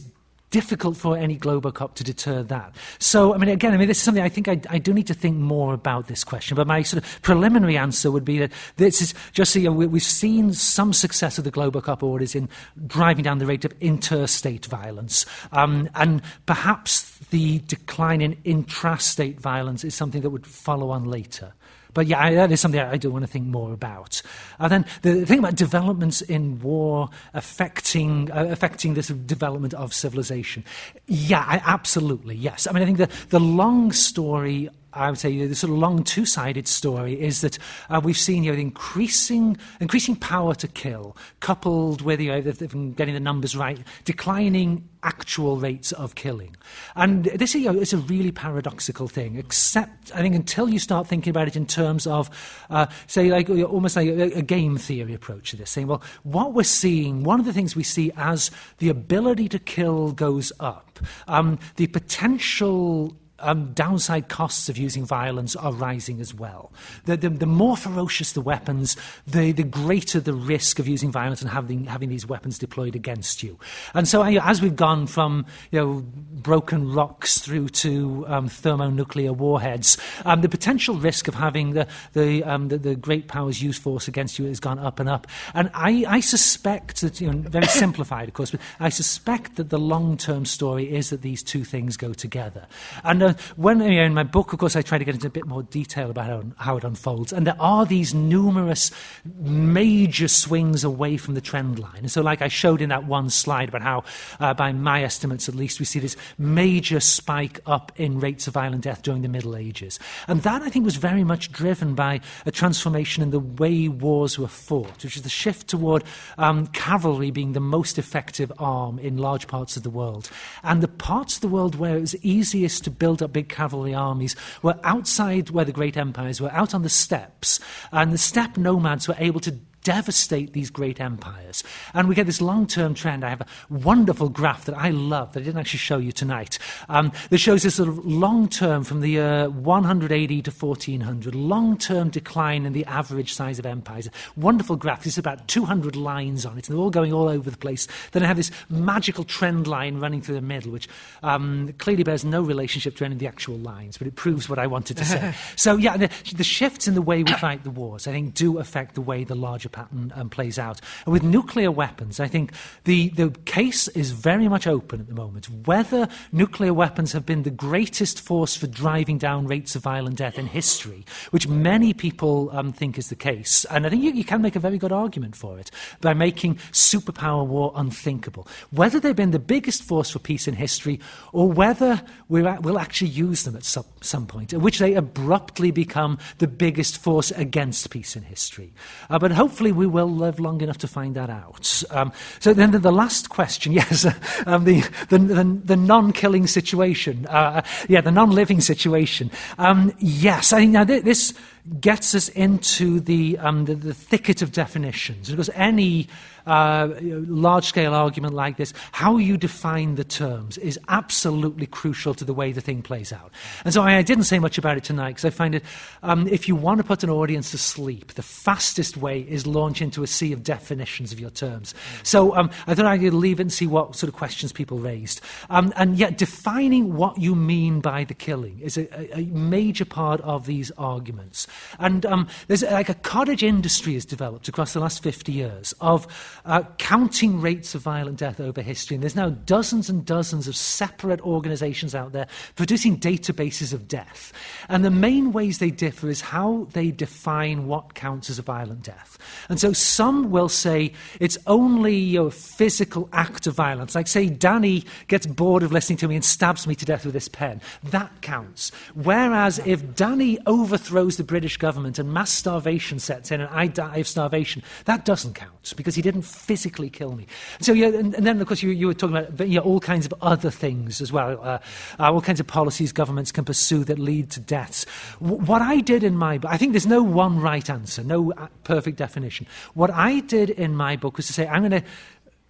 difficult 0.50 0.96
for 0.96 1.16
any 1.16 1.38
Globocop 1.38 1.94
to 1.94 2.02
deter 2.02 2.42
that. 2.42 2.74
So, 2.98 3.32
I 3.32 3.38
mean, 3.38 3.48
again, 3.48 3.72
I 3.72 3.76
mean, 3.76 3.86
this 3.86 3.98
is 3.98 4.02
something 4.02 4.24
I 4.24 4.28
think 4.28 4.48
I, 4.48 4.60
I, 4.70 4.78
do 4.78 4.92
need 4.92 5.06
to 5.06 5.14
think 5.14 5.36
more 5.36 5.72
about 5.72 6.08
this 6.08 6.24
question. 6.24 6.56
But 6.56 6.66
my 6.66 6.82
sort 6.82 7.04
of 7.04 7.22
preliminary 7.22 7.76
answer 7.76 8.10
would 8.10 8.24
be 8.24 8.38
that 8.38 8.50
this 8.76 9.00
is 9.00 9.14
just 9.32 9.52
so 9.52 9.60
you 9.60 9.66
know, 9.66 9.72
we, 9.72 9.86
have 9.86 10.02
seen 10.02 10.52
some 10.52 10.92
success 10.92 11.38
of 11.38 11.44
the 11.44 11.52
Globocop 11.52 12.02
orders 12.02 12.34
in 12.34 12.48
driving 12.84 13.22
down 13.22 13.38
the 13.38 13.46
rate 13.46 13.64
of 13.64 13.72
interstate 13.80 14.66
violence, 14.66 15.26
um, 15.52 15.88
and 15.94 16.22
perhaps 16.46 17.18
the 17.30 17.60
decline 17.60 18.20
in 18.20 18.34
intrastate 18.44 19.38
violence 19.38 19.84
is 19.84 19.94
something 19.94 20.22
that 20.22 20.30
would 20.30 20.46
follow 20.46 20.90
on 20.90 21.04
later. 21.04 21.52
But 21.96 22.06
yeah, 22.08 22.30
that 22.34 22.52
is 22.52 22.60
something 22.60 22.78
I 22.78 22.98
do 22.98 23.10
want 23.10 23.22
to 23.24 23.26
think 23.26 23.46
more 23.46 23.72
about. 23.72 24.20
And 24.58 24.70
then 24.70 24.84
the 25.00 25.24
thing 25.24 25.38
about 25.38 25.54
developments 25.54 26.20
in 26.20 26.60
war 26.60 27.08
affecting, 27.32 28.30
uh, 28.30 28.48
affecting 28.50 28.92
this 28.92 29.08
development 29.08 29.72
of 29.72 29.94
civilization. 29.94 30.62
Yeah, 31.06 31.42
I, 31.48 31.62
absolutely, 31.64 32.34
yes. 32.34 32.66
I 32.66 32.72
mean, 32.72 32.82
I 32.82 32.84
think 32.84 32.98
the, 32.98 33.08
the 33.30 33.40
long 33.40 33.92
story 33.92 34.68
I 34.92 35.10
would 35.10 35.18
say 35.18 35.46
the 35.46 35.54
sort 35.54 35.72
of 35.72 35.78
long 35.78 36.04
two-sided 36.04 36.66
story 36.66 37.20
is 37.20 37.42
that 37.42 37.58
uh, 37.90 38.00
we've 38.02 38.16
seen 38.16 38.44
you 38.44 38.52
know, 38.52 38.58
increasing, 38.58 39.56
increasing 39.80 40.16
power 40.16 40.54
to 40.54 40.68
kill, 40.68 41.16
coupled 41.40 42.00
with 42.00 42.20
you 42.20 42.30
know, 42.30 42.40
getting 42.40 43.14
the 43.14 43.20
numbers 43.20 43.54
right, 43.56 43.78
declining 44.04 44.88
actual 45.02 45.56
rates 45.58 45.92
of 45.92 46.14
killing. 46.14 46.56
And 46.94 47.24
this 47.24 47.54
you 47.54 47.72
know, 47.72 47.78
is 47.78 47.92
a 47.92 47.98
really 47.98 48.32
paradoxical 48.32 49.06
thing, 49.06 49.36
except 49.36 50.14
I 50.14 50.20
think 50.22 50.34
until 50.34 50.68
you 50.68 50.78
start 50.78 51.06
thinking 51.06 51.30
about 51.30 51.48
it 51.48 51.56
in 51.56 51.66
terms 51.66 52.06
of, 52.06 52.30
uh, 52.70 52.86
say, 53.06 53.30
like 53.30 53.50
almost 53.50 53.96
like 53.96 54.08
a, 54.08 54.38
a 54.38 54.42
game 54.42 54.78
theory 54.78 55.14
approach 55.14 55.50
to 55.50 55.56
this, 55.56 55.70
saying, 55.70 55.88
well, 55.88 56.02
what 56.22 56.54
we're 56.54 56.62
seeing, 56.64 57.22
one 57.22 57.38
of 57.38 57.46
the 57.46 57.52
things 57.52 57.76
we 57.76 57.82
see 57.82 58.10
as 58.16 58.50
the 58.78 58.88
ability 58.88 59.48
to 59.50 59.58
kill 59.58 60.12
goes 60.12 60.52
up, 60.58 60.98
um, 61.28 61.58
the 61.76 61.86
potential 61.86 63.16
um, 63.40 63.72
downside 63.72 64.28
costs 64.28 64.68
of 64.68 64.78
using 64.78 65.04
violence 65.04 65.54
are 65.56 65.72
rising 65.72 66.20
as 66.20 66.34
well. 66.34 66.72
The, 67.04 67.16
the, 67.16 67.28
the 67.28 67.46
more 67.46 67.76
ferocious 67.76 68.32
the 68.32 68.40
weapons, 68.40 68.96
the, 69.26 69.52
the, 69.52 69.62
greater 69.62 70.20
the 70.20 70.32
risk 70.32 70.78
of 70.78 70.88
using 70.88 71.12
violence 71.12 71.42
and 71.42 71.50
having, 71.50 71.84
having 71.84 72.08
these 72.08 72.26
weapons 72.26 72.58
deployed 72.58 72.94
against 72.94 73.42
you. 73.42 73.58
And 73.94 74.08
so, 74.08 74.22
as 74.22 74.62
we've 74.62 74.76
gone 74.76 75.06
from 75.06 75.44
you 75.70 75.80
know, 75.80 76.04
broken 76.32 76.92
rocks 76.92 77.38
through 77.38 77.68
to 77.70 78.24
um, 78.28 78.48
thermonuclear 78.48 79.32
warheads, 79.32 79.98
um, 80.24 80.40
the 80.40 80.48
potential 80.48 80.94
risk 80.94 81.28
of 81.28 81.34
having 81.34 81.72
the, 81.72 81.86
the, 82.14 82.42
um, 82.44 82.68
the, 82.68 82.78
the, 82.78 82.96
great 82.96 83.28
powers 83.28 83.62
use 83.62 83.76
force 83.76 84.08
against 84.08 84.38
you 84.38 84.46
has 84.46 84.60
gone 84.60 84.78
up 84.78 84.98
and 84.98 85.08
up. 85.08 85.26
And 85.54 85.70
I, 85.74 86.04
I 86.08 86.20
suspect 86.20 87.02
that, 87.02 87.20
you 87.20 87.30
know, 87.30 87.48
very 87.48 87.66
simplified, 87.66 88.28
of 88.28 88.34
course, 88.34 88.50
but 88.50 88.60
I 88.80 88.88
suspect 88.88 89.56
that 89.56 89.68
the 89.68 89.78
long 89.78 90.16
term 90.16 90.46
story 90.46 90.94
is 90.94 91.10
that 91.10 91.22
these 91.22 91.42
two 91.42 91.64
things 91.64 91.96
go 91.96 92.12
together. 92.14 92.66
And 93.04 93.25
when 93.56 93.80
you 93.80 93.96
know, 93.96 94.04
in 94.04 94.14
my 94.14 94.22
book, 94.22 94.52
of 94.52 94.58
course, 94.58 94.76
I 94.76 94.82
try 94.82 94.98
to 94.98 95.04
get 95.04 95.14
into 95.14 95.26
a 95.26 95.30
bit 95.30 95.46
more 95.46 95.62
detail 95.62 96.10
about 96.10 96.26
how, 96.26 96.42
how 96.56 96.76
it 96.76 96.84
unfolds. 96.84 97.32
And 97.32 97.46
there 97.46 97.56
are 97.60 97.86
these 97.86 98.14
numerous 98.14 98.90
major 99.38 100.28
swings 100.28 100.84
away 100.84 101.16
from 101.16 101.34
the 101.34 101.40
trend 101.40 101.78
line. 101.78 101.98
And 101.98 102.10
so, 102.10 102.22
like 102.22 102.42
I 102.42 102.48
showed 102.48 102.80
in 102.80 102.88
that 102.90 103.04
one 103.04 103.30
slide 103.30 103.68
about 103.68 103.82
how, 103.82 104.04
uh, 104.40 104.54
by 104.54 104.72
my 104.72 105.02
estimates 105.02 105.48
at 105.48 105.54
least, 105.54 105.78
we 105.78 105.86
see 105.86 105.98
this 105.98 106.16
major 106.38 107.00
spike 107.00 107.60
up 107.66 107.92
in 107.96 108.20
rates 108.20 108.46
of 108.46 108.54
violent 108.54 108.84
death 108.84 109.02
during 109.02 109.22
the 109.22 109.28
Middle 109.28 109.56
Ages. 109.56 109.98
And 110.28 110.42
that, 110.42 110.62
I 110.62 110.68
think, 110.68 110.84
was 110.84 110.96
very 110.96 111.24
much 111.24 111.52
driven 111.52 111.94
by 111.94 112.20
a 112.44 112.50
transformation 112.50 113.22
in 113.22 113.30
the 113.30 113.40
way 113.40 113.88
wars 113.88 114.38
were 114.38 114.48
fought, 114.48 115.02
which 115.02 115.16
is 115.16 115.22
the 115.22 115.28
shift 115.28 115.68
toward 115.68 116.04
um, 116.38 116.66
cavalry 116.68 117.30
being 117.30 117.52
the 117.52 117.60
most 117.60 117.98
effective 117.98 118.52
arm 118.58 118.98
in 118.98 119.16
large 119.16 119.46
parts 119.46 119.76
of 119.76 119.82
the 119.82 119.90
world. 119.90 120.30
And 120.62 120.82
the 120.82 120.88
parts 120.88 121.36
of 121.36 121.40
the 121.40 121.48
world 121.48 121.74
where 121.74 121.96
it 121.96 122.00
was 122.00 122.24
easiest 122.24 122.84
to 122.84 122.90
build 122.90 123.15
up 123.22 123.32
big 123.32 123.48
cavalry 123.48 123.94
armies 123.94 124.36
were 124.62 124.78
outside 124.84 125.50
where 125.50 125.64
the 125.64 125.72
great 125.72 125.96
empires 125.96 126.40
were, 126.40 126.52
out 126.52 126.74
on 126.74 126.82
the 126.82 126.88
steppes. 126.88 127.60
And 127.92 128.12
the 128.12 128.18
steppe 128.18 128.56
nomads 128.56 129.08
were 129.08 129.16
able 129.18 129.40
to 129.40 129.58
devastate 129.86 130.52
these 130.52 130.68
great 130.68 131.00
empires. 131.00 131.62
And 131.94 132.08
we 132.08 132.16
get 132.16 132.26
this 132.26 132.40
long 132.40 132.66
term 132.66 132.92
trend. 132.92 133.24
I 133.24 133.28
have 133.28 133.42
a 133.42 133.46
wonderful 133.70 134.28
graph 134.28 134.64
that 134.64 134.76
I 134.76 134.90
love 134.90 135.32
that 135.32 135.40
I 135.40 135.44
didn't 135.44 135.60
actually 135.60 135.78
show 135.78 135.98
you 135.98 136.10
tonight 136.10 136.58
um, 136.88 137.12
that 137.30 137.38
shows 137.38 137.62
this 137.62 137.76
sort 137.76 137.88
of 137.88 138.04
long 138.04 138.48
term 138.48 138.82
from 138.82 139.00
the 139.00 139.10
year 139.10 139.48
180 139.48 140.42
to 140.42 140.50
1400, 140.50 141.36
long 141.36 141.78
term 141.78 142.10
decline 142.10 142.66
in 142.66 142.72
the 142.72 142.84
average 142.86 143.32
size 143.32 143.60
of 143.60 143.66
empires. 143.66 144.10
Wonderful 144.36 144.74
graph. 144.74 145.04
There's 145.04 145.18
about 145.18 145.46
200 145.46 145.94
lines 145.94 146.44
on 146.44 146.58
it, 146.58 146.68
and 146.68 146.76
they're 146.76 146.82
all 146.82 146.90
going 146.90 147.12
all 147.12 147.28
over 147.28 147.48
the 147.48 147.56
place. 147.56 147.86
Then 148.10 148.24
I 148.24 148.26
have 148.26 148.36
this 148.36 148.50
magical 148.68 149.22
trend 149.22 149.68
line 149.68 150.00
running 150.00 150.20
through 150.20 150.34
the 150.34 150.40
middle, 150.40 150.72
which 150.72 150.88
um, 151.22 151.72
clearly 151.78 152.02
bears 152.02 152.24
no 152.24 152.42
relationship 152.42 152.96
to 152.96 153.04
any 153.04 153.14
of 153.14 153.20
the 153.20 153.28
actual 153.28 153.56
lines, 153.58 153.98
but 153.98 154.08
it 154.08 154.16
proves 154.16 154.48
what 154.48 154.58
I 154.58 154.66
wanted 154.66 154.96
to 154.96 155.04
say. 155.04 155.32
so, 155.56 155.76
yeah, 155.76 155.96
the, 155.96 156.10
the 156.34 156.42
shifts 156.42 156.88
in 156.88 156.94
the 156.94 157.02
way 157.02 157.22
we 157.22 157.32
fight 157.34 157.62
the 157.62 157.70
wars, 157.70 158.08
I 158.08 158.10
think, 158.10 158.34
do 158.34 158.58
affect 158.58 158.96
the 158.96 159.00
way 159.00 159.22
the 159.22 159.36
larger 159.36 159.68
pattern 159.76 160.10
um, 160.14 160.30
plays 160.30 160.58
out. 160.58 160.80
And 161.04 161.12
with 161.12 161.22
nuclear 161.22 161.70
weapons, 161.70 162.18
I 162.18 162.28
think 162.28 162.52
the, 162.84 163.10
the 163.10 163.30
case 163.44 163.88
is 163.88 164.10
very 164.12 164.48
much 164.48 164.66
open 164.66 165.00
at 165.00 165.08
the 165.08 165.14
moment. 165.14 165.48
Whether 165.66 166.08
nuclear 166.32 166.72
weapons 166.72 167.12
have 167.12 167.26
been 167.26 167.42
the 167.42 167.50
greatest 167.50 168.20
force 168.20 168.56
for 168.56 168.66
driving 168.66 169.18
down 169.18 169.46
rates 169.46 169.76
of 169.76 169.82
violent 169.82 170.16
death 170.16 170.38
in 170.38 170.46
history, 170.46 171.04
which 171.30 171.46
many 171.46 171.92
people 171.92 172.50
um, 172.52 172.72
think 172.72 172.96
is 172.96 173.10
the 173.10 173.14
case. 173.16 173.66
And 173.66 173.86
I 173.86 173.90
think 173.90 174.02
you, 174.02 174.12
you 174.12 174.24
can 174.24 174.40
make 174.40 174.56
a 174.56 174.60
very 174.60 174.78
good 174.78 174.92
argument 174.92 175.36
for 175.36 175.58
it 175.58 175.70
by 176.00 176.14
making 176.14 176.56
superpower 176.72 177.46
war 177.46 177.72
unthinkable. 177.76 178.48
Whether 178.70 178.98
they've 178.98 179.14
been 179.14 179.32
the 179.32 179.38
biggest 179.38 179.82
force 179.82 180.10
for 180.10 180.18
peace 180.18 180.48
in 180.48 180.54
history 180.54 181.00
or 181.32 181.52
whether 181.52 182.00
we 182.28 182.40
will 182.42 182.78
actually 182.78 183.10
use 183.10 183.44
them 183.44 183.56
at 183.56 183.64
some, 183.64 183.84
some 184.00 184.26
point, 184.26 184.54
at 184.54 184.60
which 184.60 184.78
they 184.78 184.94
abruptly 184.94 185.70
become 185.70 186.18
the 186.38 186.48
biggest 186.48 186.96
force 186.98 187.30
against 187.32 187.90
peace 187.90 188.16
in 188.16 188.22
history. 188.22 188.72
Uh, 189.10 189.18
but 189.18 189.32
hopefully, 189.32 189.65
hopefully 189.66 189.86
we 189.86 189.92
will 189.92 190.10
live 190.10 190.38
long 190.38 190.60
enough 190.60 190.78
to 190.78 190.86
find 190.86 191.14
that 191.16 191.30
out. 191.30 191.82
Um, 191.90 192.12
so 192.38 192.52
then 192.54 192.70
the, 192.70 192.92
last 192.92 193.28
question, 193.30 193.72
yes, 193.80 194.06
um, 194.46 194.64
the, 194.64 194.82
the, 195.08 195.18
the, 195.18 195.60
the 195.64 195.76
non-killing 195.76 196.46
situation, 196.46 197.26
uh, 197.26 197.62
yeah, 197.88 198.00
the 198.00 198.12
non-living 198.12 198.60
situation. 198.60 199.30
Um, 199.58 199.92
yes, 199.98 200.52
I 200.52 200.60
think 200.60 200.72
now 200.72 200.84
this 200.84 201.34
gets 201.80 202.14
us 202.14 202.28
into 202.30 203.00
the, 203.00 203.38
um, 203.38 203.64
the, 203.64 203.74
the 203.74 203.94
thicket 203.94 204.42
of 204.42 204.52
definitions 204.52 205.30
because 205.30 205.50
any 205.54 206.08
uh, 206.46 206.94
large 207.02 207.64
scale 207.66 207.92
argument 207.92 208.34
like 208.34 208.56
this, 208.56 208.72
how 208.92 209.16
you 209.16 209.36
define 209.36 209.96
the 209.96 210.04
terms 210.04 210.58
is 210.58 210.78
absolutely 210.88 211.66
crucial 211.66 212.14
to 212.14 212.24
the 212.24 212.32
way 212.32 212.52
the 212.52 212.60
thing 212.60 212.82
plays 212.82 213.12
out. 213.12 213.32
And 213.64 213.74
so 213.74 213.82
I, 213.82 213.96
I 213.96 214.02
didn't 214.02 214.24
say 214.24 214.38
much 214.38 214.56
about 214.56 214.76
it 214.76 214.84
tonight 214.84 215.10
because 215.10 215.24
I 215.24 215.30
find 215.30 215.56
it, 215.56 215.64
um, 216.02 216.28
if 216.28 216.46
you 216.46 216.54
want 216.54 216.78
to 216.78 216.84
put 216.84 217.02
an 217.02 217.10
audience 217.10 217.50
to 217.50 217.58
sleep, 217.58 218.14
the 218.14 218.22
fastest 218.22 218.96
way 218.96 219.22
is 219.22 219.46
launch 219.46 219.82
into 219.82 220.02
a 220.02 220.06
sea 220.06 220.32
of 220.32 220.44
definitions 220.44 221.12
of 221.12 221.18
your 221.18 221.30
terms. 221.30 221.74
So 222.04 222.36
um, 222.36 222.50
I 222.66 222.74
thought 222.74 222.86
I'd 222.86 223.02
leave 223.02 223.40
it 223.40 223.42
and 223.42 223.52
see 223.52 223.66
what 223.66 223.96
sort 223.96 224.08
of 224.08 224.14
questions 224.14 224.52
people 224.52 224.78
raised. 224.78 225.20
Um, 225.50 225.72
and 225.76 225.96
yet, 225.98 226.16
defining 226.16 226.94
what 226.94 227.18
you 227.18 227.34
mean 227.34 227.80
by 227.80 228.04
the 228.04 228.14
killing 228.14 228.60
is 228.60 228.76
a, 228.76 229.18
a 229.18 229.24
major 229.26 229.84
part 229.84 230.20
of 230.20 230.46
these 230.46 230.70
arguments. 230.72 231.46
And 231.78 232.06
um, 232.06 232.28
there's 232.48 232.62
like 232.62 232.88
a 232.88 232.94
cottage 232.94 233.42
industry 233.42 233.94
has 233.94 234.04
developed 234.04 234.48
across 234.48 234.72
the 234.72 234.80
last 234.80 235.02
50 235.02 235.32
years 235.32 235.74
of 235.80 236.06
uh, 236.44 236.62
counting 236.78 237.40
rates 237.40 237.74
of 237.74 237.82
violent 237.82 238.18
death 238.18 238.40
over 238.40 238.62
history. 238.62 238.94
And 238.94 239.02
there's 239.02 239.16
now 239.16 239.30
dozens 239.30 239.88
and 239.88 240.04
dozens 240.04 240.48
of 240.48 240.56
separate 240.56 241.20
organizations 241.20 241.94
out 241.94 242.12
there 242.12 242.26
producing 242.54 242.98
databases 242.98 243.72
of 243.72 243.88
death. 243.88 244.32
And 244.68 244.84
the 244.84 244.90
main 244.90 245.32
ways 245.32 245.58
they 245.58 245.70
differ 245.70 246.08
is 246.08 246.20
how 246.20 246.66
they 246.72 246.90
define 246.90 247.66
what 247.66 247.94
counts 247.94 248.30
as 248.30 248.38
a 248.38 248.42
violent 248.42 248.82
death. 248.82 249.18
And 249.48 249.60
so 249.60 249.72
some 249.72 250.30
will 250.30 250.48
say 250.48 250.92
it's 251.20 251.38
only 251.46 252.16
a 252.16 252.30
physical 252.30 253.08
act 253.12 253.46
of 253.46 253.54
violence. 253.54 253.94
Like, 253.94 254.08
say, 254.08 254.28
Danny 254.28 254.84
gets 255.08 255.26
bored 255.26 255.62
of 255.62 255.72
listening 255.72 255.98
to 255.98 256.08
me 256.08 256.16
and 256.16 256.24
stabs 256.24 256.66
me 256.66 256.74
to 256.74 256.84
death 256.84 257.04
with 257.04 257.14
this 257.14 257.28
pen. 257.28 257.60
That 257.84 258.10
counts. 258.22 258.72
Whereas 258.94 259.60
if 259.60 259.94
Danny 259.94 260.38
overthrows 260.46 261.16
the 261.16 261.24
British 261.24 261.45
British 261.46 261.58
government 261.58 261.96
and 262.00 262.12
mass 262.12 262.32
starvation 262.32 262.98
sets 262.98 263.30
in 263.30 263.40
and 263.40 263.48
I 263.50 263.68
die 263.68 263.98
of 263.98 264.08
starvation, 264.08 264.64
that 264.86 265.04
doesn't 265.04 265.34
count 265.34 265.74
because 265.76 265.94
he 265.94 266.02
didn't 266.02 266.22
physically 266.22 266.90
kill 266.90 267.12
me. 267.12 267.24
So, 267.60 267.72
yeah, 267.72 267.86
and, 267.86 268.16
and 268.16 268.26
then, 268.26 268.40
of 268.40 268.48
course, 268.48 268.64
you, 268.64 268.70
you, 268.70 268.88
were 268.88 268.94
talking 268.94 269.16
about 269.16 269.38
know, 269.46 269.60
all 269.60 269.78
kinds 269.78 270.06
of 270.06 270.14
other 270.22 270.50
things 270.50 271.00
as 271.00 271.12
well, 271.12 271.40
uh, 271.40 271.58
uh, 272.00 272.12
all 272.12 272.20
kinds 272.20 272.40
of 272.40 272.48
policies 272.48 272.90
governments 272.90 273.30
can 273.30 273.44
pursue 273.44 273.84
that 273.84 274.00
lead 274.00 274.28
to 274.32 274.40
deaths. 274.40 274.86
W- 275.20 275.40
what 275.44 275.62
I 275.62 275.78
did 275.78 276.02
in 276.02 276.16
my 276.16 276.38
book, 276.38 276.50
I 276.50 276.56
think 276.56 276.72
there's 276.72 276.84
no 276.84 277.00
one 277.00 277.38
right 277.40 277.70
answer, 277.70 278.02
no 278.02 278.32
uh, 278.32 278.48
perfect 278.64 278.98
definition. 278.98 279.46
What 279.74 279.90
I 279.90 280.18
did 280.18 280.50
in 280.50 280.74
my 280.74 280.96
book 280.96 281.16
was 281.16 281.28
to 281.28 281.32
say, 281.32 281.46
I'm 281.46 281.62
going 281.62 281.80
to 281.80 281.88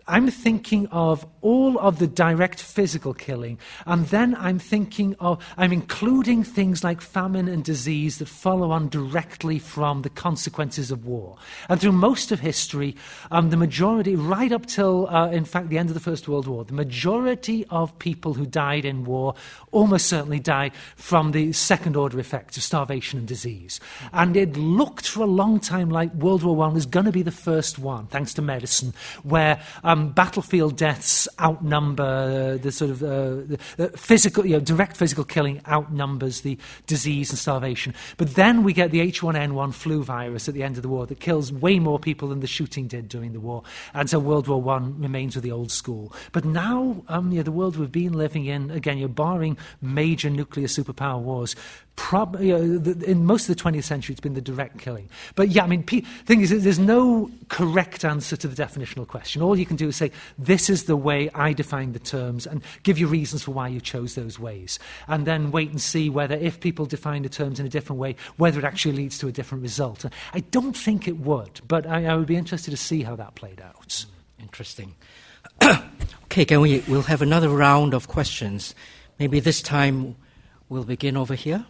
I'm 0.08 0.30
thinking 0.30 0.86
of 0.88 1.26
all 1.40 1.78
of 1.80 1.98
the 1.98 2.06
direct 2.06 2.62
physical 2.62 3.12
killing, 3.12 3.58
and 3.86 4.06
then 4.06 4.36
I'm 4.36 4.60
thinking 4.60 5.16
of, 5.18 5.44
I'm 5.56 5.72
including 5.72 6.44
things 6.44 6.84
like 6.84 7.00
famine 7.00 7.48
and 7.48 7.64
disease 7.64 8.18
that 8.18 8.28
follow 8.28 8.70
on 8.70 8.88
directly 8.88 9.58
from 9.58 10.02
the 10.02 10.10
consequences 10.10 10.92
of 10.92 11.06
war. 11.06 11.36
And 11.68 11.80
through 11.80 11.92
most 11.92 12.30
of 12.30 12.38
history, 12.38 12.94
um, 13.32 13.50
the 13.50 13.56
majority, 13.56 14.14
right 14.14 14.52
up 14.52 14.66
till, 14.66 15.08
uh, 15.08 15.28
in 15.30 15.44
fact, 15.44 15.70
the 15.70 15.78
end 15.78 15.88
of 15.88 15.94
the 15.94 16.00
First 16.00 16.28
World 16.28 16.46
War, 16.46 16.64
the 16.64 16.72
majority 16.72 17.66
of 17.70 17.98
people 17.98 18.34
who 18.34 18.46
died 18.46 18.84
in 18.84 19.04
war 19.04 19.34
almost 19.72 20.06
certainly 20.06 20.38
died 20.40 20.72
from 20.94 21.32
the 21.32 21.52
second 21.52 21.96
order 21.96 22.20
effects 22.20 22.56
of 22.56 22.62
starvation 22.62 23.18
and 23.18 23.26
disease. 23.26 23.80
And 24.12 24.36
it 24.36 24.56
looked 24.56 25.08
for 25.08 25.22
a 25.22 25.26
long 25.26 25.58
time 25.58 25.90
like 25.90 26.14
World 26.14 26.44
War 26.44 26.64
I 26.64 26.68
was 26.68 26.86
going 26.86 27.06
to 27.06 27.12
be 27.12 27.22
the 27.22 27.32
first 27.32 27.78
one, 27.78 28.06
thanks 28.06 28.32
to 28.34 28.42
medicine, 28.42 28.94
where 29.22 29.60
um, 29.82 29.95
um, 29.96 30.10
battlefield 30.10 30.76
deaths 30.76 31.28
outnumber 31.40 32.58
the 32.58 32.70
sort 32.70 32.90
of 32.90 33.02
uh, 33.02 33.56
the, 33.76 33.92
physical, 33.96 34.44
you 34.44 34.52
know, 34.52 34.60
direct 34.60 34.96
physical 34.96 35.24
killing 35.24 35.60
outnumbers 35.66 36.42
the 36.42 36.58
disease 36.86 37.30
and 37.30 37.38
starvation. 37.38 37.94
But 38.16 38.34
then 38.34 38.62
we 38.62 38.72
get 38.72 38.90
the 38.90 39.00
H1N1 39.00 39.74
flu 39.74 40.02
virus 40.02 40.48
at 40.48 40.54
the 40.54 40.62
end 40.62 40.76
of 40.76 40.82
the 40.82 40.88
war 40.88 41.06
that 41.06 41.20
kills 41.20 41.52
way 41.52 41.78
more 41.78 41.98
people 41.98 42.28
than 42.28 42.40
the 42.40 42.46
shooting 42.46 42.86
did 42.86 43.08
during 43.08 43.32
the 43.32 43.40
war. 43.40 43.62
And 43.94 44.08
so 44.10 44.18
World 44.18 44.48
War 44.48 44.74
I 44.74 44.78
remains 44.78 45.34
with 45.34 45.44
the 45.44 45.52
old 45.52 45.70
school. 45.70 46.12
But 46.32 46.44
now, 46.44 47.02
um, 47.08 47.30
you 47.30 47.38
know, 47.38 47.42
the 47.42 47.52
world 47.52 47.76
we've 47.76 47.90
been 47.90 48.12
living 48.12 48.46
in, 48.46 48.70
again, 48.70 48.98
you're 48.98 49.08
barring 49.08 49.56
major 49.80 50.30
nuclear 50.30 50.66
superpower 50.66 51.20
wars, 51.20 51.56
prob- 51.96 52.40
you 52.40 52.56
know, 52.56 52.78
the, 52.78 53.10
in 53.10 53.24
most 53.24 53.48
of 53.48 53.56
the 53.56 53.62
20th 53.62 53.84
century, 53.84 54.12
it's 54.12 54.20
been 54.20 54.34
the 54.34 54.40
direct 54.40 54.78
killing. 54.78 55.08
But 55.34 55.48
yeah, 55.48 55.64
I 55.64 55.66
mean, 55.66 55.84
the 55.86 56.02
thing 56.24 56.42
is, 56.42 56.50
there's 56.62 56.78
no 56.78 57.30
correct 57.48 58.04
answer 58.04 58.36
to 58.36 58.48
the 58.48 58.62
definitional 58.62 59.06
question. 59.06 59.42
All 59.42 59.58
you 59.58 59.66
can 59.66 59.76
do 59.76 59.88
is 59.88 59.96
say, 59.96 60.12
this 60.38 60.70
is 60.70 60.84
the 60.84 60.96
way 60.96 61.30
I 61.34 61.52
define 61.52 61.92
the 61.92 61.98
terms, 61.98 62.46
and 62.46 62.62
give 62.82 62.98
you 62.98 63.06
reasons 63.06 63.42
for 63.42 63.50
why 63.50 63.68
you 63.68 63.80
chose 63.80 64.14
those 64.14 64.38
ways. 64.38 64.78
And 65.08 65.26
then 65.26 65.50
wait 65.50 65.70
and 65.70 65.80
see 65.80 66.08
whether, 66.10 66.36
if 66.36 66.60
people 66.60 66.86
define 66.86 67.22
the 67.22 67.28
terms 67.28 67.58
in 67.58 67.66
a 67.66 67.70
different 67.70 67.98
way, 67.98 68.16
whether 68.36 68.58
it 68.58 68.64
actually 68.64 68.92
leads 68.92 69.18
to 69.18 69.28
a 69.28 69.32
different 69.32 69.62
result. 69.62 70.04
I 70.32 70.40
don't 70.40 70.76
think 70.76 71.08
it 71.08 71.18
would, 71.18 71.60
but 71.66 71.86
I, 71.86 72.06
I 72.06 72.16
would 72.16 72.26
be 72.26 72.36
interested 72.36 72.70
to 72.70 72.76
see 72.76 73.02
how 73.02 73.16
that 73.16 73.34
played 73.34 73.60
out. 73.60 74.04
Hmm, 74.06 74.42
interesting. 74.42 74.94
okay, 76.24 76.44
can 76.44 76.60
we? 76.60 76.84
We'll 76.88 77.02
have 77.02 77.22
another 77.22 77.48
round 77.48 77.94
of 77.94 78.08
questions. 78.08 78.74
Maybe 79.18 79.40
this 79.40 79.62
time 79.62 80.16
we'll 80.68 80.84
begin 80.84 81.16
over 81.16 81.34
here. 81.34 81.64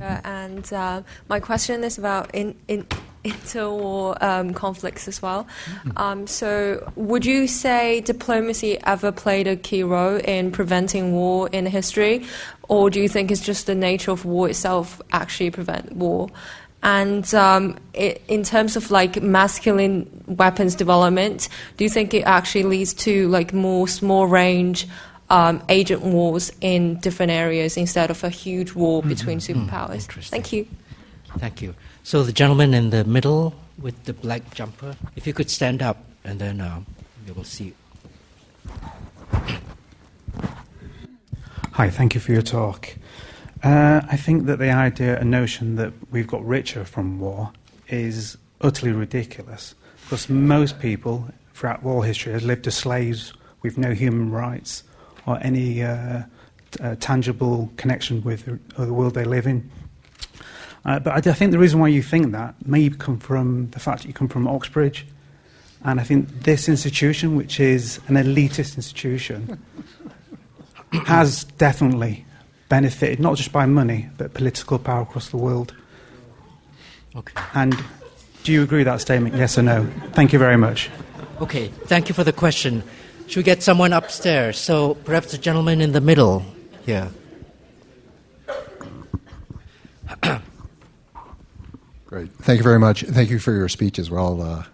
And 0.00 0.72
uh, 0.72 1.02
my 1.28 1.40
question 1.40 1.84
is 1.84 1.98
about 1.98 2.34
in, 2.34 2.54
in 2.68 2.86
interwar 3.24 4.22
um, 4.22 4.52
conflicts 4.52 5.08
as 5.08 5.20
well. 5.22 5.46
Mm-hmm. 5.66 5.98
Um, 5.98 6.26
so, 6.26 6.92
would 6.96 7.24
you 7.24 7.46
say 7.48 8.00
diplomacy 8.02 8.78
ever 8.84 9.10
played 9.10 9.46
a 9.46 9.56
key 9.56 9.82
role 9.82 10.16
in 10.16 10.52
preventing 10.52 11.12
war 11.12 11.48
in 11.48 11.66
history, 11.66 12.26
or 12.68 12.90
do 12.90 13.00
you 13.00 13.08
think 13.08 13.30
it's 13.30 13.44
just 13.44 13.66
the 13.66 13.74
nature 13.74 14.10
of 14.10 14.24
war 14.24 14.48
itself 14.48 15.00
actually 15.12 15.50
prevent 15.50 15.92
war? 15.96 16.28
And 16.82 17.32
um, 17.34 17.78
it, 17.94 18.20
in 18.28 18.42
terms 18.42 18.76
of 18.76 18.90
like 18.90 19.22
masculine 19.22 20.22
weapons 20.26 20.74
development, 20.74 21.48
do 21.78 21.84
you 21.84 21.90
think 21.90 22.12
it 22.12 22.24
actually 22.26 22.64
leads 22.64 22.92
to 22.94 23.26
like 23.28 23.54
more 23.54 23.88
small 23.88 24.26
range 24.26 24.86
um, 25.34 25.60
agent 25.68 26.00
wars 26.02 26.52
in 26.60 26.96
different 27.00 27.32
areas 27.32 27.76
instead 27.76 28.08
of 28.08 28.22
a 28.22 28.30
huge 28.30 28.72
war 28.72 29.00
mm-hmm. 29.00 29.08
between 29.08 29.38
mm-hmm. 29.38 29.68
superpowers. 29.68 30.06
Mm, 30.06 30.28
Thank 30.28 30.52
you. 30.52 30.68
Thank 31.38 31.60
you. 31.60 31.74
So 32.04 32.22
the 32.22 32.32
gentleman 32.32 32.72
in 32.72 32.90
the 32.90 33.04
middle 33.04 33.52
with 33.82 34.04
the 34.04 34.12
black 34.12 34.54
jumper, 34.54 34.94
if 35.16 35.26
you 35.26 35.32
could 35.32 35.50
stand 35.50 35.82
up, 35.82 36.04
and 36.22 36.38
then 36.38 36.60
um, 36.60 36.86
we 37.26 37.32
will 37.32 37.42
see. 37.42 37.74
Hi, 41.72 41.90
thank 41.90 42.14
you 42.14 42.20
for 42.20 42.30
your 42.30 42.42
talk. 42.42 42.94
Uh, 43.64 44.02
I 44.08 44.16
think 44.16 44.46
that 44.46 44.60
the 44.60 44.70
idea 44.70 45.18
and 45.18 45.32
notion 45.32 45.74
that 45.76 45.92
we've 46.12 46.28
got 46.28 46.46
richer 46.46 46.84
from 46.84 47.18
war 47.18 47.50
is 47.88 48.38
utterly 48.60 48.92
ridiculous 48.92 49.74
because 50.04 50.28
most 50.28 50.78
people 50.78 51.26
throughout 51.54 51.82
war 51.82 52.04
history 52.04 52.34
have 52.34 52.44
lived 52.44 52.68
as 52.68 52.76
slaves 52.76 53.32
with 53.62 53.76
no 53.76 53.92
human 53.92 54.30
rights 54.30 54.84
or 55.26 55.38
any 55.42 55.82
uh, 55.82 56.22
uh, 56.80 56.94
tangible 57.00 57.70
connection 57.76 58.22
with 58.22 58.44
the 58.76 58.92
world 58.92 59.14
they 59.14 59.24
live 59.24 59.46
in. 59.46 59.70
Uh, 60.84 60.98
but 60.98 61.26
I, 61.26 61.30
I, 61.30 61.34
think 61.34 61.52
the 61.52 61.58
reason 61.58 61.80
why 61.80 61.88
you 61.88 62.02
think 62.02 62.32
that 62.32 62.54
may 62.66 62.90
come 62.90 63.18
from 63.18 63.70
the 63.70 63.80
fact 63.80 64.02
that 64.02 64.08
you 64.08 64.14
come 64.14 64.28
from 64.28 64.46
Oxbridge. 64.46 65.06
And 65.84 66.00
I 66.00 66.04
think 66.04 66.28
this 66.44 66.68
institution, 66.68 67.36
which 67.36 67.60
is 67.60 68.00
an 68.08 68.16
elitist 68.16 68.76
institution, 68.76 69.62
has 71.06 71.44
definitely 71.44 72.24
benefited 72.68 73.20
not 73.20 73.36
just 73.36 73.52
by 73.52 73.66
money, 73.66 74.08
but 74.18 74.34
political 74.34 74.78
power 74.78 75.02
across 75.02 75.28
the 75.28 75.36
world. 75.36 75.74
Okay. 77.16 77.32
And 77.54 77.76
do 78.42 78.52
you 78.52 78.62
agree 78.62 78.78
with 78.78 78.86
that 78.86 79.00
statement, 79.00 79.36
yes 79.36 79.56
or 79.56 79.62
no? 79.62 79.86
Thank 80.12 80.32
you 80.32 80.38
very 80.38 80.56
much. 80.56 80.90
Okay, 81.40 81.68
thank 81.86 82.08
you 82.08 82.14
for 82.14 82.24
the 82.24 82.32
question. 82.32 82.82
Should 83.26 83.38
we 83.38 83.42
get 83.42 83.62
someone 83.62 83.92
upstairs? 83.92 84.58
So 84.58 84.94
perhaps 84.94 85.32
the 85.32 85.38
gentleman 85.38 85.80
in 85.80 85.92
the 85.92 86.00
middle 86.00 86.44
here. 86.84 87.10
Great. 92.06 92.30
Thank 92.42 92.58
you 92.58 92.62
very 92.62 92.78
much. 92.78 93.02
Thank 93.02 93.30
you 93.30 93.38
for 93.38 93.52
your 93.52 93.68
speech 93.68 93.98
as 93.98 94.10
well, 94.10 94.42
uh, 94.42 94.64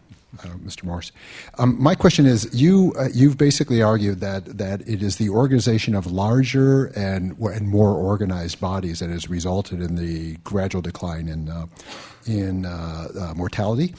uh, 0.42 0.48
Mr. 0.64 0.84
Morris. 0.84 1.12
Um, 1.58 1.80
my 1.80 1.94
question 1.94 2.26
is: 2.26 2.48
you 2.52 2.92
uh, 2.98 3.08
you've 3.14 3.38
basically 3.38 3.82
argued 3.82 4.20
that 4.20 4.58
that 4.58 4.80
it 4.86 5.02
is 5.02 5.16
the 5.16 5.30
organization 5.30 5.94
of 5.94 6.06
larger 6.06 6.86
and 6.96 7.38
and 7.38 7.68
more 7.68 7.94
organized 7.94 8.60
bodies 8.60 8.98
that 8.98 9.10
has 9.10 9.30
resulted 9.30 9.80
in 9.80 9.94
the 9.96 10.36
gradual 10.44 10.82
decline 10.82 11.28
in 11.28 11.48
uh, 11.48 11.66
in 12.26 12.66
uh, 12.66 13.08
uh, 13.18 13.34
mortality. 13.34 13.94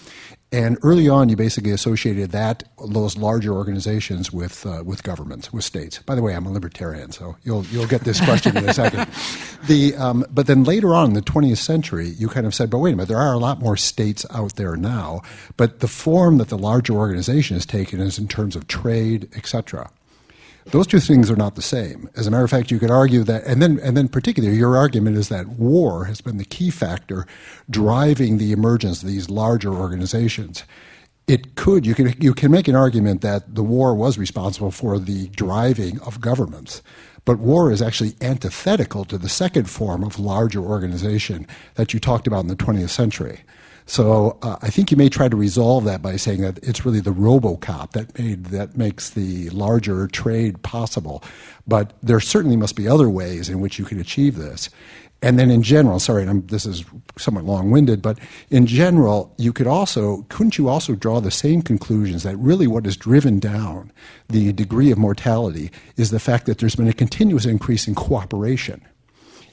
And 0.53 0.78
early 0.84 1.07
on, 1.07 1.30
you 1.30 1.38
basically 1.38 1.72
associated 1.72 2.32
that 2.32 2.64
those 2.86 3.15
larger 3.18 3.53
organizations 3.53 4.34
with 4.34 4.65
uh, 4.65 4.84
with 4.86 5.02
governments, 5.02 5.53
with 5.53 5.64
states. 5.64 5.99
By 5.99 6.14
the 6.14 6.22
way, 6.22 6.36
I'm 6.36 6.45
a 6.45 6.52
libertarian, 6.52 7.14
so 7.14 7.38
you'll 7.44 7.64
you'll 7.68 7.88
get 7.88 8.02
this 8.02 8.19
question 8.19 8.57
in 8.57 8.68
a 8.68 8.73
second. 8.73 9.07
The 9.68 9.95
um, 9.95 10.26
but 10.32 10.48
then 10.48 10.64
later 10.64 10.95
on 10.95 11.10
in 11.10 11.14
the 11.14 11.22
20th 11.22 11.60
century, 11.60 12.07
you 12.18 12.28
kind 12.30 12.48
of 12.48 12.56
said, 12.56 12.72
but 12.72 12.80
wait 12.80 12.94
a 12.94 12.95
minute, 12.95 13.10
there 13.10 13.19
are 13.19 13.34
a 13.34 13.38
lot 13.38 13.60
more 13.60 13.78
states 13.78 14.26
out 14.32 14.56
there 14.56 14.76
now. 14.76 15.22
But 15.56 15.82
the 15.82 15.88
form 15.88 16.40
that 16.40 16.49
the 16.49 16.57
larger 16.57 16.94
organization 16.94 17.56
has 17.56 17.65
taken 17.68 17.99
is 17.99 18.18
in 18.18 18.28
terms 18.28 18.56
of 18.56 18.68
trade, 18.68 19.30
etc. 19.36 19.91
Those 20.68 20.88
two 20.88 21.00
things 21.00 21.32
are 21.32 21.36
not 21.36 21.56
the 21.56 21.62
same. 21.62 22.10
As 22.16 22.28
a 22.28 22.32
matter 22.32 22.44
of 22.44 22.50
fact, 22.50 22.72
you 22.72 22.80
could 22.80 22.92
argue 22.92 23.24
that, 23.24 23.44
and 23.46 23.62
then, 23.62 23.80
and 23.80 23.98
then 23.98 24.08
particularly, 24.08 24.56
your 24.58 24.78
argument 24.78 25.18
is 25.18 25.30
that 25.30 25.48
war 25.48 26.06
has 26.06 26.22
been 26.22 26.38
the 26.38 26.46
key 26.46 26.70
factor 26.70 27.26
driving 27.70 28.38
the 28.38 28.52
emergence 28.52 29.02
of 29.02 29.08
these 29.08 29.30
larger 29.30 29.74
organizations. 29.74 30.64
It 31.28 31.56
could, 31.56 31.86
you 31.86 31.96
can, 31.96 32.14
you 32.22 32.34
can 32.34 32.52
make 32.52 32.68
an 32.68 32.76
argument 32.76 33.22
that 33.22 33.56
the 33.56 33.64
war 33.64 33.96
was 33.96 34.18
responsible 34.18 34.72
for 34.72 35.00
the 35.00 35.28
driving 35.30 36.00
of 36.02 36.22
governments. 36.22 36.82
But 37.26 37.40
war 37.40 37.72
is 37.72 37.82
actually 37.82 38.16
antithetical 38.22 39.06
to 39.06 39.18
the 39.18 39.30
second 39.30 39.70
form 39.70 40.04
of 40.04 40.20
larger 40.20 40.62
organization 40.62 41.48
that 41.76 41.94
you 41.94 42.00
talked 42.00 42.28
about 42.28 42.42
in 42.42 42.48
the 42.48 42.56
20th 42.56 42.90
century. 42.90 43.42
So 43.91 44.38
uh, 44.41 44.55
I 44.61 44.69
think 44.69 44.89
you 44.89 44.95
may 44.95 45.09
try 45.09 45.27
to 45.27 45.35
resolve 45.35 45.84
that 45.84 46.01
by 46.01 46.15
saying 46.15 46.39
that 46.43 46.59
it's 46.63 46.85
really 46.85 47.01
the 47.01 47.11
Globocop 47.11 47.91
that 47.91 48.18
made 48.18 48.45
that 48.45 48.77
makes 48.77 49.09
the 49.09 49.49
larger 49.49 50.07
trade 50.07 50.63
possible. 50.63 51.22
But 51.68 51.91
there 52.01 52.22
certainly 52.22 52.55
must 52.55 52.77
be 52.77 52.88
other 52.88 53.09
ways 53.09 53.49
in 53.49 53.59
which 53.59 53.77
you 53.77 53.84
can 53.84 53.99
achieve 53.99 54.38
this. 54.38 54.69
And 55.22 55.38
then 55.38 55.51
in 55.51 55.61
general, 55.61 55.99
sorry, 55.99 56.23
this 56.23 56.65
is 56.65 56.85
somewhat 57.18 57.43
long-winded, 57.43 58.01
but 58.01 58.18
in 58.49 58.65
general, 58.65 59.35
you 59.38 59.51
could 59.51 59.68
also 59.68 60.22
couldn't 60.30 60.57
you 60.57 60.69
also 60.69 60.95
draw 60.95 61.19
the 61.19 61.30
same 61.30 61.61
conclusions 61.61 62.23
that 62.23 62.38
really 62.38 62.68
what 62.68 62.85
has 62.85 62.95
driven 62.95 63.39
down 63.39 63.91
the 64.30 64.53
degree 64.53 64.89
of 64.91 64.97
mortality 64.97 65.69
is 65.97 66.11
the 66.11 66.19
fact 66.22 66.45
that 66.45 66.59
there's 66.59 66.77
been 66.77 66.88
a 66.88 66.93
continuous 66.93 67.45
increase 67.45 67.89
in 67.89 67.95
cooperation, 67.95 68.80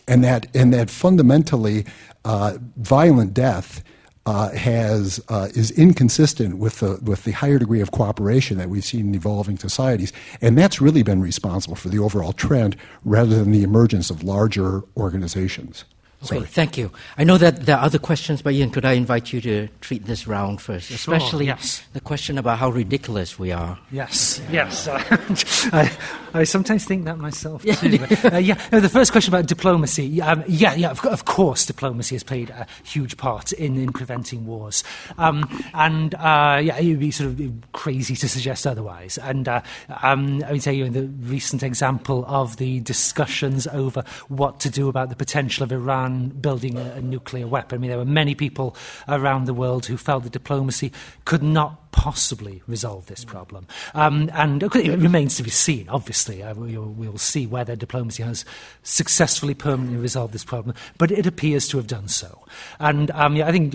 and 0.06 0.22
that 0.22 0.46
and 0.54 0.72
that 0.72 0.90
fundamentally 0.90 1.84
uh, 2.24 2.56
violent 2.76 3.34
death 3.34 3.82
uh, 4.28 4.50
has 4.50 5.18
uh, 5.30 5.48
is 5.54 5.70
inconsistent 5.70 6.58
with 6.58 6.80
the 6.80 7.00
with 7.02 7.24
the 7.24 7.32
higher 7.32 7.58
degree 7.58 7.80
of 7.80 7.92
cooperation 7.92 8.58
that 8.58 8.68
we've 8.68 8.84
seen 8.84 9.08
in 9.08 9.14
evolving 9.14 9.56
societies, 9.56 10.12
and 10.42 10.58
that's 10.58 10.82
really 10.82 11.02
been 11.02 11.22
responsible 11.22 11.74
for 11.74 11.88
the 11.88 11.98
overall 11.98 12.34
trend, 12.34 12.76
rather 13.06 13.36
than 13.36 13.52
the 13.52 13.62
emergence 13.62 14.10
of 14.10 14.22
larger 14.22 14.82
organizations. 14.98 15.86
Okay, 16.24 16.40
thank 16.40 16.76
you. 16.76 16.90
I 17.16 17.22
know 17.22 17.38
that 17.38 17.66
there 17.66 17.76
are 17.76 17.84
other 17.84 17.98
questions, 17.98 18.42
but 18.42 18.52
Ian, 18.52 18.70
could 18.70 18.84
I 18.84 18.92
invite 18.92 19.32
you 19.32 19.40
to 19.42 19.68
treat 19.80 20.06
this 20.06 20.26
round 20.26 20.60
first, 20.60 20.90
especially 20.90 21.46
yes. 21.46 21.82
the 21.92 22.00
question 22.00 22.38
about 22.38 22.58
how 22.58 22.70
ridiculous 22.70 23.38
we 23.38 23.52
are. 23.52 23.78
Yes, 23.92 24.40
yes. 24.50 24.88
I, 25.72 25.96
I 26.34 26.42
sometimes 26.42 26.84
think 26.84 27.04
that 27.04 27.18
myself 27.18 27.62
too. 27.62 27.98
But, 27.98 28.32
uh, 28.34 28.36
yeah, 28.38 28.60
no, 28.72 28.80
the 28.80 28.88
first 28.88 29.12
question 29.12 29.32
about 29.32 29.46
diplomacy. 29.46 30.20
Um, 30.20 30.42
yeah, 30.48 30.74
yeah. 30.74 30.90
Of, 30.90 31.04
of, 31.06 31.24
course, 31.24 31.64
diplomacy 31.66 32.16
has 32.16 32.24
played 32.24 32.50
a 32.50 32.66
huge 32.82 33.16
part 33.16 33.52
in, 33.52 33.76
in 33.76 33.92
preventing 33.92 34.44
wars, 34.44 34.82
um, 35.18 35.48
and 35.72 36.16
uh, 36.16 36.60
yeah, 36.60 36.78
it 36.78 36.88
would 36.88 37.00
be 37.00 37.12
sort 37.12 37.30
of 37.30 37.52
crazy 37.72 38.16
to 38.16 38.28
suggest 38.28 38.66
otherwise. 38.66 39.18
And 39.18 39.46
uh, 39.46 39.62
um, 40.02 40.42
I 40.44 40.52
would 40.52 40.62
say, 40.64 40.74
you 40.74 40.84
know, 40.84 40.90
the 40.90 41.06
recent 41.06 41.62
example 41.62 42.24
of 42.26 42.56
the 42.56 42.80
discussions 42.80 43.68
over 43.68 44.02
what 44.26 44.58
to 44.60 44.70
do 44.70 44.88
about 44.88 45.10
the 45.10 45.16
potential 45.16 45.62
of 45.62 45.70
Iran 45.70 46.07
Building 46.08 46.76
a, 46.76 46.94
a 46.94 47.00
nuclear 47.00 47.46
weapon. 47.46 47.78
I 47.78 47.80
mean, 47.80 47.90
there 47.90 47.98
were 47.98 48.04
many 48.04 48.34
people 48.34 48.76
around 49.08 49.46
the 49.46 49.54
world 49.54 49.86
who 49.86 49.96
felt 49.96 50.24
that 50.24 50.32
diplomacy 50.32 50.92
could 51.24 51.42
not 51.42 51.88
possibly 51.92 52.62
resolve 52.68 53.06
this 53.06 53.24
problem. 53.24 53.66
Um, 53.94 54.30
and 54.32 54.62
it 54.62 54.74
remains 54.74 55.36
to 55.36 55.42
be 55.42 55.50
seen, 55.50 55.88
obviously. 55.88 56.42
Uh, 56.42 56.54
we'll, 56.54 56.84
we'll, 56.84 57.18
see 57.18 57.46
whether 57.46 57.74
diplomacy 57.74 58.22
has 58.22 58.44
successfully 58.84 59.54
permanently 59.54 59.98
resolved 59.98 60.32
this 60.32 60.44
problem, 60.44 60.76
but 60.96 61.10
it 61.10 61.26
appears 61.26 61.66
to 61.68 61.76
have 61.76 61.88
done 61.88 62.06
so. 62.06 62.46
And 62.78 63.10
um, 63.10 63.34
yeah, 63.34 63.48
I 63.48 63.52
think 63.52 63.74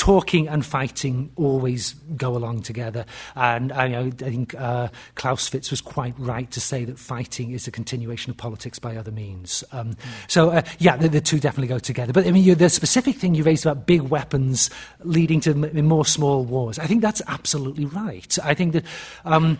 talking 0.00 0.48
and 0.48 0.64
fighting 0.64 1.30
always 1.36 1.92
go 2.16 2.34
along 2.34 2.62
together. 2.62 3.04
And 3.36 3.70
I, 3.70 3.98
I 3.98 4.10
think 4.10 4.54
uh, 4.54 4.88
Clausewitz 5.14 5.70
was 5.70 5.82
quite 5.82 6.14
right 6.16 6.50
to 6.52 6.60
say 6.60 6.86
that 6.86 6.98
fighting 6.98 7.50
is 7.50 7.68
a 7.68 7.70
continuation 7.70 8.30
of 8.30 8.38
politics 8.38 8.78
by 8.78 8.96
other 8.96 9.10
means. 9.10 9.62
Um, 9.72 9.92
mm. 9.92 9.96
So, 10.26 10.52
uh, 10.52 10.62
yeah, 10.78 10.96
the, 10.96 11.10
the, 11.10 11.20
two 11.20 11.38
definitely 11.38 11.68
go 11.68 11.78
together. 11.78 12.14
But 12.14 12.26
I 12.26 12.30
mean, 12.30 12.42
you, 12.42 12.54
the 12.54 12.70
specific 12.70 13.16
thing 13.16 13.34
you 13.34 13.44
raised 13.44 13.66
about 13.66 13.86
big 13.86 14.00
weapons 14.00 14.70
leading 15.00 15.38
to 15.42 15.50
m- 15.50 15.84
more 15.84 16.06
small 16.06 16.46
wars, 16.46 16.78
I 16.78 16.86
think 16.86 17.02
that's 17.02 17.20
absolutely 17.26 17.84
right. 17.84 18.38
I 18.42 18.54
think 18.54 18.72
that. 18.72 18.86
Um, 19.26 19.58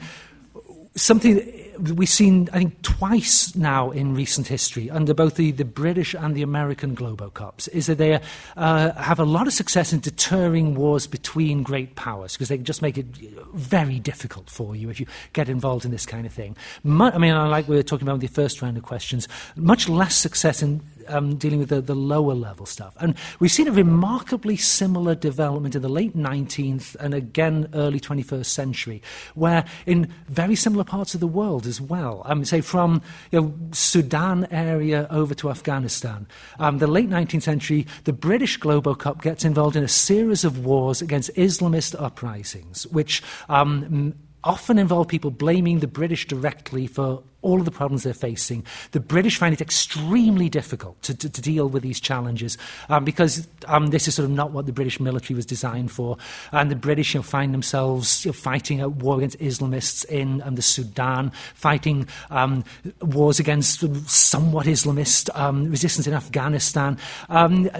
something 0.96 1.36
we've 1.80 2.08
seen, 2.08 2.48
I 2.52 2.58
think, 2.58 2.82
twice 2.82 3.54
now 3.54 3.90
in 3.90 4.14
recent 4.14 4.48
history 4.48 4.90
under 4.90 5.14
both 5.14 5.36
the, 5.36 5.50
the 5.52 5.64
British 5.64 6.14
and 6.14 6.34
the 6.34 6.42
American 6.42 6.94
Globo 6.94 7.20
Globocops 7.20 7.68
is 7.72 7.86
that 7.86 7.98
they 7.98 8.20
uh, 8.56 8.92
have 8.92 9.18
a 9.18 9.24
lot 9.24 9.46
of 9.46 9.52
success 9.52 9.92
in 9.92 10.00
deterring 10.00 10.74
wars 10.74 11.06
between 11.06 11.62
great 11.62 11.96
powers 11.96 12.32
because 12.34 12.48
they 12.48 12.58
just 12.58 12.82
make 12.82 12.98
it 12.98 13.06
very 13.54 13.98
difficult 13.98 14.48
for 14.48 14.76
you 14.76 14.90
if 14.90 15.00
you 15.00 15.06
get 15.32 15.48
involved 15.48 15.84
in 15.84 15.90
this 15.90 16.06
kind 16.06 16.26
of 16.26 16.32
thing. 16.32 16.56
Mu- 16.84 17.10
I 17.10 17.18
mean, 17.18 17.34
like 17.34 17.68
we 17.68 17.76
were 17.76 17.82
talking 17.82 18.06
about 18.06 18.14
in 18.14 18.20
the 18.20 18.28
first 18.28 18.62
round 18.62 18.76
of 18.76 18.82
questions, 18.82 19.28
much 19.56 19.88
less 19.88 20.14
success 20.14 20.62
in 20.62 20.80
um, 21.10 21.36
dealing 21.36 21.58
with 21.58 21.68
the, 21.68 21.80
the 21.80 21.94
lower 21.94 22.34
level 22.34 22.66
stuff. 22.66 22.96
And 23.00 23.14
we've 23.38 23.50
seen 23.50 23.68
a 23.68 23.72
remarkably 23.72 24.56
similar 24.56 25.14
development 25.14 25.74
in 25.74 25.82
the 25.82 25.88
late 25.88 26.16
19th 26.16 26.96
and 26.96 27.14
again 27.14 27.68
early 27.74 28.00
21st 28.00 28.46
century, 28.46 29.02
where 29.34 29.64
in 29.86 30.12
very 30.28 30.56
similar 30.56 30.84
parts 30.84 31.14
of 31.14 31.20
the 31.20 31.26
world 31.26 31.66
as 31.66 31.80
well, 31.80 32.22
I 32.24 32.34
mean, 32.34 32.44
say 32.44 32.60
from 32.60 33.02
you 33.30 33.40
know, 33.40 33.54
Sudan 33.72 34.46
area 34.50 35.06
over 35.10 35.34
to 35.34 35.50
Afghanistan, 35.50 36.26
um, 36.58 36.78
the 36.78 36.86
late 36.86 37.08
19th 37.08 37.42
century, 37.42 37.86
the 38.04 38.12
British 38.12 38.58
Globocop 38.58 39.22
gets 39.22 39.44
involved 39.44 39.76
in 39.76 39.84
a 39.84 39.88
series 39.88 40.44
of 40.44 40.64
wars 40.64 41.02
against 41.02 41.34
Islamist 41.34 42.00
uprisings, 42.00 42.86
which 42.88 43.22
um, 43.48 44.14
often 44.44 44.78
involve 44.78 45.08
people 45.08 45.30
blaming 45.30 45.80
the 45.80 45.86
British 45.86 46.26
directly 46.26 46.86
for 46.86 47.22
all 47.42 47.58
of 47.58 47.64
the 47.64 47.70
problems 47.70 48.02
they're 48.02 48.14
facing. 48.14 48.64
The 48.92 49.00
British 49.00 49.38
find 49.38 49.52
it 49.52 49.60
extremely 49.60 50.48
difficult 50.48 51.00
to, 51.02 51.14
to, 51.14 51.28
to 51.28 51.40
deal 51.40 51.68
with 51.68 51.82
these 51.82 52.00
challenges 52.00 52.58
um, 52.88 53.04
because 53.04 53.46
um, 53.66 53.88
this 53.88 54.08
is 54.08 54.14
sort 54.14 54.24
of 54.24 54.30
not 54.30 54.52
what 54.52 54.66
the 54.66 54.72
British 54.72 55.00
military 55.00 55.34
was 55.34 55.46
designed 55.46 55.90
for. 55.90 56.16
And 56.52 56.70
the 56.70 56.76
British 56.76 57.14
you 57.14 57.18
know, 57.18 57.22
find 57.22 57.54
themselves 57.54 58.24
you 58.24 58.30
know, 58.30 58.32
fighting 58.32 58.80
a 58.80 58.88
war 58.88 59.16
against 59.16 59.38
Islamists 59.38 60.04
in 60.06 60.42
um, 60.42 60.54
the 60.54 60.62
Sudan, 60.62 61.32
fighting 61.54 62.06
um, 62.30 62.64
wars 63.00 63.40
against 63.40 63.80
somewhat 64.08 64.66
Islamist 64.66 65.30
um, 65.38 65.70
resistance 65.70 66.06
in 66.06 66.14
Afghanistan. 66.14 66.98
Um, 67.28 67.70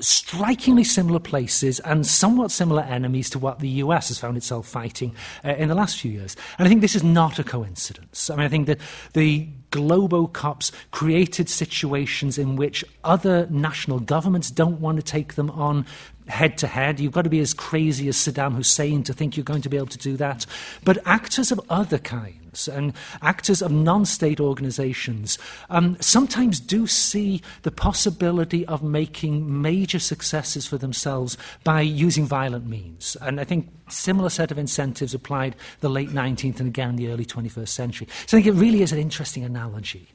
strikingly 0.00 0.84
similar 0.84 1.20
places 1.20 1.80
and 1.80 2.06
somewhat 2.06 2.50
similar 2.50 2.82
enemies 2.82 3.30
to 3.30 3.38
what 3.38 3.60
the 3.60 3.68
US 3.68 4.08
has 4.08 4.18
found 4.18 4.36
itself 4.36 4.66
fighting 4.66 5.14
uh, 5.44 5.54
in 5.54 5.68
the 5.68 5.74
last 5.74 5.98
few 5.98 6.10
years. 6.10 6.36
And 6.58 6.66
I 6.66 6.68
think 6.68 6.80
this 6.80 6.94
is 6.94 7.04
not 7.04 7.38
a 7.38 7.44
coincidence. 7.44 8.05
I 8.30 8.36
mean, 8.36 8.46
I 8.46 8.48
think 8.48 8.66
that 8.66 8.80
the 9.12 9.48
Globocops 9.70 10.72
created 10.90 11.48
situations 11.48 12.38
in 12.38 12.56
which 12.56 12.84
other 13.04 13.46
national 13.50 14.00
governments 14.00 14.50
don't 14.50 14.80
want 14.80 14.96
to 14.96 15.02
take 15.02 15.34
them 15.34 15.50
on 15.50 15.86
head 16.28 16.58
to 16.58 16.66
head. 16.66 16.98
You've 16.98 17.12
got 17.12 17.22
to 17.22 17.30
be 17.30 17.40
as 17.40 17.54
crazy 17.54 18.08
as 18.08 18.16
Saddam 18.16 18.54
Hussein 18.54 19.02
to 19.04 19.12
think 19.12 19.36
you're 19.36 19.44
going 19.44 19.62
to 19.62 19.68
be 19.68 19.76
able 19.76 19.86
to 19.88 19.98
do 19.98 20.16
that. 20.16 20.46
But 20.84 20.98
actors 21.04 21.52
of 21.52 21.60
other 21.68 21.98
kinds 21.98 22.45
and 22.66 22.92
actors 23.20 23.60
of 23.60 23.70
non 23.70 24.06
state 24.06 24.40
organizations 24.40 25.38
um, 25.68 25.96
sometimes 26.00 26.60
do 26.60 26.86
see 26.86 27.42
the 27.62 27.70
possibility 27.70 28.64
of 28.66 28.82
making 28.82 29.60
major 29.62 29.98
successes 29.98 30.66
for 30.66 30.78
themselves 30.78 31.36
by 31.64 31.80
using 31.80 32.24
violent 32.24 32.66
means. 32.66 33.16
And 33.20 33.40
I 33.40 33.44
think 33.44 33.68
similar 33.88 34.30
set 34.30 34.50
of 34.50 34.58
incentives 34.58 35.14
applied 35.14 35.54
the 35.80 35.90
late 35.90 36.10
19th 36.10 36.58
and 36.60 36.68
again 36.68 36.96
the 36.96 37.08
early 37.08 37.24
21st 37.26 37.68
century. 37.68 38.08
So 38.26 38.36
I 38.36 38.42
think 38.42 38.56
it 38.56 38.58
really 38.58 38.82
is 38.82 38.92
an 38.92 38.98
interesting 38.98 39.44
analogy. 39.44 40.08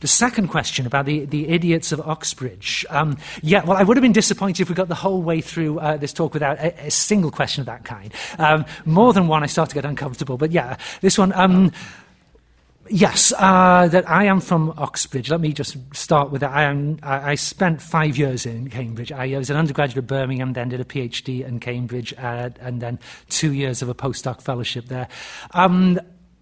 The 0.00 0.08
second 0.08 0.48
question 0.48 0.86
about 0.86 1.04
the, 1.04 1.26
the 1.26 1.48
idiots 1.48 1.92
of 1.92 2.00
Oxbridge. 2.00 2.86
Um, 2.88 3.18
yeah, 3.42 3.64
well, 3.64 3.76
I 3.76 3.82
would 3.82 3.96
have 3.96 4.02
been 4.02 4.12
disappointed 4.12 4.62
if 4.62 4.68
we 4.68 4.74
got 4.74 4.88
the 4.88 4.94
whole 4.94 5.22
way 5.22 5.40
through 5.40 5.78
uh, 5.78 5.98
this 5.98 6.12
talk 6.12 6.32
without 6.32 6.58
a, 6.58 6.86
a, 6.86 6.90
single 6.90 7.30
question 7.30 7.60
of 7.60 7.66
that 7.66 7.84
kind. 7.84 8.12
Um, 8.38 8.64
more 8.86 9.12
than 9.12 9.28
one, 9.28 9.42
I 9.42 9.46
start 9.46 9.68
to 9.70 9.74
get 9.74 9.84
uncomfortable. 9.84 10.38
But 10.38 10.52
yeah, 10.52 10.76
this 11.00 11.18
one. 11.18 11.32
Um, 11.34 11.72
Yes, 12.92 13.32
uh, 13.38 13.86
that 13.86 14.10
I 14.10 14.24
am 14.24 14.40
from 14.40 14.74
Oxbridge. 14.76 15.30
Let 15.30 15.40
me 15.40 15.52
just 15.52 15.76
start 15.94 16.32
with 16.32 16.40
that. 16.40 16.50
I, 16.50 16.64
am, 16.64 16.98
I, 17.04 17.30
I 17.30 17.34
spent 17.36 17.80
five 17.80 18.16
years 18.16 18.44
in 18.44 18.68
Cambridge. 18.68 19.12
I 19.12 19.38
was 19.38 19.48
an 19.48 19.56
undergraduate 19.56 19.98
at 19.98 20.08
Birmingham, 20.08 20.54
then 20.54 20.70
did 20.70 20.80
a 20.80 20.84
PhD 20.84 21.46
in 21.46 21.60
Cambridge, 21.60 22.12
uh, 22.18 22.50
and 22.58 22.80
then 22.80 22.98
two 23.28 23.52
years 23.52 23.80
of 23.80 23.88
a 23.88 23.94
postdoc 23.94 24.42
fellowship 24.42 24.86
there. 24.86 25.06
Um, 25.52 26.00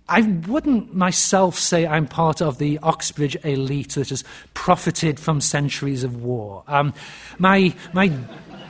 I 0.08 0.22
wouldn't 0.22 0.94
myself 0.94 1.58
say 1.58 1.86
I'm 1.86 2.06
part 2.06 2.40
of 2.40 2.58
the 2.58 2.78
Oxbridge 2.82 3.36
elite 3.44 3.90
that 3.90 4.08
has 4.08 4.24
profited 4.54 5.20
from 5.20 5.40
centuries 5.40 6.02
of 6.02 6.22
war. 6.22 6.64
Um, 6.66 6.94
my, 7.38 7.74
my, 7.92 8.10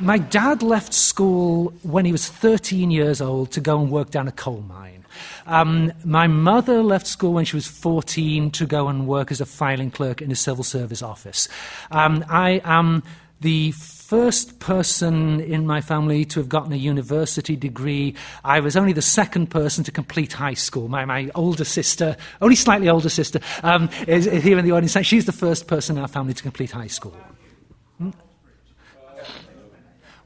my 0.00 0.18
dad 0.18 0.62
left 0.62 0.92
school 0.92 1.72
when 1.82 2.04
he 2.04 2.12
was 2.12 2.28
13 2.28 2.90
years 2.90 3.20
old 3.20 3.52
to 3.52 3.60
go 3.60 3.80
and 3.80 3.90
work 3.90 4.10
down 4.10 4.26
a 4.26 4.32
coal 4.32 4.64
mine. 4.68 5.04
Um, 5.46 5.92
my 6.04 6.26
mother 6.26 6.82
left 6.82 7.06
school 7.06 7.32
when 7.32 7.44
she 7.44 7.56
was 7.56 7.66
14 7.66 8.50
to 8.52 8.66
go 8.66 8.88
and 8.88 9.06
work 9.06 9.30
as 9.30 9.40
a 9.40 9.46
filing 9.46 9.90
clerk 9.90 10.20
in 10.20 10.30
a 10.30 10.36
civil 10.36 10.64
service 10.64 11.02
office. 11.02 11.48
Um, 11.90 12.24
I 12.28 12.60
am 12.64 13.02
the 13.40 13.72
first 14.08 14.58
person 14.58 15.38
in 15.38 15.66
my 15.66 15.82
family 15.82 16.24
to 16.24 16.40
have 16.40 16.48
gotten 16.48 16.72
a 16.72 16.76
university 16.76 17.54
degree. 17.54 18.14
I 18.42 18.58
was 18.60 18.74
only 18.74 18.94
the 18.94 19.02
second 19.02 19.48
person 19.48 19.84
to 19.84 19.92
complete 19.92 20.32
high 20.32 20.54
school. 20.54 20.88
My, 20.88 21.04
my 21.04 21.30
older 21.34 21.64
sister, 21.64 22.16
only 22.40 22.56
slightly 22.56 22.88
older 22.88 23.10
sister, 23.10 23.38
um, 23.62 23.90
is, 24.06 24.26
is 24.26 24.42
here 24.42 24.58
in 24.58 24.64
the 24.64 24.72
audience. 24.72 24.96
She's 25.06 25.26
the 25.26 25.32
first 25.32 25.66
person 25.66 25.98
in 25.98 26.02
our 26.02 26.08
family 26.08 26.32
to 26.32 26.42
complete 26.42 26.70
high 26.70 26.86
school. 26.86 27.14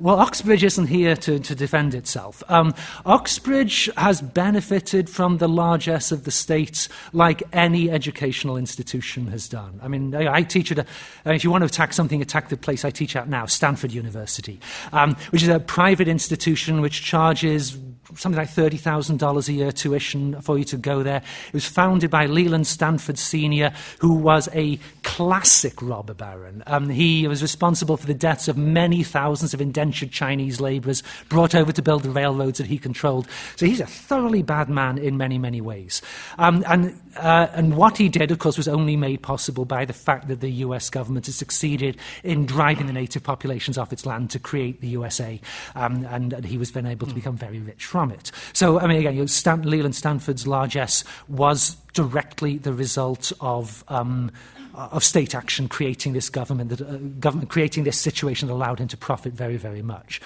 Well, 0.02 0.18
Oxbridge 0.18 0.64
isn't 0.64 0.88
here 0.88 1.14
to, 1.14 1.38
to 1.38 1.54
defend 1.54 1.94
itself. 1.94 2.42
Um, 2.48 2.74
Oxbridge 3.06 3.88
has 3.96 4.20
benefited 4.20 5.08
from 5.08 5.38
the 5.38 5.48
largesse 5.48 6.10
of 6.10 6.24
the 6.24 6.32
state 6.32 6.88
like 7.12 7.44
any 7.52 7.88
educational 7.88 8.56
institution 8.56 9.28
has 9.28 9.48
done. 9.48 9.78
I 9.80 9.86
mean, 9.86 10.12
I, 10.12 10.38
I 10.38 10.42
teach 10.42 10.72
at 10.72 10.80
a, 10.80 10.86
if 11.24 11.44
you 11.44 11.52
want 11.52 11.62
to 11.62 11.66
attack 11.66 11.92
something, 11.92 12.20
attack 12.20 12.48
the 12.48 12.56
place 12.56 12.84
I 12.84 12.90
teach 12.90 13.14
at 13.14 13.28
now, 13.28 13.46
Stanford 13.46 13.92
University, 13.92 14.58
um, 14.92 15.14
which 15.30 15.44
is 15.44 15.48
a 15.48 15.60
private 15.60 16.08
institution 16.08 16.80
which 16.80 17.02
charges 17.04 17.78
something 18.16 18.38
like 18.38 18.48
$30,000 18.48 19.48
a 19.48 19.52
year 19.52 19.72
tuition 19.72 20.40
for 20.40 20.58
you 20.58 20.64
to 20.64 20.76
go 20.76 21.02
there. 21.02 21.22
It 21.48 21.54
was 21.54 21.66
founded 21.66 22.10
by 22.10 22.26
Leland 22.26 22.66
Stanford 22.66 23.18
Sr., 23.18 23.72
who 23.98 24.14
was 24.14 24.48
a 24.52 24.78
classic 25.02 25.80
robber 25.82 26.14
baron. 26.14 26.62
Um, 26.66 26.88
he 26.88 27.26
was 27.28 27.42
responsible 27.42 27.96
for 27.96 28.06
the 28.06 28.14
deaths 28.14 28.48
of 28.48 28.56
many 28.56 29.02
thousands 29.02 29.54
of 29.54 29.60
indentured 29.60 30.10
Chinese 30.10 30.60
laborers 30.60 31.02
brought 31.28 31.54
over 31.54 31.72
to 31.72 31.82
build 31.82 32.02
the 32.02 32.10
railroads 32.10 32.58
that 32.58 32.66
he 32.66 32.78
controlled. 32.78 33.26
So 33.56 33.66
he's 33.66 33.80
a 33.80 33.86
thoroughly 33.86 34.42
bad 34.42 34.68
man 34.68 34.98
in 34.98 35.16
many, 35.16 35.38
many 35.38 35.60
ways. 35.60 36.02
Um, 36.38 36.64
and, 36.66 37.00
uh, 37.16 37.48
and 37.52 37.76
what 37.76 37.98
he 37.98 38.08
did, 38.08 38.30
of 38.30 38.38
course, 38.38 38.56
was 38.56 38.68
only 38.68 38.96
made 38.96 39.22
possible 39.22 39.64
by 39.64 39.84
the 39.84 39.92
fact 39.92 40.28
that 40.28 40.40
the 40.40 40.50
US 40.50 40.90
government 40.90 41.26
had 41.26 41.34
succeeded 41.34 41.96
in 42.22 42.46
driving 42.46 42.86
the 42.86 42.92
native 42.92 43.22
populations 43.22 43.78
off 43.78 43.92
its 43.92 44.06
land 44.06 44.30
to 44.30 44.38
create 44.38 44.80
the 44.80 44.88
USA. 44.88 45.40
Um, 45.74 46.06
and, 46.10 46.32
and, 46.32 46.44
he 46.44 46.58
was 46.58 46.72
then 46.72 46.86
able 46.86 47.06
to 47.06 47.14
become 47.14 47.36
very 47.36 47.60
rich 47.60 47.84
from 47.84 48.01
it. 48.10 48.32
So, 48.52 48.80
I 48.80 48.86
mean, 48.86 48.98
again, 48.98 49.14
you 49.14 49.20
know, 49.20 49.26
Stan- 49.26 49.68
Leland 49.68 49.94
Stanford's 49.94 50.46
largesse 50.46 51.04
was 51.28 51.76
directly 51.94 52.58
the 52.58 52.72
result 52.72 53.32
of. 53.40 53.84
Um, 53.88 54.30
of 54.74 55.04
state 55.04 55.34
action 55.34 55.68
creating 55.68 56.14
this 56.14 56.30
government, 56.30 56.70
that, 56.70 56.80
uh, 56.80 56.96
government 57.20 57.50
creating 57.50 57.84
this 57.84 57.98
situation 57.98 58.48
that 58.48 58.54
allowed 58.54 58.78
him 58.80 58.88
to 58.88 58.96
profit 58.96 59.34
very, 59.34 59.58
very 59.58 59.82
much. 59.82 60.18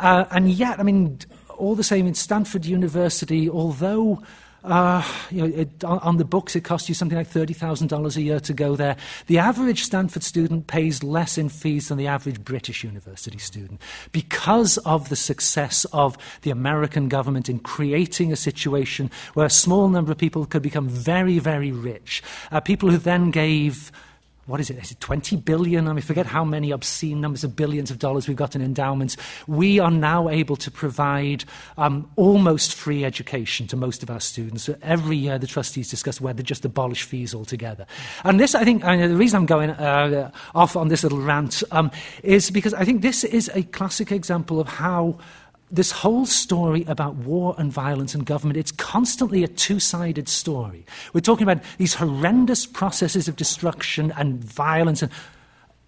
Uh, 0.00 0.24
and 0.30 0.50
yet, 0.50 0.80
I 0.80 0.82
mean, 0.82 1.18
all 1.58 1.74
the 1.74 1.84
same 1.84 2.06
in 2.06 2.14
Stanford 2.14 2.64
University, 2.64 3.50
although 3.50 4.22
uh, 4.64 5.02
you 5.30 5.42
know, 5.42 5.56
it, 5.56 5.84
on, 5.84 5.98
on, 6.00 6.16
the 6.18 6.24
books, 6.24 6.54
it 6.54 6.62
costs 6.62 6.88
you 6.88 6.94
something 6.94 7.18
like 7.18 7.28
$30,000 7.28 8.16
a 8.16 8.22
year 8.22 8.40
to 8.40 8.52
go 8.52 8.76
there. 8.76 8.96
The 9.26 9.38
average 9.38 9.82
Stanford 9.82 10.22
student 10.22 10.68
pays 10.68 11.02
less 11.02 11.36
in 11.36 11.48
fees 11.48 11.88
than 11.88 11.98
the 11.98 12.06
average 12.06 12.44
British 12.44 12.84
university 12.84 13.38
student 13.38 13.80
because 14.12 14.78
of 14.78 15.08
the 15.08 15.16
success 15.16 15.84
of 15.86 16.16
the 16.42 16.50
American 16.50 17.08
government 17.08 17.48
in 17.48 17.58
creating 17.58 18.32
a 18.32 18.36
situation 18.36 19.10
where 19.34 19.46
a 19.46 19.50
small 19.50 19.88
number 19.88 20.12
of 20.12 20.18
people 20.18 20.46
could 20.46 20.62
become 20.62 20.88
very, 20.88 21.38
very 21.38 21.72
rich. 21.72 22.22
Uh, 22.52 22.60
people 22.60 22.90
who 22.90 22.98
then 22.98 23.30
gave 23.30 23.90
what 24.52 24.60
is 24.60 24.68
it? 24.68 24.76
Is 24.76 24.90
it 24.90 25.00
20 25.00 25.36
billion? 25.36 25.88
I 25.88 25.94
mean, 25.94 26.02
forget 26.02 26.26
how 26.26 26.44
many 26.44 26.72
obscene 26.72 27.22
numbers 27.22 27.42
of 27.42 27.56
billions 27.56 27.90
of 27.90 27.98
dollars 27.98 28.28
we've 28.28 28.36
got 28.36 28.54
in 28.54 28.60
endowments. 28.60 29.16
We 29.46 29.78
are 29.78 29.90
now 29.90 30.28
able 30.28 30.56
to 30.56 30.70
provide 30.70 31.44
um, 31.78 32.10
almost 32.16 32.74
free 32.74 33.02
education 33.02 33.66
to 33.68 33.76
most 33.76 34.02
of 34.02 34.10
our 34.10 34.20
students. 34.20 34.64
So 34.64 34.76
every 34.82 35.16
year, 35.16 35.38
the 35.38 35.46
trustees 35.46 35.88
discuss 35.88 36.20
whether 36.20 36.42
just 36.42 36.66
abolish 36.66 37.04
fees 37.04 37.34
altogether. 37.34 37.86
And 38.24 38.38
this, 38.38 38.54
I 38.54 38.62
think, 38.62 38.84
I 38.84 38.98
mean, 38.98 39.08
the 39.08 39.16
reason 39.16 39.38
I'm 39.38 39.46
going 39.46 39.70
uh, 39.70 40.30
off 40.54 40.76
on 40.76 40.88
this 40.88 41.02
little 41.02 41.22
rant 41.22 41.62
um, 41.70 41.90
is 42.22 42.50
because 42.50 42.74
I 42.74 42.84
think 42.84 43.00
this 43.00 43.24
is 43.24 43.50
a 43.54 43.62
classic 43.62 44.12
example 44.12 44.60
of 44.60 44.68
how 44.68 45.16
this 45.72 45.90
whole 45.90 46.26
story 46.26 46.84
about 46.86 47.14
war 47.16 47.54
and 47.56 47.72
violence 47.72 48.14
and 48.14 48.26
government, 48.26 48.58
it's 48.58 48.70
constantly 48.72 49.42
a 49.42 49.48
two 49.48 49.80
sided 49.80 50.28
story. 50.28 50.84
We're 51.14 51.22
talking 51.22 51.48
about 51.48 51.64
these 51.78 51.94
horrendous 51.94 52.66
processes 52.66 53.26
of 53.26 53.36
destruction 53.36 54.12
and 54.16 54.44
violence 54.44 55.02
and 55.02 55.10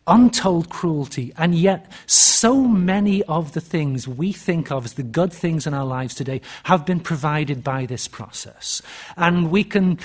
untold 0.07 0.71
cruelty, 0.71 1.33
and 1.37 1.55
yet 1.55 1.91
so 2.07 2.63
many 2.63 3.23
of 3.25 3.53
the 3.53 3.61
things 3.61 4.09
we 4.09 4.33
think 4.33 4.71
of 4.71 4.85
as 4.85 4.95
the 4.95 5.03
good 5.03 5.33
things 5.33 5.67
in 5.67 5.75
our 5.75 5.87
lives 5.87 6.15
today 6.15 6.41
have 6.65 6.85
been 6.85 7.01
provided 7.01 7.63
by 7.63 7.87
this 7.87 8.09
process. 8.09 8.83
And 9.17 9.51
we 9.51 9.65
can 9.65 9.99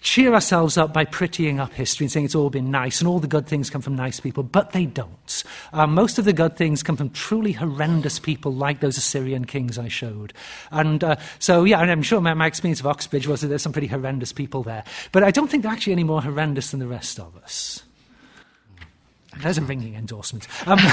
cheer 0.00 0.34
ourselves 0.34 0.76
up 0.76 0.92
by 0.92 1.04
prettying 1.04 1.58
up 1.58 1.72
history 1.72 2.04
and 2.04 2.12
saying 2.12 2.26
it's 2.26 2.34
all 2.34 2.50
been 2.50 2.70
nice 2.70 3.00
and 3.00 3.08
all 3.08 3.18
the 3.18 3.26
good 3.26 3.46
things 3.46 3.70
come 3.70 3.82
from 3.82 3.96
nice 3.96 4.20
people, 4.20 4.42
but 4.42 4.72
they 4.72 4.86
don't. 4.86 5.44
Uh, 5.72 5.86
most 5.86 6.18
of 6.18 6.24
the 6.24 6.32
good 6.32 6.56
things 6.56 6.82
come 6.82 6.96
from 6.96 7.10
truly 7.10 7.52
horrendous 7.52 8.18
people 8.18 8.52
like 8.52 8.80
those 8.80 8.96
Assyrian 8.96 9.44
kings 9.44 9.78
I 9.78 9.88
showed. 9.88 10.32
And 10.70 11.02
uh, 11.02 11.16
so, 11.38 11.64
yeah, 11.64 11.80
and 11.80 11.90
I'm 11.90 12.02
sure 12.02 12.20
my, 12.20 12.34
my, 12.34 12.46
experience 12.46 12.80
of 12.80 12.86
Oxbridge 12.86 13.26
was 13.26 13.40
that 13.40 13.48
there's 13.48 13.62
some 13.62 13.72
pretty 13.72 13.88
horrendous 13.88 14.32
people 14.32 14.62
there. 14.62 14.84
But 15.12 15.24
I 15.24 15.30
don't 15.30 15.48
think 15.48 15.62
they're 15.62 15.72
actually 15.72 15.94
any 15.94 16.04
more 16.04 16.22
horrendous 16.22 16.70
than 16.70 16.80
the 16.80 16.86
rest 16.86 17.18
of 17.18 17.36
us. 17.38 17.82
There's 19.38 19.58
a 19.58 19.62
ringing 19.62 19.94
endorsement. 19.94 20.46
Um, 20.66 20.78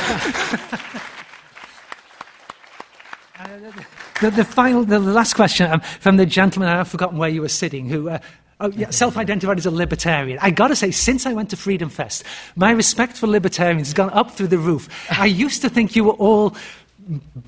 the, 4.21 4.31
the, 4.31 4.43
final, 4.43 4.83
the 4.83 4.99
last 4.99 5.33
question 5.35 5.71
um, 5.71 5.79
from 5.79 6.17
the 6.17 6.25
gentleman, 6.25 6.69
I've 6.69 6.87
forgotten 6.87 7.17
where 7.17 7.29
you 7.29 7.41
were 7.41 7.49
sitting, 7.49 7.87
who 7.87 8.09
uh, 8.09 8.19
Oh, 8.59 8.69
yeah, 8.69 8.89
self 8.91 9.17
identified 9.17 9.57
as 9.57 9.65
a 9.65 9.71
libertarian. 9.71 10.39
I 10.41 10.51
got 10.51 10.67
to 10.67 10.75
say, 10.75 10.91
since 10.91 11.25
I 11.25 11.33
went 11.33 11.49
to 11.49 11.57
Freedom 11.57 11.89
Fest, 11.89 12.23
my 12.55 12.71
respect 12.71 13.17
for 13.17 13.27
libertarians 13.27 13.87
has 13.87 13.93
gone 13.93 14.11
up 14.11 14.31
through 14.31 14.47
the 14.47 14.57
roof. 14.57 14.89
I 15.09 15.25
used 15.25 15.61
to 15.63 15.69
think 15.69 15.95
you 15.95 16.03
were 16.03 16.13
all 16.13 16.55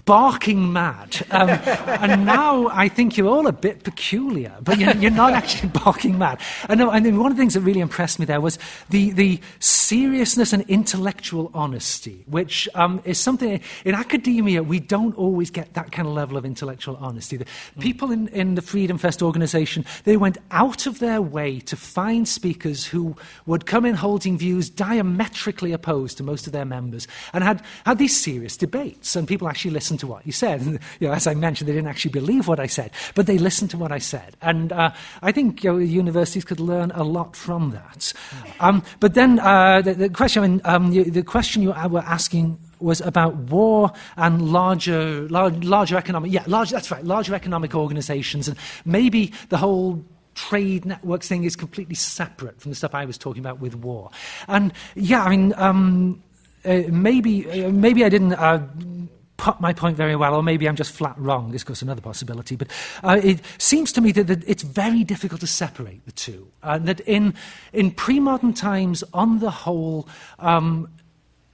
barking 0.05 0.71
mad. 0.73 1.25
Um, 1.31 1.49
and 2.01 2.25
now 2.25 2.67
I 2.69 2.87
think 2.87 3.17
you're 3.17 3.27
all 3.27 3.47
a 3.47 3.53
bit 3.53 3.83
peculiar, 3.83 4.53
but 4.61 4.77
you're, 4.79 4.95
you're 4.95 5.11
not 5.11 5.33
actually 5.33 5.69
barking 5.83 6.17
mad. 6.17 6.39
And, 6.69 6.79
no, 6.79 6.91
and 6.91 7.17
one 7.17 7.31
of 7.31 7.37
the 7.37 7.41
things 7.41 7.53
that 7.53 7.61
really 7.61 7.79
impressed 7.79 8.19
me 8.19 8.25
there 8.25 8.41
was 8.41 8.59
the, 8.89 9.11
the 9.11 9.39
seriousness 9.59 10.53
and 10.53 10.63
intellectual 10.69 11.51
honesty, 11.53 12.23
which 12.27 12.67
um, 12.75 13.01
is 13.05 13.19
something 13.19 13.61
in 13.83 13.95
academia 13.95 14.63
we 14.63 14.79
don't 14.79 15.15
always 15.17 15.49
get 15.49 15.73
that 15.73 15.91
kind 15.91 16.07
of 16.07 16.13
level 16.13 16.37
of 16.37 16.45
intellectual 16.45 16.97
honesty. 16.97 17.37
The 17.37 17.45
people 17.79 18.11
in, 18.11 18.27
in 18.29 18.55
the 18.55 18.61
Freedom 18.61 18.97
Fest 18.97 19.21
organization, 19.21 19.85
they 20.03 20.17
went 20.17 20.37
out 20.51 20.85
of 20.85 20.99
their 20.99 21.21
way 21.21 21.59
to 21.61 21.75
find 21.75 22.27
speakers 22.27 22.85
who 22.85 23.15
would 23.45 23.65
come 23.65 23.85
in 23.85 23.95
holding 23.95 24.37
views 24.37 24.69
diametrically 24.69 25.71
opposed 25.71 26.17
to 26.17 26.23
most 26.23 26.47
of 26.47 26.53
their 26.53 26.65
members 26.65 27.07
and 27.33 27.43
had, 27.43 27.61
had 27.85 27.97
these 27.97 28.19
serious 28.19 28.57
debates. 28.57 29.15
And 29.15 29.27
people 29.27 29.44
people 29.45 29.49
actually 29.49 29.71
listened 29.71 29.99
to 29.99 30.07
what 30.07 30.25
you 30.25 30.31
said. 30.31 30.61
You 30.99 31.07
know, 31.07 31.13
as 31.13 31.27
I 31.27 31.33
mentioned, 31.33 31.67
they 31.67 31.73
didn't 31.73 31.89
actually 31.89 32.11
believe 32.11 32.47
what 32.47 32.59
I 32.59 32.67
said, 32.67 32.91
but 33.15 33.25
they 33.25 33.37
listened 33.37 33.69
to 33.71 33.77
what 33.77 33.91
I 33.91 33.99
said. 33.99 34.37
And 34.41 34.71
uh, 34.71 34.91
I 35.21 35.31
think 35.31 35.63
you 35.63 35.71
know, 35.71 35.77
universities 35.77 36.45
could 36.45 36.59
learn 36.59 36.91
a 36.91 37.03
lot 37.03 37.35
from 37.35 37.71
that. 37.71 38.13
Um, 38.59 38.81
but 38.99 39.13
then 39.13 39.39
uh, 39.39 39.81
the, 39.81 39.93
the, 39.93 40.09
question, 40.09 40.43
I 40.43 40.47
mean, 40.47 40.61
um, 40.63 40.91
the, 40.91 41.03
the 41.09 41.23
question 41.23 41.63
you 41.63 41.73
were 41.89 42.05
asking 42.05 42.57
was 42.79 43.01
about 43.01 43.35
war 43.51 43.91
and 44.15 44.51
larger, 44.53 45.27
large, 45.29 45.63
larger 45.63 45.97
economic, 45.97 46.31
yeah, 46.31 46.43
large, 46.47 46.69
that's 46.69 46.91
right, 46.91 47.03
larger 47.03 47.35
economic 47.35 47.75
organizations, 47.75 48.47
and 48.47 48.57
maybe 48.85 49.33
the 49.49 49.57
whole 49.57 50.03
trade 50.35 50.85
networks 50.85 51.27
thing 51.27 51.43
is 51.43 51.55
completely 51.55 51.95
separate 51.95 52.61
from 52.61 52.71
the 52.71 52.75
stuff 52.75 52.95
I 52.95 53.05
was 53.05 53.17
talking 53.17 53.41
about 53.41 53.59
with 53.59 53.75
war. 53.75 54.11
And 54.47 54.71
yeah, 54.95 55.23
I 55.23 55.29
mean, 55.29 55.53
um, 55.57 56.21
uh, 56.65 56.83
maybe, 56.89 57.49
uh, 57.49 57.69
maybe 57.69 58.03
I 58.03 58.09
didn't 58.09 58.33
uh, 58.33 58.59
put 59.37 59.59
my 59.59 59.73
point 59.73 59.97
very 59.97 60.15
well, 60.15 60.33
or 60.33 60.43
maybe 60.43 60.67
I'm 60.67 60.75
just 60.75 60.91
flat 60.91 61.17
wrong. 61.17 61.51
This 61.51 61.63
goes 61.63 61.81
another 61.81 62.01
possibility. 62.01 62.55
But 62.55 62.69
uh, 63.03 63.19
it 63.23 63.41
seems 63.57 63.91
to 63.93 64.01
me 64.01 64.11
that, 64.13 64.27
that, 64.27 64.47
it's 64.47 64.63
very 64.63 65.03
difficult 65.03 65.41
to 65.41 65.47
separate 65.47 66.05
the 66.05 66.11
two. 66.11 66.47
Uh, 66.63 66.77
that 66.79 67.01
in, 67.01 67.33
in 67.73 67.91
pre 67.91 68.19
modern 68.19 68.53
times, 68.53 69.03
on 69.13 69.39
the 69.39 69.51
whole, 69.51 70.07
um, 70.39 70.89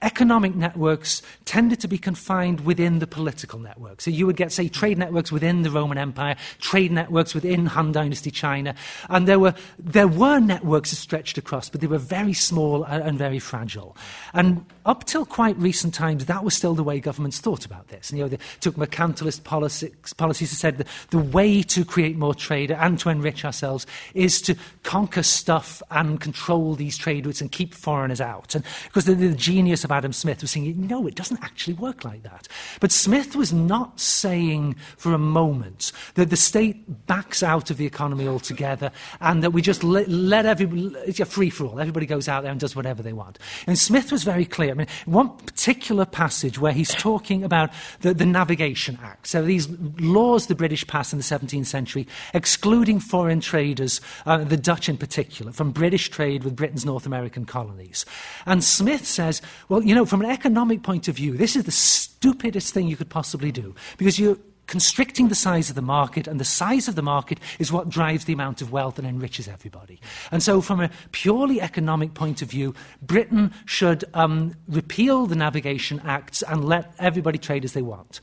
economic 0.02 0.54
networks 0.54 1.22
tended 1.44 1.80
to 1.80 1.88
be 1.88 1.96
confined 1.96 2.60
within 2.60 2.98
the 2.98 3.06
political 3.06 3.58
network. 3.58 4.00
So 4.00 4.10
you 4.10 4.26
would 4.26 4.36
get, 4.36 4.52
say, 4.52 4.68
trade 4.68 4.98
networks 4.98 5.32
within 5.32 5.62
the 5.62 5.70
Roman 5.70 5.96
Empire, 5.96 6.36
trade 6.60 6.92
networks 6.92 7.34
within 7.34 7.66
Han 7.66 7.92
Dynasty 7.92 8.30
China, 8.30 8.74
and 9.08 9.26
there 9.26 9.38
were, 9.38 9.54
there 9.78 10.08
were 10.08 10.40
networks 10.40 10.90
stretched 10.90 11.38
across, 11.38 11.70
but 11.70 11.80
they 11.80 11.86
were 11.86 11.98
very 11.98 12.34
small 12.34 12.84
and 12.84 13.16
very 13.16 13.38
fragile. 13.38 13.96
And 14.34 14.64
up 14.84 15.04
till 15.04 15.24
quite 15.24 15.56
recent 15.58 15.94
times, 15.94 16.26
that 16.26 16.42
was 16.42 16.54
still 16.54 16.74
the 16.74 16.82
way 16.82 16.98
governments 16.98 17.38
thought 17.38 17.64
about 17.64 17.88
this. 17.88 18.10
And, 18.10 18.18
you 18.18 18.24
know, 18.24 18.28
they 18.28 18.38
took 18.60 18.74
mercantilist 18.74 19.44
policies, 19.44 19.92
policies 20.16 20.50
that 20.50 20.56
said 20.56 20.78
the, 20.78 20.86
the 21.10 21.18
way 21.18 21.62
to 21.62 21.84
create 21.84 22.16
more 22.16 22.34
trade 22.34 22.72
and 22.72 22.98
to 22.98 23.08
enrich 23.08 23.44
ourselves 23.44 23.86
is 24.14 24.42
to 24.42 24.56
conquer 24.82 25.22
stuff 25.22 25.82
and 25.90 26.20
control 26.20 26.74
these 26.74 26.98
trade 26.98 27.26
routes 27.26 27.40
and 27.40 27.52
keep 27.52 27.74
foreigners 27.74 28.20
out. 28.20 28.54
And 28.56 28.64
because 28.84 29.04
the, 29.04 29.14
the 29.14 29.34
genius 29.34 29.84
of 29.84 29.91
Adam 29.92 30.12
Smith 30.12 30.40
was 30.40 30.50
saying, 30.50 30.86
no, 30.86 31.06
it 31.06 31.14
doesn't 31.14 31.42
actually 31.42 31.74
work 31.74 32.04
like 32.04 32.22
that. 32.22 32.48
But 32.80 32.92
Smith 32.92 33.36
was 33.36 33.52
not 33.52 34.00
saying 34.00 34.76
for 34.96 35.12
a 35.12 35.18
moment 35.18 35.92
that 36.14 36.30
the 36.30 36.36
state 36.36 37.06
backs 37.06 37.42
out 37.42 37.70
of 37.70 37.76
the 37.76 37.86
economy 37.86 38.26
altogether 38.26 38.90
and 39.20 39.42
that 39.42 39.50
we 39.50 39.62
just 39.62 39.84
let, 39.84 40.08
let 40.08 40.46
everybody, 40.46 40.94
it's 41.06 41.20
a 41.20 41.24
free 41.24 41.50
for 41.50 41.66
all. 41.66 41.80
Everybody 41.80 42.06
goes 42.06 42.28
out 42.28 42.42
there 42.42 42.50
and 42.50 42.60
does 42.60 42.76
whatever 42.76 43.02
they 43.02 43.12
want. 43.12 43.38
And 43.66 43.78
Smith 43.78 44.10
was 44.10 44.24
very 44.24 44.44
clear. 44.44 44.70
I 44.70 44.74
mean, 44.74 44.86
one 45.06 45.36
particular 45.36 46.06
passage 46.06 46.58
where 46.58 46.72
he's 46.72 46.94
talking 46.94 47.44
about 47.44 47.70
the, 48.00 48.14
the 48.14 48.26
Navigation 48.26 48.98
Act. 49.02 49.26
So 49.26 49.42
these 49.42 49.68
laws 49.98 50.46
the 50.46 50.54
British 50.54 50.86
passed 50.86 51.12
in 51.12 51.18
the 51.18 51.24
17th 51.24 51.66
century, 51.66 52.06
excluding 52.34 53.00
foreign 53.00 53.40
traders, 53.40 54.00
uh, 54.26 54.38
the 54.38 54.56
Dutch 54.56 54.88
in 54.88 54.96
particular, 54.96 55.52
from 55.52 55.70
British 55.70 56.08
trade 56.10 56.44
with 56.44 56.56
Britain's 56.56 56.84
North 56.84 57.06
American 57.06 57.44
colonies. 57.44 58.04
And 58.46 58.62
Smith 58.62 59.06
says, 59.06 59.42
well, 59.68 59.81
you 59.82 59.94
know, 59.94 60.06
from 60.06 60.22
an 60.22 60.30
economic 60.30 60.82
point 60.82 61.08
of 61.08 61.16
view, 61.16 61.36
this 61.36 61.56
is 61.56 61.64
the 61.64 61.72
stupidest 61.72 62.72
thing 62.72 62.88
you 62.88 62.96
could 62.96 63.10
possibly 63.10 63.52
do 63.52 63.74
because 63.98 64.18
you're 64.18 64.38
constricting 64.66 65.28
the 65.28 65.34
size 65.34 65.68
of 65.68 65.76
the 65.76 65.82
market, 65.82 66.26
and 66.26 66.40
the 66.40 66.44
size 66.44 66.88
of 66.88 66.94
the 66.94 67.02
market 67.02 67.38
is 67.58 67.70
what 67.72 67.88
drives 67.88 68.24
the 68.24 68.32
amount 68.32 68.62
of 68.62 68.72
wealth 68.72 68.98
and 68.98 69.06
enriches 69.06 69.48
everybody. 69.48 70.00
And 70.30 70.42
so, 70.42 70.60
from 70.60 70.80
a 70.80 70.90
purely 71.10 71.60
economic 71.60 72.14
point 72.14 72.42
of 72.42 72.50
view, 72.50 72.74
Britain 73.02 73.52
should 73.66 74.04
um, 74.14 74.54
repeal 74.68 75.26
the 75.26 75.36
Navigation 75.36 76.00
Acts 76.04 76.42
and 76.42 76.64
let 76.64 76.94
everybody 76.98 77.38
trade 77.38 77.64
as 77.64 77.72
they 77.72 77.82
want. 77.82 78.20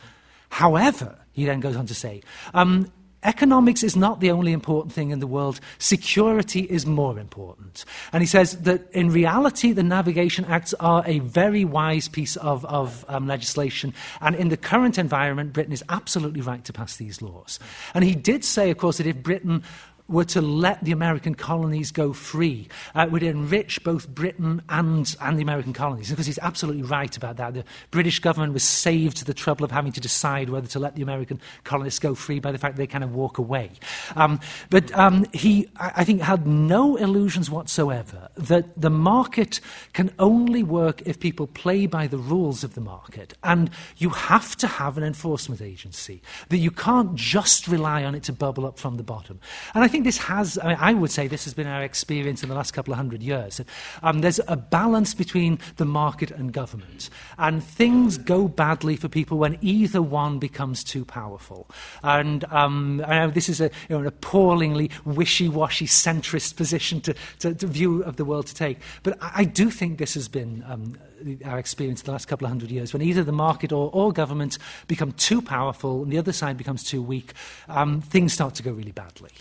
However, 0.49 1.19
he 1.31 1.45
then 1.45 1.59
goes 1.59 1.75
on 1.75 1.85
to 1.85 1.93
say, 1.93 2.21
um, 2.53 2.91
Economics 3.23 3.83
is 3.83 3.97
not 3.97 4.21
the 4.21 4.31
only 4.31 4.53
important 4.53 4.93
thing 4.93 5.11
in 5.11 5.19
the 5.19 5.27
world. 5.27 5.59
Security 5.77 6.61
is 6.61 6.85
more 6.85 7.19
important. 7.19 7.83
And 8.13 8.23
he 8.23 8.27
says 8.27 8.57
that 8.61 8.89
in 8.93 9.09
reality, 9.09 9.73
the 9.73 9.83
Navigation 9.83 10.45
Acts 10.45 10.73
are 10.75 11.03
a 11.05 11.19
very 11.19 11.65
wise 11.65 12.07
piece 12.07 12.37
of, 12.37 12.63
of 12.65 13.03
um, 13.09 13.27
legislation. 13.27 13.93
And 14.21 14.35
in 14.35 14.47
the 14.47 14.57
current 14.57 14.97
environment, 14.97 15.51
Britain 15.51 15.73
is 15.73 15.83
absolutely 15.89 16.41
right 16.41 16.63
to 16.63 16.71
pass 16.71 16.95
these 16.95 17.21
laws. 17.21 17.59
And 17.93 18.05
he 18.05 18.15
did 18.15 18.45
say, 18.45 18.69
of 18.69 18.77
course, 18.77 18.97
that 18.97 19.07
if 19.07 19.21
Britain 19.21 19.63
were 20.09 20.25
to 20.25 20.41
let 20.41 20.83
the 20.83 20.91
American 20.91 21.35
colonies 21.35 21.91
go 21.91 22.13
free, 22.13 22.67
uh, 22.95 23.07
would 23.09 23.23
enrich 23.23 23.83
both 23.83 24.07
Britain 24.09 24.61
and, 24.69 25.15
and 25.21 25.37
the 25.37 25.43
American 25.43 25.73
colonies. 25.73 26.09
Because 26.09 26.25
he's 26.25 26.39
absolutely 26.39 26.83
right 26.83 27.15
about 27.15 27.37
that. 27.37 27.53
The 27.53 27.63
British 27.91 28.19
government 28.19 28.53
was 28.53 28.63
saved 28.63 29.25
the 29.25 29.33
trouble 29.33 29.63
of 29.63 29.71
having 29.71 29.91
to 29.93 30.01
decide 30.01 30.49
whether 30.49 30.67
to 30.67 30.79
let 30.79 30.95
the 30.95 31.01
American 31.01 31.39
colonists 31.63 31.99
go 31.99 32.15
free 32.15 32.39
by 32.39 32.51
the 32.51 32.57
fact 32.57 32.75
they 32.75 32.87
kind 32.87 33.03
of 33.03 33.13
walk 33.13 33.37
away. 33.37 33.71
Um, 34.15 34.39
but 34.69 34.91
um, 34.97 35.25
he, 35.33 35.69
I 35.79 36.03
think, 36.03 36.21
had 36.21 36.47
no 36.47 36.95
illusions 36.95 37.49
whatsoever 37.49 38.29
that 38.35 38.79
the 38.79 38.89
market 38.89 39.59
can 39.93 40.11
only 40.19 40.63
work 40.63 41.01
if 41.05 41.19
people 41.19 41.47
play 41.47 41.85
by 41.85 42.07
the 42.07 42.17
rules 42.17 42.63
of 42.63 42.73
the 42.73 42.81
market. 42.81 43.33
And 43.43 43.69
you 43.97 44.09
have 44.09 44.55
to 44.57 44.67
have 44.67 44.97
an 44.97 45.03
enforcement 45.03 45.61
agency, 45.61 46.21
that 46.49 46.57
you 46.57 46.71
can't 46.71 47.15
just 47.15 47.67
rely 47.67 48.03
on 48.03 48.15
it 48.15 48.23
to 48.23 48.33
bubble 48.33 48.65
up 48.65 48.79
from 48.79 48.97
the 48.97 49.03
bottom. 49.03 49.39
And 49.73 49.83
I 49.83 49.87
think 49.87 49.98
think 49.99 50.05
this 50.05 50.17
has, 50.17 50.57
I, 50.57 50.67
mean, 50.69 50.77
I 50.79 50.93
would 50.93 51.11
say 51.11 51.27
this 51.27 51.43
has 51.43 51.53
been 51.53 51.67
our 51.67 51.83
experience 51.83 52.41
in 52.41 52.47
the 52.47 52.55
last 52.55 52.71
couple 52.71 52.93
of 52.93 52.97
hundred 52.97 53.21
years. 53.21 53.59
Um, 54.01 54.21
there's 54.21 54.39
a 54.47 54.55
balance 54.55 55.13
between 55.13 55.59
the 55.75 55.83
market 55.83 56.31
and 56.31 56.53
government. 56.53 57.09
And 57.37 57.61
things 57.61 58.17
go 58.17 58.47
badly 58.47 58.95
for 58.95 59.09
people 59.09 59.37
when 59.37 59.57
either 59.61 60.01
one 60.01 60.39
becomes 60.39 60.85
too 60.85 61.03
powerful. 61.03 61.69
And 62.01 62.45
um, 62.45 63.03
this 63.33 63.49
is 63.49 63.59
a, 63.59 63.65
you 63.65 63.71
know, 63.89 63.99
an 63.99 64.07
appallingly 64.07 64.89
wishy 65.03 65.49
washy 65.49 65.85
centrist 65.85 66.55
position 66.55 67.01
to, 67.01 67.13
to, 67.39 67.53
to, 67.53 67.67
view 67.67 68.01
of 68.03 68.15
the 68.15 68.23
world 68.23 68.47
to 68.47 68.55
take. 68.55 68.79
But 69.03 69.21
I, 69.21 69.31
I 69.39 69.43
do 69.43 69.69
think 69.69 69.97
this 69.97 70.13
has 70.13 70.27
been. 70.29 70.63
Um, 70.67 70.97
our 71.43 71.59
experience 71.59 71.99
in 71.99 72.05
the 72.05 72.13
last 72.13 72.29
couple 72.29 72.45
of 72.45 72.49
hundred 72.49 72.71
years, 72.71 72.93
when 72.93 73.01
either 73.01 73.25
the 73.25 73.33
market 73.33 73.73
or, 73.73 73.89
or 73.91 74.13
government 74.13 74.57
become 74.87 75.11
too 75.11 75.41
powerful 75.41 76.01
and 76.01 76.13
the 76.13 76.17
other 76.17 76.31
side 76.31 76.55
becomes 76.55 76.81
too 76.81 77.01
weak, 77.01 77.33
um, 77.67 77.99
things 77.99 78.31
start 78.31 78.55
to 78.55 78.63
go 78.63 78.71
really 78.71 78.93
badly. 78.93 79.31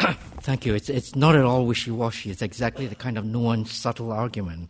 Thank 0.40 0.64
you. 0.64 0.74
It's, 0.74 0.88
it's 0.88 1.16
not 1.16 1.34
at 1.34 1.44
all 1.44 1.66
wishy-washy. 1.66 2.30
It's 2.30 2.42
exactly 2.42 2.86
the 2.86 2.94
kind 2.94 3.18
of 3.18 3.24
nuanced, 3.24 3.68
subtle 3.68 4.12
argument 4.12 4.68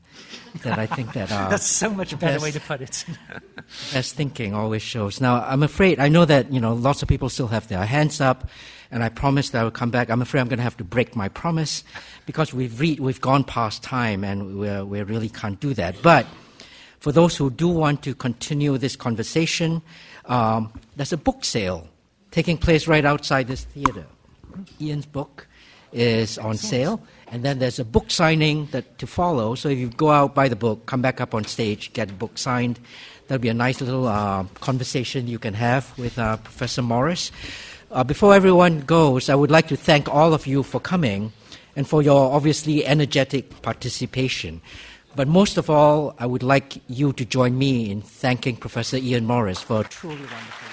that 0.62 0.78
I 0.78 0.86
think 0.86 1.12
that 1.12 1.30
uh, 1.30 1.48
that's 1.50 1.66
so 1.66 1.90
much 1.90 2.12
a 2.12 2.16
better 2.16 2.34
best, 2.34 2.44
way 2.44 2.50
to 2.52 2.60
put 2.60 2.80
it. 2.80 3.04
best 3.92 4.14
thinking 4.14 4.54
always 4.54 4.82
shows. 4.82 5.20
Now, 5.20 5.42
I'm 5.42 5.62
afraid 5.62 6.00
I 6.00 6.08
know 6.08 6.24
that 6.24 6.50
you 6.50 6.60
know 6.60 6.72
lots 6.72 7.02
of 7.02 7.08
people 7.08 7.28
still 7.28 7.48
have 7.48 7.68
their 7.68 7.84
hands 7.84 8.20
up, 8.20 8.48
and 8.90 9.04
I 9.04 9.10
promised 9.10 9.54
I 9.54 9.64
would 9.64 9.74
come 9.74 9.90
back. 9.90 10.08
I'm 10.08 10.22
afraid 10.22 10.40
I'm 10.40 10.48
going 10.48 10.58
to 10.58 10.64
have 10.64 10.78
to 10.78 10.84
break 10.84 11.14
my 11.14 11.28
promise 11.28 11.84
because 12.24 12.54
we've 12.54 12.80
re- 12.80 12.98
we've 12.98 13.20
gone 13.20 13.44
past 13.44 13.82
time, 13.82 14.24
and 14.24 14.58
we 14.58 14.82
we 14.82 15.02
really 15.02 15.28
can't 15.28 15.60
do 15.60 15.74
that. 15.74 16.00
But 16.00 16.26
for 17.00 17.12
those 17.12 17.36
who 17.36 17.50
do 17.50 17.68
want 17.68 18.02
to 18.04 18.14
continue 18.14 18.78
this 18.78 18.96
conversation, 18.96 19.82
um, 20.24 20.72
there's 20.96 21.12
a 21.12 21.18
book 21.18 21.44
sale 21.44 21.86
taking 22.30 22.56
place 22.56 22.88
right 22.88 23.04
outside 23.04 23.46
this 23.46 23.64
theater. 23.64 24.06
Ian's 24.80 25.06
book 25.06 25.46
is 25.92 26.38
on 26.38 26.56
sale. 26.56 27.00
And 27.30 27.42
then 27.42 27.58
there's 27.58 27.78
a 27.78 27.84
book 27.84 28.10
signing 28.10 28.66
that 28.72 28.98
to 28.98 29.06
follow. 29.06 29.54
So 29.54 29.68
if 29.68 29.78
you 29.78 29.88
go 29.88 30.10
out, 30.10 30.34
buy 30.34 30.48
the 30.48 30.56
book, 30.56 30.86
come 30.86 31.02
back 31.02 31.20
up 31.20 31.34
on 31.34 31.44
stage, 31.44 31.92
get 31.92 32.08
the 32.08 32.14
book 32.14 32.38
signed, 32.38 32.78
that'll 33.26 33.42
be 33.42 33.48
a 33.48 33.54
nice 33.54 33.80
little 33.80 34.06
uh, 34.06 34.44
conversation 34.60 35.26
you 35.26 35.38
can 35.38 35.54
have 35.54 35.96
with 35.98 36.18
uh, 36.18 36.38
Professor 36.38 36.82
Morris. 36.82 37.30
Uh, 37.90 38.04
before 38.04 38.34
everyone 38.34 38.80
goes, 38.80 39.28
I 39.28 39.34
would 39.34 39.50
like 39.50 39.68
to 39.68 39.76
thank 39.76 40.08
all 40.08 40.34
of 40.34 40.46
you 40.46 40.62
for 40.62 40.80
coming 40.80 41.32
and 41.76 41.86
for 41.86 42.02
your 42.02 42.32
obviously 42.32 42.84
energetic 42.84 43.62
participation. 43.62 44.60
But 45.16 45.28
most 45.28 45.56
of 45.56 45.70
all, 45.70 46.14
I 46.18 46.26
would 46.26 46.42
like 46.42 46.80
you 46.88 47.12
to 47.14 47.24
join 47.24 47.58
me 47.58 47.90
in 47.90 48.02
thanking 48.02 48.56
Professor 48.56 48.96
Ian 48.96 49.26
Morris 49.26 49.60
for 49.60 49.80
a 49.80 49.84
truly 49.84 50.16
wonderful. 50.16 50.67